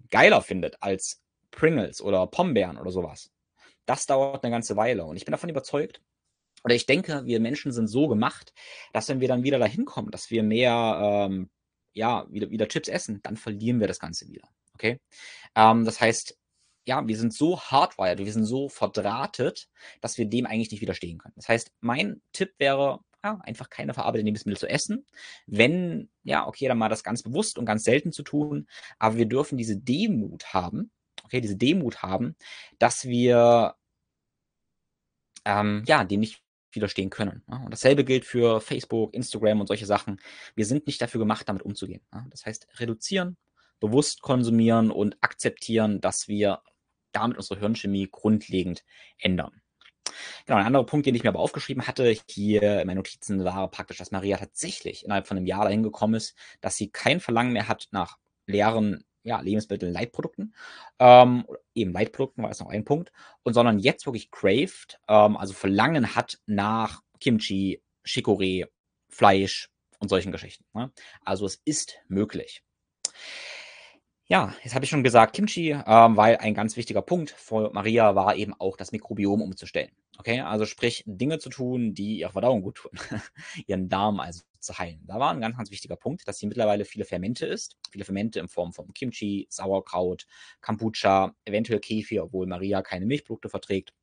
geiler 0.10 0.42
findet 0.42 0.82
als 0.82 1.22
Pringles 1.52 2.02
oder 2.02 2.28
Pombeeren 2.28 2.78
oder 2.78 2.92
sowas, 2.92 3.32
das 3.86 4.06
dauert 4.06 4.44
eine 4.44 4.52
ganze 4.52 4.76
Weile. 4.76 5.06
Und 5.06 5.18
ich 5.18 5.26
bin 5.26 5.32
davon 5.32 5.50
überzeugt, 5.50 6.02
oder 6.64 6.76
ich 6.76 6.86
denke, 6.86 7.26
wir 7.26 7.40
Menschen 7.40 7.72
sind 7.72 7.88
so 7.88 8.08
gemacht, 8.08 8.54
dass 8.94 9.10
wenn 9.10 9.20
wir 9.20 9.28
dann 9.28 9.44
wieder 9.44 9.60
dahin 9.60 9.86
kommen, 9.86 10.12
dass 10.12 10.30
wir 10.32 10.44
mehr, 10.44 11.28
ähm, 11.30 11.50
ja, 11.94 12.26
wieder, 12.30 12.50
wieder 12.50 12.68
Chips 12.68 12.88
essen, 12.88 13.22
dann 13.22 13.38
verlieren 13.38 13.80
wir 13.80 13.88
das 13.88 14.00
Ganze 14.00 14.28
wieder. 14.28 14.48
Okay? 14.84 15.00
Ähm, 15.56 15.86
das 15.86 16.02
heißt, 16.02 16.38
ja, 16.86 17.08
wir 17.08 17.18
sind 17.18 17.34
so 17.34 17.62
hardwired, 17.62 18.20
wir 18.20 18.34
sind 18.34 18.44
so 18.44 18.68
verdrahtet, 18.68 19.70
dass 20.02 20.18
wir 20.18 20.26
dem 20.26 20.46
eigentlich 20.46 20.72
nicht 20.72 20.82
widerstehen 20.82 21.18
können. 21.18 21.34
Das 21.38 21.48
heißt, 21.48 21.72
mein 21.80 22.22
Tipp 22.34 22.54
wäre, 22.58 23.00
ja, 23.24 23.40
einfach 23.44 23.70
keine 23.70 23.94
verarbeiteten 23.94 24.26
Lebensmittel 24.26 24.60
zu 24.60 24.68
essen. 24.68 25.06
Wenn, 25.48 26.10
ja, 26.24 26.46
okay, 26.46 26.68
dann 26.68 26.78
mal 26.78 26.90
das 26.90 27.04
ganz 27.04 27.24
bewusst 27.24 27.58
und 27.58 27.66
ganz 27.66 27.86
selten 27.86 28.12
zu 28.12 28.24
tun, 28.24 28.68
aber 29.00 29.16
wir 29.16 29.26
dürfen 29.26 29.58
diese 29.58 29.78
Demut 29.78 30.54
haben, 30.54 30.92
okay, 31.24 31.40
diese 31.40 31.56
Demut 31.56 32.02
haben, 32.02 32.36
dass 32.80 33.06
wir 33.06 33.76
ähm, 35.46 35.84
ja, 35.88 36.04
dem 36.04 36.20
nicht 36.20 36.44
widerstehen 36.74 37.10
können. 37.10 37.44
Ja? 37.50 37.64
Und 37.64 37.72
dasselbe 37.72 38.04
gilt 38.04 38.26
für 38.26 38.60
Facebook, 38.60 39.14
Instagram 39.14 39.62
und 39.62 39.68
solche 39.68 39.86
Sachen. 39.86 40.20
Wir 40.56 40.66
sind 40.66 40.88
nicht 40.88 41.02
dafür 41.02 41.20
gemacht, 41.20 41.48
damit 41.48 41.62
umzugehen. 41.62 42.02
Ja? 42.12 42.26
Das 42.30 42.46
heißt, 42.46 42.68
reduzieren, 42.80 43.38
bewusst 43.84 44.22
konsumieren 44.22 44.92
und 44.92 45.18
akzeptieren, 45.20 46.00
dass 46.00 46.30
wir 46.30 46.62
damit 47.12 47.36
unsere 47.36 47.60
Hirnchemie 47.60 48.08
grundlegend 48.10 48.86
ändern. 49.18 49.62
Genau, 50.46 50.60
ein 50.60 50.66
anderer 50.66 50.86
Punkt, 50.86 51.06
den 51.06 51.16
ich 51.16 51.24
mir 51.24 51.30
aber 51.30 51.42
aufgeschrieben 51.42 51.86
hatte, 51.86 52.16
hier 52.30 52.80
in 52.80 52.88
meinen 52.88 52.98
Notizen 52.98 53.44
war 53.44 53.70
praktisch, 53.70 53.98
dass 53.98 54.12
Maria 54.12 54.38
tatsächlich 54.38 55.04
innerhalb 55.04 55.28
von 55.28 55.36
einem 55.36 55.48
Jahr 55.48 55.66
dahin 55.66 55.84
gekommen 55.84 56.14
ist, 56.14 56.34
dass 56.62 56.78
sie 56.78 56.92
kein 56.92 57.20
Verlangen 57.20 57.52
mehr 57.52 57.68
hat 57.68 57.90
nach 57.92 58.18
leeren 58.46 59.04
ja, 59.24 59.42
Lebensmitteln, 59.42 59.92
Leitprodukten, 59.92 60.56
ähm, 61.00 61.46
eben 61.76 61.92
Leitprodukten 61.92 62.44
war 62.44 62.52
jetzt 62.52 62.60
noch 62.62 62.70
ein 62.70 62.86
Punkt, 62.86 63.12
und 63.44 63.54
sondern 63.54 63.80
jetzt 63.80 64.06
wirklich 64.06 64.32
craved, 64.32 65.00
ähm, 65.10 65.36
also 65.36 65.54
Verlangen 65.54 66.16
hat 66.16 66.40
nach 66.46 67.02
Kimchi, 67.20 67.82
Chicorée, 68.06 68.66
Fleisch 69.10 69.70
und 70.00 70.10
solchen 70.10 70.32
Geschichten. 70.32 70.66
Ne? 70.74 70.92
Also 71.22 71.46
es 71.46 71.62
ist 71.64 72.00
möglich. 72.08 72.64
Ja, 74.28 74.54
jetzt 74.64 74.74
habe 74.74 74.86
ich 74.86 74.90
schon 74.90 75.04
gesagt 75.04 75.36
Kimchi, 75.36 75.72
ähm, 75.72 76.16
weil 76.18 76.38
ein 76.38 76.54
ganz 76.54 76.78
wichtiger 76.78 77.02
Punkt 77.02 77.32
für 77.32 77.72
Maria 77.74 78.16
war 78.16 78.36
eben 78.36 78.54
auch 78.58 78.78
das 78.78 78.92
Mikrobiom 78.94 79.42
umzustellen. 79.42 79.92
Okay, 80.18 80.40
also 80.40 80.66
sprich 80.66 81.04
Dinge 81.06 81.40
zu 81.40 81.50
tun, 81.50 81.94
die 81.94 82.20
ihre 82.20 82.32
Verdauung 82.32 82.62
gut 82.62 82.76
tun, 82.76 82.92
ihren 83.68 83.90
Darm 83.90 84.20
also 84.22 84.44
zu 84.60 84.78
heilen. 84.78 85.02
Da 85.06 85.20
war 85.20 85.32
ein 85.32 85.42
ganz, 85.42 85.58
ganz 85.58 85.72
wichtiger 85.72 85.98
Punkt, 85.98 86.26
dass 86.28 86.38
sie 86.38 86.48
mittlerweile 86.48 86.86
viele 86.86 87.04
Fermente 87.04 87.46
isst. 87.46 87.76
Viele 87.92 88.06
Fermente 88.06 88.40
in 88.40 88.48
Form 88.48 88.72
von 88.72 88.94
Kimchi, 88.94 89.46
Sauerkraut, 89.50 90.26
Kombucha, 90.62 91.36
eventuell 91.44 91.80
Kefir, 91.80 92.24
obwohl 92.24 92.48
Maria 92.48 92.82
keine 92.82 93.06
Milchprodukte 93.06 93.50
verträgt. 93.50 93.94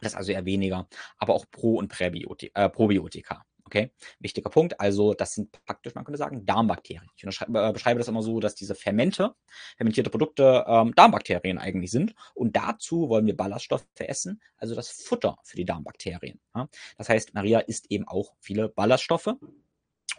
Das 0.00 0.12
ist 0.12 0.16
also 0.18 0.32
eher 0.32 0.44
weniger, 0.44 0.88
aber 1.18 1.34
auch 1.34 1.46
Pro- 1.50 1.78
und 1.78 1.88
Präbiotika, 1.88 2.66
äh, 2.66 2.68
Probiotika. 2.70 3.44
Okay, 3.66 3.90
wichtiger 4.20 4.48
Punkt. 4.48 4.78
Also, 4.78 5.12
das 5.12 5.34
sind 5.34 5.50
praktisch, 5.64 5.96
man 5.96 6.04
könnte 6.04 6.18
sagen, 6.18 6.46
Darmbakterien. 6.46 7.10
Ich 7.16 7.24
beschreibe 7.24 7.98
das 7.98 8.06
immer 8.06 8.22
so, 8.22 8.38
dass 8.38 8.54
diese 8.54 8.76
Fermente, 8.76 9.34
fermentierte 9.76 10.08
Produkte, 10.08 10.64
ähm, 10.68 10.94
Darmbakterien 10.94 11.58
eigentlich 11.58 11.90
sind. 11.90 12.14
Und 12.34 12.54
dazu 12.54 13.08
wollen 13.08 13.26
wir 13.26 13.36
Ballaststoffe 13.36 13.84
essen, 13.98 14.40
also 14.56 14.76
das 14.76 14.90
Futter 14.90 15.38
für 15.42 15.56
die 15.56 15.64
Darmbakterien. 15.64 16.40
Ja? 16.54 16.68
Das 16.96 17.08
heißt, 17.08 17.34
Maria 17.34 17.58
isst 17.58 17.90
eben 17.90 18.06
auch 18.06 18.34
viele 18.38 18.68
Ballaststoffe 18.68 19.34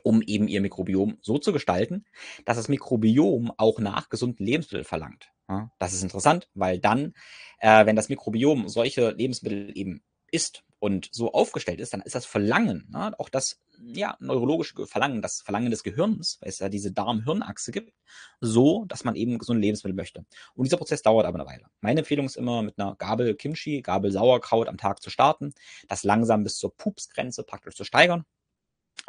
um 0.04 0.22
eben 0.22 0.48
ihr 0.48 0.62
Mikrobiom 0.62 1.18
so 1.22 1.38
zu 1.38 1.52
gestalten, 1.52 2.06
dass 2.46 2.56
das 2.56 2.70
Mikrobiom 2.70 3.52
auch 3.58 3.80
nach 3.80 4.08
gesunden 4.08 4.46
Lebensmitteln 4.46 4.86
verlangt. 4.86 5.34
Ja, 5.50 5.72
das 5.80 5.94
ist 5.94 6.04
interessant, 6.04 6.48
weil 6.54 6.80
dann, 6.80 7.14
äh, 7.60 7.86
wenn 7.86 7.96
das 7.98 8.08
Mikrobiom 8.08 8.70
solche 8.70 9.12
Lebensmittel 9.12 9.72
eben 9.76 10.02
isst 10.32 10.64
und 10.80 11.10
so 11.12 11.34
aufgestellt 11.34 11.80
ist, 11.80 11.94
dann 11.94 12.02
ist 12.02 12.16
das 12.16 12.26
Verlangen, 12.26 12.88
ne, 12.92 13.14
auch 13.20 13.30
das 13.30 13.60
ja, 13.80 14.16
neurologische 14.20 14.88
Verlangen, 14.88 15.22
das 15.22 15.42
Verlangen 15.42 15.72
des 15.72 15.84
Gehirns, 15.84 16.38
weil 16.42 16.50
es 16.50 16.60
ja 16.60 16.70
diese 16.70 16.92
Darm-Hirn-Achse 16.92 17.72
gibt, 17.72 17.94
so, 18.42 18.86
dass 18.86 19.04
man 19.04 19.16
eben 19.16 19.38
gesunde 19.38 19.62
Lebensmittel 19.62 19.96
möchte. 19.96 20.26
Und 20.56 20.66
dieser 20.66 20.78
Prozess 20.78 21.02
dauert 21.02 21.26
aber 21.26 21.40
eine 21.40 21.48
Weile. 21.48 21.66
Meine 21.82 22.00
Empfehlung 22.00 22.26
ist 22.26 22.38
immer, 22.38 22.62
mit 22.62 22.80
einer 22.80 22.96
Gabel 22.96 23.36
Kimchi, 23.36 23.82
Gabel 23.82 24.12
Sauerkraut 24.12 24.68
am 24.68 24.78
Tag 24.78 25.02
zu 25.02 25.10
starten, 25.10 25.54
das 25.88 26.04
langsam 26.04 26.44
bis 26.44 26.58
zur 26.58 26.76
Pupsgrenze 26.76 27.44
praktisch 27.44 27.76
zu 27.76 27.84
steigern. 27.84 28.26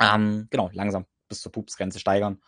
Ähm, 0.01 0.49
genau, 0.51 0.71
langsam 0.73 1.07
bis 1.29 1.41
zur 1.41 1.53
Pupsgrenze 1.53 1.99
steigern. 1.99 2.41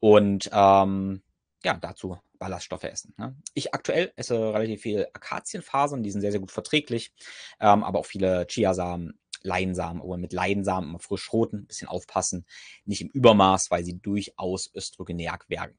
Und 0.00 0.48
ähm, 0.52 1.22
ja, 1.64 1.74
dazu 1.74 2.18
Ballaststoffe 2.44 2.84
essen. 2.84 3.14
Ne? 3.16 3.34
Ich 3.54 3.72
aktuell 3.72 4.12
esse 4.16 4.52
relativ 4.52 4.82
viel 4.82 5.06
Akazienfasern, 5.14 6.02
die 6.02 6.10
sind 6.10 6.20
sehr, 6.20 6.30
sehr 6.30 6.40
gut 6.40 6.52
verträglich, 6.52 7.14
ähm, 7.58 7.82
aber 7.82 7.98
auch 7.98 8.06
viele 8.06 8.46
Chiasamen, 8.46 9.18
Leinsamen, 9.40 10.02
aber 10.02 10.18
mit 10.18 10.34
Leinsamen 10.34 10.90
immer 10.90 10.98
frisch 10.98 11.32
roten, 11.32 11.60
ein 11.60 11.66
bisschen 11.66 11.88
aufpassen, 11.88 12.44
nicht 12.84 13.00
im 13.00 13.08
Übermaß, 13.08 13.70
weil 13.70 13.82
sie 13.82 13.98
durchaus 13.98 14.70
östrogenär 14.74 15.38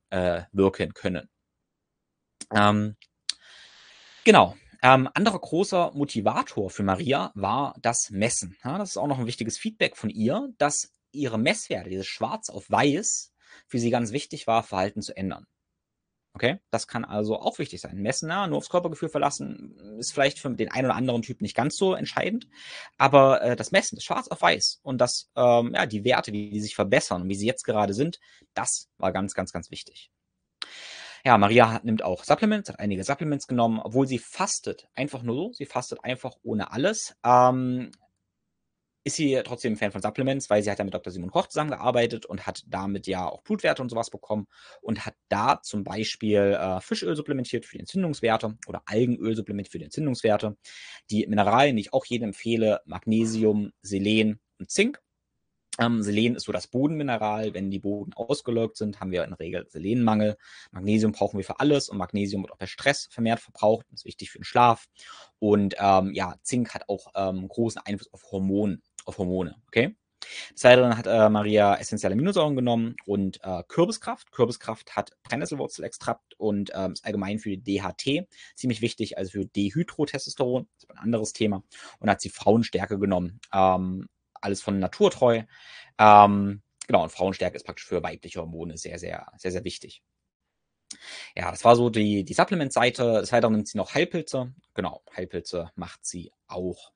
äh, 0.09 0.41
wirken 0.51 0.93
können. 0.95 1.29
Ähm, 2.51 2.95
genau. 4.23 4.55
Ähm, 4.81 5.07
anderer 5.13 5.39
großer 5.39 5.91
Motivator 5.93 6.71
für 6.71 6.83
Maria 6.83 7.31
war 7.35 7.75
das 7.79 8.09
Messen. 8.09 8.57
Ja, 8.63 8.79
das 8.79 8.89
ist 8.91 8.97
auch 8.97 9.07
noch 9.07 9.19
ein 9.19 9.27
wichtiges 9.27 9.59
Feedback 9.59 9.97
von 9.97 10.09
ihr, 10.09 10.49
dass 10.57 10.91
ihre 11.11 11.37
Messwerte, 11.37 11.89
dieses 11.89 12.07
Schwarz 12.07 12.49
auf 12.49 12.69
Weiß, 12.69 13.33
für 13.67 13.79
sie 13.79 13.91
ganz 13.91 14.11
wichtig 14.11 14.47
war, 14.47 14.63
Verhalten 14.63 15.01
zu 15.01 15.15
ändern. 15.15 15.45
Okay, 16.35 16.59
das 16.69 16.85
kann 16.89 17.05
also 17.05 17.39
auch 17.39 17.59
wichtig 17.59 17.79
sein. 17.79 17.95
Messen, 17.95 18.27
ja, 18.27 18.45
nur 18.45 18.57
aufs 18.57 18.67
Körpergefühl 18.67 19.07
verlassen, 19.07 19.97
ist 19.99 20.11
vielleicht 20.11 20.37
für 20.37 20.49
den 20.49 20.69
einen 20.69 20.87
oder 20.87 20.95
anderen 20.95 21.21
Typ 21.21 21.39
nicht 21.39 21.55
ganz 21.55 21.77
so 21.77 21.93
entscheidend. 21.93 22.49
Aber 22.97 23.41
äh, 23.41 23.55
das 23.55 23.71
Messen, 23.71 23.95
das 23.95 24.03
Schwarz 24.03 24.27
auf 24.27 24.41
Weiß 24.41 24.81
und 24.83 24.99
das, 24.99 25.31
ähm, 25.37 25.71
ja, 25.73 25.85
die 25.85 26.03
Werte, 26.03 26.33
wie 26.33 26.49
die 26.49 26.59
sich 26.59 26.75
verbessern 26.75 27.21
und 27.21 27.29
wie 27.29 27.35
sie 27.35 27.47
jetzt 27.47 27.63
gerade 27.63 27.93
sind, 27.93 28.19
das 28.53 28.89
war 28.97 29.13
ganz, 29.13 29.33
ganz, 29.33 29.53
ganz 29.53 29.71
wichtig. 29.71 30.11
Ja, 31.23 31.37
Maria 31.37 31.79
nimmt 31.83 32.03
auch 32.03 32.25
Supplements, 32.25 32.67
hat 32.67 32.79
einige 32.81 33.05
Supplements 33.05 33.47
genommen, 33.47 33.79
obwohl 33.81 34.05
sie 34.05 34.19
fastet. 34.19 34.89
Einfach 34.93 35.23
nur 35.23 35.35
so. 35.35 35.53
Sie 35.53 35.65
fastet 35.65 36.03
einfach 36.03 36.35
ohne 36.43 36.73
alles. 36.73 37.15
Ähm, 37.23 37.91
ist 39.05 39.17
sie 39.17 39.39
trotzdem 39.45 39.77
Fan 39.77 39.91
von 39.91 40.01
Supplements, 40.01 40.49
weil 40.49 40.63
sie 40.63 40.71
hat 40.71 40.79
ja 40.79 40.83
mit 40.83 40.93
Dr. 40.93 41.13
Simon 41.13 41.29
Koch 41.29 41.47
zusammengearbeitet 41.47 42.25
und 42.25 42.47
hat 42.47 42.63
damit 42.67 43.05
ja 43.05 43.29
auch 43.29 43.43
Blutwerte 43.43 43.83
und 43.83 43.89
sowas 43.89 44.09
bekommen 44.09 44.47
und 44.81 45.05
hat 45.05 45.13
da 45.29 45.61
zum 45.61 45.83
Beispiel 45.83 46.57
äh, 46.59 46.81
Fischöl 46.81 47.15
supplementiert 47.15 47.65
für 47.65 47.73
die 47.73 47.81
Entzündungswerte 47.81 48.57
oder 48.65 48.81
Algenöl 48.87 49.35
supplementiert 49.35 49.71
für 49.71 49.77
die 49.77 49.85
Entzündungswerte. 49.85 50.57
Die 51.11 51.27
Mineralien, 51.27 51.75
die 51.75 51.83
ich 51.83 51.93
auch 51.93 52.03
jedem 52.05 52.29
empfehle, 52.29 52.81
Magnesium, 52.85 53.71
Selen 53.83 54.39
und 54.57 54.71
Zink. 54.71 54.99
Ähm, 55.77 56.01
Selen 56.01 56.35
ist 56.35 56.45
so 56.45 56.51
das 56.51 56.65
Bodenmineral. 56.67 57.53
Wenn 57.53 57.69
die 57.69 57.79
Boden 57.79 58.11
ausgelögt 58.13 58.75
sind, 58.75 58.99
haben 58.99 59.11
wir 59.11 59.23
in 59.23 59.29
der 59.29 59.39
Regel 59.39 59.67
Selenmangel. 59.69 60.35
Magnesium 60.71 61.11
brauchen 61.11 61.37
wir 61.37 61.45
für 61.45 61.59
alles 61.59 61.89
und 61.89 61.99
Magnesium 61.99 62.41
wird 62.41 62.53
auch 62.53 62.57
bei 62.57 62.65
Stress 62.65 63.07
vermehrt 63.11 63.39
verbraucht. 63.39 63.85
Das 63.91 64.01
ist 64.01 64.05
wichtig 64.05 64.31
für 64.31 64.39
den 64.39 64.45
Schlaf. 64.45 64.87
Und 65.37 65.75
ähm, 65.77 66.11
ja, 66.13 66.35
Zink 66.41 66.73
hat 66.73 66.89
auch 66.89 67.11
ähm, 67.13 67.47
großen 67.47 67.81
Einfluss 67.85 68.11
auf 68.11 68.31
Hormone 68.31 68.79
auf 69.05 69.17
Hormone, 69.17 69.55
okay? 69.67 69.95
Des 70.53 70.63
Weiteren 70.63 70.97
hat 70.97 71.07
äh, 71.07 71.29
Maria 71.29 71.75
essentielle 71.75 72.13
Aminosäuren 72.13 72.55
genommen 72.55 72.95
und 73.05 73.39
äh, 73.43 73.63
Kürbiskraft. 73.67 74.31
Kürbiskraft 74.31 74.95
hat 74.95 75.11
Brennnesselwurzelextrakt 75.23 76.33
und 76.37 76.71
ähm, 76.73 76.93
ist 76.93 77.05
allgemein 77.05 77.39
für 77.39 77.57
DHT 77.57 78.27
ziemlich 78.55 78.81
wichtig, 78.81 79.17
also 79.17 79.31
für 79.31 79.45
Dehydrotestosteron, 79.45 80.67
das 80.73 80.83
ist 80.83 80.91
ein 80.91 80.97
anderes 80.97 81.33
Thema. 81.33 81.63
Und 81.99 82.09
hat 82.09 82.21
sie 82.21 82.29
Frauenstärke 82.29 82.97
genommen. 82.97 83.39
Ähm, 83.53 84.07
alles 84.33 84.61
von 84.61 84.79
naturtreu. 84.79 85.43
Ähm, 85.97 86.61
genau, 86.87 87.03
und 87.03 87.11
Frauenstärke 87.11 87.55
ist 87.55 87.65
praktisch 87.65 87.85
für 87.85 88.03
weibliche 88.03 88.39
Hormone 88.39 88.77
sehr, 88.77 88.99
sehr, 88.99 89.27
sehr, 89.37 89.51
sehr 89.51 89.63
wichtig. 89.63 90.01
Ja, 91.35 91.51
das 91.51 91.65
war 91.65 91.75
so 91.75 91.89
die, 91.89 92.23
die 92.23 92.33
Supplement-Seite. 92.33 93.21
Des 93.21 93.31
Weiteren 93.31 93.53
nimmt 93.53 93.67
sie 93.67 93.77
noch 93.77 93.93
Heilpilze. 93.93 94.53
Genau, 94.73 95.03
Heilpilze 95.15 95.71
macht 95.75 96.05
sie 96.05 96.31
auch. 96.47 96.94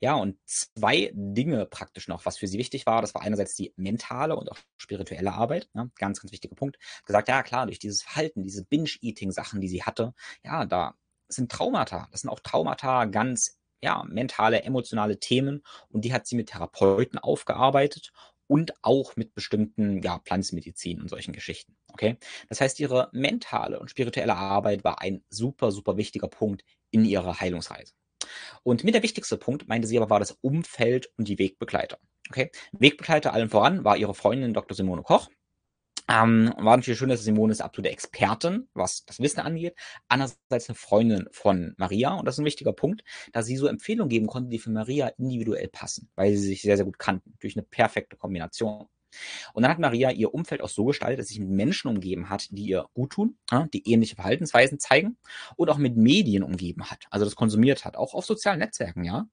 Ja, 0.00 0.14
und 0.14 0.38
zwei 0.46 1.10
Dinge 1.14 1.66
praktisch 1.66 2.08
noch, 2.08 2.26
was 2.26 2.38
für 2.38 2.46
sie 2.46 2.58
wichtig 2.58 2.86
war. 2.86 3.00
Das 3.00 3.14
war 3.14 3.22
einerseits 3.22 3.54
die 3.54 3.72
mentale 3.76 4.36
und 4.36 4.50
auch 4.50 4.58
spirituelle 4.76 5.32
Arbeit. 5.32 5.68
Ne? 5.74 5.90
Ganz, 5.96 6.20
ganz 6.20 6.32
wichtiger 6.32 6.54
Punkt. 6.54 6.78
Gesagt, 7.04 7.28
ja 7.28 7.42
klar, 7.42 7.66
durch 7.66 7.78
dieses 7.78 8.02
Verhalten, 8.02 8.42
diese 8.42 8.64
Binge-Eating-Sachen, 8.64 9.60
die 9.60 9.68
sie 9.68 9.82
hatte, 9.82 10.14
ja, 10.44 10.64
da 10.64 10.94
sind 11.28 11.50
Traumata. 11.50 12.08
Das 12.10 12.22
sind 12.22 12.30
auch 12.30 12.40
Traumata 12.40 13.04
ganz, 13.06 13.58
ja, 13.82 14.04
mentale, 14.08 14.62
emotionale 14.62 15.20
Themen. 15.20 15.62
Und 15.88 16.04
die 16.04 16.12
hat 16.12 16.26
sie 16.26 16.36
mit 16.36 16.50
Therapeuten 16.50 17.18
aufgearbeitet 17.18 18.12
und 18.48 18.72
auch 18.82 19.14
mit 19.14 19.34
bestimmten 19.34 20.02
ja, 20.02 20.18
Pflanzenmedizin 20.18 21.00
und 21.00 21.08
solchen 21.08 21.32
Geschichten. 21.32 21.76
Okay? 21.92 22.16
Das 22.48 22.60
heißt, 22.60 22.80
ihre 22.80 23.10
mentale 23.12 23.78
und 23.78 23.90
spirituelle 23.90 24.34
Arbeit 24.34 24.84
war 24.84 25.00
ein 25.00 25.22
super, 25.28 25.70
super 25.70 25.96
wichtiger 25.96 26.28
Punkt 26.28 26.64
in 26.90 27.04
ihrer 27.04 27.40
Heilungsreise. 27.40 27.92
Und 28.62 28.84
mit 28.84 28.94
der 28.94 29.02
wichtigste 29.02 29.36
Punkt, 29.36 29.68
meinte 29.68 29.88
sie 29.88 29.98
aber, 29.98 30.10
war 30.10 30.20
das 30.20 30.38
Umfeld 30.40 31.10
und 31.16 31.28
die 31.28 31.38
Wegbegleiter. 31.38 31.98
Okay? 32.28 32.50
Wegbegleiter 32.72 33.32
allen 33.32 33.48
voran 33.48 33.84
war 33.84 33.96
ihre 33.96 34.14
Freundin 34.14 34.54
Dr. 34.54 34.76
Simone 34.76 35.02
Koch. 35.02 35.28
Ähm, 36.10 36.54
war 36.56 36.76
natürlich 36.76 36.98
schön, 36.98 37.10
dass 37.10 37.22
Simone 37.22 37.52
ist 37.52 37.60
absolute 37.60 37.90
Expertin, 37.90 38.66
was 38.72 39.04
das 39.04 39.20
Wissen 39.20 39.40
angeht. 39.40 39.74
Andererseits 40.08 40.68
eine 40.68 40.74
Freundin 40.74 41.28
von 41.32 41.74
Maria 41.76 42.14
und 42.14 42.24
das 42.24 42.36
ist 42.36 42.38
ein 42.38 42.46
wichtiger 42.46 42.72
Punkt, 42.72 43.02
da 43.32 43.42
sie 43.42 43.56
so 43.58 43.66
Empfehlungen 43.66 44.08
geben 44.08 44.26
konnte, 44.26 44.48
die 44.48 44.58
für 44.58 44.70
Maria 44.70 45.08
individuell 45.18 45.68
passen, 45.68 46.10
weil 46.14 46.34
sie 46.34 46.46
sich 46.46 46.62
sehr, 46.62 46.76
sehr 46.76 46.86
gut 46.86 46.98
kannten, 46.98 47.34
durch 47.40 47.56
eine 47.56 47.62
perfekte 47.62 48.16
Kombination. 48.16 48.86
Und 49.52 49.62
dann 49.62 49.72
hat 49.72 49.78
Maria 49.78 50.10
ihr 50.10 50.34
Umfeld 50.34 50.62
auch 50.62 50.68
so 50.68 50.84
gestaltet, 50.86 51.20
dass 51.20 51.28
sie 51.28 51.34
sich 51.34 51.40
mit 51.40 51.50
Menschen 51.50 51.88
umgeben 51.88 52.28
hat, 52.28 52.48
die 52.50 52.66
ihr 52.66 52.86
gut 52.94 53.10
tun, 53.10 53.38
die 53.72 53.90
ähnliche 53.90 54.16
Verhaltensweisen 54.16 54.78
zeigen 54.78 55.16
und 55.56 55.70
auch 55.70 55.78
mit 55.78 55.96
Medien 55.96 56.42
umgeben 56.42 56.90
hat, 56.90 57.04
also 57.10 57.24
das 57.24 57.36
konsumiert 57.36 57.84
hat, 57.84 57.96
auch 57.96 58.14
auf 58.14 58.24
sozialen 58.24 58.58
Netzwerken, 58.58 59.04
ja, 59.04 59.26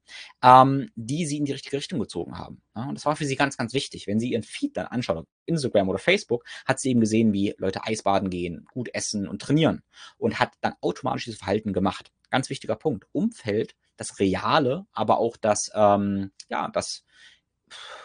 ähm, 0.44 0.90
die 0.96 1.26
sie 1.26 1.38
in 1.38 1.46
die 1.46 1.52
richtige 1.52 1.78
Richtung 1.78 2.00
gezogen 2.00 2.38
haben. 2.38 2.62
Und 2.74 2.96
das 2.96 3.06
war 3.06 3.16
für 3.16 3.26
sie 3.26 3.36
ganz, 3.36 3.58
ganz 3.58 3.74
wichtig. 3.74 4.08
Wenn 4.08 4.20
sie 4.20 4.32
ihren 4.32 4.44
Feed 4.44 4.76
dann 4.76 4.88
anschaut, 4.88 5.18
auf 5.18 5.26
Instagram 5.46 5.90
oder 5.90 6.00
Facebook, 6.00 6.46
hat 6.66 6.80
sie 6.80 6.90
eben 6.90 7.00
gesehen, 7.00 7.34
wie 7.34 7.56
Leute 7.58 7.84
Eisbaden 7.84 8.30
gehen, 8.30 8.66
gut 8.74 8.90
essen 8.94 9.28
und 9.28 9.42
trainieren 9.42 9.82
und 10.18 10.40
hat 10.40 10.54
dann 10.62 10.74
automatisch 10.82 11.26
dieses 11.26 11.40
Verhalten 11.40 11.74
gemacht. 11.74 12.12
Ganz 12.30 12.50
wichtiger 12.50 12.76
Punkt. 12.76 13.06
Umfeld, 13.12 13.76
das 13.98 14.20
Reale, 14.20 14.86
aber 14.92 15.20
auch 15.20 15.38
das, 15.38 15.72
ähm, 15.74 16.32
ja, 16.50 16.70
das 16.70 17.04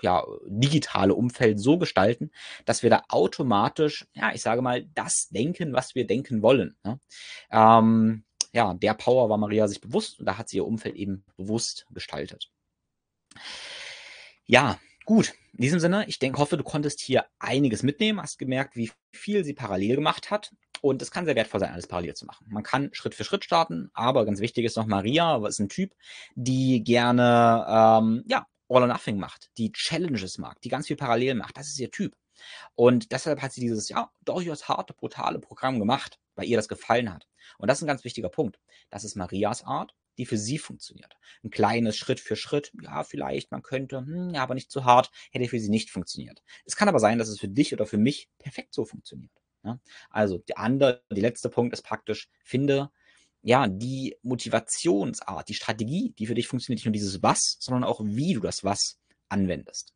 ja, 0.03 0.25
digitale 0.47 1.15
Umfeld 1.15 1.61
so 1.61 1.79
gestalten, 1.79 2.31
dass 2.65 2.83
wir 2.83 2.91
da 2.91 3.03
automatisch, 3.09 4.07
ja, 4.15 4.33
ich 4.33 4.43
sage 4.43 4.63
mal, 4.63 4.85
das 4.95 5.29
denken, 5.29 5.73
was 5.73 5.95
wir 5.95 6.07
denken 6.07 6.43
wollen. 6.43 6.77
Ne? 6.85 7.01
Ähm, 7.51 8.25
ja, 8.53 8.75
der 8.75 8.95
Power 8.95 9.29
war 9.29 9.39
Maria 9.39 9.69
sich 9.69 9.81
bewusst 9.81 10.19
und 10.19 10.27
da 10.27 10.39
hat 10.39 10.49
sie 10.49 10.57
ihr 10.57 10.67
Umfeld 10.67 10.97
eben 10.97 11.25
bewusst 11.37 11.87
gestaltet. 11.91 12.51
Ja, 14.47 14.79
gut. 15.05 15.35
In 15.53 15.63
diesem 15.63 15.81
Sinne, 15.81 16.07
ich 16.09 16.19
denke, 16.19 16.39
hoffe, 16.39 16.57
du 16.57 16.65
konntest 16.65 17.01
hier 17.01 17.27
einiges 17.39 17.83
mitnehmen, 17.83 18.21
hast 18.21 18.39
gemerkt, 18.39 18.77
wie 18.77 18.91
viel 19.13 19.45
sie 19.45 19.55
parallel 19.55 19.97
gemacht 19.97 20.31
hat. 20.31 20.53
Und 20.83 21.03
es 21.03 21.11
kann 21.11 21.27
sehr 21.27 21.37
wertvoll 21.37 21.61
sein, 21.61 21.73
alles 21.73 21.87
parallel 21.87 22.15
zu 22.15 22.25
machen. 22.25 22.47
Man 22.49 22.63
kann 22.63 22.89
Schritt 22.93 23.15
für 23.15 23.25
Schritt 23.25 23.45
starten, 23.45 23.91
aber 23.93 24.25
ganz 24.25 24.41
wichtig 24.41 24.65
ist 24.65 24.77
noch 24.77 24.87
Maria, 24.87 25.47
ist 25.47 25.59
ein 25.59 25.69
Typ, 25.69 25.95
die 26.35 26.83
gerne 26.83 27.67
ähm, 27.69 28.25
ja, 28.27 28.47
All 28.71 28.83
or 28.83 28.87
Nothing 28.87 29.19
macht, 29.19 29.51
die 29.59 29.73
Challenges 29.73 30.39
mag, 30.39 30.61
die 30.63 30.69
ganz 30.69 30.87
viel 30.87 30.97
parallel 30.97 31.35
macht. 31.35 31.57
Das 31.57 31.69
ist 31.69 31.79
ihr 31.79 31.91
Typ. 31.91 32.17
Und 32.75 33.13
deshalb 33.13 33.43
hat 33.43 33.53
sie 33.53 33.61
dieses, 33.61 33.89
ja, 33.89 34.11
durchaus 34.25 34.69
harte, 34.69 34.95
brutale 34.95 35.41
Programm 35.41 35.79
gemacht, 35.79 36.19
weil 36.37 36.47
ihr 36.47 36.57
das 36.57 36.69
gefallen 36.69 37.13
hat. 37.13 37.27
Und 37.59 37.69
das 37.69 37.79
ist 37.79 37.83
ein 37.83 37.89
ganz 37.89 38.05
wichtiger 38.05 38.29
Punkt. 38.31 38.61
Das 38.89 39.05
ist 39.05 39.17
Marias 39.17 39.65
Art, 39.65 39.95
die 40.19 40.25
für 40.25 40.39
sie 40.39 40.59
funktioniert. 40.59 41.17
Ein 41.43 41.51
kleines 41.51 41.97
Schritt 41.97 42.21
für 42.21 42.37
Schritt, 42.37 42.73
ja, 42.81 43.03
vielleicht, 43.03 43.51
man 43.51 43.63
könnte, 43.63 43.99
hm, 43.99 44.31
ja, 44.31 44.43
aber 44.43 44.55
nicht 44.55 44.71
zu 44.71 44.85
hart, 44.85 45.11
hätte 45.33 45.49
für 45.49 45.59
sie 45.59 45.69
nicht 45.69 45.91
funktioniert. 45.91 46.43
Es 46.65 46.77
kann 46.77 46.89
aber 46.89 47.01
sein, 47.01 47.19
dass 47.19 47.29
es 47.29 47.41
für 47.41 47.49
dich 47.49 47.73
oder 47.73 47.87
für 47.87 47.99
mich 47.99 48.31
perfekt 48.39 48.73
so 48.73 48.85
funktioniert. 48.85 49.33
Ja? 49.65 49.81
Also, 50.11 50.39
der 50.39 50.59
andere, 50.59 51.03
der 51.11 51.23
letzte 51.23 51.49
Punkt 51.51 51.73
ist 51.73 51.83
praktisch, 51.83 52.29
finde 52.45 52.91
ja, 53.43 53.67
die 53.69 54.17
Motivationsart, 54.23 55.49
die 55.49 55.55
Strategie, 55.55 56.15
die 56.19 56.27
für 56.27 56.35
dich 56.35 56.49
funktioniert, 56.49 56.79
nicht 56.79 56.87
nur 56.87 56.93
dieses 56.93 57.23
Was, 57.23 57.57
sondern 57.61 57.85
auch 57.85 58.01
wie 58.05 58.35
du 58.35 58.41
das 58.41 58.65
Was 58.65 58.99
anwendest. 59.29 59.93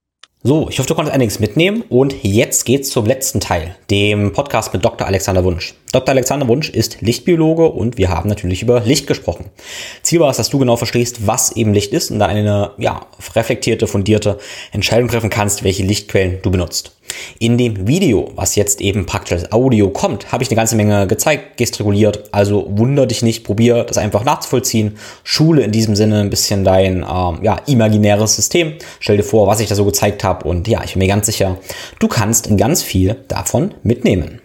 So, 0.47 0.69
ich 0.69 0.79
hoffe, 0.79 0.89
du 0.89 0.95
konntest 0.95 1.15
einiges 1.15 1.41
mitnehmen 1.41 1.83
und 1.89 2.23
jetzt 2.23 2.67
geht's 2.67 2.91
zum 2.91 3.07
letzten 3.07 3.41
Teil, 3.41 3.77
dem 3.91 4.35
Podcast 4.35 4.75
mit 4.75 4.85
Dr. 4.85 5.07
Alexander 5.07 5.43
Wunsch. 5.43 5.73
Dr. 5.91 6.11
Alexander 6.11 6.47
Wunsch 6.49 6.69
ist 6.69 7.01
Lichtbiologe 7.01 7.65
und 7.71 7.97
wir 7.97 8.11
haben 8.11 8.29
natürlich 8.29 8.61
über 8.61 8.81
Licht 8.81 9.07
gesprochen. 9.07 9.47
Ziel 10.03 10.21
war 10.21 10.31
es, 10.31 10.37
dass 10.37 10.51
du 10.51 10.59
genau 10.59 10.77
verstehst, 10.77 11.27
was 11.27 11.53
eben 11.53 11.73
Licht 11.73 11.95
ist 11.95 12.11
und 12.11 12.19
dann 12.19 12.29
eine 12.29 12.73
ja, 12.77 13.07
reflektierte, 13.35 13.87
fundierte 13.87 14.39
Entscheidung 14.71 15.09
treffen 15.09 15.31
kannst, 15.31 15.65
welche 15.65 15.83
Lichtquellen 15.83 16.41
du 16.43 16.51
benutzt. 16.51 16.95
In 17.39 17.59
dem 17.59 17.87
Video, 17.87 18.33
was 18.37 18.57
jetzt 18.57 18.81
eben 18.81 19.07
praktisch 19.07 19.33
als 19.33 19.53
Audio 19.53 19.91
kommt, 19.91 20.33
habe 20.33 20.43
ich 20.43 20.51
eine 20.51 20.57
ganze 20.57 20.77
Menge 20.77 21.07
gezeigt, 21.07 21.57
gestikuliert. 21.57 22.25
Also 22.33 22.67
wunder 22.71 23.07
dich 23.07 23.23
nicht, 23.23 23.45
probier 23.45 23.85
das 23.85 23.99
einfach 23.99 24.25
nachzuvollziehen. 24.25 24.99
Schule 25.23 25.63
in 25.63 25.73
diesem 25.73 25.97
Sinne 25.97 26.21
ein 26.21 26.31
bisschen 26.31 26.65
dein 26.65 27.05
ähm, 27.09 27.39
ja, 27.43 27.57
imaginäres 27.67 28.37
System. 28.37 28.75
Stell 29.01 29.17
dir 29.17 29.25
vor, 29.25 29.47
was 29.47 29.61
ich 29.61 29.69
da 29.69 29.75
so 29.75 29.85
gezeigt 29.85 30.25
habe. 30.25 30.49
Und 30.49 30.69
ja, 30.69 30.83
ich 30.85 30.93
bin 30.93 31.01
mir 31.01 31.09
ganz 31.09 31.27
sicher, 31.27 31.59
du 31.99 32.09
kannst 32.09 32.57
ganz 32.57 32.83
viel 32.83 33.17
davon 33.29 33.75
mitnehmen. 33.83 34.41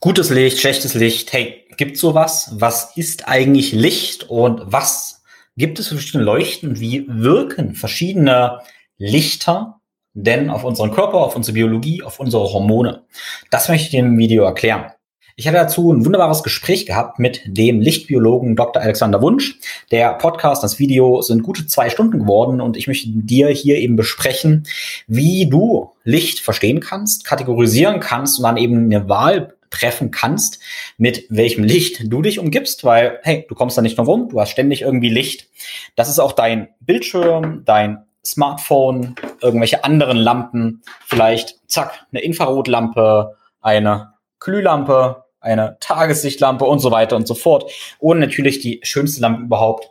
Gutes 0.00 0.30
Licht, 0.30 0.58
schlechtes 0.58 0.94
Licht. 0.94 1.32
Hey, 1.32 1.64
gibt 1.76 1.98
sowas? 1.98 2.52
Was 2.54 2.96
ist 2.96 3.28
eigentlich 3.28 3.72
Licht 3.72 4.28
und 4.30 4.62
was 4.64 5.22
gibt 5.56 5.78
es 5.78 5.88
für 5.88 5.94
verschiedene 5.94 6.24
Leuchten? 6.24 6.80
Wie 6.80 7.06
wirken 7.08 7.74
verschiedene 7.74 8.60
Lichter 8.96 9.79
denn 10.14 10.50
auf 10.50 10.64
unseren 10.64 10.90
Körper, 10.90 11.18
auf 11.18 11.36
unsere 11.36 11.54
Biologie, 11.54 12.02
auf 12.02 12.20
unsere 12.20 12.52
Hormone. 12.52 13.02
Das 13.50 13.68
möchte 13.68 13.88
ich 13.88 13.94
im 13.94 14.18
Video 14.18 14.44
erklären. 14.44 14.92
Ich 15.36 15.46
hatte 15.46 15.56
dazu 15.56 15.90
ein 15.90 16.04
wunderbares 16.04 16.42
Gespräch 16.42 16.84
gehabt 16.84 17.18
mit 17.18 17.40
dem 17.46 17.80
Lichtbiologen 17.80 18.56
Dr. 18.56 18.82
Alexander 18.82 19.22
Wunsch. 19.22 19.58
Der 19.90 20.12
Podcast, 20.14 20.62
das 20.62 20.78
Video 20.78 21.22
sind 21.22 21.42
gute 21.42 21.66
zwei 21.66 21.88
Stunden 21.88 22.18
geworden 22.18 22.60
und 22.60 22.76
ich 22.76 22.86
möchte 22.86 23.08
dir 23.08 23.48
hier 23.48 23.78
eben 23.78 23.96
besprechen, 23.96 24.64
wie 25.06 25.48
du 25.48 25.92
Licht 26.04 26.40
verstehen 26.40 26.80
kannst, 26.80 27.24
kategorisieren 27.24 28.00
kannst 28.00 28.38
und 28.38 28.42
dann 28.42 28.58
eben 28.58 28.84
eine 28.84 29.08
Wahl 29.08 29.54
treffen 29.70 30.10
kannst, 30.10 30.58
mit 30.98 31.24
welchem 31.30 31.64
Licht 31.64 32.12
du 32.12 32.20
dich 32.20 32.38
umgibst, 32.38 32.84
weil, 32.84 33.18
hey, 33.22 33.46
du 33.48 33.54
kommst 33.54 33.78
da 33.78 33.82
nicht 33.82 33.96
nur 33.96 34.06
rum, 34.06 34.28
du 34.28 34.40
hast 34.40 34.50
ständig 34.50 34.82
irgendwie 34.82 35.08
Licht. 35.08 35.48
Das 35.96 36.10
ist 36.10 36.18
auch 36.18 36.32
dein 36.32 36.68
Bildschirm, 36.80 37.62
dein 37.64 38.04
Smartphone, 38.24 39.14
irgendwelche 39.40 39.84
anderen 39.84 40.16
Lampen, 40.16 40.82
vielleicht, 41.06 41.58
zack, 41.68 42.06
eine 42.12 42.22
Infrarotlampe, 42.22 43.36
eine 43.60 44.14
Glühlampe, 44.38 45.24
eine 45.40 45.78
Tageslichtlampe 45.80 46.64
und 46.64 46.80
so 46.80 46.90
weiter 46.90 47.16
und 47.16 47.26
so 47.26 47.34
fort. 47.34 47.70
Und 47.98 48.18
natürlich 48.18 48.60
die 48.60 48.80
schönste 48.82 49.22
Lampe 49.22 49.42
überhaupt, 49.42 49.90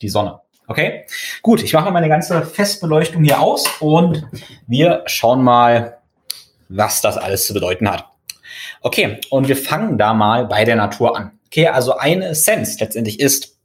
die 0.00 0.08
Sonne. 0.08 0.40
Okay? 0.66 1.06
Gut, 1.42 1.62
ich 1.62 1.72
mache 1.72 1.90
meine 1.90 2.08
ganze 2.08 2.42
Festbeleuchtung 2.42 3.24
hier 3.24 3.40
aus 3.40 3.66
und 3.80 4.26
wir 4.66 5.02
schauen 5.06 5.42
mal, 5.42 5.98
was 6.68 7.00
das 7.00 7.16
alles 7.16 7.46
zu 7.46 7.54
bedeuten 7.54 7.90
hat. 7.90 8.06
Okay, 8.82 9.20
und 9.30 9.48
wir 9.48 9.56
fangen 9.56 9.98
da 9.98 10.14
mal 10.14 10.46
bei 10.46 10.64
der 10.64 10.76
Natur 10.76 11.16
an. 11.16 11.38
Okay, 11.46 11.68
also 11.68 11.96
eine 11.96 12.26
Essenz 12.26 12.78
letztendlich 12.78 13.20
ist, 13.20 13.57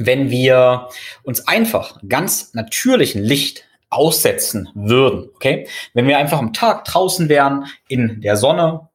wenn 0.00 0.30
wir 0.30 0.88
uns 1.22 1.46
einfach 1.46 2.00
ganz 2.08 2.54
natürlichen 2.54 3.22
Licht 3.22 3.64
aussetzen 3.90 4.68
würden, 4.74 5.28
okay? 5.34 5.68
Wenn 5.94 6.08
wir 6.08 6.18
einfach 6.18 6.38
am 6.38 6.52
Tag 6.52 6.84
draußen 6.84 7.28
wären, 7.28 7.66
in 7.88 8.20
der 8.20 8.36
Sonne 8.36 8.88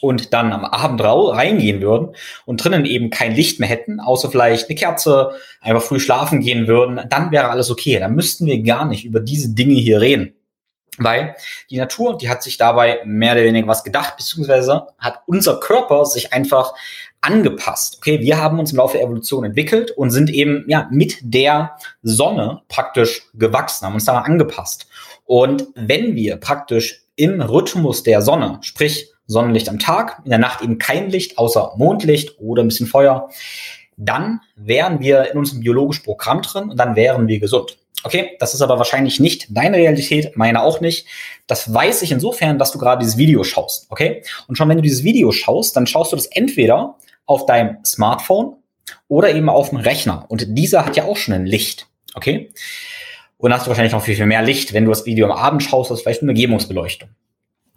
und 0.00 0.32
dann 0.32 0.52
am 0.52 0.64
Abend 0.64 1.00
reingehen 1.02 1.80
würden 1.80 2.14
und 2.44 2.62
drinnen 2.62 2.84
eben 2.84 3.10
kein 3.10 3.34
Licht 3.34 3.60
mehr 3.60 3.68
hätten, 3.68 3.98
außer 3.98 4.30
vielleicht 4.30 4.68
eine 4.68 4.76
Kerze, 4.76 5.32
einfach 5.60 5.82
früh 5.82 6.00
schlafen 6.00 6.40
gehen 6.40 6.66
würden, 6.66 7.00
dann 7.08 7.30
wäre 7.30 7.48
alles 7.48 7.70
okay. 7.70 7.98
Dann 7.98 8.14
müssten 8.14 8.46
wir 8.46 8.62
gar 8.62 8.84
nicht 8.84 9.04
über 9.04 9.20
diese 9.20 9.54
Dinge 9.54 9.74
hier 9.74 10.00
reden. 10.00 10.34
Weil 10.98 11.36
die 11.70 11.78
Natur, 11.78 12.18
die 12.18 12.28
hat 12.28 12.42
sich 12.42 12.58
dabei 12.58 13.00
mehr 13.06 13.32
oder 13.32 13.44
weniger 13.44 13.66
was 13.66 13.82
gedacht, 13.82 14.16
beziehungsweise 14.18 14.88
hat 14.98 15.22
unser 15.26 15.58
Körper 15.58 16.04
sich 16.04 16.34
einfach 16.34 16.74
angepasst. 17.22 17.96
Okay, 17.98 18.20
wir 18.20 18.38
haben 18.38 18.58
uns 18.58 18.72
im 18.72 18.78
Laufe 18.78 18.98
der 18.98 19.06
Evolution 19.06 19.44
entwickelt 19.44 19.92
und 19.92 20.10
sind 20.10 20.28
eben 20.28 20.64
ja 20.68 20.88
mit 20.90 21.18
der 21.22 21.76
Sonne 22.02 22.62
praktisch 22.68 23.22
gewachsen, 23.34 23.86
haben 23.86 23.94
uns 23.94 24.04
da 24.04 24.18
angepasst. 24.18 24.86
Und 25.24 25.68
wenn 25.74 26.14
wir 26.14 26.36
praktisch 26.36 27.04
im 27.16 27.40
Rhythmus 27.40 28.02
der 28.02 28.22
Sonne, 28.22 28.58
sprich 28.62 29.08
Sonnenlicht 29.26 29.68
am 29.68 29.78
Tag, 29.78 30.20
in 30.24 30.30
der 30.30 30.38
Nacht 30.38 30.62
eben 30.62 30.78
kein 30.78 31.10
Licht 31.10 31.38
außer 31.38 31.72
Mondlicht 31.76 32.38
oder 32.40 32.62
ein 32.62 32.68
bisschen 32.68 32.86
Feuer, 32.88 33.30
dann 33.96 34.40
wären 34.56 35.00
wir 35.00 35.30
in 35.30 35.38
unserem 35.38 35.60
biologischen 35.60 36.04
Programm 36.04 36.42
drin 36.42 36.70
und 36.70 36.76
dann 36.76 36.96
wären 36.96 37.28
wir 37.28 37.38
gesund. 37.38 37.78
Okay, 38.04 38.36
das 38.40 38.52
ist 38.52 38.62
aber 38.62 38.78
wahrscheinlich 38.78 39.20
nicht 39.20 39.46
deine 39.50 39.76
Realität, 39.76 40.36
meine 40.36 40.62
auch 40.62 40.80
nicht. 40.80 41.06
Das 41.46 41.72
weiß 41.72 42.02
ich 42.02 42.10
insofern, 42.10 42.58
dass 42.58 42.72
du 42.72 42.78
gerade 42.78 42.98
dieses 42.98 43.16
Video 43.16 43.44
schaust. 43.44 43.86
Okay? 43.90 44.24
Und 44.48 44.58
schon 44.58 44.68
wenn 44.68 44.76
du 44.76 44.82
dieses 44.82 45.04
Video 45.04 45.30
schaust, 45.30 45.76
dann 45.76 45.86
schaust 45.86 46.10
du 46.10 46.16
das 46.16 46.26
entweder 46.26 46.96
auf 47.26 47.46
deinem 47.46 47.84
Smartphone 47.84 48.56
oder 49.08 49.34
eben 49.34 49.48
auf 49.48 49.70
dem 49.70 49.78
Rechner. 49.78 50.26
Und 50.28 50.44
dieser 50.58 50.84
hat 50.84 50.96
ja 50.96 51.04
auch 51.04 51.16
schon 51.16 51.34
ein 51.34 51.46
Licht. 51.46 51.86
Okay? 52.14 52.52
Und 53.38 53.50
dann 53.50 53.58
hast 53.58 53.66
du 53.66 53.70
wahrscheinlich 53.70 53.92
noch 53.92 54.02
viel, 54.02 54.16
viel 54.16 54.26
mehr 54.26 54.42
Licht. 54.42 54.72
Wenn 54.72 54.84
du 54.84 54.90
das 54.90 55.06
Video 55.06 55.26
am 55.26 55.32
Abend 55.32 55.62
schaust, 55.62 55.90
hast 55.90 55.98
du 55.98 56.02
vielleicht 56.02 56.22
eine 56.22 56.30
Umgebungsbeleuchtung. 56.30 57.08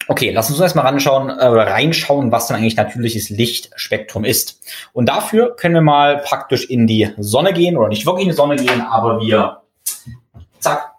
Okay, 0.07 0.29
lass 0.29 0.51
uns 0.51 0.59
erstmal 0.59 0.85
äh, 0.85 1.45
reinschauen, 1.45 2.31
was 2.31 2.47
dann 2.47 2.57
eigentlich 2.57 2.75
natürliches 2.75 3.29
Lichtspektrum 3.29 4.23
ist. 4.23 4.61
Und 4.93 5.09
dafür 5.09 5.55
können 5.55 5.73
wir 5.73 5.81
mal 5.81 6.19
praktisch 6.19 6.69
in 6.69 6.85
die 6.85 7.09
Sonne 7.17 7.53
gehen 7.53 7.75
oder 7.75 7.87
nicht 7.87 8.05
wirklich 8.05 8.25
in 8.25 8.29
die 8.29 8.35
Sonne 8.35 8.55
gehen, 8.57 8.81
aber 8.81 9.19
wir, 9.19 9.61
zack, 10.59 10.94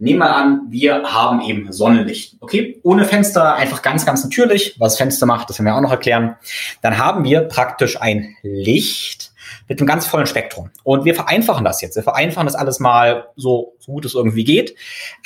Nehmen 0.00 0.20
wir 0.20 0.34
an, 0.34 0.66
wir 0.68 1.02
haben 1.02 1.40
eben 1.40 1.72
Sonnenlicht. 1.72 2.36
Okay, 2.38 2.78
ohne 2.84 3.04
Fenster, 3.04 3.56
einfach 3.56 3.82
ganz, 3.82 4.06
ganz 4.06 4.22
natürlich. 4.22 4.76
Was 4.78 4.96
Fenster 4.96 5.26
macht, 5.26 5.50
das 5.50 5.58
werden 5.58 5.66
wir 5.66 5.74
auch 5.74 5.80
noch 5.80 5.90
erklären. 5.90 6.36
Dann 6.82 6.98
haben 6.98 7.24
wir 7.24 7.40
praktisch 7.42 8.00
ein 8.00 8.36
Licht 8.42 9.32
mit 9.66 9.80
einem 9.80 9.88
ganz 9.88 10.06
vollen 10.06 10.26
Spektrum. 10.26 10.70
Und 10.84 11.04
wir 11.04 11.16
vereinfachen 11.16 11.64
das 11.64 11.80
jetzt. 11.80 11.96
Wir 11.96 12.04
vereinfachen 12.04 12.46
das 12.46 12.54
alles 12.54 12.78
mal 12.78 13.26
so, 13.34 13.74
so 13.80 13.92
gut 13.92 14.04
es 14.04 14.14
irgendwie 14.14 14.44
geht. 14.44 14.76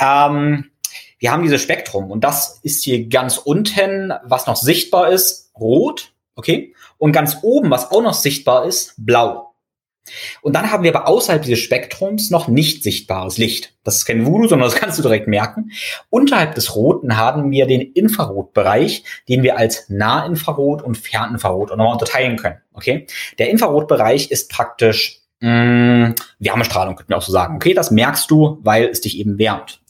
Ähm, 0.00 0.70
wir 1.18 1.30
haben 1.30 1.42
dieses 1.42 1.60
Spektrum 1.62 2.10
und 2.10 2.24
das 2.24 2.58
ist 2.62 2.82
hier 2.82 3.08
ganz 3.08 3.36
unten, 3.36 4.12
was 4.24 4.46
noch 4.46 4.56
sichtbar 4.56 5.10
ist, 5.10 5.52
rot, 5.54 6.14
okay? 6.34 6.74
Und 6.98 7.12
ganz 7.12 7.38
oben, 7.42 7.70
was 7.70 7.90
auch 7.90 8.02
noch 8.02 8.14
sichtbar 8.14 8.64
ist, 8.64 8.94
blau. 8.96 9.51
Und 10.40 10.54
dann 10.54 10.70
haben 10.70 10.82
wir 10.82 10.94
aber 10.94 11.08
außerhalb 11.08 11.42
dieses 11.42 11.60
Spektrums 11.60 12.30
noch 12.30 12.48
nicht 12.48 12.82
sichtbares 12.82 13.38
Licht. 13.38 13.74
Das 13.84 13.96
ist 13.96 14.04
kein 14.04 14.26
Voodoo, 14.26 14.48
sondern 14.48 14.68
das 14.68 14.78
kannst 14.78 14.98
du 14.98 15.02
direkt 15.02 15.28
merken. 15.28 15.70
Unterhalb 16.10 16.54
des 16.54 16.74
Roten 16.74 17.16
haben 17.16 17.50
wir 17.50 17.66
den 17.66 17.80
Infrarotbereich, 17.80 19.04
den 19.28 19.42
wir 19.42 19.56
als 19.56 19.88
Nahinfrarot 19.88 20.82
und 20.82 20.98
Ferninfrarot 20.98 21.70
nochmal 21.70 21.92
unterteilen 21.92 22.36
können. 22.36 22.56
Okay? 22.72 23.06
Der 23.38 23.50
Infrarotbereich 23.50 24.30
ist 24.30 24.50
praktisch 24.50 25.20
mh, 25.40 26.08
mm, 26.08 26.14
Wärmestrahlung, 26.40 26.96
könnten 26.96 27.10
wir 27.10 27.18
auch 27.18 27.22
so 27.22 27.32
sagen. 27.32 27.56
Okay, 27.56 27.74
das 27.74 27.90
merkst 27.90 28.30
du, 28.30 28.58
weil 28.62 28.86
es 28.86 29.00
dich 29.00 29.18
eben 29.18 29.38
wärmt. 29.38 29.80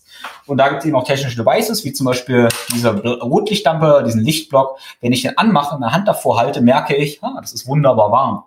Und 0.46 0.58
da 0.58 0.68
gibt 0.68 0.82
es 0.82 0.86
eben 0.86 0.96
auch 0.96 1.04
technische 1.04 1.36
Devices, 1.36 1.84
wie 1.84 1.92
zum 1.92 2.06
Beispiel 2.06 2.48
diese 2.72 2.90
Rotlichtlampe, 2.90 4.02
diesen 4.06 4.22
Lichtblock. 4.22 4.78
Wenn 5.00 5.12
ich 5.12 5.22
den 5.22 5.36
anmache 5.38 5.74
und 5.74 5.80
meine 5.80 5.92
Hand 5.92 6.06
davor 6.06 6.38
halte, 6.38 6.60
merke 6.60 6.94
ich, 6.94 7.22
ah, 7.22 7.38
das 7.40 7.52
ist 7.52 7.66
wunderbar 7.66 8.10
warm. 8.12 8.44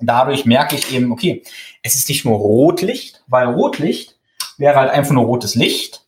Dadurch 0.00 0.44
merke 0.44 0.76
ich 0.76 0.92
eben, 0.92 1.12
okay, 1.12 1.42
es 1.82 1.94
ist 1.94 2.08
nicht 2.08 2.24
nur 2.24 2.36
Rotlicht, 2.36 3.22
weil 3.26 3.46
Rotlicht 3.46 4.16
wäre 4.58 4.76
halt 4.76 4.90
einfach 4.90 5.12
nur 5.12 5.24
rotes 5.24 5.54
Licht. 5.54 6.04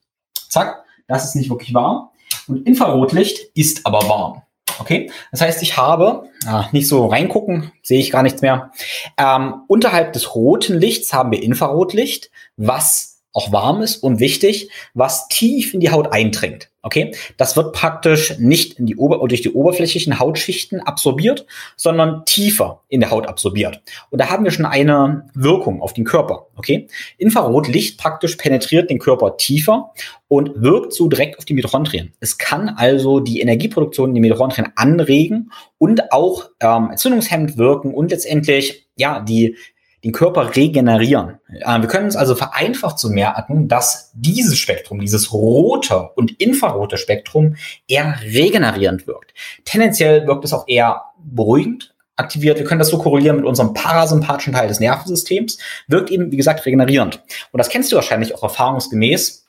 Zack, 0.49 0.85
das 1.07 1.25
ist 1.25 1.35
nicht 1.35 1.51
wirklich 1.51 1.75
warm. 1.75 2.09
Und 2.47 2.67
Infrarotlicht 2.67 3.51
ist 3.55 3.87
aber 3.87 4.09
warm. 4.09 4.43
Okay, 4.79 5.11
das 5.31 5.41
heißt, 5.41 5.63
ich 5.63 5.77
habe, 5.77 6.29
ah, 6.47 6.69
nicht 6.73 6.89
so 6.89 7.07
reingucken, 7.07 7.71
sehe 7.83 8.01
ich 8.01 8.11
gar 8.11 8.23
nichts 8.23 8.43
mehr. 8.43 8.73
Ähm, 9.17 9.63
unterhalb 9.69 10.13
des 10.13 10.35
roten 10.35 10.79
Lichts 10.79 11.13
haben 11.13 11.31
wir 11.31 11.43
Infrarotlicht, 11.43 12.31
was 12.57 13.23
auch 13.33 13.53
warm 13.53 13.83
ist 13.83 14.03
und 14.03 14.19
wichtig, 14.19 14.71
was 14.95 15.29
tief 15.29 15.75
in 15.75 15.81
die 15.81 15.91
Haut 15.91 16.13
eindringt. 16.13 16.71
Okay, 16.87 17.17
das 17.39 17.57
wird 17.57 17.73
praktisch 17.73 18.39
nicht 18.39 18.79
in 18.79 18.85
die 18.85 18.97
Ober 18.97 19.27
durch 19.27 19.41
die 19.41 19.51
oberflächlichen 19.51 20.19
Hautschichten 20.19 20.81
absorbiert, 20.81 21.47
sondern 21.77 22.27
tiefer 22.27 22.83
in 22.89 23.01
der 23.01 23.11
Haut 23.11 23.27
absorbiert. 23.27 23.81
Und 24.11 24.21
da 24.21 24.29
haben 24.29 24.45
wir 24.45 24.51
schon 24.51 24.67
eine 24.67 25.27
Wirkung 25.33 25.81
auf 25.81 25.95
den 25.95 26.05
Körper. 26.05 26.49
Okay, 26.57 26.87
Infrarotlicht 27.17 27.99
praktisch 27.99 28.37
penetriert 28.37 28.91
den 28.91 28.99
Körper 28.99 29.39
tiefer 29.39 29.95
und 30.29 30.51
wirkt 30.57 30.93
so 30.93 31.09
direkt 31.09 31.39
auf 31.39 31.47
die 31.47 31.55
Mitochondrien. 31.55 32.13
Es 32.21 32.37
kann 32.37 32.69
also 32.69 33.19
die 33.19 33.41
Energieproduktion 33.41 34.11
in 34.11 34.17
den 34.17 34.21
Mitochondrien 34.21 34.69
anregen 34.77 35.53
und 35.79 36.13
auch 36.13 36.51
ähm, 36.61 36.91
entzündungshemmend 36.91 37.57
wirken 37.57 37.95
und 37.95 38.11
letztendlich 38.11 38.89
ja 38.97 39.21
die 39.21 39.57
den 40.05 40.13
Körper 40.13 40.55
regenerieren. 40.55 41.39
Äh, 41.49 41.81
wir 41.81 41.89
können 41.89 42.05
uns 42.05 42.17
also 42.17 42.35
vereinfacht 42.35 42.99
so 42.99 43.09
merken, 43.09 43.69
dass 43.69 44.13
dieses 44.15 44.59
Spektrum, 44.59 45.01
dieses 45.01 45.33
rote 45.33 46.11
und 46.15 46.31
infrarote 46.41 46.99
Spektrum 46.99 47.57
eher 47.89 48.15
regenerierend 48.23 49.07
wirkt. 49.07 49.33
Tendenziell 49.65 50.27
wirkt 50.27 50.45
es 50.45 50.53
auch 50.53 50.69
eher 50.69 51.03
beruhigend 51.19 51.95
aktiviert. 52.17 52.59
Wir 52.59 52.65
können 52.65 52.79
das 52.79 52.89
so 52.89 52.99
korrelieren 52.99 53.37
mit 53.37 53.45
unserem 53.47 53.73
parasympathischen 53.73 54.53
Teil 54.53 54.69
des 54.69 54.79
Nervensystems. 54.79 55.59
Wirkt 55.89 56.11
eben, 56.11 56.31
wie 56.31 56.37
gesagt, 56.37 56.65
regenerierend. 56.65 57.21
Und 57.51 57.59
das 57.59 57.71
kennst 57.71 57.91
du 57.91 57.97
wahrscheinlich 57.97 58.35
auch 58.35 58.43
erfahrungsgemäß 58.43 59.44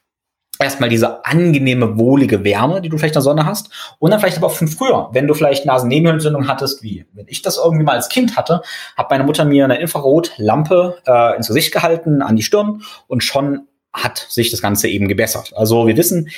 erstmal 0.60 0.90
diese 0.90 1.26
angenehme, 1.26 1.98
wohlige 1.98 2.44
Wärme, 2.44 2.82
die 2.82 2.90
du 2.90 2.98
vielleicht 2.98 3.14
in 3.14 3.20
der 3.20 3.24
Sonne 3.24 3.46
hast. 3.46 3.70
Und 4.00 4.12
dann 4.12 4.20
vielleicht 4.20 4.38
aber 4.38 4.48
auch 4.48 4.54
von 4.54 4.68
früher, 4.68 5.10
wenn 5.12 5.28
du 5.28 5.34
vielleicht 5.34 5.66
Nasennebenhöhlenentzündung 5.66 6.48
hattest, 6.48 6.84
wie 6.84 7.06
wenn 7.14 7.28
ich 7.28 7.42
das 7.42 7.58
irgendwie 7.58 7.84
mal 7.84 7.96
als 7.96 8.10
Kind 8.10 8.38
hatte, 8.38 8.62
hat 8.96 9.10
meine 9.10 9.24
Mutter 9.24 9.46
mir 9.46 9.66
eine 9.66 9.80
Infrarotlampe 9.80 10.98
äh, 11.06 11.36
ins 11.36 11.48
Gesicht 11.48 11.74
gehalten, 11.74 12.22
an 12.22 12.36
die 12.36 12.44
Stirn 12.44 12.84
und 13.08 13.24
schon 13.24 13.68
hat 13.94 14.26
sich 14.30 14.52
das 14.52 14.62
Ganze 14.62 14.88
eben 14.90 15.08
gebessert. 15.08 15.54
Also 15.56 15.88
wir 15.88 15.98
wissen, 15.98 16.30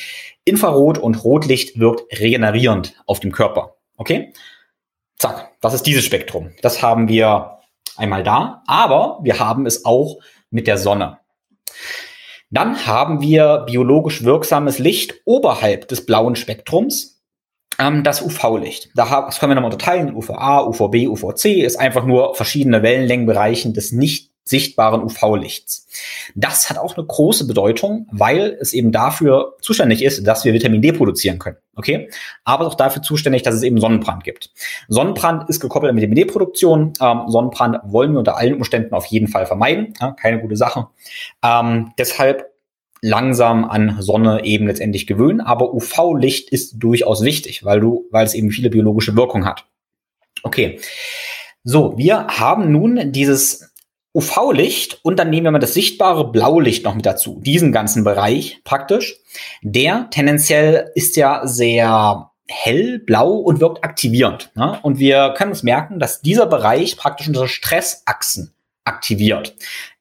Infrarot 0.45 0.97
und 0.97 1.23
Rotlicht 1.23 1.79
wirkt 1.79 2.19
regenerierend 2.19 2.93
auf 3.05 3.19
dem 3.19 3.31
Körper. 3.31 3.75
Okay? 3.97 4.33
Zack, 5.17 5.51
das 5.61 5.73
ist 5.73 5.83
dieses 5.83 6.05
Spektrum. 6.05 6.51
Das 6.61 6.81
haben 6.83 7.07
wir 7.07 7.57
einmal 7.97 8.23
da, 8.23 8.63
aber 8.67 9.19
wir 9.23 9.39
haben 9.39 9.65
es 9.65 9.85
auch 9.85 10.19
mit 10.51 10.67
der 10.67 10.77
Sonne. 10.77 11.17
Dann 12.49 12.85
haben 12.87 13.21
wir 13.21 13.63
biologisch 13.67 14.23
wirksames 14.23 14.79
Licht 14.79 15.15
oberhalb 15.25 15.87
des 15.87 16.05
blauen 16.05 16.35
Spektrums, 16.35 17.21
ähm, 17.79 18.03
das 18.03 18.21
UV-Licht. 18.21 18.89
Das 18.95 19.39
können 19.39 19.51
wir 19.51 19.55
nochmal 19.55 19.71
unterteilen, 19.71 20.15
UVA, 20.15 20.65
UVB, 20.65 21.07
UVC, 21.07 21.63
ist 21.63 21.77
einfach 21.77 22.05
nur 22.05 22.35
verschiedene 22.35 22.83
Wellenlängenbereichen 22.83 23.73
des 23.73 23.91
nicht 23.91 24.31
sichtbaren 24.47 25.03
UV-Lichts. 25.03 25.87
Das 26.35 26.69
hat 26.69 26.77
auch 26.77 26.97
eine 26.97 27.05
große 27.05 27.47
Bedeutung, 27.47 28.07
weil 28.11 28.57
es 28.59 28.73
eben 28.73 28.91
dafür 28.91 29.55
zuständig 29.61 30.03
ist, 30.03 30.25
dass 30.25 30.45
wir 30.45 30.53
Vitamin 30.53 30.81
D 30.81 30.91
produzieren 30.91 31.39
können. 31.39 31.57
Okay? 31.75 32.09
Aber 32.43 32.67
auch 32.67 32.75
dafür 32.75 33.01
zuständig, 33.01 33.43
dass 33.43 33.55
es 33.55 33.63
eben 33.63 33.79
Sonnenbrand 33.79 34.23
gibt. 34.23 34.51
Sonnenbrand 34.87 35.49
ist 35.49 35.59
gekoppelt 35.59 35.93
mit 35.93 36.01
Vitamin 36.01 36.27
D-Produktion. 36.27 36.93
Ähm, 37.01 37.21
Sonnenbrand 37.27 37.79
wollen 37.83 38.13
wir 38.13 38.19
unter 38.19 38.37
allen 38.37 38.55
Umständen 38.55 38.93
auf 38.93 39.05
jeden 39.05 39.27
Fall 39.27 39.45
vermeiden. 39.45 39.93
Ja, 39.99 40.11
keine 40.11 40.39
gute 40.39 40.55
Sache. 40.55 40.87
Ähm, 41.43 41.91
deshalb 41.97 42.45
langsam 43.01 43.65
an 43.65 43.97
Sonne 43.99 44.43
eben 44.43 44.67
letztendlich 44.67 45.07
gewöhnen. 45.07 45.41
Aber 45.41 45.73
UV-Licht 45.73 46.49
ist 46.49 46.75
durchaus 46.77 47.23
wichtig, 47.23 47.63
weil 47.63 47.79
du, 47.79 48.05
weil 48.11 48.25
es 48.25 48.33
eben 48.33 48.51
viele 48.51 48.69
biologische 48.69 49.15
Wirkungen 49.15 49.45
hat. 49.45 49.65
Okay. 50.43 50.79
So, 51.63 51.97
wir 51.97 52.27
haben 52.27 52.71
nun 52.71 53.11
dieses 53.11 53.73
UV-Licht 54.13 54.99
und 55.03 55.19
dann 55.19 55.29
nehmen 55.29 55.45
wir 55.45 55.51
mal 55.51 55.59
das 55.59 55.73
sichtbare 55.73 56.31
Blaulicht 56.31 56.83
noch 56.83 56.95
mit 56.95 57.05
dazu. 57.05 57.39
Diesen 57.43 57.71
ganzen 57.71 58.03
Bereich 58.03 58.61
praktisch. 58.63 59.19
Der 59.61 60.09
tendenziell 60.09 60.91
ist 60.95 61.15
ja 61.17 61.41
sehr 61.45 62.31
hell, 62.47 62.99
blau 62.99 63.33
und 63.33 63.59
wirkt 63.59 63.83
aktivierend. 63.83 64.51
Ne? 64.55 64.79
Und 64.81 64.99
wir 64.99 65.33
können 65.37 65.51
uns 65.51 65.63
merken, 65.63 65.99
dass 65.99 66.21
dieser 66.21 66.45
Bereich 66.45 66.97
praktisch 66.97 67.27
unsere 67.27 67.47
Stressachsen 67.47 68.53
aktiviert. 68.85 69.55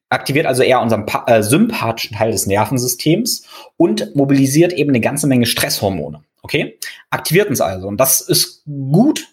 Aktiviert 0.09 0.45
also 0.45 0.63
eher 0.63 0.81
unseren 0.81 1.05
äh, 1.27 1.43
sympathischen 1.43 2.15
Teil 2.15 2.31
des 2.31 2.47
Nervensystems 2.47 3.45
und 3.75 4.15
mobilisiert 4.15 4.71
eben 4.71 4.91
eine 4.91 5.01
ganze 5.01 5.27
Menge 5.27 5.45
Stresshormone. 5.45 6.23
Okay? 6.41 6.79
Aktiviert 7.09 7.49
uns 7.49 7.59
also. 7.59 7.87
Und 7.87 7.97
das 7.97 8.21
ist 8.21 8.63
gut 8.65 9.27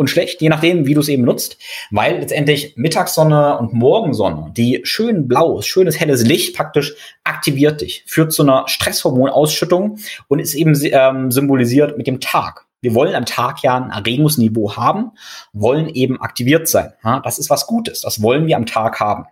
und 0.00 0.08
schlecht, 0.08 0.40
je 0.40 0.48
nachdem, 0.48 0.86
wie 0.86 0.94
du 0.94 1.00
es 1.00 1.08
eben 1.08 1.24
nutzt, 1.24 1.58
weil 1.90 2.18
letztendlich 2.18 2.72
Mittagssonne 2.76 3.58
und 3.58 3.74
Morgensonne, 3.74 4.50
die 4.56 4.80
schön 4.84 5.28
blaues, 5.28 5.66
schönes 5.66 6.00
helles 6.00 6.24
Licht 6.24 6.56
praktisch 6.56 6.94
aktiviert 7.22 7.82
dich, 7.82 8.02
führt 8.06 8.32
zu 8.32 8.42
einer 8.42 8.64
Stresshormonausschüttung 8.66 9.98
und 10.28 10.38
ist 10.38 10.54
eben 10.54 10.74
ähm, 10.84 11.30
symbolisiert 11.30 11.98
mit 11.98 12.06
dem 12.06 12.18
Tag. 12.18 12.66
Wir 12.80 12.94
wollen 12.94 13.14
am 13.14 13.26
Tag 13.26 13.62
ja 13.62 13.76
ein 13.76 13.90
Erregungsniveau 13.90 14.74
haben, 14.74 15.12
wollen 15.52 15.90
eben 15.90 16.18
aktiviert 16.18 16.66
sein. 16.66 16.94
Ja, 17.04 17.20
das 17.20 17.38
ist 17.38 17.50
was 17.50 17.66
Gutes, 17.66 18.00
das 18.00 18.22
wollen 18.22 18.46
wir 18.46 18.56
am 18.56 18.64
Tag 18.64 19.00
haben. 19.00 19.26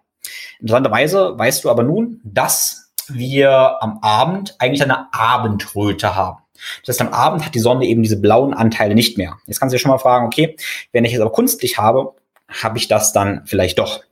Interessanterweise 0.60 1.38
weißt 1.38 1.64
du 1.64 1.70
aber 1.70 1.82
nun, 1.82 2.20
dass 2.24 2.92
wir 3.08 3.82
am 3.82 4.00
Abend 4.02 4.54
eigentlich 4.58 4.82
eine 4.82 5.12
Abendröte 5.14 6.14
haben. 6.14 6.42
Das 6.84 6.94
heißt, 6.94 7.00
am 7.00 7.12
Abend 7.12 7.44
hat 7.44 7.54
die 7.54 7.60
Sonne 7.60 7.86
eben 7.86 8.02
diese 8.02 8.20
blauen 8.20 8.54
Anteile 8.54 8.94
nicht 8.94 9.18
mehr. 9.18 9.38
Jetzt 9.46 9.60
kannst 9.60 9.72
du 9.72 9.76
dir 9.76 9.80
schon 9.80 9.90
mal 9.90 9.98
fragen, 9.98 10.26
okay, 10.26 10.56
wenn 10.92 11.04
ich 11.04 11.14
es 11.14 11.20
aber 11.20 11.32
kunstlich 11.32 11.78
habe, 11.78 12.14
habe 12.48 12.78
ich 12.78 12.88
das 12.88 13.12
dann 13.12 13.42
vielleicht 13.44 13.78
doch. 13.78 14.02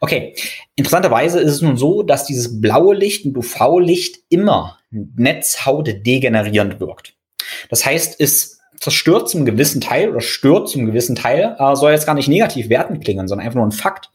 Okay, 0.00 0.34
interessanterweise 0.76 1.40
ist 1.40 1.52
es 1.52 1.62
nun 1.62 1.76
so, 1.76 2.02
dass 2.02 2.24
dieses 2.24 2.60
blaue 2.60 2.94
Licht 2.94 3.26
und 3.26 3.36
UV-Licht 3.36 4.20
immer 4.30 4.78
Netzhaut 4.90 5.88
degenerierend 6.06 6.80
wirkt. 6.80 7.14
Das 7.68 7.84
heißt, 7.84 8.20
es 8.20 8.60
zerstört 8.78 9.28
zum 9.28 9.44
gewissen 9.44 9.82
Teil 9.82 10.08
oder 10.08 10.22
stört 10.22 10.70
zum 10.70 10.86
gewissen 10.86 11.14
Teil, 11.14 11.54
äh, 11.58 11.76
soll 11.76 11.92
jetzt 11.92 12.06
gar 12.06 12.14
nicht 12.14 12.28
negativ 12.28 12.70
werten 12.70 13.00
klingen, 13.00 13.28
sondern 13.28 13.46
einfach 13.46 13.58
nur 13.58 13.66
ein 13.66 13.72
Fakt, 13.72 14.10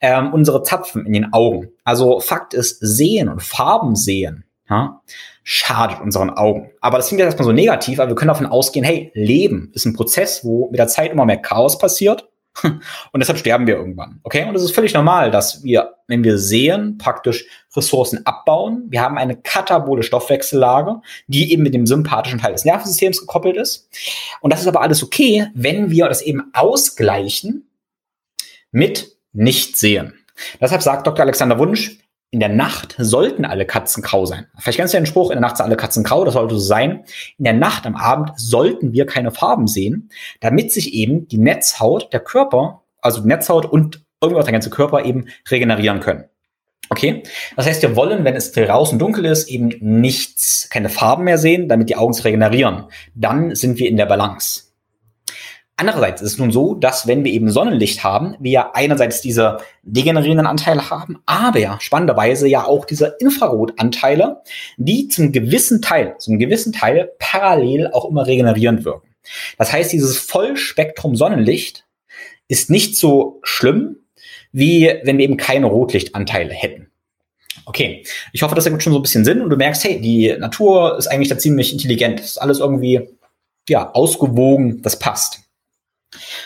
ähm, 0.00 0.32
unsere 0.32 0.64
Zapfen 0.64 1.06
in 1.06 1.12
den 1.12 1.32
Augen. 1.32 1.68
Also 1.84 2.18
Fakt 2.18 2.52
ist, 2.52 2.78
sehen 2.80 3.28
und 3.28 3.42
Farben 3.42 3.94
sehen 3.94 4.44
ja, 4.70 5.00
schadet 5.42 6.00
unseren 6.00 6.30
Augen. 6.30 6.70
Aber 6.80 6.98
das 6.98 7.08
klingt 7.08 7.20
jetzt 7.20 7.28
erstmal 7.28 7.46
so 7.46 7.52
negativ, 7.52 8.00
aber 8.00 8.10
wir 8.10 8.14
können 8.16 8.28
davon 8.28 8.46
ausgehen, 8.46 8.84
hey, 8.84 9.10
Leben 9.14 9.70
ist 9.74 9.86
ein 9.86 9.94
Prozess, 9.94 10.44
wo 10.44 10.68
mit 10.70 10.78
der 10.78 10.88
Zeit 10.88 11.12
immer 11.12 11.24
mehr 11.24 11.38
Chaos 11.38 11.78
passiert. 11.78 12.28
Und 12.62 13.20
deshalb 13.20 13.38
sterben 13.38 13.66
wir 13.66 13.76
irgendwann. 13.76 14.20
Okay? 14.24 14.44
Und 14.44 14.54
es 14.54 14.62
ist 14.62 14.74
völlig 14.74 14.92
normal, 14.92 15.30
dass 15.30 15.62
wir, 15.62 15.94
wenn 16.08 16.24
wir 16.24 16.38
sehen, 16.38 16.98
praktisch 16.98 17.46
Ressourcen 17.76 18.26
abbauen. 18.26 18.86
Wir 18.88 19.00
haben 19.00 19.16
eine 19.16 19.36
katabole 19.36 20.02
Stoffwechsellage, 20.02 21.00
die 21.28 21.52
eben 21.52 21.62
mit 21.62 21.72
dem 21.72 21.86
sympathischen 21.86 22.40
Teil 22.40 22.52
des 22.52 22.64
Nervensystems 22.64 23.20
gekoppelt 23.20 23.56
ist. 23.56 23.88
Und 24.40 24.52
das 24.52 24.60
ist 24.60 24.66
aber 24.66 24.80
alles 24.80 25.02
okay, 25.02 25.46
wenn 25.54 25.90
wir 25.90 26.08
das 26.08 26.20
eben 26.22 26.50
ausgleichen 26.52 27.68
mit 28.72 29.16
nicht 29.32 29.76
sehen. 29.76 30.14
Deshalb 30.60 30.82
sagt 30.82 31.06
Dr. 31.06 31.24
Alexander 31.24 31.58
Wunsch, 31.58 31.98
in 32.30 32.40
der 32.40 32.50
Nacht 32.50 32.94
sollten 32.98 33.44
alle 33.44 33.64
Katzen 33.64 34.02
grau 34.02 34.26
sein. 34.26 34.46
Vielleicht 34.58 34.78
kennst 34.78 34.92
du 34.92 34.98
den 34.98 35.06
Spruch, 35.06 35.30
in 35.30 35.36
der 35.36 35.40
Nacht 35.40 35.56
sind 35.56 35.64
alle 35.64 35.76
Katzen 35.76 36.04
grau, 36.04 36.24
das 36.24 36.34
sollte 36.34 36.54
so 36.54 36.60
sein. 36.60 37.04
In 37.38 37.44
der 37.44 37.54
Nacht 37.54 37.86
am 37.86 37.96
Abend 37.96 38.32
sollten 38.36 38.92
wir 38.92 39.06
keine 39.06 39.30
Farben 39.30 39.66
sehen, 39.66 40.10
damit 40.40 40.72
sich 40.72 40.92
eben 40.92 41.26
die 41.28 41.38
Netzhaut, 41.38 42.12
der 42.12 42.20
Körper, 42.20 42.82
also 43.00 43.22
die 43.22 43.28
Netzhaut 43.28 43.64
und 43.64 44.04
irgendwas 44.20 44.44
der 44.44 44.52
ganze 44.52 44.70
Körper 44.70 45.04
eben 45.04 45.26
regenerieren 45.50 46.00
können. 46.00 46.24
Okay, 46.90 47.22
das 47.56 47.66
heißt, 47.66 47.82
wir 47.82 47.96
wollen, 47.96 48.24
wenn 48.24 48.34
es 48.34 48.52
draußen 48.52 48.98
dunkel 48.98 49.26
ist, 49.26 49.48
eben 49.48 49.74
nichts, 49.80 50.68
keine 50.70 50.88
Farben 50.88 51.24
mehr 51.24 51.36
sehen, 51.38 51.68
damit 51.68 51.90
die 51.90 51.96
Augen 51.96 52.14
sich 52.14 52.24
regenerieren. 52.24 52.84
Dann 53.14 53.54
sind 53.54 53.78
wir 53.78 53.88
in 53.88 53.96
der 53.96 54.06
Balance. 54.06 54.67
Andererseits 55.80 56.20
ist 56.22 56.32
es 56.32 56.38
nun 56.38 56.50
so, 56.50 56.74
dass 56.74 57.06
wenn 57.06 57.22
wir 57.22 57.32
eben 57.32 57.52
Sonnenlicht 57.52 58.02
haben, 58.02 58.34
wir 58.40 58.74
einerseits 58.74 59.20
diese 59.20 59.58
degenerierenden 59.84 60.48
Anteile 60.48 60.90
haben, 60.90 61.20
aber 61.24 61.60
ja, 61.60 61.78
spannenderweise 61.80 62.48
ja 62.48 62.64
auch 62.64 62.84
diese 62.84 63.14
Infrarotanteile, 63.20 64.42
die 64.76 65.06
zum 65.06 65.30
gewissen 65.30 65.80
Teil, 65.80 66.16
zum 66.18 66.40
gewissen 66.40 66.72
Teil 66.72 67.12
parallel 67.20 67.92
auch 67.92 68.06
immer 68.06 68.26
regenerierend 68.26 68.84
wirken. 68.84 69.14
Das 69.56 69.72
heißt, 69.72 69.92
dieses 69.92 70.18
Vollspektrum 70.18 71.14
Sonnenlicht 71.14 71.86
ist 72.48 72.70
nicht 72.70 72.96
so 72.96 73.38
schlimm, 73.44 73.98
wie 74.50 74.92
wenn 75.04 75.18
wir 75.18 75.26
eben 75.26 75.36
keine 75.36 75.66
Rotlichtanteile 75.66 76.54
hätten. 76.54 76.90
Okay, 77.66 78.04
ich 78.32 78.42
hoffe, 78.42 78.56
das 78.56 78.66
ergibt 78.66 78.82
schon 78.82 78.94
so 78.94 78.98
ein 78.98 79.02
bisschen 79.02 79.24
Sinn 79.24 79.42
und 79.42 79.50
du 79.50 79.56
merkst, 79.56 79.84
hey, 79.84 80.00
die 80.00 80.34
Natur 80.36 80.98
ist 80.98 81.06
eigentlich 81.06 81.28
da 81.28 81.38
ziemlich 81.38 81.72
intelligent. 81.72 82.18
Das 82.18 82.26
ist 82.26 82.38
alles 82.38 82.58
irgendwie, 82.58 83.08
ja, 83.68 83.92
ausgewogen, 83.92 84.82
das 84.82 84.98
passt. 84.98 85.47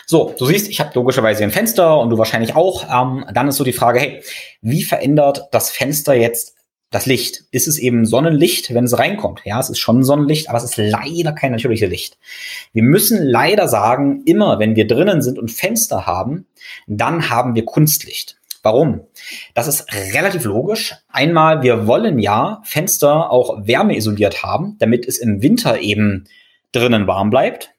So, 0.06 0.34
du 0.38 0.46
siehst, 0.46 0.68
ich 0.68 0.80
habe 0.80 0.90
logischerweise 0.94 1.44
ein 1.44 1.50
Fenster 1.50 1.98
und 1.98 2.10
du 2.10 2.18
wahrscheinlich 2.18 2.56
auch. 2.56 2.84
Ähm, 2.90 3.24
dann 3.32 3.48
ist 3.48 3.56
so 3.56 3.64
die 3.64 3.72
Frage, 3.72 4.00
hey, 4.00 4.22
wie 4.60 4.82
verändert 4.82 5.48
das 5.52 5.70
Fenster 5.70 6.14
jetzt 6.14 6.56
das 6.90 7.06
Licht? 7.06 7.44
Ist 7.50 7.68
es 7.68 7.78
eben 7.78 8.04
Sonnenlicht, 8.04 8.74
wenn 8.74 8.84
es 8.84 8.98
reinkommt? 8.98 9.40
Ja, 9.44 9.60
es 9.60 9.70
ist 9.70 9.78
schon 9.78 10.02
Sonnenlicht, 10.02 10.48
aber 10.48 10.58
es 10.58 10.64
ist 10.64 10.76
leider 10.76 11.32
kein 11.32 11.52
natürliches 11.52 11.88
Licht. 11.88 12.18
Wir 12.72 12.82
müssen 12.82 13.22
leider 13.22 13.68
sagen, 13.68 14.22
immer 14.26 14.58
wenn 14.58 14.76
wir 14.76 14.86
drinnen 14.86 15.22
sind 15.22 15.38
und 15.38 15.50
Fenster 15.50 16.06
haben, 16.06 16.46
dann 16.86 17.30
haben 17.30 17.54
wir 17.54 17.64
Kunstlicht. 17.64 18.36
Warum? 18.62 19.00
Das 19.54 19.66
ist 19.66 19.92
relativ 19.92 20.44
logisch. 20.44 20.94
Einmal, 21.08 21.62
wir 21.62 21.88
wollen 21.88 22.20
ja 22.20 22.60
Fenster 22.64 23.30
auch 23.30 23.66
wärmeisoliert 23.66 24.44
haben, 24.44 24.76
damit 24.78 25.06
es 25.06 25.18
im 25.18 25.42
Winter 25.42 25.80
eben 25.80 26.28
drinnen 26.70 27.08
warm 27.08 27.30
bleibt 27.30 27.74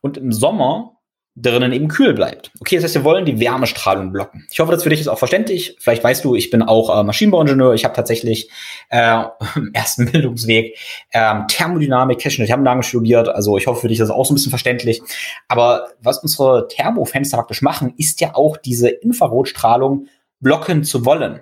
und 0.00 0.16
im 0.16 0.32
Sommer 0.32 0.95
drinnen 1.36 1.72
eben 1.72 1.88
kühl 1.88 2.14
bleibt. 2.14 2.50
Okay, 2.60 2.76
das 2.76 2.84
heißt, 2.84 2.94
wir 2.94 3.04
wollen 3.04 3.26
die 3.26 3.38
Wärmestrahlung 3.38 4.10
blocken. 4.10 4.46
Ich 4.50 4.58
hoffe, 4.58 4.72
das 4.72 4.82
für 4.82 4.88
dich 4.88 5.00
ist 5.00 5.08
auch 5.08 5.18
verständlich. 5.18 5.76
Vielleicht 5.78 6.02
weißt 6.02 6.24
du, 6.24 6.34
ich 6.34 6.50
bin 6.50 6.62
auch 6.62 6.98
äh, 6.98 7.04
Maschinenbauingenieur. 7.04 7.74
Ich 7.74 7.84
habe 7.84 7.94
tatsächlich 7.94 8.50
äh, 8.88 9.24
im 9.56 9.72
ersten 9.74 10.10
Bildungsweg 10.10 10.78
äh, 11.10 11.34
Thermodynamik, 11.48 12.18
technische 12.18 12.46
Thermodynamik 12.46 12.84
studiert. 12.84 13.28
Also 13.28 13.58
ich 13.58 13.66
hoffe, 13.66 13.82
für 13.82 13.88
dich 13.88 14.00
ist 14.00 14.08
das 14.08 14.16
auch 14.16 14.24
so 14.24 14.32
ein 14.32 14.36
bisschen 14.36 14.50
verständlich. 14.50 15.02
Aber 15.48 15.88
was 16.00 16.18
unsere 16.18 16.68
Thermofenster 16.68 17.36
praktisch 17.36 17.60
machen, 17.60 17.92
ist 17.98 18.20
ja 18.22 18.34
auch 18.34 18.56
diese 18.56 18.88
Infrarotstrahlung 18.88 20.06
blocken 20.40 20.84
zu 20.84 21.04
wollen. 21.04 21.40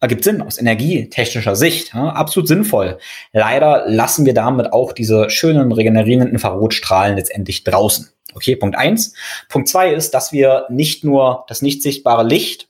Ergibt 0.00 0.22
Sinn 0.22 0.42
aus 0.42 0.58
energietechnischer 0.58 1.56
Sicht. 1.56 1.92
Ja, 1.92 2.10
absolut 2.10 2.46
sinnvoll. 2.46 2.98
Leider 3.32 3.84
lassen 3.88 4.26
wir 4.26 4.34
damit 4.34 4.72
auch 4.72 4.92
diese 4.92 5.28
schönen 5.28 5.72
regenerierenden 5.72 6.30
Infrarotstrahlen 6.30 7.16
letztendlich 7.16 7.64
draußen. 7.64 8.08
Okay, 8.34 8.54
Punkt 8.54 8.76
eins. 8.76 9.14
Punkt 9.48 9.68
zwei 9.68 9.92
ist, 9.92 10.14
dass 10.14 10.32
wir 10.32 10.66
nicht 10.68 11.02
nur 11.02 11.44
das 11.48 11.62
nicht 11.62 11.82
sichtbare 11.82 12.22
Licht 12.22 12.68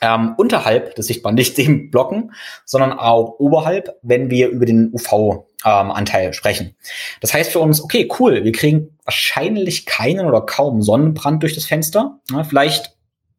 ähm, 0.00 0.34
unterhalb 0.36 0.94
des 0.94 1.06
sichtbaren 1.06 1.36
Lichts 1.36 1.58
eben 1.58 1.90
blocken, 1.90 2.32
sondern 2.64 2.92
auch 2.92 3.38
oberhalb, 3.38 3.98
wenn 4.02 4.30
wir 4.30 4.48
über 4.48 4.66
den 4.66 4.92
UV-Anteil 4.92 6.26
ähm, 6.26 6.32
sprechen. 6.32 6.74
Das 7.20 7.34
heißt 7.34 7.52
für 7.52 7.58
uns, 7.60 7.82
okay, 7.82 8.08
cool, 8.18 8.42
wir 8.44 8.52
kriegen 8.52 8.98
wahrscheinlich 9.04 9.86
keinen 9.86 10.26
oder 10.26 10.40
kaum 10.40 10.82
Sonnenbrand 10.82 11.42
durch 11.42 11.54
das 11.54 11.66
Fenster. 11.66 12.18
Ja, 12.30 12.44
vielleicht 12.44 12.96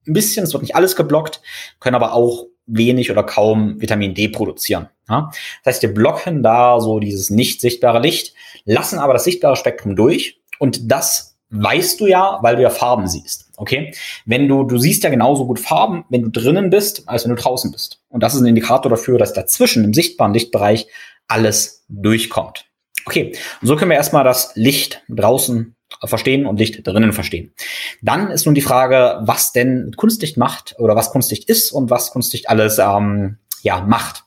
ein 0.08 0.14
bisschen, 0.14 0.44
es 0.44 0.54
wird 0.54 0.64
nicht 0.64 0.76
alles 0.76 0.96
geblockt, 0.96 1.42
können 1.80 1.96
aber 1.96 2.14
auch 2.14 2.46
wenig 2.72 3.12
oder 3.12 3.24
kaum 3.24 3.80
Vitamin 3.82 4.14
D 4.14 4.30
produzieren. 4.30 4.90
Ja? 5.10 5.30
Das 5.64 5.76
heißt, 5.76 5.82
wir 5.84 5.94
blocken 5.94 6.42
da 6.44 6.80
so 6.80 7.00
dieses 7.00 7.30
nicht 7.30 7.62
sichtbare 7.62 8.00
Licht, 8.00 8.34
lassen 8.66 9.00
aber 9.00 9.14
das 9.14 9.24
sichtbare 9.24 9.56
Spektrum 9.56 9.96
durch 9.96 10.42
und 10.60 10.92
das 10.92 11.38
weißt 11.50 12.00
du 12.00 12.08
ja, 12.08 12.40
weil 12.42 12.56
du 12.56 12.62
ja 12.62 12.70
Farben 12.70 13.08
siehst. 13.08 13.52
Okay? 13.58 13.94
Wenn 14.26 14.48
du, 14.48 14.64
du 14.64 14.78
siehst 14.78 15.04
ja 15.04 15.10
genauso 15.10 15.46
gut 15.46 15.60
Farben, 15.60 16.06
wenn 16.10 16.24
du 16.24 16.30
drinnen 16.30 16.70
bist, 16.70 17.08
als 17.08 17.26
wenn 17.26 17.36
du 17.36 17.42
draußen 17.42 17.72
bist. 17.72 18.02
Und 18.10 18.24
das 18.24 18.34
ist 18.34 18.42
ein 18.42 18.48
Indikator 18.48 18.90
dafür, 18.90 19.18
dass 19.18 19.34
dazwischen 19.34 19.84
im 19.84 19.94
sichtbaren 19.94 20.34
Lichtbereich 20.34 20.88
alles 21.28 21.86
durchkommt. 21.90 22.66
Okay, 23.06 23.36
so 23.62 23.76
können 23.76 23.92
wir 23.92 23.98
erstmal 23.98 24.24
das 24.24 24.56
Licht 24.56 25.04
draußen 25.10 25.76
verstehen 26.04 26.46
und 26.46 26.58
Licht 26.58 26.86
drinnen 26.86 27.14
verstehen. 27.14 27.54
Dann 28.02 28.32
ist 28.32 28.46
nun 28.46 28.56
die 28.56 28.62
Frage, 28.62 29.20
was 29.22 29.52
denn 29.52 29.94
Kunstlicht 29.96 30.38
macht 30.38 30.76
oder 30.80 30.96
was 30.96 31.12
Kunstlicht 31.12 31.50
ist 31.50 31.72
und 31.72 31.90
was 31.90 32.12
Kunstlicht 32.12 32.50
alles 32.50 32.80
ähm, 32.80 33.38
ja, 33.62 33.82
macht. 33.82 34.24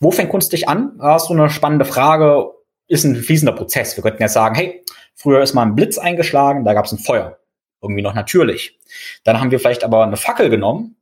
Wo 0.00 0.10
fängt 0.10 0.30
Kunstlicht 0.30 0.68
an? 0.68 0.92
Das 0.98 1.22
ist 1.22 1.28
so 1.28 1.34
eine 1.34 1.50
spannende 1.50 1.84
Frage, 1.84 2.46
ist 2.88 3.04
ein 3.04 3.16
fließender 3.16 3.52
Prozess. 3.52 3.96
Wir 3.96 4.02
könnten 4.02 4.22
jetzt 4.22 4.32
sagen, 4.32 4.54
hey, 4.54 4.82
Früher 5.22 5.42
ist 5.42 5.52
mal 5.52 5.66
ein 5.66 5.74
Blitz 5.74 5.98
eingeschlagen, 5.98 6.64
da 6.64 6.72
gab 6.72 6.86
es 6.86 6.92
ein 6.92 6.98
Feuer. 6.98 7.36
Irgendwie 7.82 8.00
noch 8.00 8.14
natürlich. 8.14 8.78
Dann 9.22 9.38
haben 9.38 9.50
wir 9.50 9.60
vielleicht 9.60 9.84
aber 9.84 10.02
eine 10.02 10.16
Fackel 10.16 10.48
genommen 10.48 10.96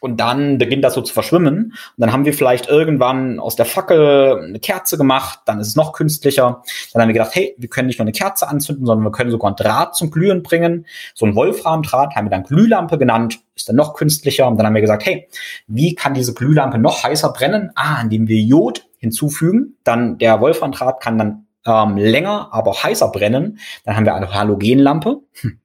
und 0.00 0.20
dann 0.20 0.58
beginnt 0.58 0.84
das 0.84 0.94
so 0.94 1.00
zu 1.00 1.12
verschwimmen. 1.12 1.64
Und 1.64 1.74
dann 1.96 2.12
haben 2.12 2.24
wir 2.24 2.34
vielleicht 2.34 2.68
irgendwann 2.68 3.40
aus 3.40 3.56
der 3.56 3.64
Fackel 3.64 4.40
eine 4.42 4.60
Kerze 4.60 4.98
gemacht, 4.98 5.40
dann 5.46 5.58
ist 5.58 5.68
es 5.68 5.76
noch 5.76 5.92
künstlicher. 5.92 6.62
Dann 6.92 7.02
haben 7.02 7.08
wir 7.08 7.14
gedacht, 7.14 7.34
hey, 7.34 7.54
wir 7.58 7.68
können 7.68 7.86
nicht 7.86 7.98
nur 7.98 8.04
eine 8.04 8.12
Kerze 8.12 8.48
anzünden, 8.48 8.86
sondern 8.86 9.04
wir 9.04 9.12
können 9.12 9.30
sogar 9.30 9.50
ein 9.50 9.56
Draht 9.56 9.96
zum 9.96 10.10
Glühen 10.10 10.42
bringen. 10.42 10.86
So 11.14 11.26
ein 11.26 11.34
Wolframdraht 11.34 12.14
haben 12.14 12.26
wir 12.26 12.30
dann 12.30 12.42
Glühlampe 12.42 12.98
genannt, 12.98 13.40
ist 13.54 13.68
dann 13.68 13.76
noch 13.76 13.94
künstlicher. 13.94 14.46
Und 14.48 14.58
dann 14.58 14.66
haben 14.66 14.74
wir 14.74 14.82
gesagt, 14.82 15.06
hey, 15.06 15.28
wie 15.66 15.94
kann 15.94 16.14
diese 16.14 16.34
Glühlampe 16.34 16.78
noch 16.78 17.02
heißer 17.02 17.32
brennen? 17.32 17.70
Ah, 17.74 18.00
indem 18.02 18.28
wir 18.28 18.40
Jod 18.40 18.86
hinzufügen. 18.98 19.76
Dann 19.84 20.18
der 20.18 20.40
Wolframdraht 20.40 21.00
kann 21.00 21.18
dann 21.18 21.46
ähm, 21.64 21.96
länger, 21.96 22.48
aber 22.52 22.82
heißer 22.82 23.08
brennen. 23.08 23.58
Dann 23.84 23.96
haben 23.96 24.04
wir 24.04 24.14
eine 24.14 24.32
Halogenlampe. 24.32 25.20
Hm. 25.40 25.58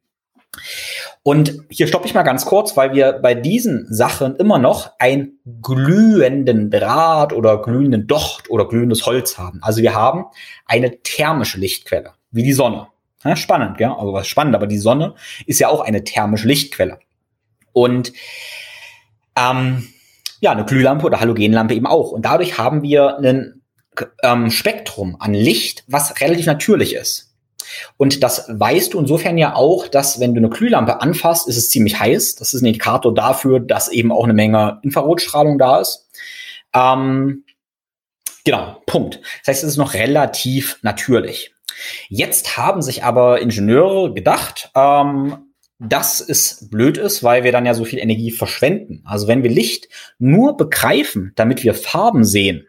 Und 1.24 1.54
hier 1.70 1.88
stoppe 1.88 2.08
ich 2.08 2.16
mal 2.16 2.24
ganz 2.24 2.46
kurz, 2.46 2.76
weil 2.76 2.94
wir 2.94 3.14
bei 3.14 3.36
diesen 3.36 3.86
Sachen 3.94 4.36
immer 4.38 4.58
noch 4.58 4.94
einen 4.98 5.40
glühenden 5.62 6.72
Draht 6.72 7.32
oder 7.32 7.62
glühenden 7.62 8.08
Docht 8.08 8.50
oder 8.50 8.68
glühendes 8.68 9.06
Holz 9.06 9.38
haben. 9.38 9.60
Also 9.62 9.84
wir 9.84 9.94
haben 9.94 10.26
eine 10.66 11.02
thermische 11.04 11.60
Lichtquelle, 11.60 12.14
wie 12.32 12.44
die 12.44 12.54
Sonne. 12.54 12.88
Ja, 13.24 13.36
spannend, 13.36 13.80
ja, 13.80 13.96
also 13.96 14.14
was 14.14 14.26
spannend, 14.26 14.56
aber 14.56 14.66
die 14.66 14.80
Sonne 14.80 15.14
ist 15.46 15.60
ja 15.60 15.70
auch 15.70 15.82
eine 15.82 16.04
thermische 16.04 16.48
Lichtquelle. 16.48 16.98
Und 17.72 18.14
ähm, 19.36 19.88
ja, 20.40 20.52
eine 20.52 20.66
Glühlampe 20.66 21.06
oder 21.06 21.20
Halogenlampe 21.20 21.76
eben 21.76 21.86
auch. 21.86 22.12
Und 22.12 22.26
dadurch 22.26 22.58
haben 22.58 22.82
wir 22.82 23.18
einen 23.18 23.62
ähm, 24.24 24.50
Spektrum 24.50 25.18
an 25.20 25.36
Licht, 25.36 25.84
was 25.88 26.20
relativ 26.20 26.48
natürlich 26.48 26.96
ist. 26.96 27.31
Und 27.98 28.24
das 28.24 28.46
weißt 28.48 28.94
du 28.94 29.00
insofern 29.00 29.38
ja 29.38 29.56
auch, 29.56 29.88
dass 29.88 30.20
wenn 30.20 30.34
du 30.34 30.40
eine 30.40 30.50
Glühlampe 30.50 31.02
anfasst, 31.02 31.48
ist 31.48 31.58
es 31.58 31.70
ziemlich 31.70 32.00
heiß. 32.00 32.36
Das 32.36 32.54
ist 32.54 32.62
ein 32.62 32.68
Indikator 32.68 33.14
dafür, 33.14 33.60
dass 33.60 33.90
eben 33.90 34.12
auch 34.12 34.24
eine 34.24 34.34
Menge 34.34 34.80
Infrarotstrahlung 34.84 35.58
da 35.58 35.80
ist. 35.80 36.08
Ähm, 36.74 37.44
genau, 38.44 38.82
Punkt. 38.86 39.20
Das 39.40 39.48
heißt, 39.48 39.64
es 39.64 39.72
ist 39.72 39.78
noch 39.78 39.94
relativ 39.94 40.80
natürlich. 40.82 41.54
Jetzt 42.10 42.58
haben 42.58 42.82
sich 42.82 43.04
aber 43.04 43.42
Ingenieure 43.42 44.14
gedacht, 44.14 44.72
ähm, 44.76 45.52
dass 45.80 46.22
es 46.22 46.70
blöd 46.70 46.98
ist, 46.98 47.24
weil 47.24 47.44
wir 47.44 47.52
dann 47.52 47.66
ja 47.66 47.74
so 47.74 47.86
viel 47.86 48.00
Energie 48.00 48.32
verschwenden. 48.32 49.02
Also 49.04 49.28
wenn 49.28 49.42
wir 49.42 49.50
Licht 49.50 49.88
nur 50.20 50.56
begreifen, 50.56 51.32
damit 51.36 51.64
wir 51.64 51.74
Farben 51.74 52.24
sehen, 52.24 52.68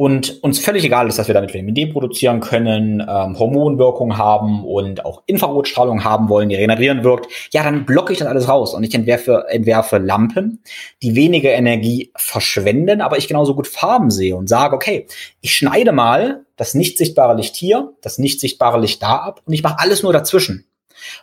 und 0.00 0.42
uns 0.42 0.58
völlig 0.58 0.82
egal 0.82 1.08
ist, 1.08 1.18
dass 1.18 1.26
wir 1.26 1.34
damit 1.34 1.52
Vitamin 1.52 1.74
D 1.74 1.84
produzieren 1.84 2.40
können, 2.40 3.00
ähm, 3.06 3.38
Hormonwirkung 3.38 4.16
haben 4.16 4.64
und 4.64 5.04
auch 5.04 5.22
Infrarotstrahlung 5.26 6.04
haben 6.04 6.30
wollen, 6.30 6.48
die 6.48 6.54
regenerieren 6.54 7.04
wirkt, 7.04 7.30
ja, 7.52 7.62
dann 7.62 7.84
blocke 7.84 8.14
ich 8.14 8.18
das 8.18 8.26
alles 8.26 8.48
raus 8.48 8.72
und 8.72 8.82
ich 8.82 8.94
entwerfe, 8.94 9.44
entwerfe 9.50 9.98
Lampen, 9.98 10.62
die 11.02 11.16
weniger 11.16 11.50
Energie 11.50 12.12
verschwenden, 12.16 13.02
aber 13.02 13.18
ich 13.18 13.28
genauso 13.28 13.54
gut 13.54 13.66
Farben 13.66 14.10
sehe 14.10 14.36
und 14.36 14.48
sage, 14.48 14.74
okay, 14.74 15.06
ich 15.42 15.54
schneide 15.54 15.92
mal 15.92 16.46
das 16.56 16.72
nicht 16.72 16.96
sichtbare 16.96 17.36
Licht 17.36 17.54
hier, 17.54 17.92
das 18.00 18.16
nicht 18.16 18.40
sichtbare 18.40 18.80
Licht 18.80 19.02
da 19.02 19.16
ab 19.16 19.42
und 19.44 19.52
ich 19.52 19.62
mache 19.62 19.80
alles 19.80 20.02
nur 20.02 20.14
dazwischen. 20.14 20.69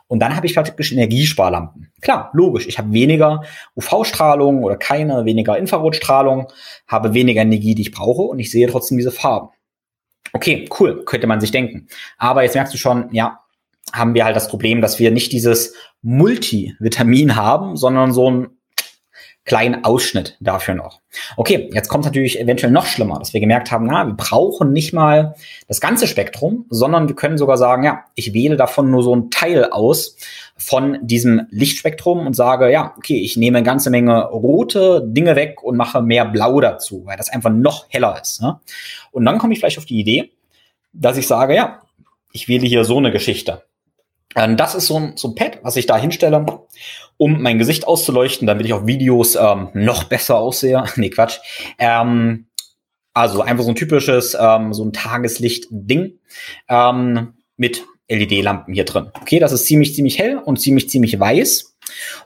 Und 0.08 0.20
dann 0.20 0.36
habe 0.36 0.46
ich 0.46 0.56
praktisch 0.56 0.92
Energiesparlampen. 0.92 1.92
Klar, 2.02 2.30
logisch. 2.34 2.68
Ich 2.68 2.78
habe 2.78 2.92
weniger 2.92 3.44
UV-Strahlung 3.76 4.64
oder 4.64 4.78
keine, 4.78 5.26
weniger 5.26 5.58
Infrarotstrahlung, 5.58 6.48
habe 6.88 7.14
weniger 7.14 7.42
Energie, 7.42 7.76
die 7.76 7.84
ich 7.84 7.92
brauche 7.92 8.24
und 8.24 8.40
ich 8.40 8.52
sehe 8.52 8.68
trotzdem 8.68 8.98
diese 8.98 9.12
Farben. 9.12 9.50
Okay, 10.34 10.68
cool, 10.80 11.04
könnte 11.06 11.28
man 11.28 11.42
sich 11.42 11.52
denken. 11.52 11.88
Aber 12.18 12.44
jetzt 12.44 12.56
merkst 12.56 12.74
du 12.74 12.78
schon, 12.78 13.10
ja, 13.14 13.40
haben 13.94 14.14
wir 14.14 14.26
halt 14.26 14.36
das 14.36 14.50
Problem, 14.50 14.82
dass 14.82 15.00
wir 15.00 15.12
nicht 15.12 15.32
dieses 15.32 15.74
Multivitamin 16.02 17.36
haben, 17.36 17.78
sondern 17.78 18.12
so 18.12 18.30
ein 18.30 18.57
kleinen 19.48 19.86
Ausschnitt 19.86 20.36
dafür 20.42 20.76
noch. 20.76 21.00
Okay, 21.38 21.70
jetzt 21.74 21.88
kommt 21.88 22.04
natürlich 22.06 22.40
eventuell 22.40 22.72
noch 22.72 22.86
schlimmer, 22.86 23.18
dass 23.18 23.34
wir 23.34 23.40
gemerkt 23.40 23.72
haben, 23.72 23.88
na, 23.88 24.06
wir 24.06 24.14
brauchen 24.14 24.74
nicht 24.74 24.94
mal 24.94 25.36
das 25.68 25.80
ganze 25.82 26.06
Spektrum, 26.06 26.66
sondern 26.70 27.08
wir 27.08 27.16
können 27.16 27.38
sogar 27.38 27.58
sagen, 27.58 27.84
ja, 27.84 28.04
ich 28.14 28.34
wähle 28.34 28.58
davon 28.58 28.92
nur 28.92 29.04
so 29.04 29.16
ein 29.16 29.32
Teil 29.32 29.64
aus 29.72 30.18
von 30.58 31.00
diesem 31.02 31.48
Lichtspektrum 31.50 32.28
und 32.28 32.36
sage, 32.36 32.70
ja, 32.70 32.94
okay, 32.98 33.20
ich 33.20 33.38
nehme 33.38 33.60
eine 33.60 33.66
ganze 33.66 33.90
Menge 33.90 34.26
rote 34.26 35.02
Dinge 35.06 35.38
weg 35.38 35.64
und 35.64 35.78
mache 35.78 36.02
mehr 36.02 36.26
blau 36.26 36.60
dazu, 36.60 37.06
weil 37.06 37.18
das 37.18 37.30
einfach 37.30 37.50
noch 37.50 37.86
heller 37.90 38.20
ist. 38.22 38.42
Ne? 38.42 38.60
Und 39.12 39.24
dann 39.26 39.38
komme 39.38 39.54
ich 39.54 39.60
vielleicht 39.60 39.78
auf 39.78 39.86
die 39.86 40.00
Idee, 40.00 40.32
dass 40.92 41.18
ich 41.18 41.26
sage, 41.26 41.56
ja, 41.56 41.82
ich 42.34 42.50
wähle 42.50 42.68
hier 42.68 42.84
so 42.84 42.98
eine 42.98 43.12
Geschichte. 43.12 43.64
Ähm, 44.36 44.58
das 44.58 44.76
ist 44.76 44.88
so 44.88 44.98
ein, 44.98 45.14
so 45.16 45.30
ein 45.30 45.36
Pad, 45.36 45.60
was 45.64 45.76
ich 45.76 45.86
da 45.86 45.98
hinstelle, 45.98 46.46
um 47.18 47.42
mein 47.42 47.58
Gesicht 47.58 47.88
auszuleuchten, 47.88 48.48
damit 48.48 48.66
ich 48.66 48.74
auf 48.74 48.86
Videos 48.86 49.36
ähm, 49.36 49.70
noch 49.74 50.04
besser 50.06 50.38
aussehe. 50.38 50.84
nee, 50.96 51.10
Quatsch. 51.10 51.40
Ähm, 51.80 52.48
also 53.14 53.42
einfach 53.42 53.64
so 53.64 53.72
ein 53.72 53.76
typisches, 53.76 54.38
ähm, 54.40 54.74
so 54.74 54.84
ein 54.86 54.94
Tageslicht-Ding 54.94 56.20
ähm, 56.70 57.34
mit 57.56 57.84
LED-Lampen 58.10 58.74
hier 58.74 58.86
drin. 58.86 59.10
Okay, 59.20 59.40
das 59.40 59.52
ist 59.52 59.66
ziemlich, 59.66 59.96
ziemlich 59.96 60.20
hell 60.20 60.38
und 60.38 60.62
ziemlich, 60.62 60.90
ziemlich 60.90 61.20
weiß. 61.20 61.77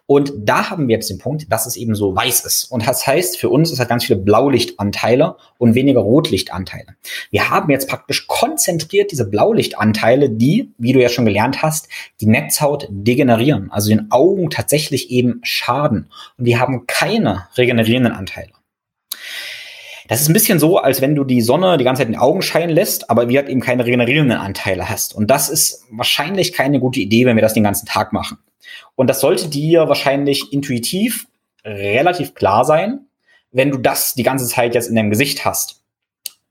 Und 0.06 0.34
da 0.38 0.70
haben 0.70 0.88
wir 0.88 0.96
jetzt 0.96 1.10
den 1.10 1.20
Punkt, 1.20 1.52
dass 1.52 1.66
es 1.66 1.76
eben 1.76 1.96
so 1.96 2.16
weiß 2.16 2.46
ist. 2.46 2.66
Und 2.66 2.88
das 2.88 3.06
heißt, 3.06 3.38
für 3.38 3.50
uns 3.50 3.72
ist 3.72 3.80
halt 3.80 3.90
ganz 3.90 4.06
viele 4.06 4.20
Blaulichtanteile 4.20 5.38
und 5.58 5.76
weniger 5.76 6.02
Rotlichtanteile. 6.02 6.96
Wir 7.30 7.50
haben 7.50 7.72
jetzt 7.72 7.88
praktisch 7.88 8.28
konzentriert 8.28 9.12
diese 9.12 9.30
Blaulichtanteile, 9.30 10.30
die, 10.30 10.74
wie 10.78 10.94
du 10.94 11.02
ja 11.02 11.10
schon 11.10 11.26
gelernt 11.26 11.62
hast, 11.62 11.88
die 12.20 12.28
Netzhaut 12.28 12.88
degenerieren, 12.90 13.72
also 13.72 13.90
den 13.90 14.12
Augen 14.12 14.50
tatsächlich 14.50 15.12
eben 15.12 15.40
schaden. 15.44 16.10
Und 16.38 16.46
die 16.46 16.58
haben 16.58 16.88
keine 16.88 17.48
regenerierenden 17.58 18.14
Anteile. 18.14 18.52
Das 20.08 20.20
ist 20.20 20.28
ein 20.28 20.34
bisschen 20.34 20.60
so, 20.60 20.78
als 20.78 21.00
wenn 21.00 21.16
du 21.16 21.24
die 21.24 21.42
Sonne 21.42 21.78
die 21.78 21.86
ganze 21.86 22.02
Zeit 22.02 22.08
in 22.08 22.14
die 22.14 22.20
Augen 22.20 22.42
scheinen 22.42 22.76
lässt, 22.76 23.10
aber 23.10 23.30
wir 23.30 23.40
halt 23.40 23.50
eben 23.50 23.62
keine 23.62 23.86
regenerierenden 23.86 24.38
Anteile 24.38 24.90
hast. 24.90 25.16
Und 25.16 25.32
das 25.32 25.48
ist 25.48 25.86
wahrscheinlich 25.90 26.52
keine 26.52 26.82
gute 26.82 27.00
Idee, 27.00 27.26
wenn 27.26 27.38
wir 27.38 27.42
das 27.42 27.54
den 27.54 27.64
ganzen 27.64 27.86
Tag 27.86 28.12
machen. 28.12 28.38
Und 28.96 29.08
das 29.08 29.20
sollte 29.22 29.48
dir 29.48 29.88
wahrscheinlich 29.88 30.52
intuitiv 30.54 31.28
relativ 31.64 32.34
klar 32.34 32.66
sein, 32.66 33.08
wenn 33.52 33.72
du 33.72 33.78
das 33.78 34.14
die 34.14 34.24
ganze 34.24 34.48
Zeit 34.48 34.76
jetzt 34.76 34.88
in 34.88 34.96
deinem 34.96 35.10
Gesicht 35.10 35.46
hast. 35.46 35.84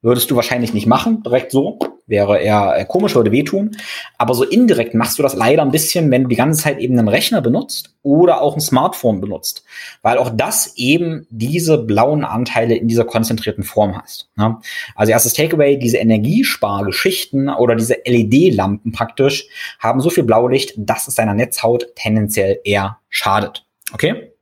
Würdest 0.03 0.31
du 0.31 0.37
wahrscheinlich 0.37 0.73
nicht 0.73 0.87
machen, 0.87 1.23
direkt 1.23 1.51
so. 1.51 1.79
Wäre 2.11 2.41
eher 2.41 2.85
komisch, 2.87 3.15
würde 3.15 3.31
wehtun. 3.31 3.77
Aber 4.19 4.35
so 4.35 4.43
indirekt 4.43 4.95
machst 4.95 5.17
du 5.19 5.23
das 5.23 5.35
leider 5.35 5.63
ein 5.63 5.71
bisschen, 5.71 6.11
wenn 6.11 6.25
du 6.25 6.29
die 6.29 6.35
ganze 6.35 6.65
Zeit 6.65 6.79
eben 6.81 6.99
einen 6.99 7.07
Rechner 7.07 7.41
benutzt 7.41 7.95
oder 8.03 8.41
auch 8.41 8.57
ein 8.57 8.61
Smartphone 8.61 9.21
benutzt. 9.21 9.65
Weil 10.03 10.19
auch 10.19 10.29
das 10.35 10.77
eben 10.77 11.29
diese 11.31 11.79
blauen 11.79 12.25
Anteile 12.25 12.75
in 12.75 12.89
dieser 12.89 13.05
konzentrierten 13.05 13.63
Form 13.63 13.97
hast. 13.97 14.29
Ne? 14.35 14.59
Also 14.97 15.13
erstes 15.13 15.35
Takeaway, 15.35 15.79
diese 15.79 15.99
Energiespargeschichten 15.99 17.49
oder 17.49 17.77
diese 17.77 17.99
LED-Lampen 18.05 18.91
praktisch 18.91 19.47
haben 19.79 20.01
so 20.01 20.11
viel 20.11 20.25
Blaulicht, 20.25 20.75
dass 20.77 21.07
es 21.07 21.15
deiner 21.15 21.35
Netzhaut 21.35 21.95
tendenziell 21.95 22.59
eher 22.65 22.99
schadet. 23.09 23.65
Okay? 23.93 24.33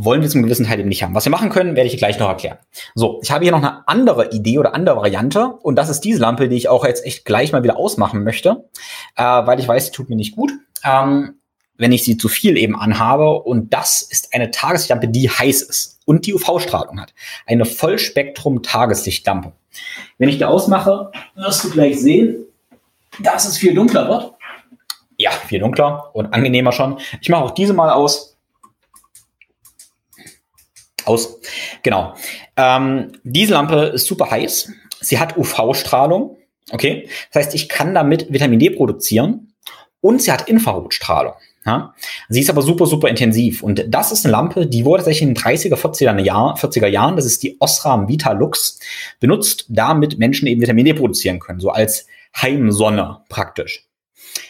Wollen 0.00 0.22
wir 0.22 0.28
zum 0.28 0.44
gewissen 0.44 0.64
Teil 0.64 0.78
eben 0.78 0.88
nicht 0.88 1.02
haben. 1.02 1.14
Was 1.16 1.24
wir 1.26 1.30
machen 1.30 1.50
können, 1.50 1.74
werde 1.74 1.88
ich 1.88 1.96
gleich 1.96 2.20
noch 2.20 2.28
erklären. 2.28 2.58
So, 2.94 3.18
ich 3.20 3.32
habe 3.32 3.42
hier 3.42 3.50
noch 3.50 3.58
eine 3.58 3.86
andere 3.88 4.30
Idee 4.30 4.58
oder 4.58 4.72
andere 4.72 4.96
Variante 4.96 5.48
und 5.48 5.74
das 5.74 5.88
ist 5.88 6.02
diese 6.02 6.20
Lampe, 6.20 6.48
die 6.48 6.56
ich 6.56 6.68
auch 6.68 6.84
jetzt 6.84 7.04
echt 7.04 7.24
gleich 7.24 7.50
mal 7.50 7.64
wieder 7.64 7.76
ausmachen 7.76 8.22
möchte, 8.22 8.68
äh, 9.16 9.22
weil 9.22 9.58
ich 9.58 9.66
weiß, 9.66 9.86
sie 9.86 9.92
tut 9.92 10.08
mir 10.08 10.14
nicht 10.14 10.36
gut, 10.36 10.52
ähm, 10.84 11.40
wenn 11.76 11.90
ich 11.90 12.04
sie 12.04 12.16
zu 12.16 12.28
viel 12.28 12.56
eben 12.56 12.78
anhabe 12.78 13.42
und 13.42 13.74
das 13.74 14.02
ist 14.02 14.32
eine 14.34 14.52
Tageslichtlampe, 14.52 15.08
die 15.08 15.30
heiß 15.30 15.62
ist 15.62 15.98
und 16.04 16.26
die 16.26 16.34
UV-Strahlung 16.34 17.00
hat. 17.00 17.12
Eine 17.44 17.64
Vollspektrum-Tageslichtlampe. 17.64 19.52
Wenn 20.18 20.28
ich 20.28 20.38
die 20.38 20.44
ausmache, 20.44 21.10
wirst 21.34 21.64
du 21.64 21.70
gleich 21.70 22.00
sehen, 22.00 22.44
dass 23.18 23.48
es 23.48 23.58
viel 23.58 23.74
dunkler 23.74 24.08
wird. 24.08 24.32
Ja, 25.16 25.32
viel 25.32 25.58
dunkler 25.58 26.14
und 26.14 26.32
angenehmer 26.32 26.70
schon. 26.70 26.98
Ich 27.20 27.28
mache 27.28 27.42
auch 27.42 27.50
diese 27.50 27.72
mal 27.72 27.90
aus 27.90 28.27
aus. 31.08 31.40
Genau. 31.82 32.14
Ähm, 32.56 33.12
diese 33.24 33.54
Lampe 33.54 33.92
ist 33.94 34.06
super 34.06 34.30
heiß. 34.30 34.72
Sie 35.00 35.18
hat 35.18 35.36
UV-Strahlung. 35.36 36.36
Okay. 36.70 37.08
Das 37.32 37.44
heißt, 37.44 37.54
ich 37.54 37.68
kann 37.68 37.94
damit 37.94 38.32
Vitamin 38.32 38.58
D 38.58 38.70
produzieren 38.70 39.54
und 40.00 40.22
sie 40.22 40.30
hat 40.30 40.48
Infrarotstrahlung. 40.48 41.34
Ja? 41.64 41.94
Sie 42.28 42.40
ist 42.40 42.50
aber 42.50 42.62
super, 42.62 42.86
super 42.86 43.08
intensiv. 43.08 43.62
Und 43.62 43.84
das 43.88 44.12
ist 44.12 44.24
eine 44.24 44.32
Lampe, 44.32 44.66
die 44.66 44.84
wurde 44.84 45.02
tatsächlich 45.02 45.28
in 45.28 45.34
den 45.34 45.42
30er, 45.42 45.76
40er, 45.76 46.18
Jahr, 46.18 46.56
40er 46.56 46.86
Jahren, 46.86 47.16
das 47.16 47.26
ist 47.26 47.42
die 47.42 47.56
Osram 47.60 48.08
Vita 48.08 48.38
benutzt, 49.20 49.66
damit 49.68 50.18
Menschen 50.18 50.46
eben 50.46 50.60
Vitamin 50.60 50.84
D 50.84 50.94
produzieren 50.94 51.38
können. 51.38 51.60
So 51.60 51.70
als 51.70 52.06
Heimsonne 52.36 53.20
praktisch. 53.28 53.87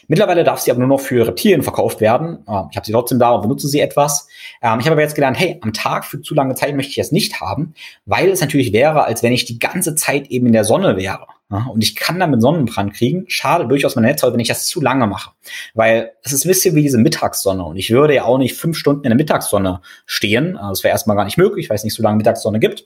Mittlerweile 0.09 0.43
darf 0.43 0.59
sie 0.59 0.70
aber 0.70 0.80
nur 0.80 0.89
noch 0.89 1.01
für 1.01 1.26
Reptilien 1.26 1.62
verkauft 1.62 2.01
werden. 2.01 2.39
Ähm, 2.48 2.68
ich 2.70 2.76
habe 2.76 2.86
sie 2.86 2.93
trotzdem 2.93 3.18
da 3.18 3.32
und 3.32 3.43
benutze 3.43 3.68
sie 3.68 3.80
etwas. 3.80 4.26
Ähm, 4.62 4.80
ich 4.80 4.86
habe 4.86 4.93
aber 4.93 5.02
jetzt 5.02 5.14
gelernt, 5.14 5.39
hey, 5.39 5.59
am 5.60 5.72
Tag 5.72 6.05
für 6.05 6.20
zu 6.20 6.35
lange 6.35 6.55
Zeit 6.55 6.74
möchte 6.74 6.90
ich 6.90 6.98
es 6.98 7.12
nicht 7.12 7.40
haben, 7.40 7.74
weil 8.06 8.30
es 8.30 8.40
natürlich 8.40 8.72
wäre, 8.72 9.05
als 9.05 9.22
wenn 9.22 9.32
ich 9.32 9.44
die 9.44 9.59
ganze 9.59 9.94
Zeit 9.94 10.28
eben 10.28 10.47
in 10.47 10.52
der 10.52 10.64
Sonne 10.64 10.97
wäre. 10.97 11.26
Und 11.51 11.82
ich 11.82 11.97
kann 11.97 12.20
damit 12.20 12.43
Sonnenbrand 12.43 12.93
kriegen. 12.93 13.24
Schade 13.28 13.66
durchaus 13.66 13.97
meine 13.97 14.09
Netzhaut, 14.09 14.35
wenn 14.35 14.40
ich 14.40 14.48
das 14.48 14.66
zu 14.66 14.82
lange 14.82 15.06
mache. 15.06 15.30
Weil 15.72 16.12
es 16.22 16.32
ist 16.32 16.44
ein 16.44 16.48
bisschen 16.48 16.74
wie 16.74 16.82
diese 16.82 16.98
Mittagssonne. 16.98 17.64
Und 17.64 17.76
ich 17.76 17.90
würde 17.90 18.14
ja 18.14 18.24
auch 18.24 18.36
nicht 18.36 18.55
fünf 18.55 18.76
Stunden 18.76 19.05
in 19.05 19.09
der 19.09 19.16
Mittagssonne 19.16 19.80
stehen. 20.05 20.59
Also 20.59 20.72
das 20.72 20.85
wäre 20.85 20.93
erstmal 20.93 21.16
gar 21.16 21.24
nicht 21.24 21.39
möglich, 21.39 21.70
weil 21.70 21.76
es 21.76 21.85
nicht 21.85 21.94
so 21.94 22.02
lange 22.02 22.18
Mittagssonne 22.18 22.59
gibt. 22.59 22.85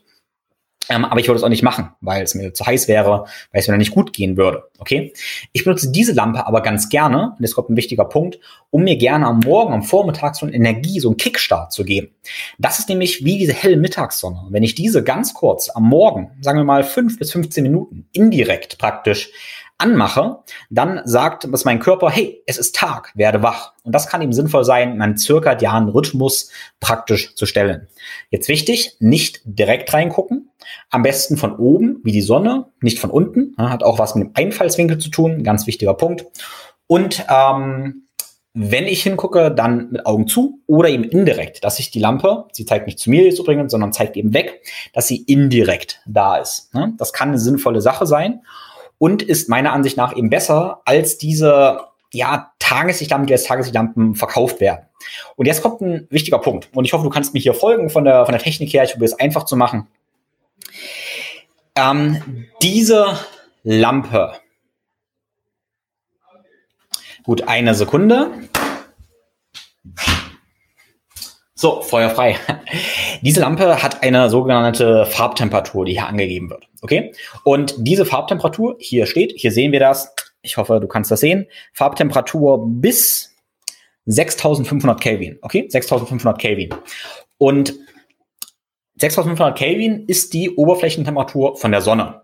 Ähm, 0.89 1.05
aber 1.05 1.19
ich 1.19 1.27
würde 1.27 1.37
es 1.37 1.43
auch 1.43 1.49
nicht 1.49 1.63
machen, 1.63 1.89
weil 2.01 2.23
es 2.23 2.35
mir 2.35 2.53
zu 2.53 2.65
heiß 2.65 2.87
wäre, 2.87 3.25
weil 3.51 3.61
es 3.61 3.67
mir 3.67 3.73
dann 3.73 3.79
nicht 3.79 3.93
gut 3.93 4.11
gehen 4.11 4.35
würde. 4.35 4.63
Okay? 4.79 5.13
Ich 5.53 5.63
benutze 5.63 5.91
diese 5.91 6.13
Lampe 6.13 6.45
aber 6.45 6.61
ganz 6.61 6.89
gerne, 6.89 7.33
und 7.37 7.41
das 7.41 7.53
kommt 7.53 7.69
ein 7.69 7.77
wichtiger 7.77 8.05
Punkt, 8.05 8.39
um 8.69 8.83
mir 8.83 8.97
gerne 8.97 9.27
am 9.27 9.39
Morgen, 9.39 9.73
am 9.73 9.83
Vormittag 9.83 10.35
so 10.35 10.45
eine 10.45 10.55
Energie, 10.55 10.99
so 10.99 11.09
einen 11.09 11.17
Kickstart 11.17 11.71
zu 11.71 11.85
geben. 11.85 12.09
Das 12.57 12.79
ist 12.79 12.89
nämlich 12.89 13.23
wie 13.23 13.37
diese 13.37 13.53
helle 13.53 13.77
Mittagssonne. 13.77 14.47
Wenn 14.49 14.63
ich 14.63 14.75
diese 14.75 15.03
ganz 15.03 15.33
kurz 15.33 15.69
am 15.69 15.83
Morgen, 15.83 16.31
sagen 16.41 16.59
wir 16.59 16.65
mal 16.65 16.83
fünf 16.83 17.17
bis 17.17 17.31
15 17.31 17.63
Minuten, 17.63 18.07
indirekt 18.11 18.77
praktisch 18.77 19.31
anmache, 19.77 20.39
dann 20.69 21.01
sagt 21.05 21.45
es 21.45 21.65
mein 21.65 21.79
Körper, 21.79 22.09
hey, 22.09 22.41
es 22.45 22.57
ist 22.57 22.75
Tag, 22.75 23.11
werde 23.15 23.43
wach. 23.43 23.73
Und 23.83 23.93
das 23.93 24.07
kann 24.07 24.21
eben 24.21 24.31
sinnvoll 24.31 24.63
sein, 24.63 25.01
einen 25.01 25.17
zirkadianen 25.17 25.89
Rhythmus 25.89 26.49
praktisch 26.79 27.35
zu 27.35 27.45
stellen. 27.45 27.87
Jetzt 28.29 28.47
wichtig, 28.47 28.95
nicht 28.99 29.41
direkt 29.43 29.93
reingucken, 29.93 30.49
am 30.89 31.03
besten 31.03 31.37
von 31.37 31.55
oben, 31.55 31.99
wie 32.03 32.11
die 32.11 32.21
Sonne, 32.21 32.67
nicht 32.81 32.99
von 32.99 33.09
unten. 33.09 33.55
Hat 33.57 33.83
auch 33.83 33.99
was 33.99 34.15
mit 34.15 34.27
dem 34.27 34.31
Einfallswinkel 34.33 34.97
zu 34.97 35.09
tun, 35.09 35.43
ganz 35.43 35.67
wichtiger 35.67 35.93
Punkt. 35.93 36.25
Und 36.87 37.25
ähm, 37.29 38.07
wenn 38.53 38.85
ich 38.85 39.01
hingucke, 39.01 39.51
dann 39.51 39.89
mit 39.91 40.05
Augen 40.05 40.27
zu 40.27 40.59
oder 40.67 40.89
eben 40.89 41.03
indirekt, 41.03 41.63
dass 41.63 41.79
ich 41.79 41.89
die 41.89 41.99
Lampe, 41.99 42.45
sie 42.51 42.65
zeigt 42.65 42.85
nicht 42.85 42.99
zu 42.99 43.09
mir 43.09 43.23
jetzt 43.23 43.39
übrigens, 43.39 43.71
sondern 43.71 43.93
zeigt 43.93 44.15
eben 44.15 44.33
weg, 44.33 44.61
dass 44.93 45.07
sie 45.07 45.23
indirekt 45.23 46.01
da 46.05 46.37
ist. 46.37 46.69
Das 46.97 47.13
kann 47.13 47.29
eine 47.29 47.39
sinnvolle 47.39 47.81
Sache 47.81 48.05
sein 48.05 48.41
und 48.99 49.23
ist 49.23 49.49
meiner 49.49 49.73
Ansicht 49.73 49.97
nach 49.97 50.15
eben 50.15 50.29
besser 50.29 50.81
als 50.85 51.17
diese 51.17 51.79
ja, 52.11 52.53
Tageslichtlampen, 52.59 53.25
die 53.25 53.33
als 53.33 53.45
Tageslichtlampen 53.45 54.13
verkauft 54.13 54.61
werden. 54.61 54.85
Und 55.35 55.47
jetzt 55.47 55.63
kommt 55.63 55.81
ein 55.81 56.07
wichtiger 56.11 56.37
Punkt. 56.37 56.69
Und 56.73 56.85
ich 56.85 56.93
hoffe, 56.93 57.03
du 57.03 57.09
kannst 57.09 57.33
mir 57.33 57.39
hier 57.39 57.55
folgen 57.55 57.89
von 57.89 58.03
der, 58.03 58.25
von 58.25 58.33
der 58.33 58.41
Technik 58.41 58.71
her. 58.71 58.83
Ich 58.83 58.91
probiere 58.91 59.11
es 59.11 59.19
einfach 59.19 59.45
zu 59.45 59.55
machen. 59.55 59.87
Ähm, 61.75 62.47
diese 62.61 63.17
Lampe. 63.63 64.33
Gut, 67.23 67.47
eine 67.47 67.73
Sekunde. 67.73 68.31
So, 71.55 71.81
Feuer 71.81 72.09
frei. 72.09 72.37
Diese 73.21 73.39
Lampe 73.39 73.81
hat 73.81 74.03
eine 74.03 74.29
sogenannte 74.29 75.05
Farbtemperatur, 75.05 75.85
die 75.85 75.93
hier 75.93 76.07
angegeben 76.07 76.49
wird. 76.49 76.67
Okay? 76.81 77.13
Und 77.45 77.75
diese 77.77 78.05
Farbtemperatur, 78.05 78.75
hier 78.79 79.05
steht, 79.05 79.31
hier 79.37 79.53
sehen 79.53 79.71
wir 79.71 79.79
das. 79.79 80.13
Ich 80.41 80.57
hoffe, 80.57 80.81
du 80.81 80.87
kannst 80.89 81.09
das 81.09 81.21
sehen. 81.21 81.47
Farbtemperatur 81.71 82.65
bis 82.67 83.33
6500 84.07 84.99
Kelvin. 84.99 85.39
Okay? 85.41 85.65
6500 85.69 86.37
Kelvin. 86.37 86.75
Und 87.37 87.75
6500 88.95 89.57
Kelvin 89.57 90.05
ist 90.07 90.33
die 90.33 90.51
Oberflächentemperatur 90.51 91.57
von 91.57 91.71
der 91.71 91.81
Sonne. 91.81 92.23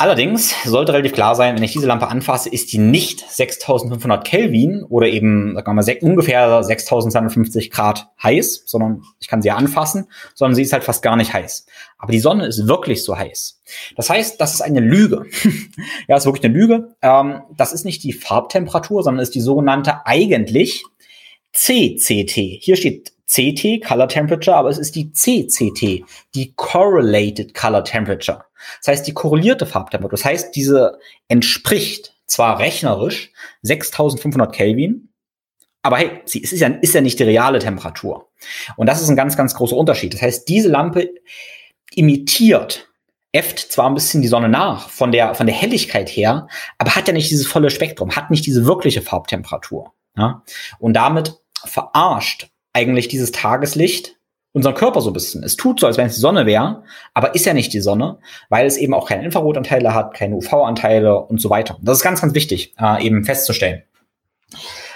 Allerdings 0.00 0.54
sollte 0.64 0.94
relativ 0.94 1.12
klar 1.12 1.34
sein, 1.34 1.54
wenn 1.54 1.62
ich 1.62 1.74
diese 1.74 1.86
Lampe 1.86 2.08
anfasse, 2.08 2.48
ist 2.48 2.72
die 2.72 2.78
nicht 2.78 3.20
6500 3.20 4.26
Kelvin 4.26 4.82
oder 4.82 5.08
eben 5.08 5.54
sagen 5.54 5.66
wir 5.66 5.74
mal, 5.74 5.98
ungefähr 6.00 6.62
6250 6.62 7.70
Grad 7.70 8.08
heiß, 8.22 8.62
sondern 8.64 9.02
ich 9.18 9.28
kann 9.28 9.42
sie 9.42 9.48
ja 9.48 9.56
anfassen, 9.56 10.06
sondern 10.34 10.54
sie 10.54 10.62
ist 10.62 10.72
halt 10.72 10.84
fast 10.84 11.02
gar 11.02 11.16
nicht 11.16 11.34
heiß. 11.34 11.66
Aber 11.98 12.12
die 12.12 12.18
Sonne 12.18 12.46
ist 12.46 12.66
wirklich 12.66 13.04
so 13.04 13.18
heiß. 13.18 13.60
Das 13.94 14.08
heißt, 14.08 14.40
das 14.40 14.54
ist 14.54 14.62
eine 14.62 14.80
Lüge. 14.80 15.26
ja, 16.08 16.16
ist 16.16 16.24
wirklich 16.24 16.46
eine 16.46 16.54
Lüge. 16.54 16.94
Ähm, 17.02 17.42
das 17.54 17.74
ist 17.74 17.84
nicht 17.84 18.02
die 18.02 18.14
Farbtemperatur, 18.14 19.02
sondern 19.02 19.22
ist 19.22 19.34
die 19.34 19.42
sogenannte 19.42 20.06
eigentlich 20.06 20.82
CCT. 21.52 22.58
Hier 22.62 22.76
steht 22.76 23.12
CT, 23.30 23.84
Color 23.86 24.08
Temperature, 24.08 24.56
aber 24.56 24.70
es 24.70 24.78
ist 24.78 24.96
die 24.96 25.12
CCT, 25.12 26.04
die 26.34 26.52
Correlated 26.56 27.54
Color 27.54 27.84
Temperature. 27.84 28.44
Das 28.80 28.88
heißt, 28.88 29.06
die 29.06 29.14
korrelierte 29.14 29.66
Farbtemperatur. 29.66 30.18
Das 30.18 30.24
heißt, 30.24 30.56
diese 30.56 30.98
entspricht 31.28 32.14
zwar 32.26 32.58
rechnerisch 32.58 33.32
6500 33.62 34.52
Kelvin, 34.52 35.10
aber 35.82 35.98
hey, 35.98 36.20
sie 36.24 36.40
ist 36.40 36.52
ja, 36.52 36.68
ist 36.68 36.94
ja 36.94 37.00
nicht 37.00 37.18
die 37.18 37.24
reale 37.24 37.58
Temperatur. 37.58 38.28
Und 38.76 38.86
das 38.86 39.00
ist 39.00 39.08
ein 39.08 39.16
ganz, 39.16 39.36
ganz 39.36 39.54
großer 39.54 39.76
Unterschied. 39.76 40.12
Das 40.12 40.22
heißt, 40.22 40.48
diese 40.48 40.68
Lampe 40.68 41.08
imitiert, 41.94 42.88
äfft 43.32 43.58
zwar 43.72 43.88
ein 43.88 43.94
bisschen 43.94 44.22
die 44.22 44.28
Sonne 44.28 44.48
nach 44.48 44.88
von 44.90 45.12
der, 45.12 45.34
von 45.34 45.46
der 45.46 45.54
Helligkeit 45.54 46.08
her, 46.08 46.48
aber 46.78 46.96
hat 46.96 47.06
ja 47.06 47.14
nicht 47.14 47.30
dieses 47.30 47.46
volle 47.46 47.70
Spektrum, 47.70 48.16
hat 48.16 48.30
nicht 48.30 48.44
diese 48.44 48.66
wirkliche 48.66 49.02
Farbtemperatur. 49.02 49.92
Ja? 50.16 50.42
Und 50.78 50.94
damit 50.94 51.40
verarscht 51.64 52.50
eigentlich 52.72 53.08
dieses 53.08 53.32
Tageslicht 53.32 54.16
unseren 54.52 54.74
Körper 54.74 55.00
so 55.00 55.10
ein 55.10 55.12
bisschen. 55.12 55.42
Es 55.44 55.56
tut 55.56 55.80
so, 55.80 55.86
als 55.86 55.96
wenn 55.96 56.06
es 56.06 56.14
die 56.14 56.20
Sonne 56.20 56.46
wäre, 56.46 56.82
aber 57.14 57.34
ist 57.34 57.46
ja 57.46 57.54
nicht 57.54 57.72
die 57.72 57.80
Sonne, 57.80 58.18
weil 58.48 58.66
es 58.66 58.76
eben 58.76 58.94
auch 58.94 59.08
keine 59.08 59.24
Infrarotanteile 59.24 59.94
hat, 59.94 60.14
keine 60.14 60.36
UV-Anteile 60.36 61.20
und 61.20 61.40
so 61.40 61.50
weiter. 61.50 61.78
Das 61.82 61.98
ist 61.98 62.04
ganz, 62.04 62.20
ganz 62.20 62.34
wichtig, 62.34 62.74
äh, 62.80 63.04
eben 63.04 63.24
festzustellen. 63.24 63.82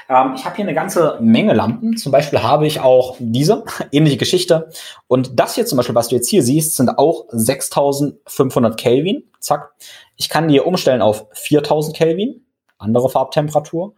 Ähm, 0.09 0.33
ich 0.35 0.45
habe 0.45 0.57
hier 0.57 0.65
eine 0.65 0.75
ganze 0.75 1.19
Menge 1.21 1.55
Lampen. 1.55 1.97
Zum 1.97 2.11
Beispiel 2.11 2.43
habe 2.43 2.67
ich 2.67 2.81
auch 2.81 3.17
diese, 3.21 3.65
ähnliche 3.93 4.17
Geschichte. 4.17 4.71
Und 5.07 5.39
das 5.39 5.55
hier 5.55 5.67
zum 5.67 5.77
Beispiel, 5.77 5.95
was 5.95 6.09
du 6.09 6.17
jetzt 6.17 6.29
hier 6.29 6.43
siehst, 6.43 6.77
sind 6.77 6.99
auch 6.99 7.27
6500 7.31 8.77
Kelvin. 8.77 9.25
Zack. 9.39 9.73
Ich 10.17 10.29
kann 10.29 10.49
die 10.49 10.55
hier 10.55 10.67
umstellen 10.67 11.03
auf 11.03 11.27
4000 11.33 11.97
Kelvin, 11.97 12.45
andere 12.79 13.09
Farbtemperatur, 13.09 13.95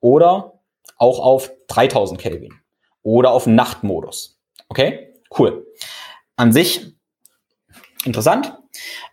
oder 0.00 0.60
auch 0.96 1.18
auf 1.20 1.50
3000 1.68 2.20
Kelvin 2.20 2.52
oder 3.02 3.30
auf 3.30 3.46
Nachtmodus. 3.46 4.38
Okay, 4.68 5.14
cool. 5.38 5.66
An 6.36 6.52
sich 6.52 6.94
interessant, 8.04 8.54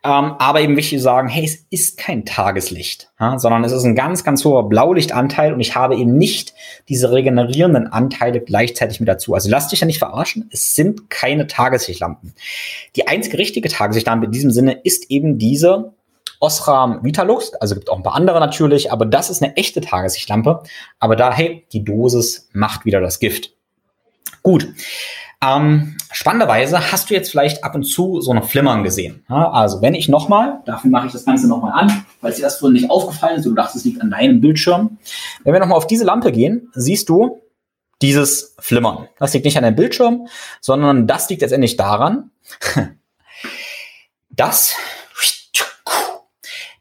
ähm, 0.03 0.35
aber 0.37 0.61
eben 0.61 0.77
wichtig 0.77 0.99
zu 0.99 1.03
sagen, 1.03 1.27
hey, 1.27 1.43
es 1.43 1.65
ist 1.69 1.97
kein 1.97 2.25
Tageslicht, 2.25 3.09
ja, 3.19 3.39
sondern 3.39 3.63
es 3.63 3.71
ist 3.71 3.83
ein 3.83 3.95
ganz, 3.95 4.23
ganz 4.23 4.45
hoher 4.45 4.69
Blaulichtanteil 4.69 5.53
und 5.53 5.59
ich 5.59 5.75
habe 5.75 5.95
eben 5.95 6.17
nicht 6.17 6.53
diese 6.87 7.11
regenerierenden 7.11 7.87
Anteile 7.87 8.41
gleichzeitig 8.41 8.99
mit 8.99 9.09
dazu. 9.09 9.33
Also 9.33 9.49
lass 9.49 9.69
dich 9.69 9.79
ja 9.79 9.87
nicht 9.87 9.99
verarschen, 9.99 10.49
es 10.51 10.75
sind 10.75 11.09
keine 11.09 11.47
Tageslichtlampen. 11.47 12.33
Die 12.95 13.07
einzige 13.07 13.37
richtige 13.37 13.69
Tageslichtlampe 13.69 14.27
in 14.27 14.31
diesem 14.31 14.51
Sinne 14.51 14.73
ist 14.83 15.09
eben 15.09 15.39
diese 15.39 15.93
Osram 16.39 17.03
Vitalux, 17.03 17.53
also 17.55 17.75
gibt 17.75 17.89
auch 17.89 17.97
ein 17.97 18.03
paar 18.03 18.15
andere 18.15 18.39
natürlich, 18.39 18.91
aber 18.91 19.05
das 19.05 19.29
ist 19.29 19.41
eine 19.41 19.55
echte 19.55 19.81
Tageslichtlampe. 19.81 20.63
Aber 20.99 21.15
da, 21.15 21.33
hey, 21.33 21.65
die 21.71 21.83
Dosis 21.83 22.49
macht 22.53 22.85
wieder 22.85 23.01
das 23.01 23.19
Gift. 23.19 23.54
Gut. 24.45 24.67
Ähm, 25.41 25.97
spannenderweise 26.11 26.91
hast 26.91 27.09
du 27.09 27.15
jetzt 27.15 27.31
vielleicht 27.31 27.63
ab 27.63 27.73
und 27.73 27.83
zu 27.83 28.21
so 28.21 28.29
eine 28.29 28.43
Flimmern 28.43 28.83
gesehen. 28.83 29.25
Ja, 29.27 29.49
also 29.49 29.81
wenn 29.81 29.95
ich 29.95 30.07
nochmal, 30.07 30.61
dafür 30.67 30.91
mache 30.91 31.07
ich 31.07 31.13
das 31.13 31.25
Ganze 31.25 31.47
nochmal 31.47 31.71
an, 31.73 32.05
weil 32.21 32.31
dir 32.31 32.43
das 32.43 32.59
vorhin 32.59 32.79
nicht 32.79 32.91
aufgefallen 32.91 33.37
ist, 33.37 33.45
du 33.47 33.55
dachtest, 33.55 33.77
es 33.77 33.85
liegt 33.85 34.03
an 34.03 34.11
deinem 34.11 34.41
Bildschirm. 34.41 34.99
Wenn 35.43 35.53
wir 35.53 35.59
nochmal 35.59 35.79
auf 35.79 35.87
diese 35.87 36.05
Lampe 36.05 36.31
gehen, 36.31 36.69
siehst 36.75 37.09
du 37.09 37.41
dieses 38.03 38.55
Flimmern. 38.59 39.07
Das 39.17 39.33
liegt 39.33 39.45
nicht 39.45 39.57
an 39.57 39.63
deinem 39.63 39.75
Bildschirm, 39.75 40.27
sondern 40.61 41.07
das 41.07 41.27
liegt 41.27 41.41
letztendlich 41.41 41.75
daran, 41.75 42.29
dass 44.29 44.75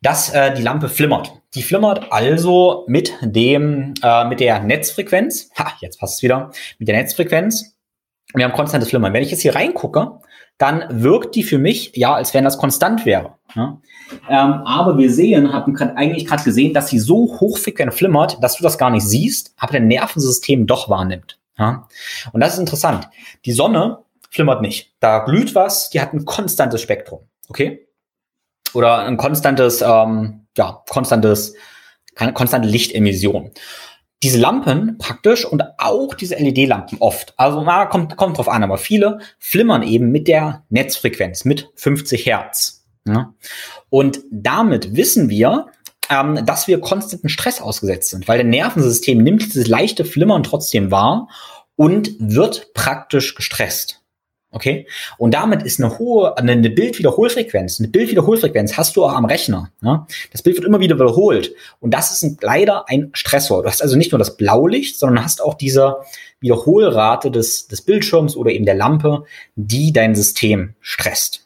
dass 0.02 0.34
äh, 0.34 0.52
die 0.52 0.62
Lampe 0.62 0.90
flimmert. 0.90 1.32
Die 1.54 1.62
flimmert 1.62 2.12
also 2.12 2.84
mit 2.88 3.12
dem 3.22 3.94
äh, 4.02 4.24
mit 4.24 4.40
der 4.40 4.60
Netzfrequenz. 4.60 5.50
Ha, 5.58 5.72
jetzt 5.80 6.00
passt 6.00 6.16
es 6.16 6.22
wieder. 6.22 6.50
Mit 6.78 6.88
der 6.88 6.96
Netzfrequenz. 6.96 7.76
Wir 8.34 8.44
haben 8.44 8.52
konstantes 8.52 8.90
Flimmern. 8.90 9.12
Wenn 9.12 9.22
ich 9.22 9.30
jetzt 9.30 9.42
hier 9.42 9.54
reingucke, 9.54 10.18
dann 10.58 10.84
wirkt 10.90 11.34
die 11.34 11.42
für 11.42 11.58
mich 11.58 11.92
ja, 11.94 12.14
als 12.14 12.34
wenn 12.34 12.44
das 12.44 12.58
konstant 12.58 13.06
wäre. 13.06 13.34
Ja? 13.54 13.80
Ähm, 14.28 14.52
aber 14.64 14.98
wir 14.98 15.12
sehen, 15.12 15.52
haben 15.52 15.74
grad, 15.74 15.96
eigentlich 15.96 16.26
gerade 16.26 16.42
gesehen, 16.42 16.74
dass 16.74 16.88
sie 16.88 16.98
so 16.98 17.38
hochfrequent 17.40 17.94
flimmert, 17.94 18.42
dass 18.42 18.56
du 18.56 18.62
das 18.62 18.78
gar 18.78 18.90
nicht 18.90 19.06
siehst, 19.06 19.54
aber 19.56 19.74
dein 19.74 19.86
Nervensystem 19.86 20.66
doch 20.66 20.88
wahrnimmt. 20.88 21.38
Ja? 21.58 21.88
Und 22.32 22.40
das 22.40 22.54
ist 22.54 22.60
interessant. 22.60 23.08
Die 23.44 23.52
Sonne 23.52 23.98
flimmert 24.30 24.62
nicht. 24.62 24.94
Da 25.00 25.20
glüht 25.20 25.54
was, 25.54 25.90
die 25.90 26.00
hat 26.00 26.12
ein 26.12 26.24
konstantes 26.24 26.80
Spektrum. 26.80 27.20
Okay? 27.48 27.84
oder 28.74 28.98
ein 28.98 29.16
konstantes, 29.16 29.82
ähm, 29.82 30.43
ja, 30.56 30.82
konstantes, 30.88 31.54
keine 32.14 32.32
konstante 32.32 32.68
Lichtemission. 32.68 33.50
Diese 34.22 34.38
Lampen 34.38 34.96
praktisch 34.98 35.44
und 35.44 35.62
auch 35.78 36.14
diese 36.14 36.36
LED-Lampen 36.36 36.98
oft, 37.00 37.34
also 37.36 37.62
na, 37.62 37.86
kommt, 37.86 38.16
kommt 38.16 38.38
drauf 38.38 38.48
an, 38.48 38.62
aber 38.62 38.78
viele 38.78 39.18
flimmern 39.38 39.82
eben 39.82 40.10
mit 40.10 40.28
der 40.28 40.64
Netzfrequenz, 40.70 41.44
mit 41.44 41.70
50 41.74 42.24
Hertz. 42.24 42.86
Ja? 43.06 43.34
Und 43.90 44.20
damit 44.30 44.96
wissen 44.96 45.28
wir, 45.28 45.66
ähm, 46.10 46.44
dass 46.46 46.68
wir 46.68 46.80
konstanten 46.80 47.28
Stress 47.28 47.60
ausgesetzt 47.60 48.10
sind, 48.10 48.28
weil 48.28 48.38
der 48.38 48.46
Nervensystem 48.46 49.18
nimmt 49.18 49.42
dieses 49.42 49.66
leichte 49.66 50.04
Flimmern 50.04 50.42
trotzdem 50.42 50.90
wahr 50.90 51.28
und 51.76 52.14
wird 52.18 52.72
praktisch 52.74 53.34
gestresst. 53.34 54.03
Okay? 54.54 54.86
Und 55.18 55.34
damit 55.34 55.64
ist 55.64 55.82
eine 55.82 55.98
hohe, 55.98 56.38
eine 56.38 56.70
Bildwiederholfrequenz, 56.70 57.80
eine 57.80 57.88
Bildwiederholfrequenz 57.88 58.76
hast 58.76 58.94
du 58.94 59.04
auch 59.04 59.12
am 59.12 59.24
Rechner. 59.24 59.70
Ja? 59.82 60.06
Das 60.30 60.42
Bild 60.42 60.56
wird 60.56 60.64
immer 60.64 60.78
wieder 60.78 60.94
wiederholt. 60.94 61.52
Und 61.80 61.92
das 61.92 62.12
ist 62.12 62.22
ein, 62.22 62.38
leider 62.40 62.88
ein 62.88 63.10
Stressor. 63.14 63.62
Du 63.62 63.68
hast 63.68 63.82
also 63.82 63.96
nicht 63.96 64.12
nur 64.12 64.20
das 64.20 64.36
Blaulicht, 64.36 64.96
sondern 64.96 65.24
hast 65.24 65.42
auch 65.42 65.54
diese 65.54 65.96
Wiederholrate 66.38 67.32
des, 67.32 67.66
des 67.66 67.82
Bildschirms 67.82 68.36
oder 68.36 68.52
eben 68.52 68.64
der 68.64 68.76
Lampe, 68.76 69.24
die 69.56 69.92
dein 69.92 70.14
System 70.14 70.74
stresst. 70.80 71.40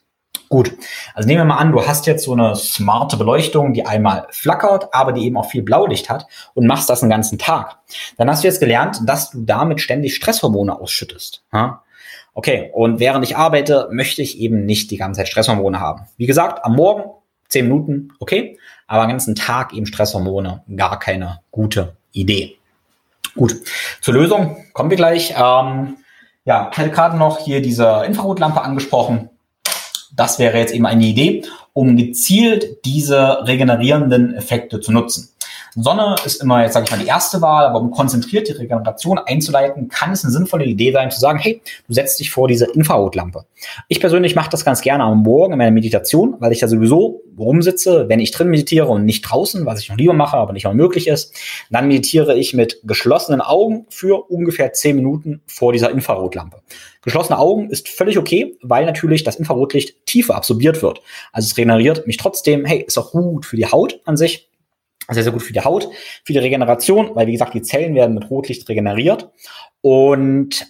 Gut, 0.50 0.72
also 1.14 1.26
nehmen 1.26 1.40
wir 1.40 1.44
mal 1.44 1.58
an, 1.58 1.72
du 1.72 1.86
hast 1.86 2.06
jetzt 2.06 2.24
so 2.24 2.32
eine 2.32 2.56
smarte 2.56 3.18
Beleuchtung, 3.18 3.74
die 3.74 3.84
einmal 3.84 4.26
flackert, 4.30 4.94
aber 4.94 5.12
die 5.12 5.26
eben 5.26 5.36
auch 5.36 5.50
viel 5.50 5.62
Blaulicht 5.62 6.08
hat 6.08 6.26
und 6.54 6.66
machst 6.66 6.88
das 6.88 7.00
den 7.00 7.10
ganzen 7.10 7.38
Tag. 7.38 7.78
Dann 8.16 8.30
hast 8.30 8.42
du 8.42 8.48
jetzt 8.48 8.60
gelernt, 8.60 9.00
dass 9.04 9.30
du 9.30 9.42
damit 9.42 9.80
ständig 9.80 10.14
Stresshormone 10.14 10.80
ausschüttest. 10.80 11.42
Ja? 11.52 11.82
Okay, 12.38 12.70
und 12.72 13.00
während 13.00 13.24
ich 13.24 13.36
arbeite, 13.36 13.88
möchte 13.90 14.22
ich 14.22 14.38
eben 14.38 14.64
nicht 14.64 14.92
die 14.92 14.96
ganze 14.96 15.18
Zeit 15.18 15.26
Stresshormone 15.26 15.80
haben. 15.80 16.06
Wie 16.18 16.26
gesagt, 16.26 16.64
am 16.64 16.76
Morgen 16.76 17.10
zehn 17.48 17.66
Minuten, 17.66 18.12
okay, 18.20 18.56
aber 18.86 19.02
am 19.02 19.08
ganzen 19.08 19.34
Tag 19.34 19.72
eben 19.72 19.86
Stresshormone, 19.86 20.62
gar 20.76 21.00
keine 21.00 21.40
gute 21.50 21.96
Idee. 22.12 22.56
Gut, 23.34 23.56
zur 24.00 24.14
Lösung 24.14 24.56
kommen 24.72 24.88
wir 24.88 24.96
gleich. 24.96 25.34
Ähm, 25.36 25.96
ja, 26.44 26.70
ich 26.70 26.78
hatte 26.78 26.90
gerade 26.90 27.16
noch 27.16 27.40
hier 27.40 27.60
diese 27.60 28.04
Infrarotlampe 28.06 28.62
angesprochen. 28.62 29.30
Das 30.14 30.38
wäre 30.38 30.58
jetzt 30.58 30.72
eben 30.72 30.86
eine 30.86 31.06
Idee, 31.06 31.42
um 31.72 31.96
gezielt 31.96 32.84
diese 32.84 33.48
regenerierenden 33.48 34.34
Effekte 34.34 34.80
zu 34.80 34.92
nutzen. 34.92 35.30
Sonne 35.74 36.14
ist 36.24 36.42
immer, 36.42 36.62
jetzt 36.62 36.74
sage 36.74 36.84
ich 36.84 36.90
mal, 36.90 36.98
die 36.98 37.06
erste 37.06 37.40
Wahl, 37.40 37.66
aber 37.66 37.80
um 37.80 37.90
konzentriert 37.90 38.48
die 38.48 38.52
Regeneration 38.52 39.18
einzuleiten, 39.18 39.88
kann 39.88 40.12
es 40.12 40.24
eine 40.24 40.32
sinnvolle 40.32 40.64
Idee 40.64 40.92
sein, 40.92 41.10
zu 41.10 41.20
sagen, 41.20 41.38
hey, 41.38 41.60
du 41.86 41.94
setzt 41.94 42.20
dich 42.20 42.30
vor 42.30 42.48
diese 42.48 42.66
Infrarotlampe. 42.66 43.44
Ich 43.88 44.00
persönlich 44.00 44.34
mache 44.34 44.50
das 44.50 44.64
ganz 44.64 44.80
gerne 44.80 45.04
am 45.04 45.22
Morgen 45.22 45.52
in 45.52 45.58
meiner 45.58 45.70
Meditation, 45.70 46.36
weil 46.38 46.52
ich 46.52 46.60
da 46.60 46.68
sowieso 46.68 47.22
rumsitze, 47.38 48.08
wenn 48.08 48.20
ich 48.20 48.30
drin 48.30 48.48
meditiere 48.48 48.86
und 48.86 49.04
nicht 49.04 49.22
draußen, 49.22 49.64
was 49.66 49.80
ich 49.80 49.88
noch 49.88 49.96
lieber 49.96 50.12
mache, 50.12 50.36
aber 50.36 50.52
nicht 50.52 50.64
mal 50.64 50.74
möglich 50.74 51.08
ist. 51.08 51.34
Dann 51.70 51.88
meditiere 51.88 52.36
ich 52.36 52.54
mit 52.54 52.80
geschlossenen 52.84 53.40
Augen 53.40 53.86
für 53.90 54.28
ungefähr 54.30 54.72
zehn 54.72 54.96
Minuten 54.96 55.42
vor 55.46 55.72
dieser 55.72 55.90
Infrarotlampe. 55.90 56.62
Geschlossene 57.02 57.38
Augen 57.38 57.70
ist 57.70 57.88
völlig 57.88 58.18
okay, 58.18 58.56
weil 58.62 58.84
natürlich 58.84 59.24
das 59.24 59.36
Infrarotlicht 59.36 60.04
tiefer 60.06 60.34
absorbiert 60.34 60.82
wird. 60.82 61.00
Also 61.32 61.46
es 61.46 61.56
regeneriert 61.56 62.06
mich 62.06 62.16
trotzdem, 62.16 62.64
hey, 62.64 62.84
ist 62.86 62.98
auch 62.98 63.12
gut 63.12 63.46
für 63.46 63.56
die 63.56 63.66
Haut 63.66 64.00
an 64.04 64.16
sich 64.16 64.48
sehr, 65.14 65.22
sehr 65.22 65.32
gut 65.32 65.42
für 65.42 65.52
die 65.52 65.60
Haut, 65.60 65.88
für 66.24 66.32
die 66.32 66.38
Regeneration, 66.38 67.10
weil 67.14 67.26
wie 67.26 67.32
gesagt, 67.32 67.54
die 67.54 67.62
Zellen 67.62 67.94
werden 67.94 68.14
mit 68.14 68.30
Rotlicht 68.30 68.68
regeneriert. 68.68 69.30
Und 69.80 70.66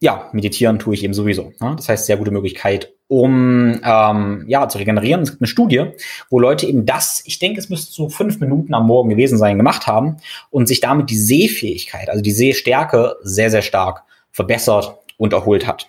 ja, 0.00 0.30
meditieren 0.32 0.78
tue 0.78 0.94
ich 0.94 1.04
eben 1.04 1.14
sowieso. 1.14 1.52
Ne? 1.60 1.74
Das 1.76 1.88
heißt, 1.88 2.06
sehr 2.06 2.16
gute 2.16 2.30
Möglichkeit, 2.30 2.92
um 3.06 3.80
ähm, 3.84 4.44
ja 4.48 4.66
zu 4.68 4.78
regenerieren. 4.78 5.22
Es 5.22 5.30
gibt 5.30 5.42
eine 5.42 5.48
Studie, 5.48 5.86
wo 6.30 6.40
Leute 6.40 6.66
eben 6.66 6.86
das, 6.86 7.22
ich 7.26 7.38
denke, 7.38 7.60
es 7.60 7.68
müsste 7.68 7.92
so 7.92 8.08
fünf 8.08 8.40
Minuten 8.40 8.72
am 8.72 8.86
Morgen 8.86 9.10
gewesen 9.10 9.36
sein, 9.36 9.58
gemacht 9.58 9.86
haben 9.86 10.16
und 10.50 10.68
sich 10.68 10.80
damit 10.80 11.10
die 11.10 11.18
Sehfähigkeit, 11.18 12.08
also 12.08 12.22
die 12.22 12.32
Sehstärke, 12.32 13.16
sehr, 13.22 13.50
sehr 13.50 13.62
stark 13.62 14.04
verbessert 14.30 14.96
und 15.18 15.34
erholt 15.34 15.66
hat. 15.66 15.88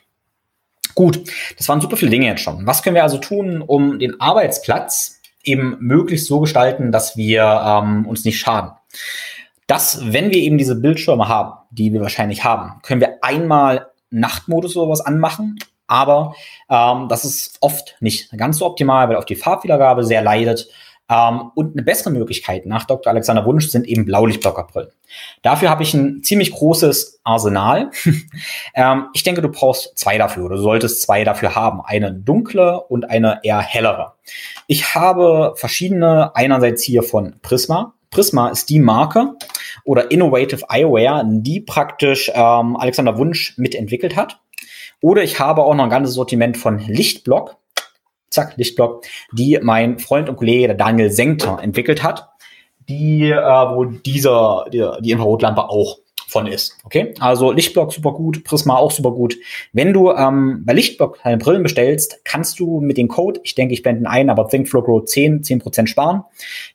Gut, 0.94 1.22
das 1.58 1.70
waren 1.70 1.80
super 1.80 1.96
viele 1.96 2.12
Dinge 2.12 2.26
jetzt 2.26 2.42
schon. 2.42 2.66
Was 2.68 2.84
können 2.84 2.96
wir 2.96 3.04
also 3.04 3.18
tun, 3.18 3.62
um 3.62 3.98
den 3.98 4.20
Arbeitsplatz 4.20 5.21
eben 5.44 5.78
möglichst 5.80 6.28
so 6.28 6.40
gestalten, 6.40 6.92
dass 6.92 7.18
wir 7.18 7.44
ähm, 7.66 8.06
uns 8.06 8.26
nicht 8.26 8.40
schaden. 8.40 8.72
Das, 9.68 10.02
wenn 10.12 10.32
wir 10.32 10.38
eben 10.38 10.58
diese 10.58 10.76
Bildschirme 10.76 11.28
haben, 11.28 11.54
die 11.72 11.94
wir 11.94 12.02
wahrscheinlich 12.02 12.44
haben, 12.44 12.82
können 12.84 13.02
wir 13.02 13.24
einmal 13.24 13.88
Nachtmodus 14.10 14.76
oder 14.76 14.92
was 14.92 15.02
anmachen, 15.02 15.58
aber 15.88 16.36
ähm, 16.70 17.08
das 17.10 17.26
ist 17.26 17.58
oft 17.62 17.96
nicht 18.00 18.32
ganz 18.38 18.58
so 18.58 18.66
optimal, 18.66 19.10
weil 19.10 19.16
auch 19.18 19.26
die 19.26 19.36
Farbwiedergabe 19.36 20.04
sehr 20.04 20.22
leidet. 20.22 20.70
Ähm, 21.12 21.52
und 21.56 21.74
eine 21.74 21.84
bessere 21.84 22.12
Möglichkeit 22.12 22.66
nach 22.66 22.86
Dr. 22.86 23.12
Alexander 23.12 23.46
Wunsch 23.46 23.68
sind 23.68 23.86
eben 23.86 24.06
Blaulichtblockerbrillen. 24.06 24.92
Dafür 25.42 25.70
habe 25.70 25.84
ich 25.84 25.94
ein 25.94 26.24
ziemlich 26.24 26.52
großes 26.52 27.20
Arsenal. 27.24 27.92
ähm, 28.76 29.08
ich 29.14 29.24
denke, 29.24 29.42
du 29.42 29.50
brauchst 29.50 29.98
zwei 29.98 30.18
dafür 30.18 30.46
oder 30.46 30.56
du 30.56 30.62
solltest 30.62 31.02
zwei 31.02 31.26
dafür 31.26 31.56
haben. 31.56 31.82
Eine 31.84 32.14
dunkle 32.14 32.80
und 32.80 33.10
eine 33.10 33.42
eher 33.44 33.60
hellere. 33.60 34.14
Ich 34.68 34.96
habe 34.96 35.54
verschiedene, 35.58 36.34
einerseits 36.36 36.82
hier 36.84 37.04
von 37.04 37.36
Prisma. 37.42 37.94
Prisma 38.10 38.50
ist 38.50 38.70
die 38.70 38.80
Marke 38.80 39.34
oder 39.84 40.12
Innovative 40.12 40.66
Eyewear, 40.70 41.24
die 41.26 41.60
praktisch 41.62 42.32
ähm, 42.34 42.78
Alexander 42.78 43.18
Wunsch 43.18 43.58
mitentwickelt 43.58 44.16
hat. 44.16 44.40
Oder 45.02 45.24
ich 45.24 45.40
habe 45.40 45.64
auch 45.64 45.74
noch 45.74 45.86
ein 45.86 45.90
ganzes 45.90 46.16
Sortiment 46.16 46.58
von 46.58 46.80
Lichtblock 46.80 47.58
zack, 48.32 48.58
Lichtblock, 48.58 49.06
die 49.32 49.60
mein 49.62 50.00
Freund 50.00 50.30
und 50.30 50.38
Kollege 50.38 50.68
der 50.68 50.78
Daniel 50.78 51.12
Senkter 51.12 51.60
entwickelt 51.62 52.02
hat, 52.02 52.30
die, 52.90 53.30
äh, 53.30 53.36
wo 53.36 53.86
dieser, 53.86 54.66
die, 54.72 54.86
die 55.02 55.12
Infrarotlampe 55.12 55.70
auch 55.70 56.00
von 56.32 56.48
ist. 56.48 56.78
Okay, 56.86 57.14
also 57.20 57.52
Lichtblock 57.52 57.92
super 57.92 58.14
gut, 58.14 58.46
Prisma 58.46 58.78
auch 58.78 58.92
super 58.92 59.12
gut. 59.12 59.36
Wenn 59.74 59.92
du 59.92 60.12
ähm, 60.12 60.64
bei 60.66 60.74
Lichtblock 60.74 61.20
deine 61.24 61.38
Brillen 61.38 61.62
bestellst, 61.62 62.22
kannst 62.24 62.58
du 62.60 62.80
mit 62.80 62.98
dem 62.98 63.10
Code, 63.10 63.42
ich 63.44 63.54
denke, 63.54 63.74
ich 63.74 63.84
blende 63.84 64.10
ein, 64.10 64.30
aber 64.30 64.48
Think 64.48 64.70
Flow 64.70 65.02
10, 65.02 65.44
10% 65.44 65.88
sparen. 65.88 66.24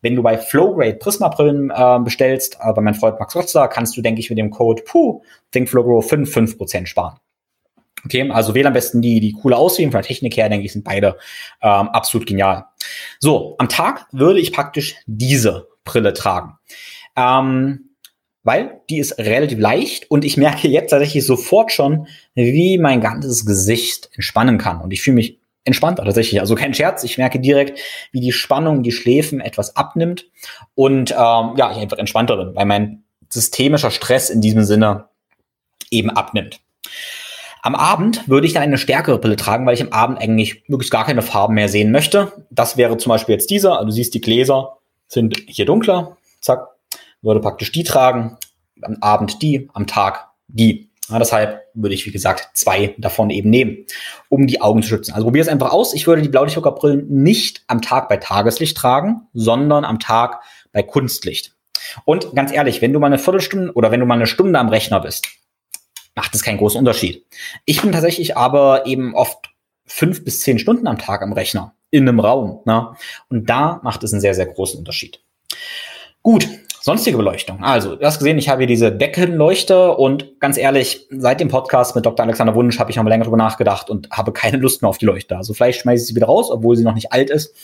Wenn 0.03 0.15
du 0.15 0.23
bei 0.23 0.37
Flowgrade 0.37 0.97
Prisma 0.97 1.29
Brillen 1.29 1.73
äh, 1.75 1.99
bestellst, 2.01 2.59
äh, 2.61 2.73
bei 2.75 2.83
meinem 2.83 2.95
Freund 2.95 3.19
Max 3.19 3.35
Rotzler, 3.35 3.69
kannst 3.69 3.97
du, 3.97 4.03
denke 4.03 4.21
ich, 4.21 4.29
mit 4.29 4.39
dem 4.39 4.51
Code 4.51 4.83
puh, 4.83 5.23
Think 5.53 5.71
Flow 5.71 6.03
5, 6.03 6.37
5% 6.37 6.87
sparen. 6.87 7.17
Okay, 8.05 8.31
also 8.31 8.55
wähle 8.55 8.69
am 8.69 8.75
besten 8.75 9.03
die, 9.03 9.21
die 9.21 9.33
coole 9.33 9.57
aussehen. 9.57 9.91
Von 9.91 10.01
der 10.01 10.07
Technik 10.07 10.37
her, 10.37 10.49
denke 10.49 10.67
ich, 10.67 10.73
sind 10.73 10.85
beide 10.85 11.17
ähm, 11.63 11.89
absolut 11.89 12.27
genial. 12.27 12.67
So, 13.19 13.57
am 13.59 13.69
Tag 13.69 14.07
würde 14.13 14.39
ich 14.39 14.53
praktisch 14.53 14.97
diese 15.07 15.69
Brille 15.85 16.13
tragen. 16.13 16.55
Ähm, 17.17 17.91
weil 18.47 18.81
die 18.89 18.99
ist 18.99 19.19
relativ 19.19 19.59
leicht 19.59 20.09
und 20.09 20.25
ich 20.25 20.37
merke 20.37 20.69
jetzt 20.69 20.91
tatsächlich 20.91 21.27
sofort 21.27 21.73
schon, 21.73 22.07
wie 22.35 22.79
mein 22.79 23.01
ganzes 23.01 23.45
Gesicht 23.45 24.09
entspannen 24.15 24.57
kann. 24.57 24.81
Und 24.81 24.93
ich 24.93 25.03
fühle 25.03 25.17
mich 25.17 25.41
entspannter 25.65 26.05
tatsächlich. 26.05 26.41
Also 26.41 26.55
kein 26.55 26.73
Scherz, 26.73 27.03
ich 27.03 27.19
merke 27.19 27.41
direkt, 27.41 27.81
wie 28.13 28.21
die 28.21 28.31
Spannung, 28.31 28.85
die 28.85 28.93
Schläfen 28.93 29.41
etwas 29.41 29.75
abnimmt 29.75 30.27
und 30.77 31.11
ähm, 31.11 31.55
ja, 31.57 31.73
ich 31.73 31.79
einfach 31.79 31.99
entspannter 31.99 32.37
bin, 32.37 32.55
weil 32.55 32.67
mein 32.67 33.03
systemischer 33.29 33.91
Stress 33.91 34.31
in 34.31 34.41
diesem 34.41 34.63
Sinne 34.63 35.09
eben 35.91 36.11
abnimmt. 36.11 36.61
Am 37.67 37.75
Abend 37.75 38.29
würde 38.29 38.47
ich 38.47 38.53
dann 38.53 38.63
eine 38.63 38.79
stärkere 38.79 39.19
Brille 39.19 39.35
tragen, 39.35 39.67
weil 39.67 39.75
ich 39.75 39.83
am 39.83 39.89
Abend 39.89 40.21
eigentlich 40.21 40.63
möglichst 40.69 40.93
gar 40.93 41.05
keine 41.05 41.21
Farben 41.21 41.55
mehr 41.55 41.69
sehen 41.69 41.91
möchte. 41.91 42.31
Das 42.49 42.77
wäre 42.77 42.97
zum 42.97 43.11
Beispiel 43.11 43.33
jetzt 43.33 43.51
dieser. 43.51 43.73
Also 43.73 43.87
du 43.87 43.91
siehst, 43.91 44.15
die 44.15 44.21
Gläser 44.21 44.77
sind 45.09 45.37
hier 45.49 45.67
dunkler. 45.67 46.17
Zack. 46.41 46.69
Würde 47.23 47.41
praktisch 47.41 47.73
die 47.73 47.83
tragen. 47.83 48.37
Am 48.83 48.99
Abend 49.01 49.43
die, 49.43 49.69
am 49.73 49.89
Tag 49.89 50.29
die. 50.47 50.91
Ja, 51.09 51.19
deshalb 51.19 51.65
würde 51.75 51.97
ich, 51.97 52.07
wie 52.07 52.13
gesagt, 52.13 52.51
zwei 52.57 52.95
davon 52.99 53.31
eben 53.31 53.51
nehmen, 53.51 53.79
um 54.29 54.47
die 54.47 54.61
Augen 54.61 54.85
zu 54.85 54.91
schützen. 54.91 55.15
Also 55.15 55.25
probier 55.25 55.43
es 55.43 55.49
einfach 55.49 55.73
aus. 55.73 55.93
Ich 55.93 56.07
würde 56.07 56.23
die 56.23 56.29
Blaulichtdruckerbrillen 56.29 57.09
nicht 57.09 57.65
am 57.67 57.83
Tag 57.83 58.09
bei 58.09 58.19
Tageslicht 58.19 58.77
tragen, 58.77 59.23
sondern 59.35 59.85
am 59.85 59.99
Tag 59.99 60.41
bei 60.71 60.85
Kunstlicht. 60.85 61.57
Und 62.05 62.33
ganz 62.37 62.53
ehrlich, 62.53 62.81
wenn 62.81 62.93
du 62.93 63.01
mal 63.01 63.09
eine 63.09 63.19
Viertelstunde 63.19 63.73
oder 63.73 63.91
wenn 63.91 63.99
du 63.99 64.07
mal 64.07 64.15
eine 64.15 64.29
Stunde 64.29 64.57
am 64.57 64.69
Rechner 64.69 65.01
bist, 65.01 65.27
macht 66.17 66.35
es 66.35 66.43
keinen 66.43 66.59
großen 66.59 66.79
Unterschied. 66.79 67.25
Ich 67.67 67.83
bin 67.83 67.93
tatsächlich 67.93 68.37
aber 68.37 68.87
eben 68.87 69.15
oft 69.15 69.51
fünf 69.85 70.25
bis 70.25 70.41
zehn 70.41 70.59
Stunden 70.59 70.89
am 70.89 70.99
Tag 70.99 71.23
am 71.23 71.33
Rechner 71.33 71.75
in 71.91 72.09
einem 72.09 72.19
Raum. 72.19 72.61
Ne? 72.65 72.89
Und 73.29 73.49
da 73.49 73.81
macht 73.85 74.03
es 74.03 74.13
einen 74.13 74.21
sehr, 74.21 74.35
sehr 74.35 74.47
großen 74.47 74.79
Unterschied. 74.79 75.21
Gut, 76.23 76.49
sonstige 76.81 77.17
Beleuchtung. 77.17 77.63
Also, 77.63 77.95
du 77.95 78.05
hast 78.05 78.19
gesehen, 78.19 78.39
ich 78.39 78.49
habe 78.49 78.63
hier 78.63 78.67
diese 78.67 78.91
Deckenleuchter 78.91 79.99
und 79.99 80.41
ganz 80.41 80.57
ehrlich, 80.57 81.07
seit 81.11 81.39
dem 81.39 81.49
Podcast 81.49 81.95
mit 81.95 82.05
Dr. 82.05 82.25
Alexander 82.25 82.55
Wunsch 82.57 82.81
habe 82.81 82.91
ich 82.91 82.97
noch 82.97 83.05
mal 83.05 83.11
länger 83.11 83.25
drüber 83.25 83.37
nachgedacht 83.37 83.91
und 83.91 84.11
habe 84.11 84.33
keine 84.33 84.57
Lust 84.59 84.83
mehr 84.83 84.89
auf 84.89 84.99
die 84.99 85.07
Leuchter. 85.07 85.37
Also 85.37 85.55
vielleicht 85.55 85.81
schmeiße 85.83 86.03
ich 86.03 86.09
sie 86.09 86.17
wieder 86.17 86.27
raus, 86.27 86.51
obwohl 86.51 86.77
sie 86.77 86.85
noch 86.85 86.95
nicht 86.95 87.13
alt 87.13 87.31
ist. 87.31 87.55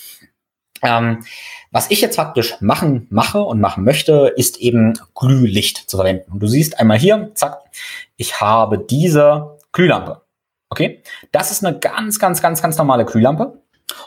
Ähm, 0.82 1.24
was 1.70 1.90
ich 1.90 2.00
jetzt 2.00 2.16
faktisch 2.16 2.60
machen, 2.60 3.06
mache 3.08 3.40
und 3.40 3.60
machen 3.60 3.84
möchte, 3.84 4.32
ist 4.36 4.58
eben 4.58 4.94
Glühlicht 5.14 5.88
zu 5.88 5.96
verwenden. 5.96 6.32
Und 6.32 6.40
du 6.40 6.46
siehst 6.46 6.78
einmal 6.78 6.98
hier, 6.98 7.30
zack, 7.34 7.60
ich 8.22 8.40
habe 8.40 8.78
diese 8.78 9.58
Glühlampe. 9.72 10.22
Okay? 10.70 11.02
Das 11.32 11.50
ist 11.50 11.64
eine 11.64 11.78
ganz, 11.78 12.20
ganz, 12.20 12.40
ganz, 12.40 12.62
ganz 12.62 12.78
normale 12.78 13.04
Glühlampe. 13.04 13.60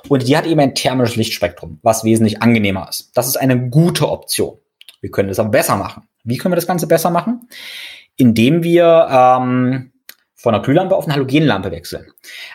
Und 0.08 0.26
die 0.26 0.38
hat 0.38 0.46
eben 0.46 0.62
ein 0.62 0.74
thermisches 0.74 1.18
Lichtspektrum, 1.18 1.80
was 1.84 2.06
wesentlich 2.06 2.42
angenehmer 2.42 2.88
ist. 2.90 3.12
Das 3.16 3.28
ist 3.28 3.36
eine 3.36 3.70
gute 3.70 4.10
Option. 4.10 4.58
Wir 5.02 5.12
können 5.12 5.28
das 5.28 5.40
aber 5.40 5.50
besser 5.50 5.76
machen. 5.76 6.08
Wie 6.24 6.38
können 6.38 6.54
wir 6.54 6.56
das 6.56 6.66
Ganze 6.66 6.88
besser 6.88 7.12
machen? 7.12 7.50
Indem 8.16 8.64
wir 8.64 9.08
ähm, 9.12 9.92
von 10.36 10.54
einer 10.54 10.62
Glühlampe 10.62 10.96
auf 10.96 11.06
eine 11.06 11.14
Halogenlampe 11.14 11.72
wechseln. 11.72 12.08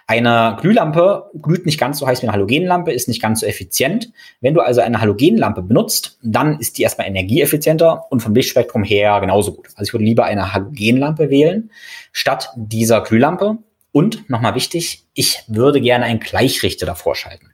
Eine 0.06 0.56
Glühlampe 0.60 1.30
glüht 1.40 1.64
nicht 1.64 1.80
ganz 1.80 1.98
so 1.98 2.06
heiß 2.06 2.22
wie 2.22 2.26
eine 2.26 2.34
Halogenlampe, 2.34 2.92
ist 2.92 3.08
nicht 3.08 3.22
ganz 3.22 3.40
so 3.40 3.46
effizient. 3.46 4.12
Wenn 4.40 4.52
du 4.54 4.60
also 4.60 4.82
eine 4.82 5.00
Halogenlampe 5.00 5.62
benutzt, 5.62 6.18
dann 6.22 6.58
ist 6.58 6.76
die 6.76 6.82
erstmal 6.82 7.06
energieeffizienter 7.06 8.04
und 8.10 8.20
vom 8.20 8.34
Lichtspektrum 8.34 8.84
her 8.84 9.18
genauso 9.20 9.54
gut. 9.54 9.68
Also 9.74 9.88
ich 9.88 9.92
würde 9.94 10.04
lieber 10.04 10.24
eine 10.24 10.52
Halogenlampe 10.52 11.30
wählen 11.30 11.70
statt 12.12 12.50
dieser 12.54 13.00
Glühlampe. 13.00 13.58
Und 13.92 14.30
nochmal 14.30 14.54
wichtig, 14.54 15.04
ich 15.14 15.42
würde 15.48 15.80
gerne 15.80 16.04
einen 16.04 16.20
Gleichrichter 16.20 16.86
davor 16.86 17.16
schalten. 17.16 17.50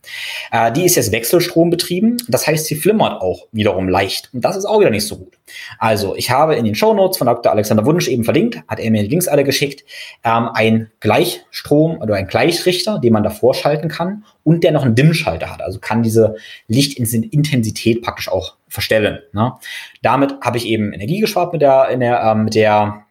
Äh, 0.53 0.71
die 0.71 0.85
ist 0.85 0.97
jetzt 0.97 1.11
wechselstrombetrieben, 1.11 2.19
das 2.29 2.47
heißt, 2.47 2.67
sie 2.67 2.75
flimmert 2.75 3.23
auch 3.23 3.47
wiederum 3.53 3.89
leicht. 3.89 4.29
Und 4.35 4.45
das 4.45 4.57
ist 4.57 4.67
auch 4.67 4.81
wieder 4.81 4.91
nicht 4.91 5.07
so 5.07 5.17
gut. 5.17 5.39
Also, 5.79 6.15
ich 6.15 6.31
habe 6.31 6.57
in 6.57 6.67
den 6.67 6.75
Show 6.75 6.93
Notes 6.93 7.17
von 7.17 7.27
Dr. 7.27 7.51
Alexander 7.51 7.87
Wunsch 7.87 8.09
eben 8.09 8.25
verlinkt, 8.25 8.63
hat 8.69 8.81
er 8.81 8.91
mir 8.91 9.03
die 9.03 9.09
Links 9.09 9.29
alle 9.29 9.45
geschickt, 9.45 9.85
ähm, 10.25 10.51
ein 10.53 10.91
Gleichstrom 11.01 11.99
oder 12.03 12.17
ein 12.17 12.27
Gleichrichter, 12.27 12.99
den 12.99 13.15
man 13.15 13.23
davor 13.23 13.55
schalten 13.55 13.89
kann 13.89 14.25
und 14.45 14.63
der 14.63 14.73
noch 14.73 14.85
einen 14.85 14.95
Dimmschalter 14.95 15.51
hat. 15.51 15.63
Also 15.63 15.79
kann 15.79 16.03
diese 16.03 16.37
Lichtintensität 16.69 18.03
praktisch 18.03 18.29
auch 18.29 18.57
verstellen. 18.69 19.21
Ne? 19.33 19.55
Damit 20.03 20.35
habe 20.43 20.59
ich 20.59 20.67
eben 20.67 20.93
Energie 20.93 21.21
gespart 21.21 21.55
mit 21.55 21.63
der, 21.63 21.97
der, 21.97 22.23
ähm, 22.23 22.45
mit 22.45 22.55
der 22.55 23.07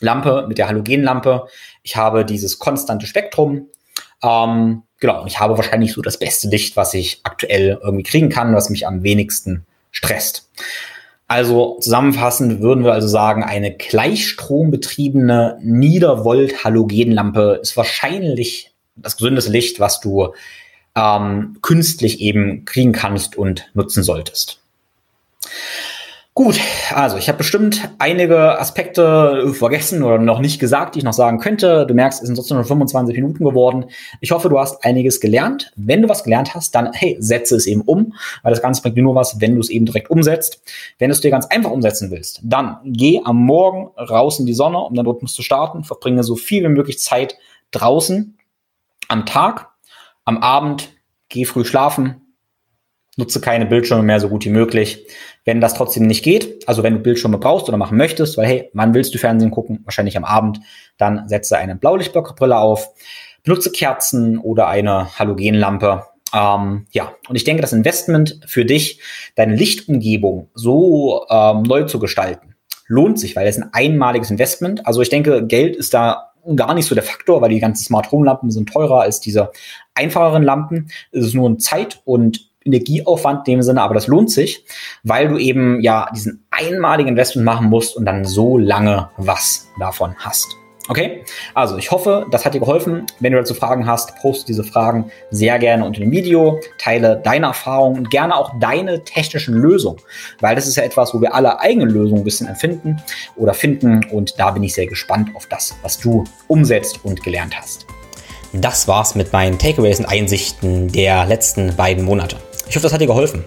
Lampe, 0.00 0.46
mit 0.48 0.58
der 0.58 0.68
Halogenlampe. 0.68 1.46
Ich 1.88 1.96
habe 1.96 2.26
dieses 2.26 2.58
konstante 2.58 3.06
Spektrum. 3.06 3.68
Ähm, 4.22 4.82
genau, 5.00 5.24
ich 5.24 5.40
habe 5.40 5.56
wahrscheinlich 5.56 5.94
so 5.94 6.02
das 6.02 6.18
beste 6.18 6.46
Licht, 6.46 6.76
was 6.76 6.92
ich 6.92 7.20
aktuell 7.22 7.78
irgendwie 7.82 8.02
kriegen 8.02 8.28
kann, 8.28 8.54
was 8.54 8.68
mich 8.68 8.86
am 8.86 9.02
wenigsten 9.02 9.64
stresst. 9.90 10.50
Also 11.28 11.78
zusammenfassend 11.80 12.60
würden 12.60 12.84
wir 12.84 12.92
also 12.92 13.08
sagen, 13.08 13.42
eine 13.42 13.74
gleichstrombetriebene 13.74 15.60
Niedervolt-Halogenlampe 15.62 17.58
ist 17.62 17.74
wahrscheinlich 17.78 18.70
das 18.94 19.16
gesündeste 19.16 19.50
Licht, 19.50 19.80
was 19.80 20.00
du 20.00 20.34
ähm, 20.94 21.56
künstlich 21.62 22.20
eben 22.20 22.66
kriegen 22.66 22.92
kannst 22.92 23.34
und 23.34 23.70
nutzen 23.72 24.02
solltest. 24.02 24.60
Gut, 26.38 26.60
also 26.94 27.16
ich 27.16 27.26
habe 27.26 27.38
bestimmt 27.38 27.90
einige 27.98 28.60
Aspekte 28.60 29.52
vergessen 29.54 30.04
oder 30.04 30.18
noch 30.18 30.38
nicht 30.38 30.60
gesagt, 30.60 30.94
die 30.94 31.00
ich 31.00 31.04
noch 31.04 31.12
sagen 31.12 31.40
könnte. 31.40 31.84
Du 31.84 31.94
merkst, 31.94 32.20
es 32.20 32.28
sind 32.28 32.36
trotzdem 32.36 32.58
nur 32.58 32.64
25 32.64 33.16
Minuten 33.16 33.42
geworden. 33.44 33.86
Ich 34.20 34.30
hoffe, 34.30 34.48
du 34.48 34.56
hast 34.56 34.84
einiges 34.84 35.18
gelernt. 35.18 35.72
Wenn 35.74 36.00
du 36.00 36.08
was 36.08 36.22
gelernt 36.22 36.54
hast, 36.54 36.76
dann 36.76 36.92
hey, 36.92 37.16
setze 37.18 37.56
es 37.56 37.66
eben 37.66 37.80
um, 37.80 38.14
weil 38.44 38.52
das 38.52 38.62
Ganze 38.62 38.82
bringt 38.82 38.96
dir 38.96 39.02
nur 39.02 39.16
was, 39.16 39.40
wenn 39.40 39.56
du 39.56 39.60
es 39.60 39.68
eben 39.68 39.84
direkt 39.84 40.10
umsetzt. 40.10 40.62
Wenn 41.00 41.08
du 41.08 41.14
es 41.14 41.20
dir 41.20 41.32
ganz 41.32 41.46
einfach 41.46 41.72
umsetzen 41.72 42.12
willst, 42.12 42.38
dann 42.44 42.78
geh 42.84 43.20
am 43.24 43.44
Morgen 43.44 43.88
raus 43.98 44.38
in 44.38 44.46
die 44.46 44.54
Sonne, 44.54 44.78
um 44.78 44.94
dann 44.94 45.06
dort 45.06 45.28
zu 45.28 45.42
starten. 45.42 45.82
Verbringe 45.82 46.22
so 46.22 46.36
viel 46.36 46.62
wie 46.62 46.68
möglich 46.68 47.00
Zeit 47.00 47.36
draußen 47.72 48.38
am 49.08 49.26
Tag, 49.26 49.70
am 50.24 50.38
Abend, 50.38 50.90
geh 51.30 51.44
früh 51.46 51.64
schlafen, 51.64 52.27
nutze 53.18 53.40
keine 53.40 53.66
Bildschirme 53.66 54.02
mehr 54.02 54.20
so 54.20 54.28
gut 54.28 54.44
wie 54.44 54.50
möglich. 54.50 55.06
Wenn 55.44 55.60
das 55.60 55.74
trotzdem 55.74 56.06
nicht 56.06 56.22
geht, 56.22 56.66
also 56.68 56.82
wenn 56.82 56.94
du 56.94 57.00
Bildschirme 57.00 57.38
brauchst 57.38 57.68
oder 57.68 57.76
machen 57.76 57.98
möchtest, 57.98 58.36
weil 58.36 58.46
hey, 58.46 58.70
wann 58.72 58.94
willst 58.94 59.14
du 59.14 59.18
Fernsehen 59.18 59.50
gucken? 59.50 59.80
Wahrscheinlich 59.84 60.16
am 60.16 60.24
Abend, 60.24 60.60
dann 60.96 61.28
setze 61.28 61.58
eine 61.58 61.76
Blaulichtbrille 61.76 62.56
auf, 62.56 62.90
benutze 63.42 63.72
Kerzen 63.72 64.38
oder 64.38 64.68
eine 64.68 65.18
Halogenlampe. 65.18 66.04
Ähm, 66.34 66.86
ja, 66.92 67.12
und 67.28 67.36
ich 67.36 67.44
denke, 67.44 67.62
das 67.62 67.72
Investment 67.72 68.40
für 68.46 68.64
dich, 68.64 69.00
deine 69.34 69.56
Lichtumgebung 69.56 70.48
so 70.54 71.26
ähm, 71.30 71.62
neu 71.62 71.84
zu 71.84 71.98
gestalten, 71.98 72.54
lohnt 72.86 73.18
sich, 73.18 73.34
weil 73.34 73.46
es 73.46 73.58
ein 73.58 73.70
einmaliges 73.72 74.30
Investment. 74.30 74.86
Also 74.86 75.00
ich 75.02 75.08
denke, 75.08 75.46
Geld 75.46 75.76
ist 75.76 75.94
da 75.94 76.32
gar 76.56 76.74
nicht 76.74 76.86
so 76.86 76.94
der 76.94 77.04
Faktor, 77.04 77.40
weil 77.40 77.50
die 77.50 77.60
ganzen 77.60 77.84
Smart 77.84 78.12
Home 78.12 78.26
Lampen 78.26 78.50
sind 78.50 78.70
teurer 78.70 79.00
als 79.00 79.20
diese 79.20 79.50
einfacheren 79.94 80.42
Lampen. 80.42 80.90
Es 81.10 81.26
ist 81.26 81.34
nur 81.34 81.48
ein 81.48 81.58
Zeit- 81.58 82.00
und 82.04 82.47
Energieaufwand 82.68 83.46
in 83.48 83.54
dem 83.54 83.62
Sinne, 83.62 83.82
aber 83.82 83.94
das 83.94 84.06
lohnt 84.06 84.30
sich, 84.30 84.64
weil 85.02 85.28
du 85.28 85.38
eben 85.38 85.80
ja 85.80 86.08
diesen 86.14 86.44
einmaligen 86.50 87.08
Investment 87.08 87.44
machen 87.44 87.68
musst 87.68 87.96
und 87.96 88.04
dann 88.04 88.24
so 88.24 88.58
lange 88.58 89.10
was 89.16 89.68
davon 89.78 90.14
hast. 90.18 90.46
Okay, 90.90 91.22
also 91.52 91.76
ich 91.76 91.90
hoffe, 91.90 92.26
das 92.30 92.46
hat 92.46 92.54
dir 92.54 92.60
geholfen. 92.60 93.04
Wenn 93.20 93.32
du 93.32 93.38
dazu 93.38 93.52
Fragen 93.52 93.86
hast, 93.86 94.16
poste 94.16 94.46
diese 94.46 94.64
Fragen 94.64 95.10
sehr 95.30 95.58
gerne 95.58 95.84
unter 95.84 96.00
dem 96.00 96.10
Video, 96.10 96.60
teile 96.78 97.20
deine 97.22 97.46
Erfahrungen 97.46 97.98
und 97.98 98.10
gerne 98.10 98.34
auch 98.34 98.58
deine 98.58 99.04
technischen 99.04 99.54
Lösungen, 99.54 100.00
weil 100.40 100.56
das 100.56 100.66
ist 100.66 100.76
ja 100.76 100.82
etwas, 100.82 101.12
wo 101.12 101.20
wir 101.20 101.34
alle 101.34 101.60
eigene 101.60 101.84
Lösungen 101.84 102.22
ein 102.22 102.24
bisschen 102.24 102.46
empfinden 102.46 103.02
oder 103.36 103.52
finden 103.52 104.02
und 104.10 104.40
da 104.40 104.50
bin 104.50 104.62
ich 104.62 104.72
sehr 104.72 104.86
gespannt 104.86 105.28
auf 105.34 105.46
das, 105.46 105.76
was 105.82 105.98
du 105.98 106.24
umsetzt 106.46 107.00
und 107.04 107.22
gelernt 107.22 107.58
hast. 107.60 107.84
Das 108.54 108.88
war's 108.88 109.14
mit 109.14 109.30
meinen 109.30 109.58
Takeaways 109.58 110.00
und 110.00 110.06
Einsichten 110.06 110.90
der 110.90 111.26
letzten 111.26 111.76
beiden 111.76 112.02
Monate. 112.02 112.36
Ich 112.68 112.76
hoffe, 112.76 112.82
das 112.82 112.92
hat 112.92 113.00
dir 113.00 113.06
geholfen. 113.06 113.44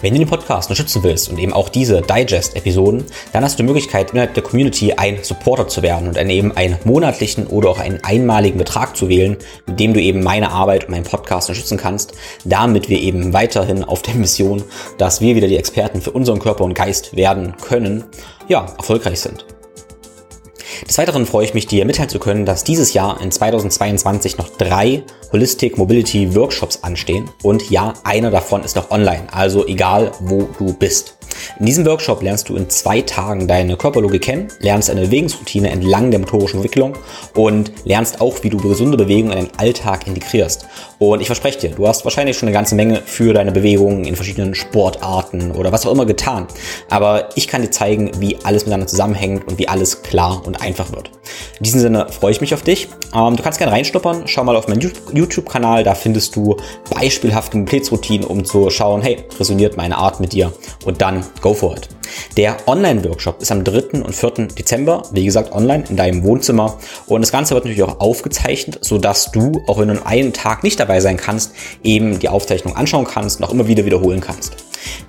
Wenn 0.00 0.14
du 0.14 0.18
den 0.18 0.28
Podcast 0.28 0.68
unterstützen 0.68 1.02
willst 1.04 1.28
und 1.28 1.38
eben 1.38 1.52
auch 1.52 1.68
diese 1.68 2.00
Digest-Episoden, 2.00 3.04
dann 3.32 3.44
hast 3.44 3.58
du 3.58 3.62
die 3.62 3.66
Möglichkeit, 3.66 4.10
innerhalb 4.10 4.34
der 4.34 4.42
Community 4.42 4.94
ein 4.94 5.22
Supporter 5.22 5.68
zu 5.68 5.82
werden 5.82 6.08
und 6.08 6.16
dann 6.16 6.30
eben 6.30 6.56
einen 6.56 6.78
monatlichen 6.84 7.46
oder 7.46 7.68
auch 7.68 7.78
einen 7.78 8.02
einmaligen 8.02 8.58
Betrag 8.58 8.96
zu 8.96 9.08
wählen, 9.08 9.36
mit 9.66 9.78
dem 9.78 9.94
du 9.94 10.00
eben 10.00 10.22
meine 10.22 10.50
Arbeit 10.50 10.84
und 10.84 10.90
meinen 10.90 11.04
Podcast 11.04 11.50
unterstützen 11.50 11.78
kannst, 11.78 12.14
damit 12.44 12.88
wir 12.88 12.98
eben 12.98 13.32
weiterhin 13.32 13.84
auf 13.84 14.02
der 14.02 14.14
Mission, 14.14 14.64
dass 14.98 15.20
wir 15.20 15.36
wieder 15.36 15.48
die 15.48 15.58
Experten 15.58 16.00
für 16.00 16.10
unseren 16.10 16.40
Körper 16.40 16.64
und 16.64 16.74
Geist 16.74 17.14
werden 17.14 17.54
können, 17.62 18.04
ja, 18.48 18.66
erfolgreich 18.78 19.20
sind. 19.20 19.44
Des 20.88 20.98
Weiteren 20.98 21.26
freue 21.26 21.44
ich 21.44 21.54
mich, 21.54 21.66
dir 21.66 21.84
mitteilen 21.84 22.08
zu 22.08 22.18
können, 22.18 22.46
dass 22.46 22.64
dieses 22.64 22.92
Jahr 22.94 23.20
in 23.20 23.30
2022 23.30 24.38
noch 24.38 24.48
drei 24.48 25.02
Holistic 25.32 25.78
Mobility 25.78 26.34
Workshops 26.34 26.82
anstehen. 26.82 27.30
Und 27.42 27.70
ja, 27.70 27.94
einer 28.04 28.30
davon 28.30 28.64
ist 28.64 28.76
auch 28.78 28.90
online, 28.90 29.24
also 29.32 29.66
egal 29.66 30.12
wo 30.20 30.48
du 30.58 30.72
bist. 30.72 31.19
In 31.58 31.66
diesem 31.66 31.84
Workshop 31.86 32.22
lernst 32.22 32.48
du 32.48 32.56
in 32.56 32.68
zwei 32.68 33.00
Tagen 33.02 33.46
deine 33.46 33.76
Körperlogik 33.76 34.22
kennen, 34.22 34.48
lernst 34.60 34.90
eine 34.90 35.02
Bewegungsroutine 35.02 35.70
entlang 35.70 36.10
der 36.10 36.20
motorischen 36.20 36.56
Entwicklung 36.58 36.94
und 37.34 37.72
lernst 37.84 38.20
auch, 38.20 38.42
wie 38.42 38.50
du 38.50 38.56
gesunde 38.56 38.96
Bewegungen 38.96 39.32
in 39.32 39.44
deinen 39.46 39.58
Alltag 39.58 40.06
integrierst. 40.06 40.66
Und 40.98 41.20
ich 41.20 41.26
verspreche 41.26 41.58
dir, 41.58 41.70
du 41.70 41.88
hast 41.88 42.04
wahrscheinlich 42.04 42.36
schon 42.36 42.48
eine 42.48 42.54
ganze 42.54 42.74
Menge 42.74 43.02
für 43.04 43.32
deine 43.32 43.52
Bewegungen 43.52 44.04
in 44.04 44.16
verschiedenen 44.16 44.54
Sportarten 44.54 45.52
oder 45.52 45.72
was 45.72 45.86
auch 45.86 45.92
immer 45.92 46.06
getan. 46.06 46.46
Aber 46.88 47.30
ich 47.36 47.48
kann 47.48 47.62
dir 47.62 47.70
zeigen, 47.70 48.10
wie 48.18 48.36
alles 48.44 48.64
miteinander 48.64 48.86
zusammenhängt 48.86 49.48
und 49.48 49.58
wie 49.58 49.68
alles 49.68 50.02
klar 50.02 50.42
und 50.46 50.60
einfach 50.60 50.92
wird. 50.92 51.10
In 51.58 51.64
diesem 51.64 51.80
Sinne 51.80 52.06
freue 52.10 52.32
ich 52.32 52.40
mich 52.40 52.54
auf 52.54 52.62
dich. 52.62 52.88
Ähm, 53.14 53.36
du 53.36 53.42
kannst 53.42 53.58
gerne 53.58 53.72
reinschnuppern. 53.72 54.22
Schau 54.26 54.44
mal 54.44 54.56
auf 54.56 54.68
meinen 54.68 54.80
YouTube-Kanal. 54.80 55.84
Da 55.84 55.94
findest 55.94 56.36
du 56.36 56.56
beispielhafte 56.94 57.56
Mobilitätsroutinen, 57.56 58.26
um 58.26 58.44
zu 58.44 58.70
schauen, 58.70 59.02
hey, 59.02 59.24
resoniert 59.38 59.76
meine 59.76 59.96
Art 59.96 60.20
mit 60.20 60.32
dir? 60.32 60.52
Und 60.84 61.00
dann 61.00 61.19
go 61.40 61.54
for 61.54 61.76
it. 61.76 61.88
Der 62.36 62.56
Online-Workshop 62.66 63.40
ist 63.40 63.52
am 63.52 63.64
3. 63.64 64.02
und 64.02 64.14
4. 64.14 64.48
Dezember, 64.58 65.02
wie 65.12 65.24
gesagt, 65.24 65.52
online 65.52 65.84
in 65.88 65.96
deinem 65.96 66.22
Wohnzimmer. 66.24 66.78
Und 67.06 67.22
das 67.22 67.32
Ganze 67.32 67.54
wird 67.54 67.64
natürlich 67.64 67.82
auch 67.82 68.00
aufgezeichnet, 68.00 68.78
sodass 68.82 69.30
du, 69.32 69.62
auch 69.66 69.78
wenn 69.78 69.88
du 69.88 69.94
an 69.94 70.06
einem 70.06 70.32
Tag 70.32 70.62
nicht 70.62 70.80
dabei 70.80 71.00
sein 71.00 71.16
kannst, 71.16 71.52
eben 71.82 72.18
die 72.18 72.28
Aufzeichnung 72.28 72.76
anschauen 72.76 73.06
kannst 73.06 73.40
und 73.40 73.46
auch 73.46 73.52
immer 73.52 73.68
wieder 73.68 73.84
wiederholen 73.84 74.20
kannst. 74.20 74.56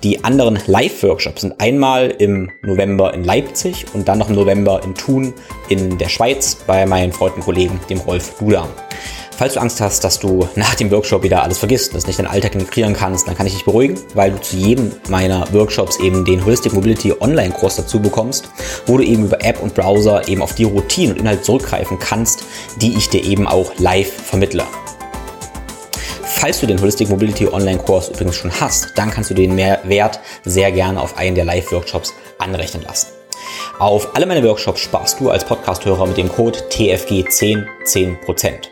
Die 0.02 0.22
anderen 0.24 0.58
Live-Workshops 0.66 1.42
sind 1.42 1.60
einmal 1.60 2.10
im 2.10 2.50
November 2.62 3.14
in 3.14 3.24
Leipzig 3.24 3.86
und 3.94 4.08
dann 4.08 4.18
noch 4.18 4.28
im 4.28 4.34
November 4.34 4.82
in 4.84 4.94
Thun 4.94 5.32
in 5.68 5.96
der 5.98 6.08
Schweiz 6.08 6.56
bei 6.66 6.86
meinen 6.86 7.12
Freunden 7.12 7.40
Kollegen, 7.40 7.80
dem 7.88 7.98
Rolf 8.00 8.38
Duda. 8.38 8.68
Falls 9.36 9.54
du 9.54 9.60
Angst 9.60 9.80
hast, 9.80 10.04
dass 10.04 10.18
du 10.18 10.48
nach 10.56 10.74
dem 10.74 10.90
Workshop 10.90 11.22
wieder 11.22 11.42
alles 11.42 11.58
vergisst, 11.58 11.94
dass 11.94 12.04
du 12.04 12.08
nicht 12.08 12.18
deinen 12.18 12.28
Alltag 12.28 12.54
integrieren 12.54 12.94
kannst, 12.94 13.26
dann 13.26 13.36
kann 13.36 13.46
ich 13.46 13.54
dich 13.54 13.64
beruhigen, 13.64 13.98
weil 14.14 14.30
du 14.30 14.40
zu 14.40 14.56
jedem 14.56 14.92
meiner 15.08 15.52
Workshops 15.52 15.98
eben 15.98 16.24
den 16.24 16.44
Holistic 16.44 16.72
Mobility 16.72 17.12
Online-Kurs 17.18 17.76
dazu 17.76 18.00
bekommst, 18.00 18.50
wo 18.86 18.98
du 18.98 19.04
eben 19.04 19.24
über 19.24 19.44
App 19.44 19.62
und 19.62 19.74
Browser 19.74 20.28
eben 20.28 20.42
auf 20.42 20.54
die 20.54 20.64
Routinen 20.64 21.12
und 21.12 21.20
Inhalte 21.20 21.42
zurückgreifen 21.42 21.98
kannst, 21.98 22.44
die 22.80 22.96
ich 22.96 23.08
dir 23.08 23.24
eben 23.24 23.48
auch 23.48 23.72
live 23.78 24.12
vermittle. 24.12 24.64
Falls 26.22 26.60
du 26.60 26.66
den 26.66 26.80
Holistic 26.80 27.08
Mobility 27.08 27.46
Online-Kurs 27.46 28.08
übrigens 28.10 28.36
schon 28.36 28.60
hast, 28.60 28.92
dann 28.96 29.10
kannst 29.10 29.30
du 29.30 29.34
den 29.34 29.54
Mehrwert 29.54 30.20
sehr 30.44 30.72
gerne 30.72 31.00
auf 31.00 31.16
einen 31.16 31.36
der 31.36 31.44
Live-Workshops 31.44 32.14
anrechnen 32.38 32.82
lassen. 32.82 33.08
Auf 33.78 34.14
alle 34.14 34.26
meine 34.26 34.42
Workshops 34.42 34.80
sparst 34.80 35.20
du 35.20 35.30
als 35.30 35.44
Podcast-Hörer 35.44 36.06
mit 36.06 36.16
dem 36.16 36.28
Code 36.28 36.58
TFG10 36.70 37.64
10%. 37.84 38.71